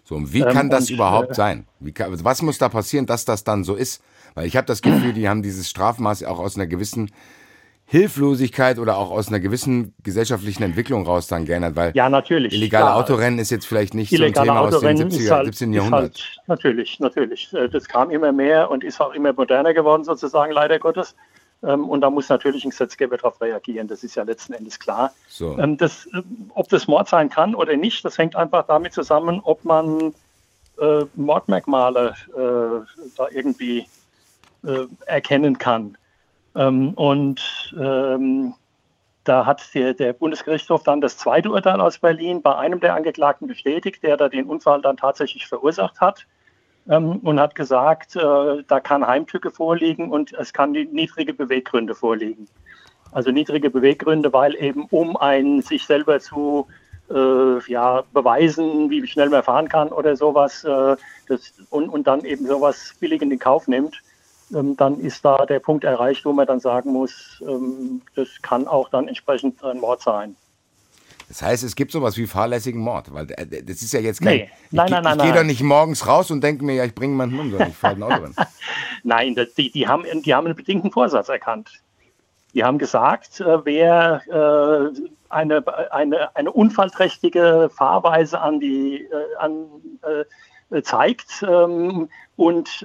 So, 0.06 0.16
und 0.16 0.34
wie 0.34 0.42
kann 0.42 0.68
ähm, 0.68 0.70
das 0.70 0.90
und, 0.90 0.96
überhaupt 0.96 1.32
äh, 1.32 1.34
sein? 1.36 1.68
Kann, 1.94 2.24
was 2.24 2.42
muss 2.42 2.58
da 2.58 2.70
passieren, 2.70 3.06
dass 3.06 3.26
das 3.26 3.44
dann 3.44 3.66
so 3.66 3.76
ist? 3.76 4.02
Weil 4.34 4.48
ich 4.48 4.56
habe 4.56 4.66
das 4.66 4.82
Gefühl, 4.82 5.12
die 5.12 5.28
haben 5.28 5.44
dieses 5.44 5.70
Strafmaß 5.70 6.24
auch 6.24 6.40
aus 6.40 6.56
einer 6.56 6.68
gewissen 6.68 7.12
Hilflosigkeit 7.92 8.78
oder 8.78 8.98
auch 8.98 9.10
aus 9.10 9.30
einer 9.30 9.40
gewissen 9.40 9.96
gesellschaftlichen 10.04 10.62
Entwicklung 10.62 11.08
raus 11.08 11.26
dann 11.26 11.46
geändert, 11.46 11.76
weil 11.76 11.92
ja, 11.96 12.08
natürlich, 12.08 12.54
illegale 12.54 12.86
klar. 12.86 12.96
Autorennen 12.98 13.40
ist 13.40 13.50
jetzt 13.50 13.66
vielleicht 13.66 13.96
nicht 13.96 14.12
illegale 14.12 14.36
so 14.36 14.42
ein 14.42 14.46
Thema 14.46 14.60
Autorennen 14.60 15.08
aus 15.08 15.14
dem 15.16 15.26
70er, 15.26 15.32
halt, 15.32 15.46
17. 15.46 15.74
Jahrhundert. 15.74 16.02
Halt, 16.02 16.42
natürlich, 16.46 17.00
natürlich. 17.00 17.52
Äh, 17.52 17.68
das 17.68 17.88
kam 17.88 18.12
immer 18.12 18.32
mehr 18.32 18.70
und 18.70 18.84
ist 18.84 19.02
auch 19.02 19.12
immer 19.16 19.34
moderner 19.34 19.74
geworden 19.74 20.04
sozusagen, 20.04 20.52
leider 20.52 20.78
Gottes. 20.78 21.16
Ähm, 21.64 21.90
und 21.90 22.02
da 22.02 22.12
muss 22.12 22.30
natürlich 22.30 22.64
ein 22.64 22.70
Gesetzgeber 22.70 23.18
darauf 23.18 23.42
reagieren. 23.42 23.88
Das 23.88 24.04
ist 24.04 24.14
ja 24.14 24.22
letzten 24.22 24.54
Endes 24.54 24.80
klar. 24.80 25.12
So. 25.28 25.58
Ähm, 25.58 25.76
das, 25.76 26.08
ob 26.54 26.70
das 26.70 26.88
Mord 26.88 27.10
sein 27.10 27.32
kann 27.32 27.56
oder 27.56 27.76
nicht, 27.76 28.06
das 28.06 28.20
hängt 28.20 28.36
einfach 28.36 28.68
damit 28.68 28.94
zusammen, 28.94 29.42
ob 29.44 29.66
man 29.66 30.14
äh, 30.80 31.06
Mordmerkmale 31.16 32.14
äh, 32.36 33.02
da 33.18 33.28
irgendwie 33.32 33.88
erkennen 35.06 35.58
kann. 35.58 35.98
Ähm, 36.60 36.94
und 36.96 37.74
ähm, 37.80 38.54
da 39.24 39.46
hat 39.46 39.74
der, 39.74 39.94
der, 39.94 40.12
Bundesgerichtshof 40.12 40.84
dann 40.84 41.00
das 41.00 41.18
zweite 41.18 41.50
Urteil 41.50 41.80
aus 41.80 42.00
Berlin 42.00 42.42
bei 42.42 42.56
einem 42.56 42.82
der 42.82 42.96
Angeklagten 42.96 43.48
bestätigt, 43.48 44.04
der 44.04 44.18
da 44.18 44.28
den 44.28 44.46
Unfall 44.46 44.82
dann 44.82 44.98
tatsächlich 44.98 45.48
verursacht 45.48 46.02
hat 46.02 46.28
ähm, 46.90 47.20
und 47.20 47.40
hat 47.40 47.56
gesagt, 47.56 48.18
äh, 48.18 48.64
da 48.68 48.80
kann 48.82 49.08
Heimtücke 49.08 49.52
vorliegen 49.52 50.12
und 50.12 50.34
es 50.34 50.52
kann 50.52 50.72
niedrige 50.72 51.34
Beweggründe 51.34 51.96
vorliegen. 51.96 52.48
Also 53.14 53.32
niedrige 53.32 53.70
Beweggründe, 53.70 54.34
weil 54.34 54.54
eben 54.56 54.86
um 54.92 55.16
einen 55.16 55.62
sich 55.62 55.86
selber 55.86 56.20
zu 56.20 56.68
äh, 57.10 57.72
ja, 57.72 58.04
beweisen, 58.14 58.90
wie 58.90 59.08
schnell 59.08 59.30
man 59.30 59.44
fahren 59.44 59.70
kann 59.70 59.90
oder 59.90 60.18
sowas, 60.18 60.66
äh, 60.66 60.98
das, 61.28 61.54
und, 61.70 61.88
und 61.88 62.06
dann 62.06 62.26
eben 62.26 62.46
sowas 62.46 62.96
billig 63.00 63.22
in 63.22 63.30
den 63.30 63.40
Kauf 63.40 63.68
nimmt, 63.68 64.02
dann 64.50 65.00
ist 65.00 65.24
da 65.24 65.46
der 65.46 65.60
Punkt 65.60 65.84
erreicht, 65.84 66.26
wo 66.26 66.34
man 66.34 66.48
dann 66.48 66.60
sagen 66.60 66.92
muss, 66.92 67.42
ähm, 67.48 68.02
das 68.16 68.30
kann 68.42 68.68
auch 68.68 68.90
dann 68.90 69.08
entsprechend 69.08 69.64
ein 69.64 69.80
Mord 69.80 70.02
sein. 70.02 70.36
Das 71.28 71.44
heißt, 71.44 71.64
es 71.64 71.76
gibt 71.76 71.92
sowas 71.92 72.18
wie 72.18 72.26
fahrlässigen 72.26 72.82
Mord, 72.82 73.14
weil 73.14 73.28
äh, 73.32 73.64
das 73.64 73.84
ist 73.84 73.94
ja 73.94 74.00
jetzt 74.00 74.20
kein. 74.20 74.38
Nee. 74.38 74.50
Nein, 74.72 74.88
ich, 74.88 74.92
nein, 74.92 75.04
nein. 75.04 75.18
Ich 75.20 75.24
gehe 75.26 75.34
doch 75.34 75.44
nicht 75.44 75.62
morgens 75.62 76.08
raus 76.08 76.32
und 76.32 76.44
denke 76.44 76.66
mir, 76.66 76.74
ja, 76.74 76.86
ich 76.86 76.96
bringe 76.96 77.14
jemanden 77.14 77.40
um, 77.40 77.52
sondern 77.52 77.70
ich 77.70 77.78
fahre 77.78 77.96
ein 77.96 78.04
Auto 78.04 78.24
rein. 78.24 78.34
nein, 79.04 79.36
die, 79.58 79.72
die, 79.72 79.88
haben, 79.88 80.06
die 80.24 80.34
haben 80.34 80.48
einen 80.48 80.56
bedingten 80.56 80.92
Vorsatz 80.92 81.30
erkannt. 81.30 81.72
Die 82.56 82.64
haben 82.64 82.80
gesagt, 82.80 83.42
äh, 83.42 83.64
wer 83.64 84.24
äh, 84.28 85.00
eine, 85.30 85.64
eine, 85.94 86.36
eine 86.36 86.52
unfallträchtige 86.52 87.70
Fahrweise 87.76 88.42
an 88.42 88.60
die, 88.60 89.08
an, 89.38 89.66
zeigt 90.82 91.46
ähm, 91.48 92.10
und 92.36 92.84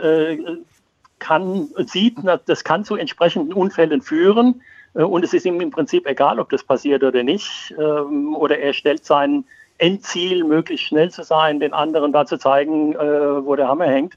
kann, 1.25 1.69
sieht, 1.87 2.19
das 2.47 2.65
kann 2.65 2.85
zu 2.85 2.97
entsprechenden 2.97 3.55
Unfällen 3.55 4.03
führen. 4.03 4.61
Äh, 4.95 5.03
und 5.03 5.25
es 5.25 5.33
ist 5.33 5.47
ihm 5.47 5.61
im 5.61 5.71
Prinzip 5.71 6.07
egal, 6.07 6.39
ob 6.39 6.51
das 6.51 6.63
passiert 6.63 7.03
oder 7.03 7.23
nicht. 7.23 7.75
Ähm, 7.79 8.37
oder 8.37 8.59
er 8.59 8.75
stellt 8.75 9.05
sein 9.05 9.45
Endziel, 9.79 10.45
möglichst 10.45 10.87
schnell 10.87 11.11
zu 11.11 11.23
sein, 11.25 11.61
den 11.61 11.73
anderen 11.73 12.13
da 12.13 12.27
zu 12.27 12.37
zeigen, 12.37 12.95
äh, 12.95 13.45
wo 13.45 13.57
der 13.57 13.69
Hammer 13.69 13.87
hängt. 13.87 14.15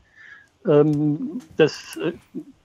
Ähm, 0.67 1.41
das 1.55 1.97
äh, 2.03 2.11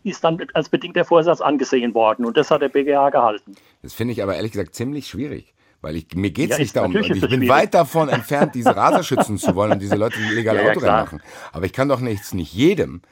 ist 0.02 0.24
dann 0.24 0.44
als 0.54 0.68
bedingter 0.68 1.04
Vorsatz 1.04 1.40
angesehen 1.40 1.94
worden. 1.94 2.26
Und 2.26 2.36
das 2.36 2.50
hat 2.50 2.62
der 2.62 2.68
BGH 2.68 3.10
gehalten. 3.10 3.54
Das 3.82 3.94
finde 3.94 4.12
ich 4.12 4.22
aber 4.22 4.34
ehrlich 4.34 4.52
gesagt 4.52 4.74
ziemlich 4.74 5.06
schwierig. 5.06 5.54
Weil 5.80 5.96
ich, 5.96 6.14
mir 6.14 6.30
geht 6.30 6.50
es 6.50 6.58
ja, 6.58 6.62
nicht 6.62 6.76
darum. 6.76 6.96
Ich 6.96 7.08
bin 7.08 7.18
schwierig. 7.18 7.48
weit 7.48 7.74
davon 7.74 8.08
entfernt, 8.08 8.54
diese 8.54 8.74
Raser 8.76 9.02
schützen 9.02 9.36
zu 9.38 9.56
wollen 9.56 9.72
und 9.72 9.82
diese 9.82 9.96
Leute 9.96 10.20
legale 10.32 10.62
ja, 10.62 10.70
Autorennen 10.70 11.00
machen. 11.00 11.22
Aber 11.52 11.66
ich 11.66 11.72
kann 11.72 11.88
doch 11.88 12.00
nichts, 12.00 12.34
nicht 12.34 12.52
jedem, 12.52 13.02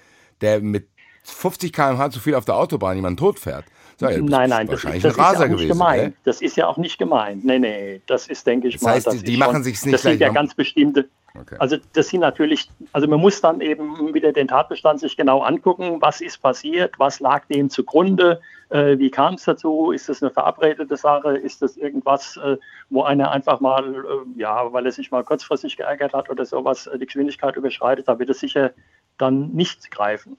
der 0.40 0.60
mit 0.60 0.89
50 1.22 1.72
km/h 1.72 2.10
zu 2.10 2.20
viel 2.20 2.34
auf 2.34 2.44
der 2.44 2.56
Autobahn 2.56 2.96
jemand 2.96 3.18
tot 3.18 3.38
fährt. 3.38 3.64
So, 4.00 4.06
nein, 4.06 4.48
nein, 4.48 4.66
das, 4.66 4.82
ist, 4.82 5.04
das 5.04 5.12
ist 5.12 5.18
ja 5.18 5.28
auch 5.28 5.38
nicht 5.38 5.50
gewesen, 5.50 5.68
gemein. 5.68 6.00
Ey? 6.00 6.12
Das 6.24 6.40
ist 6.40 6.56
ja 6.56 6.66
auch 6.68 6.76
nicht 6.78 6.98
gemeint. 6.98 7.44
Nee, 7.44 7.58
nee, 7.58 8.00
das 8.06 8.28
ist, 8.28 8.46
denke 8.46 8.68
ich 8.68 8.78
das 8.78 8.86
heißt, 8.86 9.06
mal. 9.08 9.18
Die, 9.18 9.36
machen 9.36 9.62
sich 9.62 9.84
nicht 9.84 9.92
Das 9.92 10.02
sind 10.02 10.18
ja 10.18 10.30
ganz 10.30 10.54
bestimmte. 10.54 11.06
Okay. 11.38 11.56
Also 11.58 11.76
das 11.92 12.08
sind 12.08 12.20
natürlich, 12.20 12.70
also 12.92 13.06
man 13.06 13.20
muss 13.20 13.42
dann 13.42 13.60
eben 13.60 14.14
wieder 14.14 14.32
den 14.32 14.48
Tatbestand 14.48 15.00
sich 15.00 15.18
genau 15.18 15.42
angucken, 15.42 15.98
was 16.00 16.22
ist 16.22 16.40
passiert, 16.40 16.98
was 16.98 17.20
lag 17.20 17.44
dem 17.46 17.68
zugrunde, 17.68 18.40
äh, 18.70 18.98
wie 18.98 19.10
kam 19.10 19.34
es 19.34 19.44
dazu, 19.44 19.92
ist 19.92 20.08
das 20.08 20.22
eine 20.22 20.30
verabredete 20.30 20.96
Sache, 20.96 21.36
ist 21.36 21.60
das 21.60 21.76
irgendwas, 21.76 22.38
äh, 22.38 22.56
wo 22.88 23.02
einer 23.02 23.30
einfach 23.30 23.60
mal, 23.60 23.94
äh, 23.94 24.40
ja, 24.40 24.72
weil 24.72 24.86
er 24.86 24.92
sich 24.92 25.10
mal 25.10 25.22
kurzfristig 25.22 25.76
geärgert 25.76 26.14
hat 26.14 26.30
oder 26.30 26.46
sowas, 26.46 26.86
äh, 26.86 26.98
die 26.98 27.06
Geschwindigkeit 27.06 27.54
überschreitet, 27.56 28.08
da 28.08 28.18
wird 28.18 28.30
es 28.30 28.40
sicher 28.40 28.72
dann 29.18 29.50
nicht 29.50 29.90
greifen. 29.90 30.36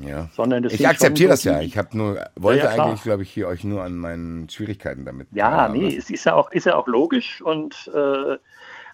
Ja. 0.00 0.28
Sondern 0.32 0.64
ich 0.64 0.86
akzeptiere 0.86 1.30
das 1.30 1.44
ja. 1.44 1.60
Ich 1.60 1.76
habe 1.76 1.96
nur 1.96 2.24
wollte 2.34 2.64
ja, 2.64 2.76
ja, 2.76 2.84
eigentlich, 2.84 3.02
glaube 3.02 3.22
ich, 3.22 3.30
hier 3.30 3.48
euch 3.48 3.62
nur 3.62 3.82
an 3.82 3.96
meinen 3.96 4.48
Schwierigkeiten 4.48 5.04
damit. 5.04 5.28
Ja, 5.32 5.68
nee, 5.68 5.94
es 5.94 6.08
ist 6.08 6.24
ja 6.24 6.34
auch 6.34 6.50
ist 6.50 6.66
ja 6.66 6.76
auch 6.76 6.86
logisch 6.86 7.42
und 7.42 7.90
äh, 7.94 8.38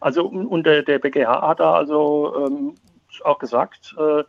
also 0.00 0.26
und 0.26 0.64
der, 0.64 0.82
der 0.82 0.98
BGH 0.98 1.48
hat 1.48 1.60
da 1.60 1.74
also 1.74 2.46
ähm, 2.46 2.74
auch 3.24 3.38
gesagt, 3.38 3.94
äh, 3.98 4.24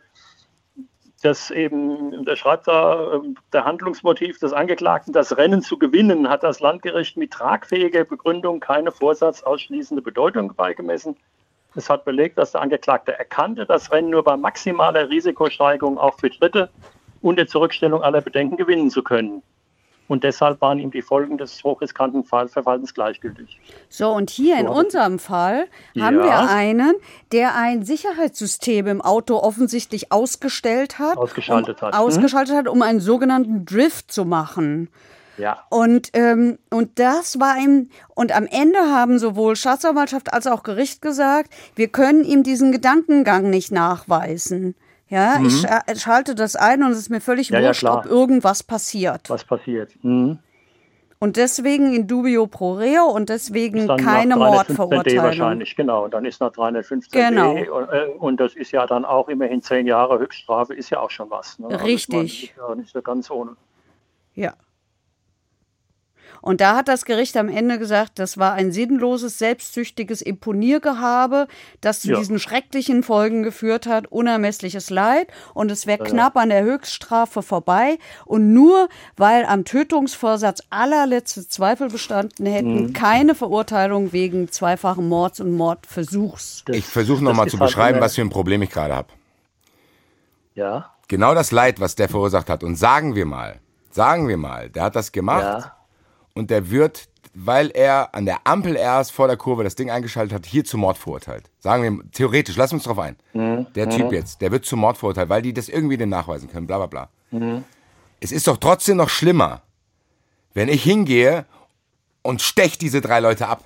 dass 1.22 1.50
eben, 1.50 2.24
der 2.24 2.36
schreibt 2.36 2.66
da, 2.66 3.14
äh, 3.14 3.20
der 3.52 3.64
Handlungsmotiv 3.64 4.38
des 4.38 4.52
Angeklagten, 4.52 5.12
das 5.12 5.36
Rennen 5.36 5.62
zu 5.62 5.78
gewinnen, 5.78 6.28
hat 6.28 6.42
das 6.42 6.60
Landgericht 6.60 7.16
mit 7.16 7.32
tragfähiger 7.32 8.04
Begründung 8.04 8.60
keine 8.60 8.90
vorsatzausschließende 8.90 10.02
Bedeutung 10.02 10.54
beigemessen. 10.54 11.16
Es 11.76 11.88
hat 11.88 12.04
belegt, 12.04 12.38
dass 12.38 12.52
der 12.52 12.62
Angeklagte 12.62 13.16
erkannte, 13.18 13.66
das 13.66 13.92
Rennen 13.92 14.10
nur 14.10 14.24
bei 14.24 14.36
maximaler 14.36 15.08
Risikosteigerung 15.08 15.98
auch 15.98 16.18
für 16.18 16.30
Dritte 16.30 16.70
und 17.22 17.36
der 17.36 17.46
Zurückstellung 17.46 18.02
aller 18.02 18.20
Bedenken 18.20 18.56
gewinnen 18.56 18.90
zu 18.90 19.02
können. 19.02 19.42
Und 20.10 20.24
deshalb 20.24 20.60
waren 20.60 20.80
ihm 20.80 20.90
die 20.90 21.02
Folgen 21.02 21.38
des 21.38 21.62
hochriskanten 21.62 22.24
Verhaltens 22.24 22.94
gleichgültig. 22.94 23.60
So, 23.88 24.10
und 24.10 24.28
hier 24.28 24.58
in 24.58 24.66
unserem 24.66 25.20
Fall 25.20 25.68
haben 26.00 26.16
ja. 26.16 26.24
wir 26.24 26.50
einen, 26.50 26.96
der 27.30 27.54
ein 27.54 27.84
Sicherheitssystem 27.84 28.88
im 28.88 29.00
Auto 29.00 29.36
offensichtlich 29.36 30.10
ausgestellt 30.10 30.98
hat. 30.98 31.16
Ausgeschaltet 31.16 31.80
um, 31.80 31.86
hat. 31.86 31.94
Ausgeschaltet 31.94 32.54
hm? 32.54 32.58
hat, 32.58 32.68
um 32.68 32.82
einen 32.82 32.98
sogenannten 32.98 33.64
Drift 33.64 34.10
zu 34.10 34.24
machen. 34.24 34.88
Ja. 35.38 35.64
Und, 35.70 36.10
ähm, 36.14 36.58
und 36.70 36.98
das 36.98 37.40
war 37.40 37.56
ihm, 37.58 37.88
und 38.14 38.34
am 38.34 38.46
Ende 38.46 38.78
haben 38.78 39.18
sowohl 39.18 39.56
Staatsanwaltschaft 39.56 40.32
als 40.32 40.46
auch 40.46 40.62
Gericht 40.62 41.02
gesagt, 41.02 41.52
wir 41.74 41.88
können 41.88 42.24
ihm 42.24 42.42
diesen 42.42 42.72
Gedankengang 42.72 43.50
nicht 43.50 43.72
nachweisen. 43.72 44.74
Ja, 45.08 45.40
mhm. 45.40 45.46
ich 45.46 46.00
schalte 46.00 46.36
das 46.36 46.54
ein 46.54 46.84
und 46.84 46.92
es 46.92 46.98
ist 46.98 47.10
mir 47.10 47.20
völlig 47.20 47.48
ja, 47.48 47.60
wurscht, 47.60 47.82
ja, 47.82 47.98
ob 47.98 48.06
irgendwas 48.06 48.62
passiert. 48.62 49.28
Was 49.28 49.44
passiert. 49.44 49.92
Mhm. 50.02 50.38
Und 51.22 51.36
deswegen 51.36 51.92
in 51.92 52.06
dubio 52.06 52.46
pro 52.46 52.74
reo 52.74 53.04
und 53.04 53.28
deswegen 53.28 53.86
keine 53.98 54.36
Mordverurteilung. 54.36 55.24
wahrscheinlich, 55.24 55.76
genau. 55.76 56.08
Dann 56.08 56.24
ist 56.24 56.40
nach 56.40 56.50
315 56.50 57.20
genau. 57.20 57.50
und, 57.50 57.88
äh, 57.90 58.06
und, 58.18 58.40
das 58.40 58.54
ist 58.54 58.70
ja 58.70 58.86
dann 58.86 59.04
auch 59.04 59.28
immerhin 59.28 59.60
zehn 59.60 59.86
Jahre 59.86 60.18
Höchststrafe, 60.18 60.72
ist 60.72 60.88
ja 60.88 61.00
auch 61.00 61.10
schon 61.10 61.28
was. 61.28 61.58
Ne? 61.58 61.68
Richtig. 61.84 62.54
Also, 62.56 62.62
ist 62.62 62.68
ja 62.70 62.74
nicht 62.74 62.92
so 62.92 63.02
ganz 63.02 63.30
ohne. 63.30 63.56
Ja. 64.34 64.54
Und 66.42 66.60
da 66.60 66.76
hat 66.76 66.88
das 66.88 67.04
Gericht 67.04 67.36
am 67.36 67.48
Ende 67.48 67.78
gesagt, 67.78 68.18
das 68.18 68.38
war 68.38 68.54
ein 68.54 68.72
sinnloses, 68.72 69.38
selbstsüchtiges 69.38 70.22
Imponiergehabe, 70.22 71.46
das 71.80 72.00
zu 72.00 72.10
ja. 72.10 72.18
diesen 72.18 72.38
schrecklichen 72.38 73.02
Folgen 73.02 73.42
geführt 73.42 73.86
hat, 73.86 74.06
unermessliches 74.08 74.90
Leid 74.90 75.28
und 75.54 75.70
es 75.70 75.86
wäre 75.86 76.00
ja. 76.00 76.10
knapp 76.10 76.36
an 76.36 76.48
der 76.48 76.62
Höchststrafe 76.62 77.42
vorbei. 77.42 77.98
Und 78.24 78.52
nur 78.52 78.88
weil 79.16 79.44
am 79.44 79.64
Tötungsvorsatz 79.64 80.62
allerletzte 80.70 81.46
Zweifel 81.46 81.88
bestanden 81.90 82.46
hätten, 82.46 82.82
mhm. 82.84 82.92
keine 82.92 83.34
Verurteilung 83.34 84.12
wegen 84.12 84.50
zweifachen 84.50 85.08
Mords 85.08 85.40
und 85.40 85.52
Mordversuchs. 85.52 86.64
ich 86.68 86.86
versuche 86.86 87.22
nochmal 87.22 87.48
zu 87.48 87.58
beschreiben, 87.58 88.00
was 88.00 88.14
für 88.14 88.22
ein 88.22 88.30
Problem 88.30 88.62
ich 88.62 88.70
gerade 88.70 88.94
habe. 88.94 89.08
Ja. 90.54 90.90
Genau 91.08 91.34
das 91.34 91.50
Leid, 91.50 91.80
was 91.80 91.96
der 91.96 92.08
verursacht 92.08 92.48
hat. 92.48 92.62
Und 92.62 92.76
sagen 92.76 93.14
wir 93.14 93.26
mal, 93.26 93.58
sagen 93.90 94.28
wir 94.28 94.36
mal, 94.36 94.70
der 94.70 94.84
hat 94.84 94.96
das 94.96 95.12
gemacht. 95.12 95.42
Ja 95.42 95.79
und 96.34 96.50
der 96.50 96.70
wird, 96.70 97.08
weil 97.34 97.70
er 97.70 98.14
an 98.14 98.24
der 98.24 98.40
Ampel 98.44 98.76
erst 98.76 99.12
vor 99.12 99.28
der 99.28 99.36
Kurve 99.36 99.64
das 99.64 99.74
Ding 99.74 99.90
eingeschaltet 99.90 100.34
hat, 100.34 100.46
hier 100.46 100.64
zum 100.64 100.80
Mord 100.80 100.98
verurteilt. 100.98 101.50
Sagen 101.58 101.82
wir 101.82 102.10
theoretisch, 102.12 102.56
lass 102.56 102.72
uns 102.72 102.84
drauf 102.84 102.98
ein. 102.98 103.16
Mhm. 103.32 103.66
Der 103.74 103.88
Typ 103.88 104.06
mhm. 104.06 104.12
jetzt, 104.12 104.40
der 104.40 104.50
wird 104.50 104.64
zum 104.64 104.80
Mord 104.80 104.98
verurteilt, 104.98 105.28
weil 105.28 105.42
die 105.42 105.52
das 105.52 105.68
irgendwie 105.68 105.96
dem 105.96 106.08
nachweisen 106.08 106.50
können, 106.50 106.66
bla 106.66 106.78
bla 106.78 106.86
bla. 106.86 107.08
Mhm. 107.30 107.64
Es 108.20 108.32
ist 108.32 108.46
doch 108.46 108.56
trotzdem 108.56 108.96
noch 108.96 109.08
schlimmer, 109.08 109.62
wenn 110.54 110.68
ich 110.68 110.82
hingehe 110.82 111.46
und 112.22 112.42
stech 112.42 112.78
diese 112.78 113.00
drei 113.00 113.20
Leute 113.20 113.48
ab. 113.48 113.64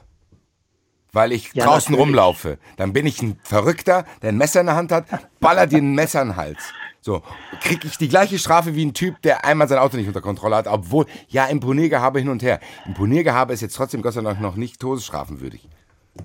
Weil 1.13 1.31
ich 1.31 1.53
ja, 1.55 1.65
draußen 1.65 1.93
natürlich. 1.93 2.09
rumlaufe. 2.09 2.59
Dann 2.77 2.93
bin 2.93 3.07
ich 3.07 3.23
ein 3.23 3.39
Verrückter, 3.45 4.05
der 4.23 4.31
ein 4.31 4.37
Messer 4.37 4.61
in 4.61 4.67
der 4.67 4.75
Hand 4.75 4.91
hat, 4.91 5.07
baller 5.39 5.69
dir 5.69 5.79
ein 5.79 5.95
Messer 5.95 6.23
in 6.23 6.29
den 6.31 6.37
Hals. 6.37 6.59
So, 7.05 7.21
kriege 7.61 7.87
ich 7.87 7.99
die 7.99 8.09
gleiche 8.09 8.39
Strafe 8.39 8.75
wie 8.77 8.83
ein 8.83 8.95
Typ, 8.95 9.21
der 9.21 9.45
einmal 9.45 9.69
sein 9.69 9.77
Auto 9.77 9.99
nicht 9.99 10.07
unter 10.07 10.23
Kontrolle 10.23 10.57
hat, 10.57 10.67
obwohl, 10.67 11.05
ja, 11.29 11.45
Imponiergehabe 11.45 12.19
hin 12.19 12.31
und 12.31 12.43
her. 12.43 12.61
Imponiergehabe 12.87 13.53
ist 13.53 13.61
jetzt 13.61 13.77
trotzdem 13.77 14.01
Gott 14.01 14.15
sei 14.15 14.23
Dank 14.23 14.41
noch 14.41 14.57
nicht 14.57 14.81
todesstrafenwürdig. 14.81 15.69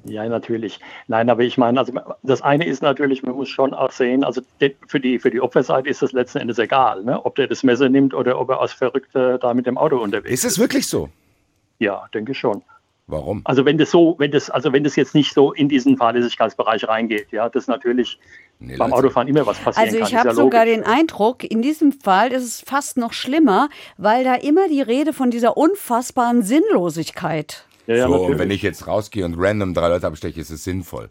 Ja, 0.06 0.26
natürlich. 0.30 0.80
Nein, 1.10 1.30
aber 1.30 1.44
ich 1.44 1.58
meine, 1.58 1.82
also 1.82 1.92
das 2.24 2.42
eine 2.42 2.66
ist 2.66 2.82
natürlich, 2.82 3.24
man 3.24 3.36
muss 3.36 3.50
schon 3.50 3.74
auch 3.74 3.92
sehen, 3.92 4.24
also 4.24 4.40
für 4.88 5.02
die, 5.02 5.20
für 5.20 5.30
die 5.30 5.42
Opferseite 5.42 5.90
ist 5.90 6.02
das 6.02 6.14
letzten 6.14 6.38
Endes 6.38 6.60
egal, 6.60 7.04
ne? 7.04 7.26
ob 7.26 7.36
der 7.36 7.48
das 7.48 7.62
Messer 7.64 7.90
nimmt 7.90 8.14
oder 8.14 8.40
ob 8.40 8.50
er 8.50 8.62
als 8.62 8.72
Verrückter 8.72 9.38
da 9.38 9.54
mit 9.54 9.66
dem 9.66 9.78
Auto 9.78 9.98
unterwegs 9.98 10.34
ist. 10.34 10.46
Ist 10.46 10.52
es 10.54 10.60
wirklich 10.60 10.88
so? 10.88 11.10
Ja, 11.80 12.08
denke 12.14 12.34
schon. 12.34 12.64
Warum? 13.10 13.42
Also 13.44 13.66
wenn 13.66 13.80
das 13.80 13.90
so, 13.90 14.16
wenn 14.20 14.30
das, 14.30 14.52
also 14.52 14.72
wenn 14.72 14.84
das 14.84 14.96
jetzt 14.96 15.16
nicht 15.16 15.34
so 15.34 15.52
in 15.52 15.68
diesen 15.68 15.98
Fahrlässigkeitsbereich 15.98 16.88
reingeht, 16.88 17.32
ja, 17.32 17.50
das 17.50 17.66
natürlich 17.66 18.20
nee, 18.60 18.78
beim 18.78 18.94
Autofahren 18.94 19.28
immer 19.28 19.48
was 19.48 19.58
passieren 19.58 19.88
Also 19.88 20.00
ich 20.00 20.16
habe 20.16 20.30
ja 20.30 20.36
sogar 20.36 20.66
den 20.66 20.84
Eindruck, 20.84 21.44
in 21.44 21.64
diesem 21.64 21.92
Fall 21.92 22.32
ist 22.32 22.44
es 22.44 22.62
fast 22.62 22.98
noch 22.98 23.12
schlimmer, 23.14 23.70
weil 23.98 24.24
da 24.24 24.36
immer 24.36 24.68
die 24.68 24.84
Rede 24.84 25.12
von 25.12 25.32
dieser 25.32 25.58
unfassbaren 25.58 26.44
Sinnlosigkeit. 26.44 27.66
Ja, 27.88 27.96
ja, 27.96 28.04
so, 28.06 28.12
natürlich. 28.12 28.32
und 28.32 28.40
wenn 28.40 28.52
ich 28.52 28.62
jetzt 28.62 28.86
rausgehe 28.86 29.26
und 29.26 29.34
random 29.40 29.74
drei 29.74 29.88
Leute 29.88 30.06
absteche, 30.06 30.40
ist 30.40 30.52
es 30.52 30.64
sinnvoll. 30.64 31.10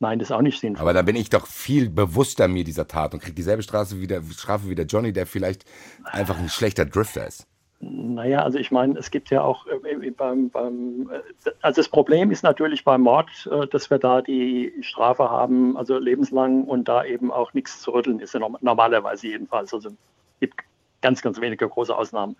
Nein, 0.00 0.18
das 0.18 0.30
ist 0.30 0.32
auch 0.32 0.42
nicht 0.42 0.58
sinnvoll. 0.58 0.82
Aber 0.82 0.94
da 0.94 1.02
bin 1.02 1.14
ich 1.14 1.30
doch 1.30 1.46
viel 1.46 1.90
bewusster 1.90 2.48
mir 2.48 2.64
dieser 2.64 2.88
Tat 2.88 3.14
und 3.14 3.20
kriege 3.20 3.34
dieselbe 3.34 3.62
Strafe 3.62 4.00
wie 4.00 4.08
der, 4.08 4.22
Strafe 4.36 4.68
wie 4.68 4.74
der 4.74 4.86
Johnny, 4.86 5.12
der 5.12 5.26
vielleicht 5.26 5.64
einfach 6.04 6.38
ein 6.38 6.48
schlechter 6.48 6.84
Drifter 6.84 7.24
ist. 7.24 7.46
Naja, 7.80 8.42
also 8.42 8.58
ich 8.58 8.72
meine, 8.72 8.98
es 8.98 9.10
gibt 9.12 9.30
ja 9.30 9.42
auch 9.42 9.64
äh, 9.66 10.10
beim, 10.10 10.50
beim, 10.50 11.10
äh, 11.12 11.50
also 11.62 11.80
das 11.80 11.88
Problem 11.88 12.32
ist 12.32 12.42
natürlich 12.42 12.82
beim 12.82 13.02
Mord, 13.02 13.28
äh, 13.52 13.68
dass 13.68 13.88
wir 13.88 13.98
da 13.98 14.20
die 14.20 14.72
Strafe 14.80 15.30
haben, 15.30 15.76
also 15.76 15.96
lebenslang 15.96 16.64
und 16.64 16.88
da 16.88 17.04
eben 17.04 17.30
auch 17.30 17.54
nichts 17.54 17.80
zu 17.80 17.92
rütteln 17.92 18.18
ist, 18.18 18.34
normalerweise 18.34 19.28
jedenfalls. 19.28 19.72
Also 19.72 19.90
es 19.90 19.94
gibt 20.40 20.54
ganz, 21.02 21.22
ganz 21.22 21.40
wenige 21.40 21.68
große 21.68 21.96
Ausnahmen. 21.96 22.34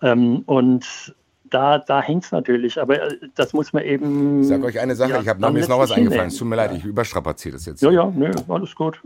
Ähm, 0.00 0.42
und 0.46 1.14
da, 1.44 1.78
da 1.78 2.00
hängt 2.00 2.24
es 2.24 2.30
natürlich, 2.30 2.80
aber 2.80 2.98
das 3.34 3.52
muss 3.52 3.72
man 3.72 3.82
eben. 3.82 4.42
Ich 4.42 4.48
sage 4.48 4.64
euch 4.64 4.78
eine 4.78 4.94
Sache, 4.94 5.10
ja, 5.10 5.20
ich 5.20 5.28
habe 5.28 5.40
mir 5.40 5.58
jetzt 5.58 5.68
noch 5.68 5.80
was 5.80 5.90
eingefallen. 5.90 6.28
Es 6.28 6.36
tut 6.36 6.46
mir 6.46 6.56
leid, 6.56 6.72
ich 6.72 6.84
überstrapaziere 6.84 7.54
das 7.54 7.66
jetzt. 7.66 7.82
Ja, 7.82 7.90
ja, 7.90 8.12
nö, 8.14 8.30
alles 8.48 8.76
gut. 8.76 9.00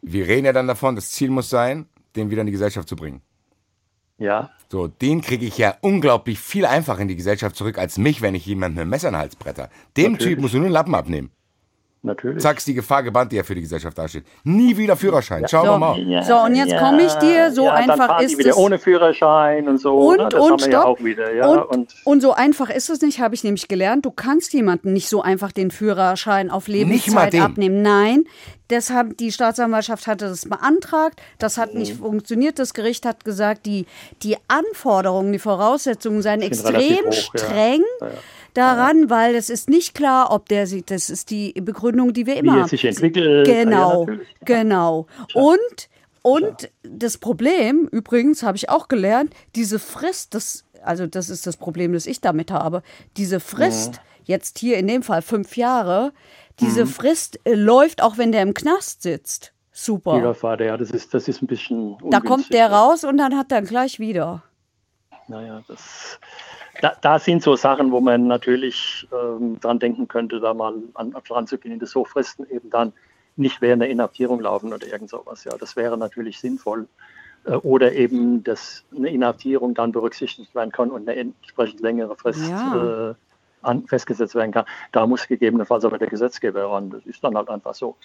Wir 0.00 0.26
reden 0.26 0.46
ja 0.46 0.52
dann 0.54 0.66
davon, 0.66 0.96
das 0.96 1.10
Ziel 1.10 1.30
muss 1.30 1.50
sein, 1.50 1.86
den 2.16 2.30
wieder 2.30 2.40
in 2.40 2.46
die 2.46 2.52
Gesellschaft 2.52 2.88
zu 2.88 2.96
bringen. 2.96 3.20
Ja. 4.18 4.50
So, 4.70 4.86
den 4.88 5.22
kriege 5.22 5.46
ich 5.46 5.56
ja 5.56 5.76
unglaublich 5.80 6.38
viel 6.38 6.66
einfacher 6.66 7.00
in 7.00 7.08
die 7.08 7.16
Gesellschaft 7.16 7.56
zurück 7.56 7.78
als 7.78 7.96
mich, 7.96 8.20
wenn 8.20 8.34
ich 8.34 8.44
jemanden 8.44 8.80
ein 8.80 8.88
Messer 8.88 9.08
in 9.08 9.14
den 9.14 9.20
Hals 9.20 9.36
bretter. 9.36 9.70
Dem 9.96 10.12
Natürlich. 10.12 10.34
Typ 10.34 10.40
musst 10.42 10.54
du 10.54 10.58
nur 10.58 10.66
einen 10.66 10.74
Lappen 10.74 10.94
abnehmen. 10.94 11.30
Natürlich. 12.02 12.42
Zack, 12.42 12.58
ist 12.58 12.66
die 12.66 12.74
Gefahr 12.74 13.02
gebannt, 13.02 13.32
die 13.32 13.36
ja 13.36 13.42
für 13.42 13.56
die 13.56 13.60
Gesellschaft 13.60 13.98
dasteht. 13.98 14.24
Nie 14.44 14.76
wieder 14.76 14.96
Führerschein. 14.96 15.42
Ja. 15.42 15.48
Schauen 15.48 15.66
so, 15.66 15.72
wir 15.72 15.78
mal. 15.78 15.98
Ja, 15.98 16.22
so, 16.22 16.36
und 16.36 16.54
jetzt 16.54 16.70
ja, 16.70 16.78
komme 16.78 17.02
ich 17.02 17.12
dir, 17.14 17.50
so 17.50 17.68
einfach 17.68 18.20
ist 18.20 18.38
es. 18.38 18.56
ohne 18.56 18.78
Führerschein 18.78 19.66
und 19.66 19.78
so. 19.78 19.96
Und, 19.96 20.18
ne? 20.18 20.40
und, 20.40 20.62
stopp. 20.62 21.02
Wieder, 21.02 21.48
und, 21.50 21.58
und, 21.58 21.94
und, 22.04 22.20
so 22.20 22.32
einfach 22.32 22.70
ist 22.70 22.88
es 22.88 23.00
nicht, 23.00 23.20
habe 23.20 23.34
ich 23.34 23.42
nämlich 23.42 23.66
gelernt. 23.66 24.06
Du 24.06 24.12
kannst 24.12 24.52
jemanden 24.52 24.92
nicht 24.92 25.08
so 25.08 25.22
einfach 25.22 25.50
den 25.50 25.72
Führerschein 25.72 26.50
auf 26.50 26.68
Lebenszeit 26.68 27.34
abnehmen. 27.34 27.82
Nein, 27.82 28.24
Deshalb, 28.70 29.16
die 29.16 29.32
Staatsanwaltschaft 29.32 30.06
hatte 30.06 30.28
das 30.28 30.44
beantragt, 30.46 31.22
das 31.38 31.56
hat 31.56 31.74
nicht 31.74 31.94
mhm. 31.94 32.00
funktioniert. 32.00 32.58
Das 32.58 32.74
Gericht 32.74 33.06
hat 33.06 33.24
gesagt, 33.24 33.64
die, 33.64 33.86
die 34.22 34.36
Anforderungen, 34.46 35.32
die 35.32 35.38
Voraussetzungen 35.38 36.20
seien 36.20 36.42
extrem 36.42 37.06
hoch, 37.06 37.12
streng. 37.12 37.82
Ja. 38.00 38.06
Ja, 38.06 38.12
ja 38.12 38.18
daran, 38.58 39.08
weil 39.08 39.34
es 39.34 39.50
ist 39.50 39.70
nicht 39.70 39.94
klar, 39.94 40.32
ob 40.32 40.48
der 40.48 40.66
sich, 40.66 40.84
das 40.84 41.08
ist 41.10 41.30
die 41.30 41.52
Begründung, 41.52 42.12
die 42.12 42.26
wir 42.26 42.36
immer 42.36 42.56
Wie 42.56 42.60
es 42.60 42.70
sich 42.70 42.84
entwickelt. 42.84 43.46
Genau, 43.46 44.06
ja, 44.08 44.18
genau. 44.44 45.06
Und, 45.34 45.88
und 46.22 46.70
das 46.82 47.18
Problem, 47.18 47.88
übrigens, 47.90 48.42
habe 48.42 48.56
ich 48.56 48.68
auch 48.68 48.88
gelernt, 48.88 49.32
diese 49.54 49.78
Frist, 49.78 50.34
das, 50.34 50.64
also 50.82 51.06
das 51.06 51.30
ist 51.30 51.46
das 51.46 51.56
Problem, 51.56 51.92
das 51.92 52.06
ich 52.06 52.20
damit 52.20 52.50
habe, 52.50 52.82
diese 53.16 53.40
Frist, 53.40 53.96
ja. 53.96 54.36
jetzt 54.36 54.58
hier 54.58 54.76
in 54.76 54.88
dem 54.88 55.02
Fall 55.02 55.22
fünf 55.22 55.56
Jahre, 55.56 56.12
diese 56.60 56.84
mhm. 56.84 56.88
Frist 56.88 57.38
äh, 57.44 57.54
läuft 57.54 58.02
auch, 58.02 58.18
wenn 58.18 58.32
der 58.32 58.42
im 58.42 58.54
Knast 58.54 59.02
sitzt. 59.02 59.52
Super. 59.70 60.16
Wiederfahrt, 60.16 60.60
ja, 60.60 60.76
das 60.76 60.90
ist, 60.90 61.14
das 61.14 61.28
ist 61.28 61.40
ein 61.40 61.46
bisschen. 61.46 61.96
Da 62.10 62.18
kommt 62.18 62.52
der 62.52 62.72
raus 62.72 63.04
und 63.04 63.16
dann 63.16 63.36
hat 63.36 63.52
er 63.52 63.62
gleich 63.62 64.00
wieder. 64.00 64.42
Naja, 65.28 65.62
das 65.68 66.18
da, 66.80 66.94
da, 67.00 67.18
sind 67.18 67.42
so 67.42 67.56
Sachen, 67.56 67.90
wo 67.92 68.00
man 68.00 68.26
natürlich 68.26 69.08
ähm, 69.12 69.58
dran 69.60 69.78
denken 69.78 70.08
könnte, 70.08 70.40
da 70.40 70.54
mal 70.54 70.74
an, 70.94 71.14
dran 71.26 71.46
zu 71.46 71.58
gehen, 71.58 71.78
dass 71.78 71.90
so 71.90 72.04
Fristen 72.04 72.46
eben 72.50 72.70
dann 72.70 72.92
nicht 73.36 73.60
während 73.60 73.82
der 73.82 73.90
Inhaftierung 73.90 74.40
laufen 74.40 74.72
oder 74.72 74.86
irgend 74.86 75.10
sowas. 75.10 75.44
Ja, 75.44 75.56
das 75.58 75.76
wäre 75.76 75.96
natürlich 75.98 76.38
sinnvoll. 76.40 76.88
Äh, 77.44 77.54
oder 77.54 77.92
eben, 77.92 78.44
dass 78.44 78.84
eine 78.94 79.10
Inhaftierung 79.10 79.74
dann 79.74 79.92
berücksichtigt 79.92 80.54
werden 80.54 80.72
kann 80.72 80.90
und 80.90 81.08
eine 81.08 81.18
entsprechend 81.18 81.80
längere 81.80 82.16
Frist 82.16 82.48
ja. 82.48 83.10
äh, 83.10 83.14
an, 83.62 83.86
festgesetzt 83.86 84.34
werden 84.34 84.52
kann. 84.52 84.66
Da 84.92 85.06
muss 85.06 85.26
gegebenenfalls 85.26 85.84
aber 85.84 85.98
der 85.98 86.08
Gesetzgeber 86.08 86.70
ran. 86.70 86.90
Das 86.90 87.04
ist 87.06 87.22
dann 87.24 87.36
halt 87.36 87.48
einfach 87.48 87.74
so. 87.74 87.96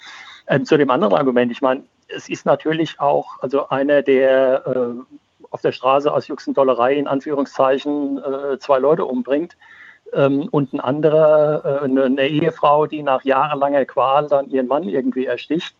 Ähm, 0.48 0.64
zu 0.64 0.76
dem 0.76 0.90
anderen 0.90 1.14
Argument, 1.14 1.52
ich 1.52 1.62
meine, 1.62 1.84
es 2.08 2.28
ist 2.28 2.44
natürlich 2.44 3.00
auch, 3.00 3.40
also 3.40 3.68
einer 3.68 4.02
der 4.02 4.66
äh, 4.66 5.16
auf 5.54 5.60
der 5.60 5.70
Straße 5.70 6.12
aus 6.12 6.26
Juxendollerei 6.26 6.96
in 6.96 7.06
Anführungszeichen 7.06 8.18
äh, 8.18 8.58
zwei 8.58 8.80
Leute 8.80 9.04
umbringt 9.04 9.56
ähm, 10.12 10.48
und 10.50 10.72
ein 10.72 10.80
anderer, 10.80 11.64
äh, 11.64 11.84
eine, 11.84 12.06
eine, 12.06 12.26
Ehefrau, 12.26 12.86
die 12.86 13.04
nach 13.04 13.22
jahrelanger 13.22 13.84
Qual 13.84 14.26
dann 14.26 14.50
ihren 14.50 14.66
Mann 14.66 14.82
irgendwie 14.82 15.26
ersticht, 15.26 15.76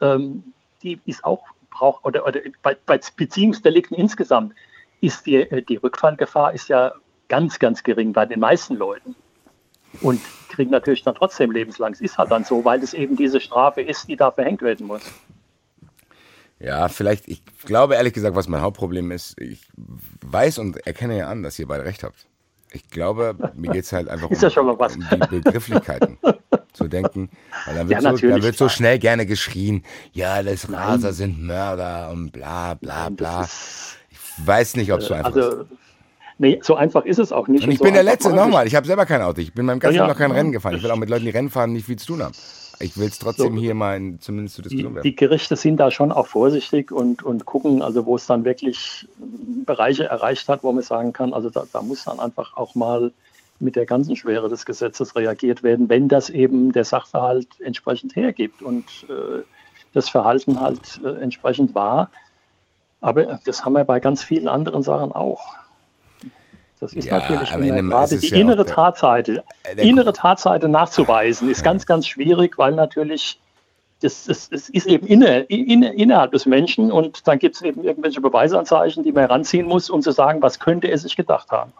ähm, 0.00 0.52
die 0.82 0.98
ist 1.06 1.24
auch 1.24 1.44
braucht 1.70 2.04
oder, 2.04 2.26
oder 2.26 2.40
bei, 2.64 2.76
bei, 2.84 2.98
Beziehungsdelikten 3.16 3.96
insgesamt 3.96 4.54
ist 5.00 5.24
die, 5.24 5.36
äh, 5.36 5.62
die 5.62 5.76
Rückfallgefahr 5.76 6.52
ist 6.52 6.68
ja 6.68 6.92
ganz, 7.28 7.60
ganz 7.60 7.84
gering 7.84 8.12
bei 8.12 8.26
den 8.26 8.40
meisten 8.40 8.74
Leuten. 8.74 9.14
Und 10.00 10.20
kriegen 10.48 10.72
natürlich 10.72 11.04
dann 11.04 11.14
trotzdem 11.14 11.52
lebenslang. 11.52 11.92
Es 11.92 12.00
ist 12.00 12.18
halt 12.18 12.32
dann 12.32 12.42
so, 12.42 12.64
weil 12.64 12.82
es 12.82 12.92
eben 12.92 13.14
diese 13.14 13.40
Strafe 13.40 13.82
ist, 13.82 14.08
die 14.08 14.16
da 14.16 14.32
verhängt 14.32 14.62
werden 14.62 14.88
muss. 14.88 15.02
Ja, 16.62 16.88
vielleicht, 16.88 17.26
ich 17.26 17.42
glaube 17.64 17.96
ehrlich 17.96 18.12
gesagt, 18.12 18.36
was 18.36 18.48
mein 18.48 18.60
Hauptproblem 18.60 19.10
ist, 19.10 19.40
ich 19.40 19.66
weiß 20.24 20.58
und 20.58 20.86
erkenne 20.86 21.18
ja 21.18 21.28
an, 21.28 21.42
dass 21.42 21.58
ihr 21.58 21.66
beide 21.66 21.84
recht 21.84 22.04
habt. 22.04 22.26
Ich 22.70 22.88
glaube, 22.88 23.34
mir 23.54 23.72
geht 23.72 23.84
es 23.84 23.92
halt 23.92 24.08
einfach 24.08 24.30
um, 24.30 24.36
ja 24.36 24.60
um, 24.60 24.78
die 25.10 25.40
Begrifflichkeiten 25.40 26.18
zu 26.72 26.88
denken. 26.88 27.30
Weil 27.66 27.74
dann 27.74 27.88
wird, 27.88 28.02
ja, 28.02 28.16
so, 28.16 28.28
dann 28.28 28.42
wird 28.42 28.56
so 28.56 28.68
schnell 28.68 28.98
gerne 28.98 29.26
geschrien, 29.26 29.82
ja, 30.12 30.42
das 30.42 30.72
Raser 30.72 31.12
sind 31.12 31.42
Mörder 31.42 32.10
und 32.10 32.30
bla 32.30 32.74
bla 32.74 33.08
bla. 33.10 33.48
Ich 34.10 34.18
weiß 34.46 34.76
nicht, 34.76 34.92
ob 34.92 35.00
es 35.00 35.06
so 35.06 35.14
einfach 35.14 35.34
also, 35.34 35.62
ist. 35.62 35.66
Nee, 36.38 36.60
so 36.62 36.76
einfach 36.76 37.04
ist 37.04 37.18
es 37.18 37.32
auch 37.32 37.48
nicht. 37.48 37.64
Und 37.64 37.72
ich 37.72 37.80
und 37.80 37.84
bin 37.84 37.94
so 37.94 37.94
der 37.94 38.04
Letzte, 38.04 38.32
nochmal, 38.32 38.66
ich 38.66 38.74
habe 38.74 38.86
selber 38.86 39.04
kein 39.04 39.20
Auto. 39.20 39.40
Ich 39.40 39.52
bin 39.52 39.66
meinem 39.66 39.80
ganzen 39.80 39.96
ja, 39.96 40.06
noch 40.06 40.16
kein 40.16 40.30
Rennen 40.30 40.52
gefahren. 40.52 40.76
Ich 40.76 40.82
will 40.82 40.90
auch 40.90 40.96
mit 40.96 41.10
Leuten, 41.10 41.24
die 41.24 41.30
Rennen 41.30 41.50
fahren, 41.50 41.72
nicht 41.72 41.86
viel 41.86 41.98
zu 41.98 42.06
tun 42.06 42.22
haben. 42.22 42.34
Ich 42.82 42.96
will 42.96 43.08
es 43.08 43.18
trotzdem 43.18 43.54
so, 43.54 43.60
hier 43.60 43.74
mal 43.74 43.96
in, 43.96 44.20
zumindest 44.20 44.56
zur 44.56 44.64
Diskussion 44.64 44.94
werfen. 44.94 45.08
Die 45.08 45.16
Gerichte 45.16 45.56
sind 45.56 45.78
da 45.78 45.90
schon 45.90 46.12
auch 46.12 46.26
vorsichtig 46.26 46.90
und, 46.90 47.22
und 47.22 47.44
gucken, 47.44 47.82
also 47.82 48.06
wo 48.06 48.16
es 48.16 48.26
dann 48.26 48.44
wirklich 48.44 49.06
Bereiche 49.64 50.04
erreicht 50.04 50.48
hat, 50.48 50.62
wo 50.62 50.72
man 50.72 50.82
sagen 50.82 51.12
kann, 51.12 51.32
also 51.32 51.50
da, 51.50 51.64
da 51.72 51.82
muss 51.82 52.04
dann 52.04 52.20
einfach 52.20 52.56
auch 52.56 52.74
mal 52.74 53.12
mit 53.60 53.76
der 53.76 53.86
ganzen 53.86 54.16
Schwere 54.16 54.48
des 54.48 54.66
Gesetzes 54.66 55.14
reagiert 55.14 55.62
werden, 55.62 55.88
wenn 55.88 56.08
das 56.08 56.30
eben 56.30 56.72
der 56.72 56.84
Sachverhalt 56.84 57.48
entsprechend 57.60 58.16
hergibt 58.16 58.60
und 58.60 58.84
äh, 59.08 59.42
das 59.92 60.08
Verhalten 60.08 60.60
halt 60.60 61.00
äh, 61.04 61.20
entsprechend 61.22 61.74
war. 61.74 62.10
Aber 63.00 63.40
das 63.44 63.64
haben 63.64 63.74
wir 63.74 63.84
bei 63.84 64.00
ganz 64.00 64.22
vielen 64.22 64.48
anderen 64.48 64.82
Sachen 64.82 65.12
auch. 65.12 65.54
Das 66.82 66.94
ist 66.94 67.04
ja, 67.04 67.20
natürlich 67.20 67.48
gerade 67.48 68.18
die 68.18 68.26
ja 68.26 68.36
innere 68.36 68.66
Tatseite. 68.66 69.44
Die 69.80 69.88
innere 69.88 70.12
Tatseite 70.12 70.68
nachzuweisen 70.68 71.48
ist 71.48 71.62
ganz, 71.62 71.86
ganz 71.86 72.08
schwierig, 72.08 72.58
weil 72.58 72.72
natürlich 72.72 73.38
das, 74.00 74.24
das, 74.24 74.48
das 74.48 74.68
ist 74.68 74.88
eben 74.88 75.06
inne, 75.06 75.42
inne, 75.42 75.94
innerhalb 75.94 76.32
des 76.32 76.44
Menschen 76.44 76.90
und 76.90 77.28
dann 77.28 77.38
gibt 77.38 77.54
es 77.54 77.62
eben 77.62 77.84
irgendwelche 77.84 78.20
Beweisanzeichen, 78.20 79.04
die 79.04 79.12
man 79.12 79.28
heranziehen 79.28 79.64
muss, 79.64 79.90
um 79.90 80.02
zu 80.02 80.10
sagen, 80.10 80.42
was 80.42 80.58
könnte 80.58 80.88
er 80.88 80.98
sich 80.98 81.14
gedacht 81.14 81.52
haben. 81.52 81.72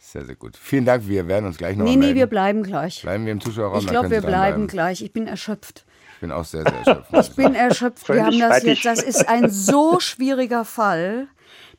Sehr, 0.00 0.24
sehr 0.24 0.34
gut. 0.34 0.56
Vielen 0.56 0.84
Dank. 0.84 1.06
Wir 1.06 1.28
werden 1.28 1.46
uns 1.46 1.56
gleich 1.56 1.76
noch. 1.76 1.84
Nee, 1.84 1.94
nee, 1.94 2.16
wir 2.16 2.26
bleiben 2.26 2.64
gleich. 2.64 3.02
Bleiben 3.02 3.24
wir 3.24 3.30
im 3.30 3.40
Zuschauerraum? 3.40 3.78
Ich 3.78 3.86
glaube, 3.86 4.10
wir 4.10 4.22
bleiben 4.22 4.66
gleich. 4.66 5.00
Ich 5.00 5.12
bin 5.12 5.28
erschöpft. 5.28 5.84
Ich 6.14 6.20
bin 6.22 6.32
auch 6.32 6.44
sehr, 6.44 6.62
sehr 6.62 6.74
erschöpft. 6.74 7.10
ich 7.12 7.36
bin 7.36 7.54
erschöpft. 7.54 8.08
Wir 8.08 8.26
haben 8.26 8.40
das 8.40 8.64
jetzt. 8.64 8.84
Das 8.84 9.00
ist 9.00 9.28
ein 9.28 9.48
so 9.48 10.00
schwieriger 10.00 10.64
Fall. 10.64 11.28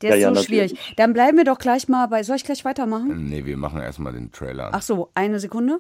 Der 0.02 0.16
ist 0.16 0.22
ja, 0.22 0.34
so 0.34 0.42
schwierig. 0.42 0.76
Dann 0.96 1.14
bleiben 1.14 1.38
wir 1.38 1.46
doch 1.46 1.60
gleich 1.60 1.88
mal 1.88 2.08
bei. 2.08 2.24
Soll 2.24 2.38
ich 2.38 2.44
gleich 2.44 2.66
weitermachen? 2.66 3.30
Nee, 3.30 3.46
wir 3.46 3.58
machen 3.58 3.82
erstmal 3.82 4.14
den 4.14 4.32
Trailer. 4.32 4.70
Ach 4.72 4.82
so, 4.82 5.10
eine 5.14 5.40
Sekunde. 5.40 5.80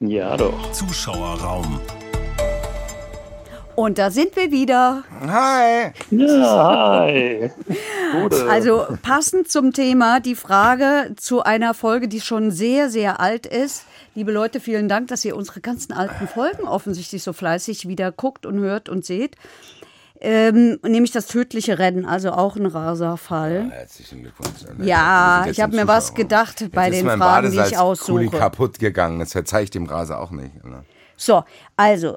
Ja, 0.00 0.36
doch. 0.36 0.72
Zuschauerraum. 0.72 1.80
Und 3.76 3.98
da 3.98 4.10
sind 4.10 4.36
wir 4.36 4.52
wieder. 4.52 5.02
Hi. 5.20 5.92
Ja, 6.10 7.00
hi. 7.00 7.50
Also 8.48 8.86
passend 9.02 9.50
zum 9.50 9.72
Thema 9.72 10.20
die 10.20 10.36
Frage 10.36 11.14
zu 11.16 11.42
einer 11.42 11.74
Folge, 11.74 12.06
die 12.06 12.20
schon 12.20 12.52
sehr, 12.52 12.88
sehr 12.88 13.18
alt 13.20 13.46
ist. 13.46 13.84
Liebe 14.14 14.30
Leute, 14.30 14.60
vielen 14.60 14.88
Dank, 14.88 15.08
dass 15.08 15.24
ihr 15.24 15.36
unsere 15.36 15.60
ganzen 15.60 15.92
alten 15.92 16.28
Folgen 16.28 16.68
offensichtlich 16.68 17.24
so 17.24 17.32
fleißig 17.32 17.88
wieder 17.88 18.12
guckt 18.12 18.46
und 18.46 18.58
hört 18.60 18.88
und 18.88 19.04
seht. 19.04 19.36
Ähm, 20.26 20.78
nämlich 20.82 21.12
das 21.12 21.26
tödliche 21.26 21.78
Rennen, 21.78 22.06
also 22.06 22.32
auch 22.32 22.56
ein 22.56 22.64
Raserfall. 22.64 23.66
Ja, 23.68 23.76
herzlichen 23.76 24.22
Glückwunsch. 24.22 24.64
Ja, 24.78 25.44
ich 25.50 25.60
habe 25.60 25.76
mir 25.76 25.86
was 25.86 26.14
gedacht 26.14 26.64
bei 26.72 26.88
den 26.88 27.06
Fragen, 27.06 27.50
die 27.50 27.58
ich 27.58 27.76
aussuche. 27.76 28.30
kaputt 28.30 28.78
gegangen, 28.78 29.18
das 29.18 29.32
verzeih 29.32 29.64
ich 29.64 29.70
dem 29.70 29.84
Raser 29.84 30.20
auch 30.20 30.30
nicht. 30.30 30.64
Ne? 30.64 30.84
So, 31.16 31.44
also 31.76 32.16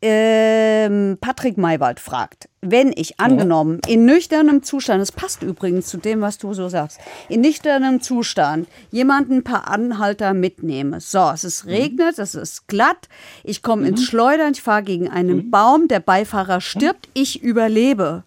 ähm, 0.00 1.18
Patrick 1.20 1.58
Maywald 1.58 1.98
fragt, 1.98 2.48
wenn 2.60 2.92
ich 2.94 3.18
angenommen 3.18 3.80
in 3.88 4.04
nüchternem 4.04 4.62
Zustand, 4.62 5.00
das 5.00 5.10
passt 5.10 5.42
übrigens 5.42 5.86
zu 5.86 5.96
dem, 5.96 6.20
was 6.20 6.38
du 6.38 6.54
so 6.54 6.68
sagst, 6.68 7.00
in 7.28 7.40
nüchternem 7.40 8.00
Zustand 8.00 8.68
jemanden 8.90 9.38
ein 9.38 9.44
paar 9.44 9.68
Anhalter 9.68 10.34
mitnehme. 10.34 11.00
So, 11.00 11.30
es 11.34 11.42
ist 11.42 11.64
mhm. 11.64 11.70
regnet, 11.70 12.18
es 12.18 12.34
ist 12.34 12.68
glatt, 12.68 13.08
ich 13.42 13.62
komme 13.62 13.82
mhm. 13.82 13.88
ins 13.88 14.04
Schleudern, 14.04 14.52
ich 14.52 14.62
fahre 14.62 14.84
gegen 14.84 15.08
einen 15.08 15.46
mhm. 15.46 15.50
Baum, 15.50 15.88
der 15.88 16.00
Beifahrer 16.00 16.60
stirbt, 16.60 17.08
ich 17.14 17.42
überlebe. 17.42 18.22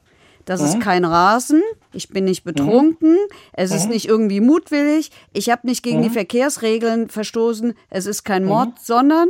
Das 0.45 0.61
ist 0.61 0.77
mhm. 0.77 0.81
kein 0.81 1.05
Rasen, 1.05 1.61
ich 1.93 2.09
bin 2.09 2.25
nicht 2.25 2.45
mhm. 2.45 2.53
betrunken, 2.53 3.17
es 3.53 3.71
ist 3.71 3.87
nicht 3.87 4.07
irgendwie 4.07 4.41
mutwillig, 4.41 5.11
ich 5.33 5.49
habe 5.49 5.67
nicht 5.67 5.83
gegen 5.83 6.01
die 6.01 6.09
Verkehrsregeln 6.09 7.09
verstoßen, 7.09 7.73
es 7.89 8.05
ist 8.07 8.23
kein 8.23 8.43
Mord, 8.43 8.79
sondern 8.81 9.29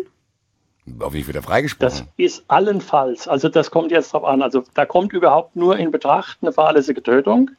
auf 0.99 1.13
wie 1.13 1.27
wieder 1.27 1.41
freigesprochen? 1.41 1.89
Das 1.89 2.05
ist 2.17 2.43
allenfalls. 2.47 3.27
Also 3.27 3.49
das 3.49 3.71
kommt 3.71 3.91
jetzt 3.91 4.13
drauf 4.13 4.23
an. 4.23 4.41
Also 4.41 4.63
da 4.73 4.85
kommt 4.85 5.13
überhaupt 5.13 5.55
nur 5.55 5.77
in 5.77 5.91
Betracht 5.91 6.39
eine 6.41 6.51
fahrlässige 6.51 7.03
Tötung. 7.03 7.51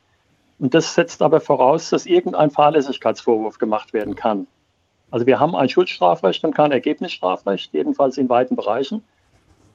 Und 0.59 0.75
das 0.75 0.95
setzt 0.95 1.23
aber 1.23 1.41
voraus, 1.41 1.91
dass 1.91 2.07
irgendein 2.07 2.51
Fahrlässigkeitsvorwurf 2.51 3.59
gemacht 3.59 3.93
werden 3.93 4.14
kann. 4.14 4.47
Also 5.11 5.27
wir 5.27 5.39
haben 5.39 5.55
ein 5.55 5.68
Schuldstrafrecht 5.68 6.45
und 6.45 6.55
kein 6.55 6.73
Ergebnisstrafrecht, 6.73 7.73
jedenfalls 7.75 8.16
in 8.16 8.29
weiten 8.29 8.57
Bereichen. 8.57 9.05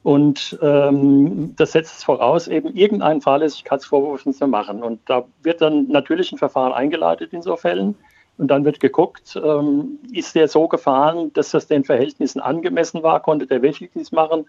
Und 0.03 0.57
ähm, 0.61 1.53
das 1.57 1.73
setzt 1.73 2.05
voraus, 2.05 2.47
eben 2.47 2.75
irgendeinen 2.75 3.21
Fahrlässigkeitsvorwurf 3.21 4.23
zu 4.23 4.47
machen. 4.47 4.81
Und 4.81 5.01
da 5.05 5.25
wird 5.43 5.61
dann 5.61 5.87
natürlich 5.89 6.31
ein 6.31 6.37
Verfahren 6.37 6.73
eingeleitet 6.73 7.33
in 7.33 7.41
so 7.41 7.55
Fällen. 7.55 7.95
Und 8.37 8.49
dann 8.49 8.65
wird 8.65 8.79
geguckt, 8.79 9.39
ähm, 9.43 9.99
ist 10.11 10.35
der 10.35 10.47
so 10.47 10.67
gefahren, 10.67 11.33
dass 11.33 11.51
das 11.51 11.67
den 11.67 11.83
Verhältnissen 11.83 12.39
angemessen 12.39 13.01
war? 13.01 13.21
Konnte 13.21 13.47
der 13.47 13.61
wirklich 13.61 13.89
dies 13.95 14.11
machen? 14.11 14.45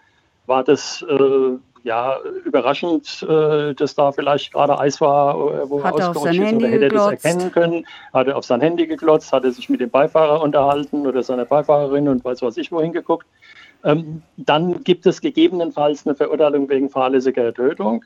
War 0.47 0.62
das 0.62 1.05
äh, 1.09 1.59
ja 1.84 2.18
überraschend, 2.45 3.26
äh, 3.28 3.74
dass 3.74 3.95
da 3.95 4.12
vielleicht 4.12 4.53
gerade 4.53 4.78
Eis 4.78 5.01
war, 5.01 5.34
äh, 5.34 5.70
wo 5.70 5.80
er 5.80 6.14
sein 6.14 6.34
Handy 6.34 6.64
oder 6.64 6.68
hätte 6.68 6.84
er 6.84 6.91
das 6.91 7.11
erkennen 7.11 7.53
können? 7.53 7.86
Hat 8.12 8.26
er 8.26 8.36
auf 8.36 8.45
sein 8.45 8.61
Handy 8.61 8.86
geglotzt? 8.86 9.32
Hat 9.32 9.45
er 9.45 9.53
sich 9.53 9.68
mit 9.68 9.80
dem 9.80 9.91
Beifahrer 9.91 10.43
unterhalten 10.43 11.07
oder 11.07 11.22
seiner 11.22 11.47
Beifahrerin 11.47 12.09
und 12.09 12.24
weiß 12.24 12.43
was 12.43 12.57
ich 12.59 12.70
wohin 12.70 12.93
geguckt? 12.93 13.26
Ähm, 13.84 14.22
dann 14.36 14.84
gibt 14.84 15.07
es 15.07 15.20
gegebenenfalls 15.20 16.07
eine 16.07 16.14
Verurteilung 16.14 16.68
wegen 16.68 16.91
fahrlässiger 16.91 17.55
Tötung. 17.55 18.05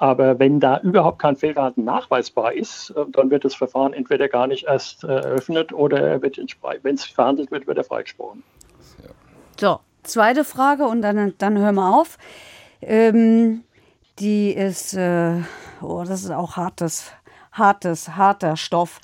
Aber 0.00 0.38
wenn 0.38 0.60
da 0.60 0.80
überhaupt 0.80 1.18
kein 1.18 1.36
Fehlverhalten 1.36 1.84
nachweisbar 1.84 2.54
ist, 2.54 2.88
äh, 2.96 3.04
dann 3.12 3.30
wird 3.30 3.44
das 3.44 3.54
Verfahren 3.54 3.92
entweder 3.92 4.28
gar 4.28 4.46
nicht 4.46 4.64
erst 4.64 5.04
äh, 5.04 5.08
eröffnet 5.08 5.74
oder 5.74 6.22
wenn 6.22 6.94
es 6.94 7.04
verhandelt 7.04 7.50
wird, 7.50 7.66
wird 7.66 7.76
er 7.76 7.84
freigesprochen. 7.84 8.42
So, 9.60 9.78
zweite 10.02 10.44
Frage 10.44 10.84
und 10.84 11.02
dann, 11.02 11.34
dann 11.36 11.58
hören 11.58 11.74
wir 11.74 11.94
auf. 11.94 12.16
Ähm, 12.80 13.62
die 14.18 14.52
ist, 14.52 14.94
äh, 14.94 15.42
oh, 15.82 16.02
das 16.08 16.24
ist 16.24 16.30
auch 16.30 16.56
hartes, 16.56 17.12
hartes, 17.52 18.16
harter 18.16 18.56
Stoff. 18.56 19.00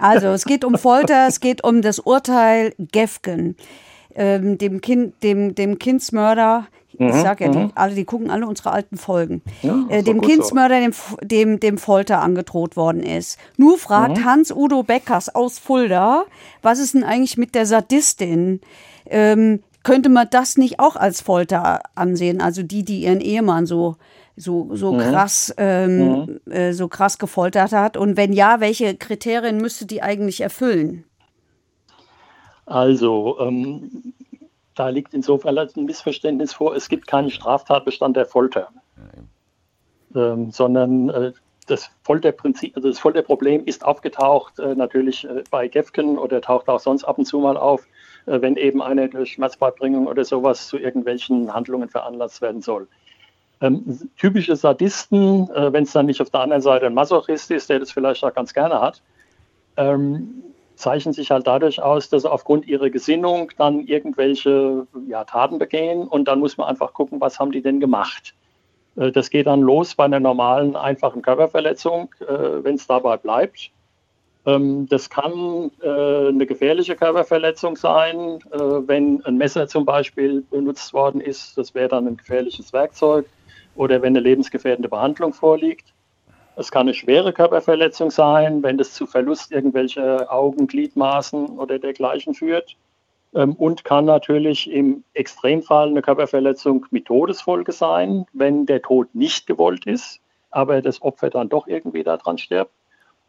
Also 0.00 0.28
es 0.28 0.44
geht 0.44 0.64
um 0.64 0.76
Folter, 0.76 1.28
es 1.28 1.38
geht 1.38 1.62
um 1.62 1.80
das 1.80 2.00
Urteil 2.00 2.74
Gefgen, 2.76 3.56
ähm, 4.16 4.58
dem, 4.58 4.80
kind, 4.80 5.22
dem, 5.22 5.54
dem 5.54 5.78
Kindsmörder 5.78 6.66
ich 7.00 7.14
mhm, 7.14 7.22
sag 7.22 7.40
ja, 7.40 7.48
die, 7.48 7.58
mhm. 7.58 7.72
alle, 7.74 7.94
die 7.94 8.04
gucken 8.04 8.30
alle 8.30 8.46
unsere 8.46 8.72
alten 8.72 8.98
Folgen. 8.98 9.40
Ja, 9.62 9.86
äh, 9.88 10.02
dem 10.02 10.20
Kindsmörder, 10.20 10.80
dem, 10.80 10.92
dem, 11.22 11.58
dem 11.58 11.78
Folter 11.78 12.20
angedroht 12.20 12.76
worden 12.76 13.02
ist. 13.02 13.38
Nur 13.56 13.78
fragt 13.78 14.18
mhm. 14.18 14.24
Hans-Udo 14.26 14.82
Beckers 14.82 15.34
aus 15.34 15.58
Fulda, 15.58 16.24
was 16.60 16.78
ist 16.78 16.92
denn 16.92 17.02
eigentlich 17.02 17.38
mit 17.38 17.54
der 17.54 17.64
Sadistin? 17.64 18.60
Ähm, 19.06 19.60
könnte 19.82 20.10
man 20.10 20.28
das 20.30 20.58
nicht 20.58 20.78
auch 20.78 20.94
als 20.94 21.22
Folter 21.22 21.80
ansehen? 21.94 22.42
Also 22.42 22.62
die, 22.62 22.84
die 22.84 23.04
ihren 23.04 23.22
Ehemann 23.22 23.64
so 23.64 23.96
so, 24.36 24.70
so 24.74 24.92
mhm. 24.92 24.98
krass 24.98 25.54
ähm, 25.58 26.40
mhm. 26.46 26.52
äh, 26.52 26.72
so 26.72 26.88
krass 26.88 27.18
gefoltert 27.18 27.72
hat 27.72 27.96
und 27.96 28.16
wenn 28.16 28.32
ja, 28.32 28.60
welche 28.60 28.94
Kriterien 28.94 29.58
müsste 29.58 29.86
die 29.86 30.02
eigentlich 30.02 30.40
erfüllen? 30.40 31.04
Also 32.64 33.38
ähm, 33.40 34.14
da 34.80 34.88
liegt 34.88 35.12
insofern 35.12 35.58
ein 35.58 35.84
Missverständnis 35.84 36.54
vor. 36.54 36.74
Es 36.74 36.88
gibt 36.88 37.06
keinen 37.06 37.28
Straftatbestand 37.28 38.16
der 38.16 38.24
Folter, 38.24 38.68
ähm, 40.14 40.50
sondern 40.50 41.10
äh, 41.10 41.32
das 41.66 41.90
Folterprinzip, 42.02 42.74
also 42.74 42.88
das 42.88 42.98
Folterproblem 42.98 43.66
ist 43.66 43.84
aufgetaucht 43.84 44.58
äh, 44.58 44.74
natürlich 44.74 45.28
äh, 45.28 45.44
bei 45.50 45.68
Gefken 45.68 46.16
oder 46.16 46.40
taucht 46.40 46.70
auch 46.70 46.80
sonst 46.80 47.04
ab 47.04 47.18
und 47.18 47.26
zu 47.26 47.40
mal 47.40 47.58
auf, 47.58 47.86
äh, 48.24 48.40
wenn 48.40 48.56
eben 48.56 48.80
einer 48.80 49.06
durch 49.08 49.32
Schmerzbeibringung 49.32 50.06
oder 50.06 50.24
sowas 50.24 50.68
zu 50.68 50.78
irgendwelchen 50.78 51.52
Handlungen 51.52 51.90
veranlasst 51.90 52.40
werden 52.40 52.62
soll. 52.62 52.88
Ähm, 53.60 54.08
typische 54.16 54.56
Sadisten, 54.56 55.50
äh, 55.50 55.74
wenn 55.74 55.84
es 55.84 55.92
dann 55.92 56.06
nicht 56.06 56.22
auf 56.22 56.30
der 56.30 56.40
anderen 56.40 56.62
Seite 56.62 56.86
ein 56.86 56.94
Masochist 56.94 57.50
ist, 57.50 57.68
der 57.68 57.80
das 57.80 57.92
vielleicht 57.92 58.24
auch 58.24 58.32
ganz 58.32 58.54
gerne 58.54 58.80
hat, 58.80 59.02
ähm, 59.76 60.42
zeichnen 60.80 61.12
sich 61.12 61.30
halt 61.30 61.46
dadurch 61.46 61.82
aus, 61.82 62.08
dass 62.08 62.22
sie 62.22 62.30
aufgrund 62.30 62.66
ihrer 62.66 62.90
Gesinnung 62.90 63.50
dann 63.56 63.80
irgendwelche 63.86 64.86
ja, 65.06 65.24
Taten 65.24 65.58
begehen 65.58 66.08
und 66.08 66.26
dann 66.26 66.40
muss 66.40 66.56
man 66.56 66.68
einfach 66.68 66.92
gucken, 66.92 67.20
was 67.20 67.38
haben 67.38 67.52
die 67.52 67.62
denn 67.62 67.80
gemacht. 67.80 68.34
Äh, 68.96 69.12
das 69.12 69.30
geht 69.30 69.46
dann 69.46 69.60
los 69.60 69.94
bei 69.94 70.04
einer 70.04 70.20
normalen, 70.20 70.76
einfachen 70.76 71.22
Körperverletzung, 71.22 72.14
äh, 72.20 72.64
wenn 72.64 72.76
es 72.76 72.86
dabei 72.86 73.16
bleibt. 73.16 73.70
Ähm, 74.46 74.86
das 74.88 75.10
kann 75.10 75.70
äh, 75.82 76.28
eine 76.28 76.46
gefährliche 76.46 76.96
Körperverletzung 76.96 77.76
sein, 77.76 78.38
wenn 78.50 79.24
ein 79.24 79.36
Messer 79.36 79.68
zum 79.68 79.84
Beispiel 79.84 80.42
benutzt 80.50 80.92
worden 80.94 81.20
ist. 81.20 81.58
Das 81.58 81.74
wäre 81.74 81.88
dann 81.88 82.06
ein 82.06 82.16
gefährliches 82.16 82.72
Werkzeug 82.72 83.26
oder 83.76 84.02
wenn 84.02 84.16
eine 84.16 84.20
lebensgefährdende 84.20 84.88
Behandlung 84.88 85.32
vorliegt. 85.32 85.92
Es 86.56 86.70
kann 86.70 86.82
eine 86.82 86.94
schwere 86.94 87.32
Körperverletzung 87.32 88.10
sein, 88.10 88.62
wenn 88.62 88.76
das 88.76 88.92
zu 88.92 89.06
Verlust 89.06 89.52
irgendwelcher 89.52 90.32
Augen, 90.32 90.66
Gliedmaßen 90.66 91.58
oder 91.58 91.78
dergleichen 91.78 92.34
führt. 92.34 92.76
Ähm, 93.34 93.54
und 93.54 93.84
kann 93.84 94.04
natürlich 94.04 94.70
im 94.70 95.04
Extremfall 95.14 95.88
eine 95.88 96.02
Körperverletzung 96.02 96.86
mit 96.90 97.06
Todesfolge 97.06 97.72
sein, 97.72 98.26
wenn 98.32 98.66
der 98.66 98.82
Tod 98.82 99.14
nicht 99.14 99.46
gewollt 99.46 99.86
ist, 99.86 100.20
aber 100.50 100.82
das 100.82 101.00
Opfer 101.02 101.30
dann 101.30 101.48
doch 101.48 101.66
irgendwie 101.68 102.02
daran 102.02 102.38
stirbt. 102.38 102.72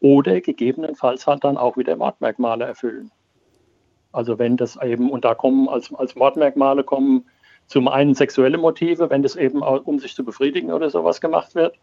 Oder 0.00 0.40
gegebenenfalls 0.40 1.26
halt 1.28 1.44
dann 1.44 1.56
auch 1.56 1.76
wieder 1.76 1.94
Mordmerkmale 1.94 2.64
erfüllen. 2.64 3.12
Also 4.10 4.38
wenn 4.38 4.56
das 4.56 4.76
eben, 4.82 5.10
und 5.10 5.24
da 5.24 5.34
kommen 5.34 5.68
als, 5.68 5.94
als 5.94 6.16
Mordmerkmale 6.16 6.82
kommen 6.82 7.24
zum 7.68 7.86
einen 7.88 8.14
sexuelle 8.14 8.58
Motive, 8.58 9.08
wenn 9.08 9.22
das 9.22 9.36
eben 9.36 9.62
um 9.62 9.98
sich 10.00 10.14
zu 10.14 10.24
befriedigen 10.24 10.72
oder 10.72 10.90
sowas 10.90 11.20
gemacht 11.20 11.54
wird. 11.54 11.76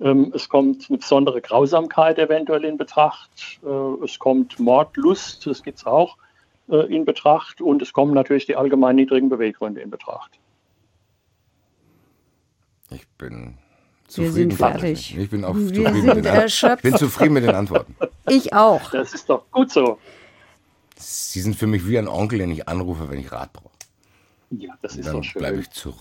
Ähm, 0.00 0.32
es 0.34 0.48
kommt 0.48 0.86
eine 0.88 0.98
besondere 0.98 1.40
Grausamkeit 1.40 2.18
eventuell 2.18 2.64
in 2.64 2.76
Betracht. 2.78 3.60
Äh, 3.62 4.04
es 4.04 4.18
kommt 4.18 4.58
Mordlust, 4.58 5.46
das 5.46 5.62
gibt 5.62 5.78
es 5.78 5.86
auch 5.86 6.16
äh, 6.68 6.94
in 6.94 7.04
Betracht. 7.04 7.60
Und 7.60 7.82
es 7.82 7.92
kommen 7.92 8.14
natürlich 8.14 8.46
die 8.46 8.56
allgemein 8.56 8.96
niedrigen 8.96 9.28
Beweggründe 9.28 9.80
in 9.80 9.90
Betracht. 9.90 10.38
Ich 12.90 13.06
bin 13.18 13.58
Wir 14.14 14.32
sind 14.32 14.54
fertig. 14.54 15.16
Ich 15.16 15.30
bin 15.30 15.44
auch 15.44 15.54
Wir 15.54 15.66
zufrieden, 15.68 15.94
sind 15.94 16.14
mit 16.16 16.24
den, 16.24 16.46
ich 16.46 16.82
bin 16.82 16.96
zufrieden 16.96 17.34
mit 17.34 17.44
den 17.44 17.54
Antworten. 17.54 17.94
Ich 18.28 18.52
auch. 18.52 18.90
Das 18.90 19.12
ist 19.14 19.28
doch 19.28 19.44
gut 19.50 19.70
so. 19.70 19.98
Sie 20.96 21.40
sind 21.40 21.56
für 21.56 21.66
mich 21.66 21.86
wie 21.86 21.98
ein 21.98 22.08
Onkel, 22.08 22.38
den 22.38 22.50
ich 22.50 22.68
anrufe, 22.68 23.08
wenn 23.08 23.18
ich 23.18 23.30
Rat 23.32 23.52
brauche. 23.52 23.70
Ja, 24.50 24.74
das 24.82 24.96
ist 24.96 25.06
Dann 25.06 25.16
doch 25.16 25.24
schön. 25.24 25.40
bleibe 25.40 25.60
ich 25.60 25.70
zurück. 25.70 25.96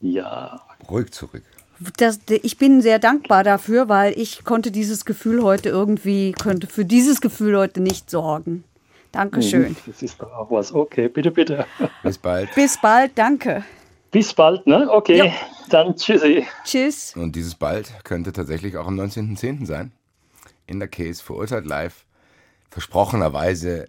Ja. 0.00 0.60
Ruhig 0.88 1.10
zurück. 1.12 1.44
Das, 1.96 2.20
ich 2.28 2.58
bin 2.58 2.82
sehr 2.82 2.98
dankbar 2.98 3.42
dafür, 3.42 3.88
weil 3.88 4.18
ich 4.18 4.44
konnte 4.44 4.70
dieses 4.70 5.06
Gefühl 5.06 5.42
heute 5.42 5.70
irgendwie, 5.70 6.32
könnte 6.32 6.66
für 6.66 6.84
dieses 6.84 7.20
Gefühl 7.22 7.56
heute 7.56 7.80
nicht 7.80 8.10
sorgen. 8.10 8.64
Dankeschön. 9.12 9.76
Das 9.86 10.02
ist 10.02 10.20
doch 10.20 10.32
auch 10.32 10.50
was. 10.50 10.72
Okay, 10.72 11.08
bitte, 11.08 11.30
bitte. 11.30 11.66
Bis 12.02 12.18
bald. 12.18 12.54
Bis 12.54 12.78
bald, 12.80 13.12
danke. 13.16 13.64
Bis 14.10 14.34
bald, 14.34 14.66
ne? 14.66 14.88
Okay, 14.90 15.18
ja. 15.18 15.32
dann 15.68 15.96
tschüssi. 15.96 16.46
Tschüss. 16.64 17.14
Und 17.16 17.34
dieses 17.34 17.54
bald 17.54 17.92
könnte 18.04 18.32
tatsächlich 18.32 18.76
auch 18.76 18.86
am 18.86 18.98
19.10. 18.98 19.66
sein. 19.66 19.92
In 20.66 20.80
der 20.80 20.88
Case 20.88 21.22
verurteilt 21.22 21.64
live. 21.64 22.04
Versprochenerweise 22.70 23.88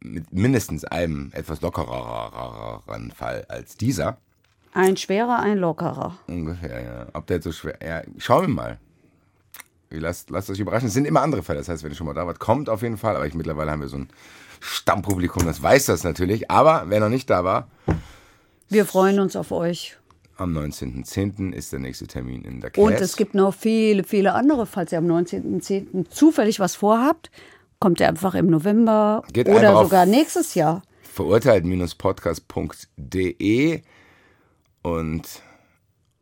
mit 0.00 0.32
mindestens 0.32 0.84
einem 0.84 1.30
etwas 1.32 1.60
lockereren 1.60 3.10
Fall 3.12 3.44
als 3.48 3.76
dieser. 3.76 4.18
Ein 4.72 4.96
schwerer, 4.96 5.40
ein 5.40 5.58
lockerer. 5.58 6.16
Ungefähr, 6.28 6.82
ja. 6.82 7.06
Ob 7.12 7.26
der 7.26 7.38
jetzt 7.38 7.44
so 7.44 7.52
schwer. 7.52 7.76
Ja, 7.84 8.02
schauen 8.18 8.42
wir 8.42 8.54
mal. 8.54 8.78
Lasst, 9.90 10.30
lasst 10.30 10.48
euch 10.50 10.60
überraschen. 10.60 10.86
Es 10.86 10.94
sind 10.94 11.06
immer 11.06 11.22
andere 11.22 11.42
Fälle. 11.42 11.58
Das 11.58 11.68
heißt, 11.68 11.82
wenn 11.82 11.90
ihr 11.90 11.96
schon 11.96 12.06
mal 12.06 12.14
da 12.14 12.24
wart, 12.26 12.38
kommt 12.38 12.68
auf 12.68 12.82
jeden 12.82 12.96
Fall. 12.96 13.16
Aber 13.16 13.26
ich, 13.26 13.34
mittlerweile 13.34 13.72
haben 13.72 13.80
wir 13.80 13.88
so 13.88 13.96
ein 13.96 14.08
Stammpublikum, 14.60 15.44
das 15.46 15.60
weiß 15.62 15.86
das 15.86 16.04
natürlich. 16.04 16.48
Aber 16.50 16.84
wer 16.86 17.00
noch 17.00 17.08
nicht 17.08 17.28
da 17.28 17.42
war. 17.42 17.68
Wir 18.68 18.84
freuen 18.84 19.18
uns 19.18 19.34
auf 19.34 19.50
euch. 19.50 19.96
Am 20.36 20.56
19.10. 20.56 21.52
ist 21.52 21.72
der 21.72 21.80
nächste 21.80 22.06
Termin 22.06 22.44
in 22.44 22.60
der 22.60 22.70
Käse. 22.70 22.86
Und 22.86 22.92
es 22.94 23.16
gibt 23.16 23.34
noch 23.34 23.52
viele, 23.52 24.04
viele 24.04 24.34
andere. 24.34 24.66
Falls 24.66 24.92
ihr 24.92 24.98
am 24.98 25.06
19.10. 25.06 26.08
zufällig 26.08 26.60
was 26.60 26.76
vorhabt, 26.76 27.32
kommt 27.80 27.98
ihr 28.00 28.08
einfach 28.08 28.36
im 28.36 28.46
November 28.46 29.24
Geht 29.32 29.48
oder 29.48 29.82
sogar 29.82 30.06
nächstes 30.06 30.54
Jahr. 30.54 30.82
Verurteilt-podcast.de 31.02 33.82
und 34.82 35.22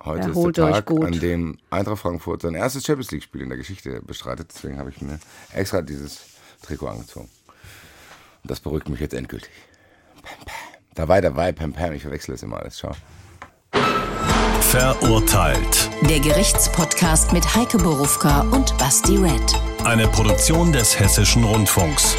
heute 0.02 0.30
ist 0.30 0.56
der 0.56 0.72
Tag, 0.72 0.90
an 0.90 1.12
dem 1.12 1.58
Eintracht 1.70 2.00
Frankfurt 2.00 2.42
sein 2.42 2.54
erstes 2.54 2.84
Champions 2.84 3.10
League-Spiel 3.10 3.42
in 3.42 3.48
der 3.48 3.58
Geschichte 3.58 4.00
bestreitet. 4.02 4.50
Deswegen 4.54 4.78
habe 4.78 4.90
ich 4.90 5.00
mir 5.00 5.18
extra 5.52 5.82
dieses 5.82 6.20
Trikot 6.62 6.88
angezogen. 6.88 7.28
Und 8.42 8.50
das 8.50 8.60
beruhigt 8.60 8.88
mich 8.88 9.00
jetzt 9.00 9.14
endgültig. 9.14 9.50
Pam, 10.22 10.38
pam. 10.44 10.54
Dabei, 10.94 11.20
dabei, 11.20 11.52
pam, 11.52 11.72
pam. 11.72 11.92
Ich 11.92 12.02
verwechsel 12.02 12.34
das 12.34 12.42
immer 12.42 12.58
alles. 12.58 12.76
Ciao. 12.76 12.92
Verurteilt. 14.60 15.90
Der 16.08 16.20
Gerichtspodcast 16.20 17.32
mit 17.32 17.54
Heike 17.54 17.78
Borufka 17.78 18.42
und 18.50 18.76
Basti 18.76 19.16
Red. 19.16 19.54
Eine 19.84 20.08
Produktion 20.08 20.72
des 20.72 20.98
Hessischen 20.98 21.44
Rundfunks. 21.44 22.16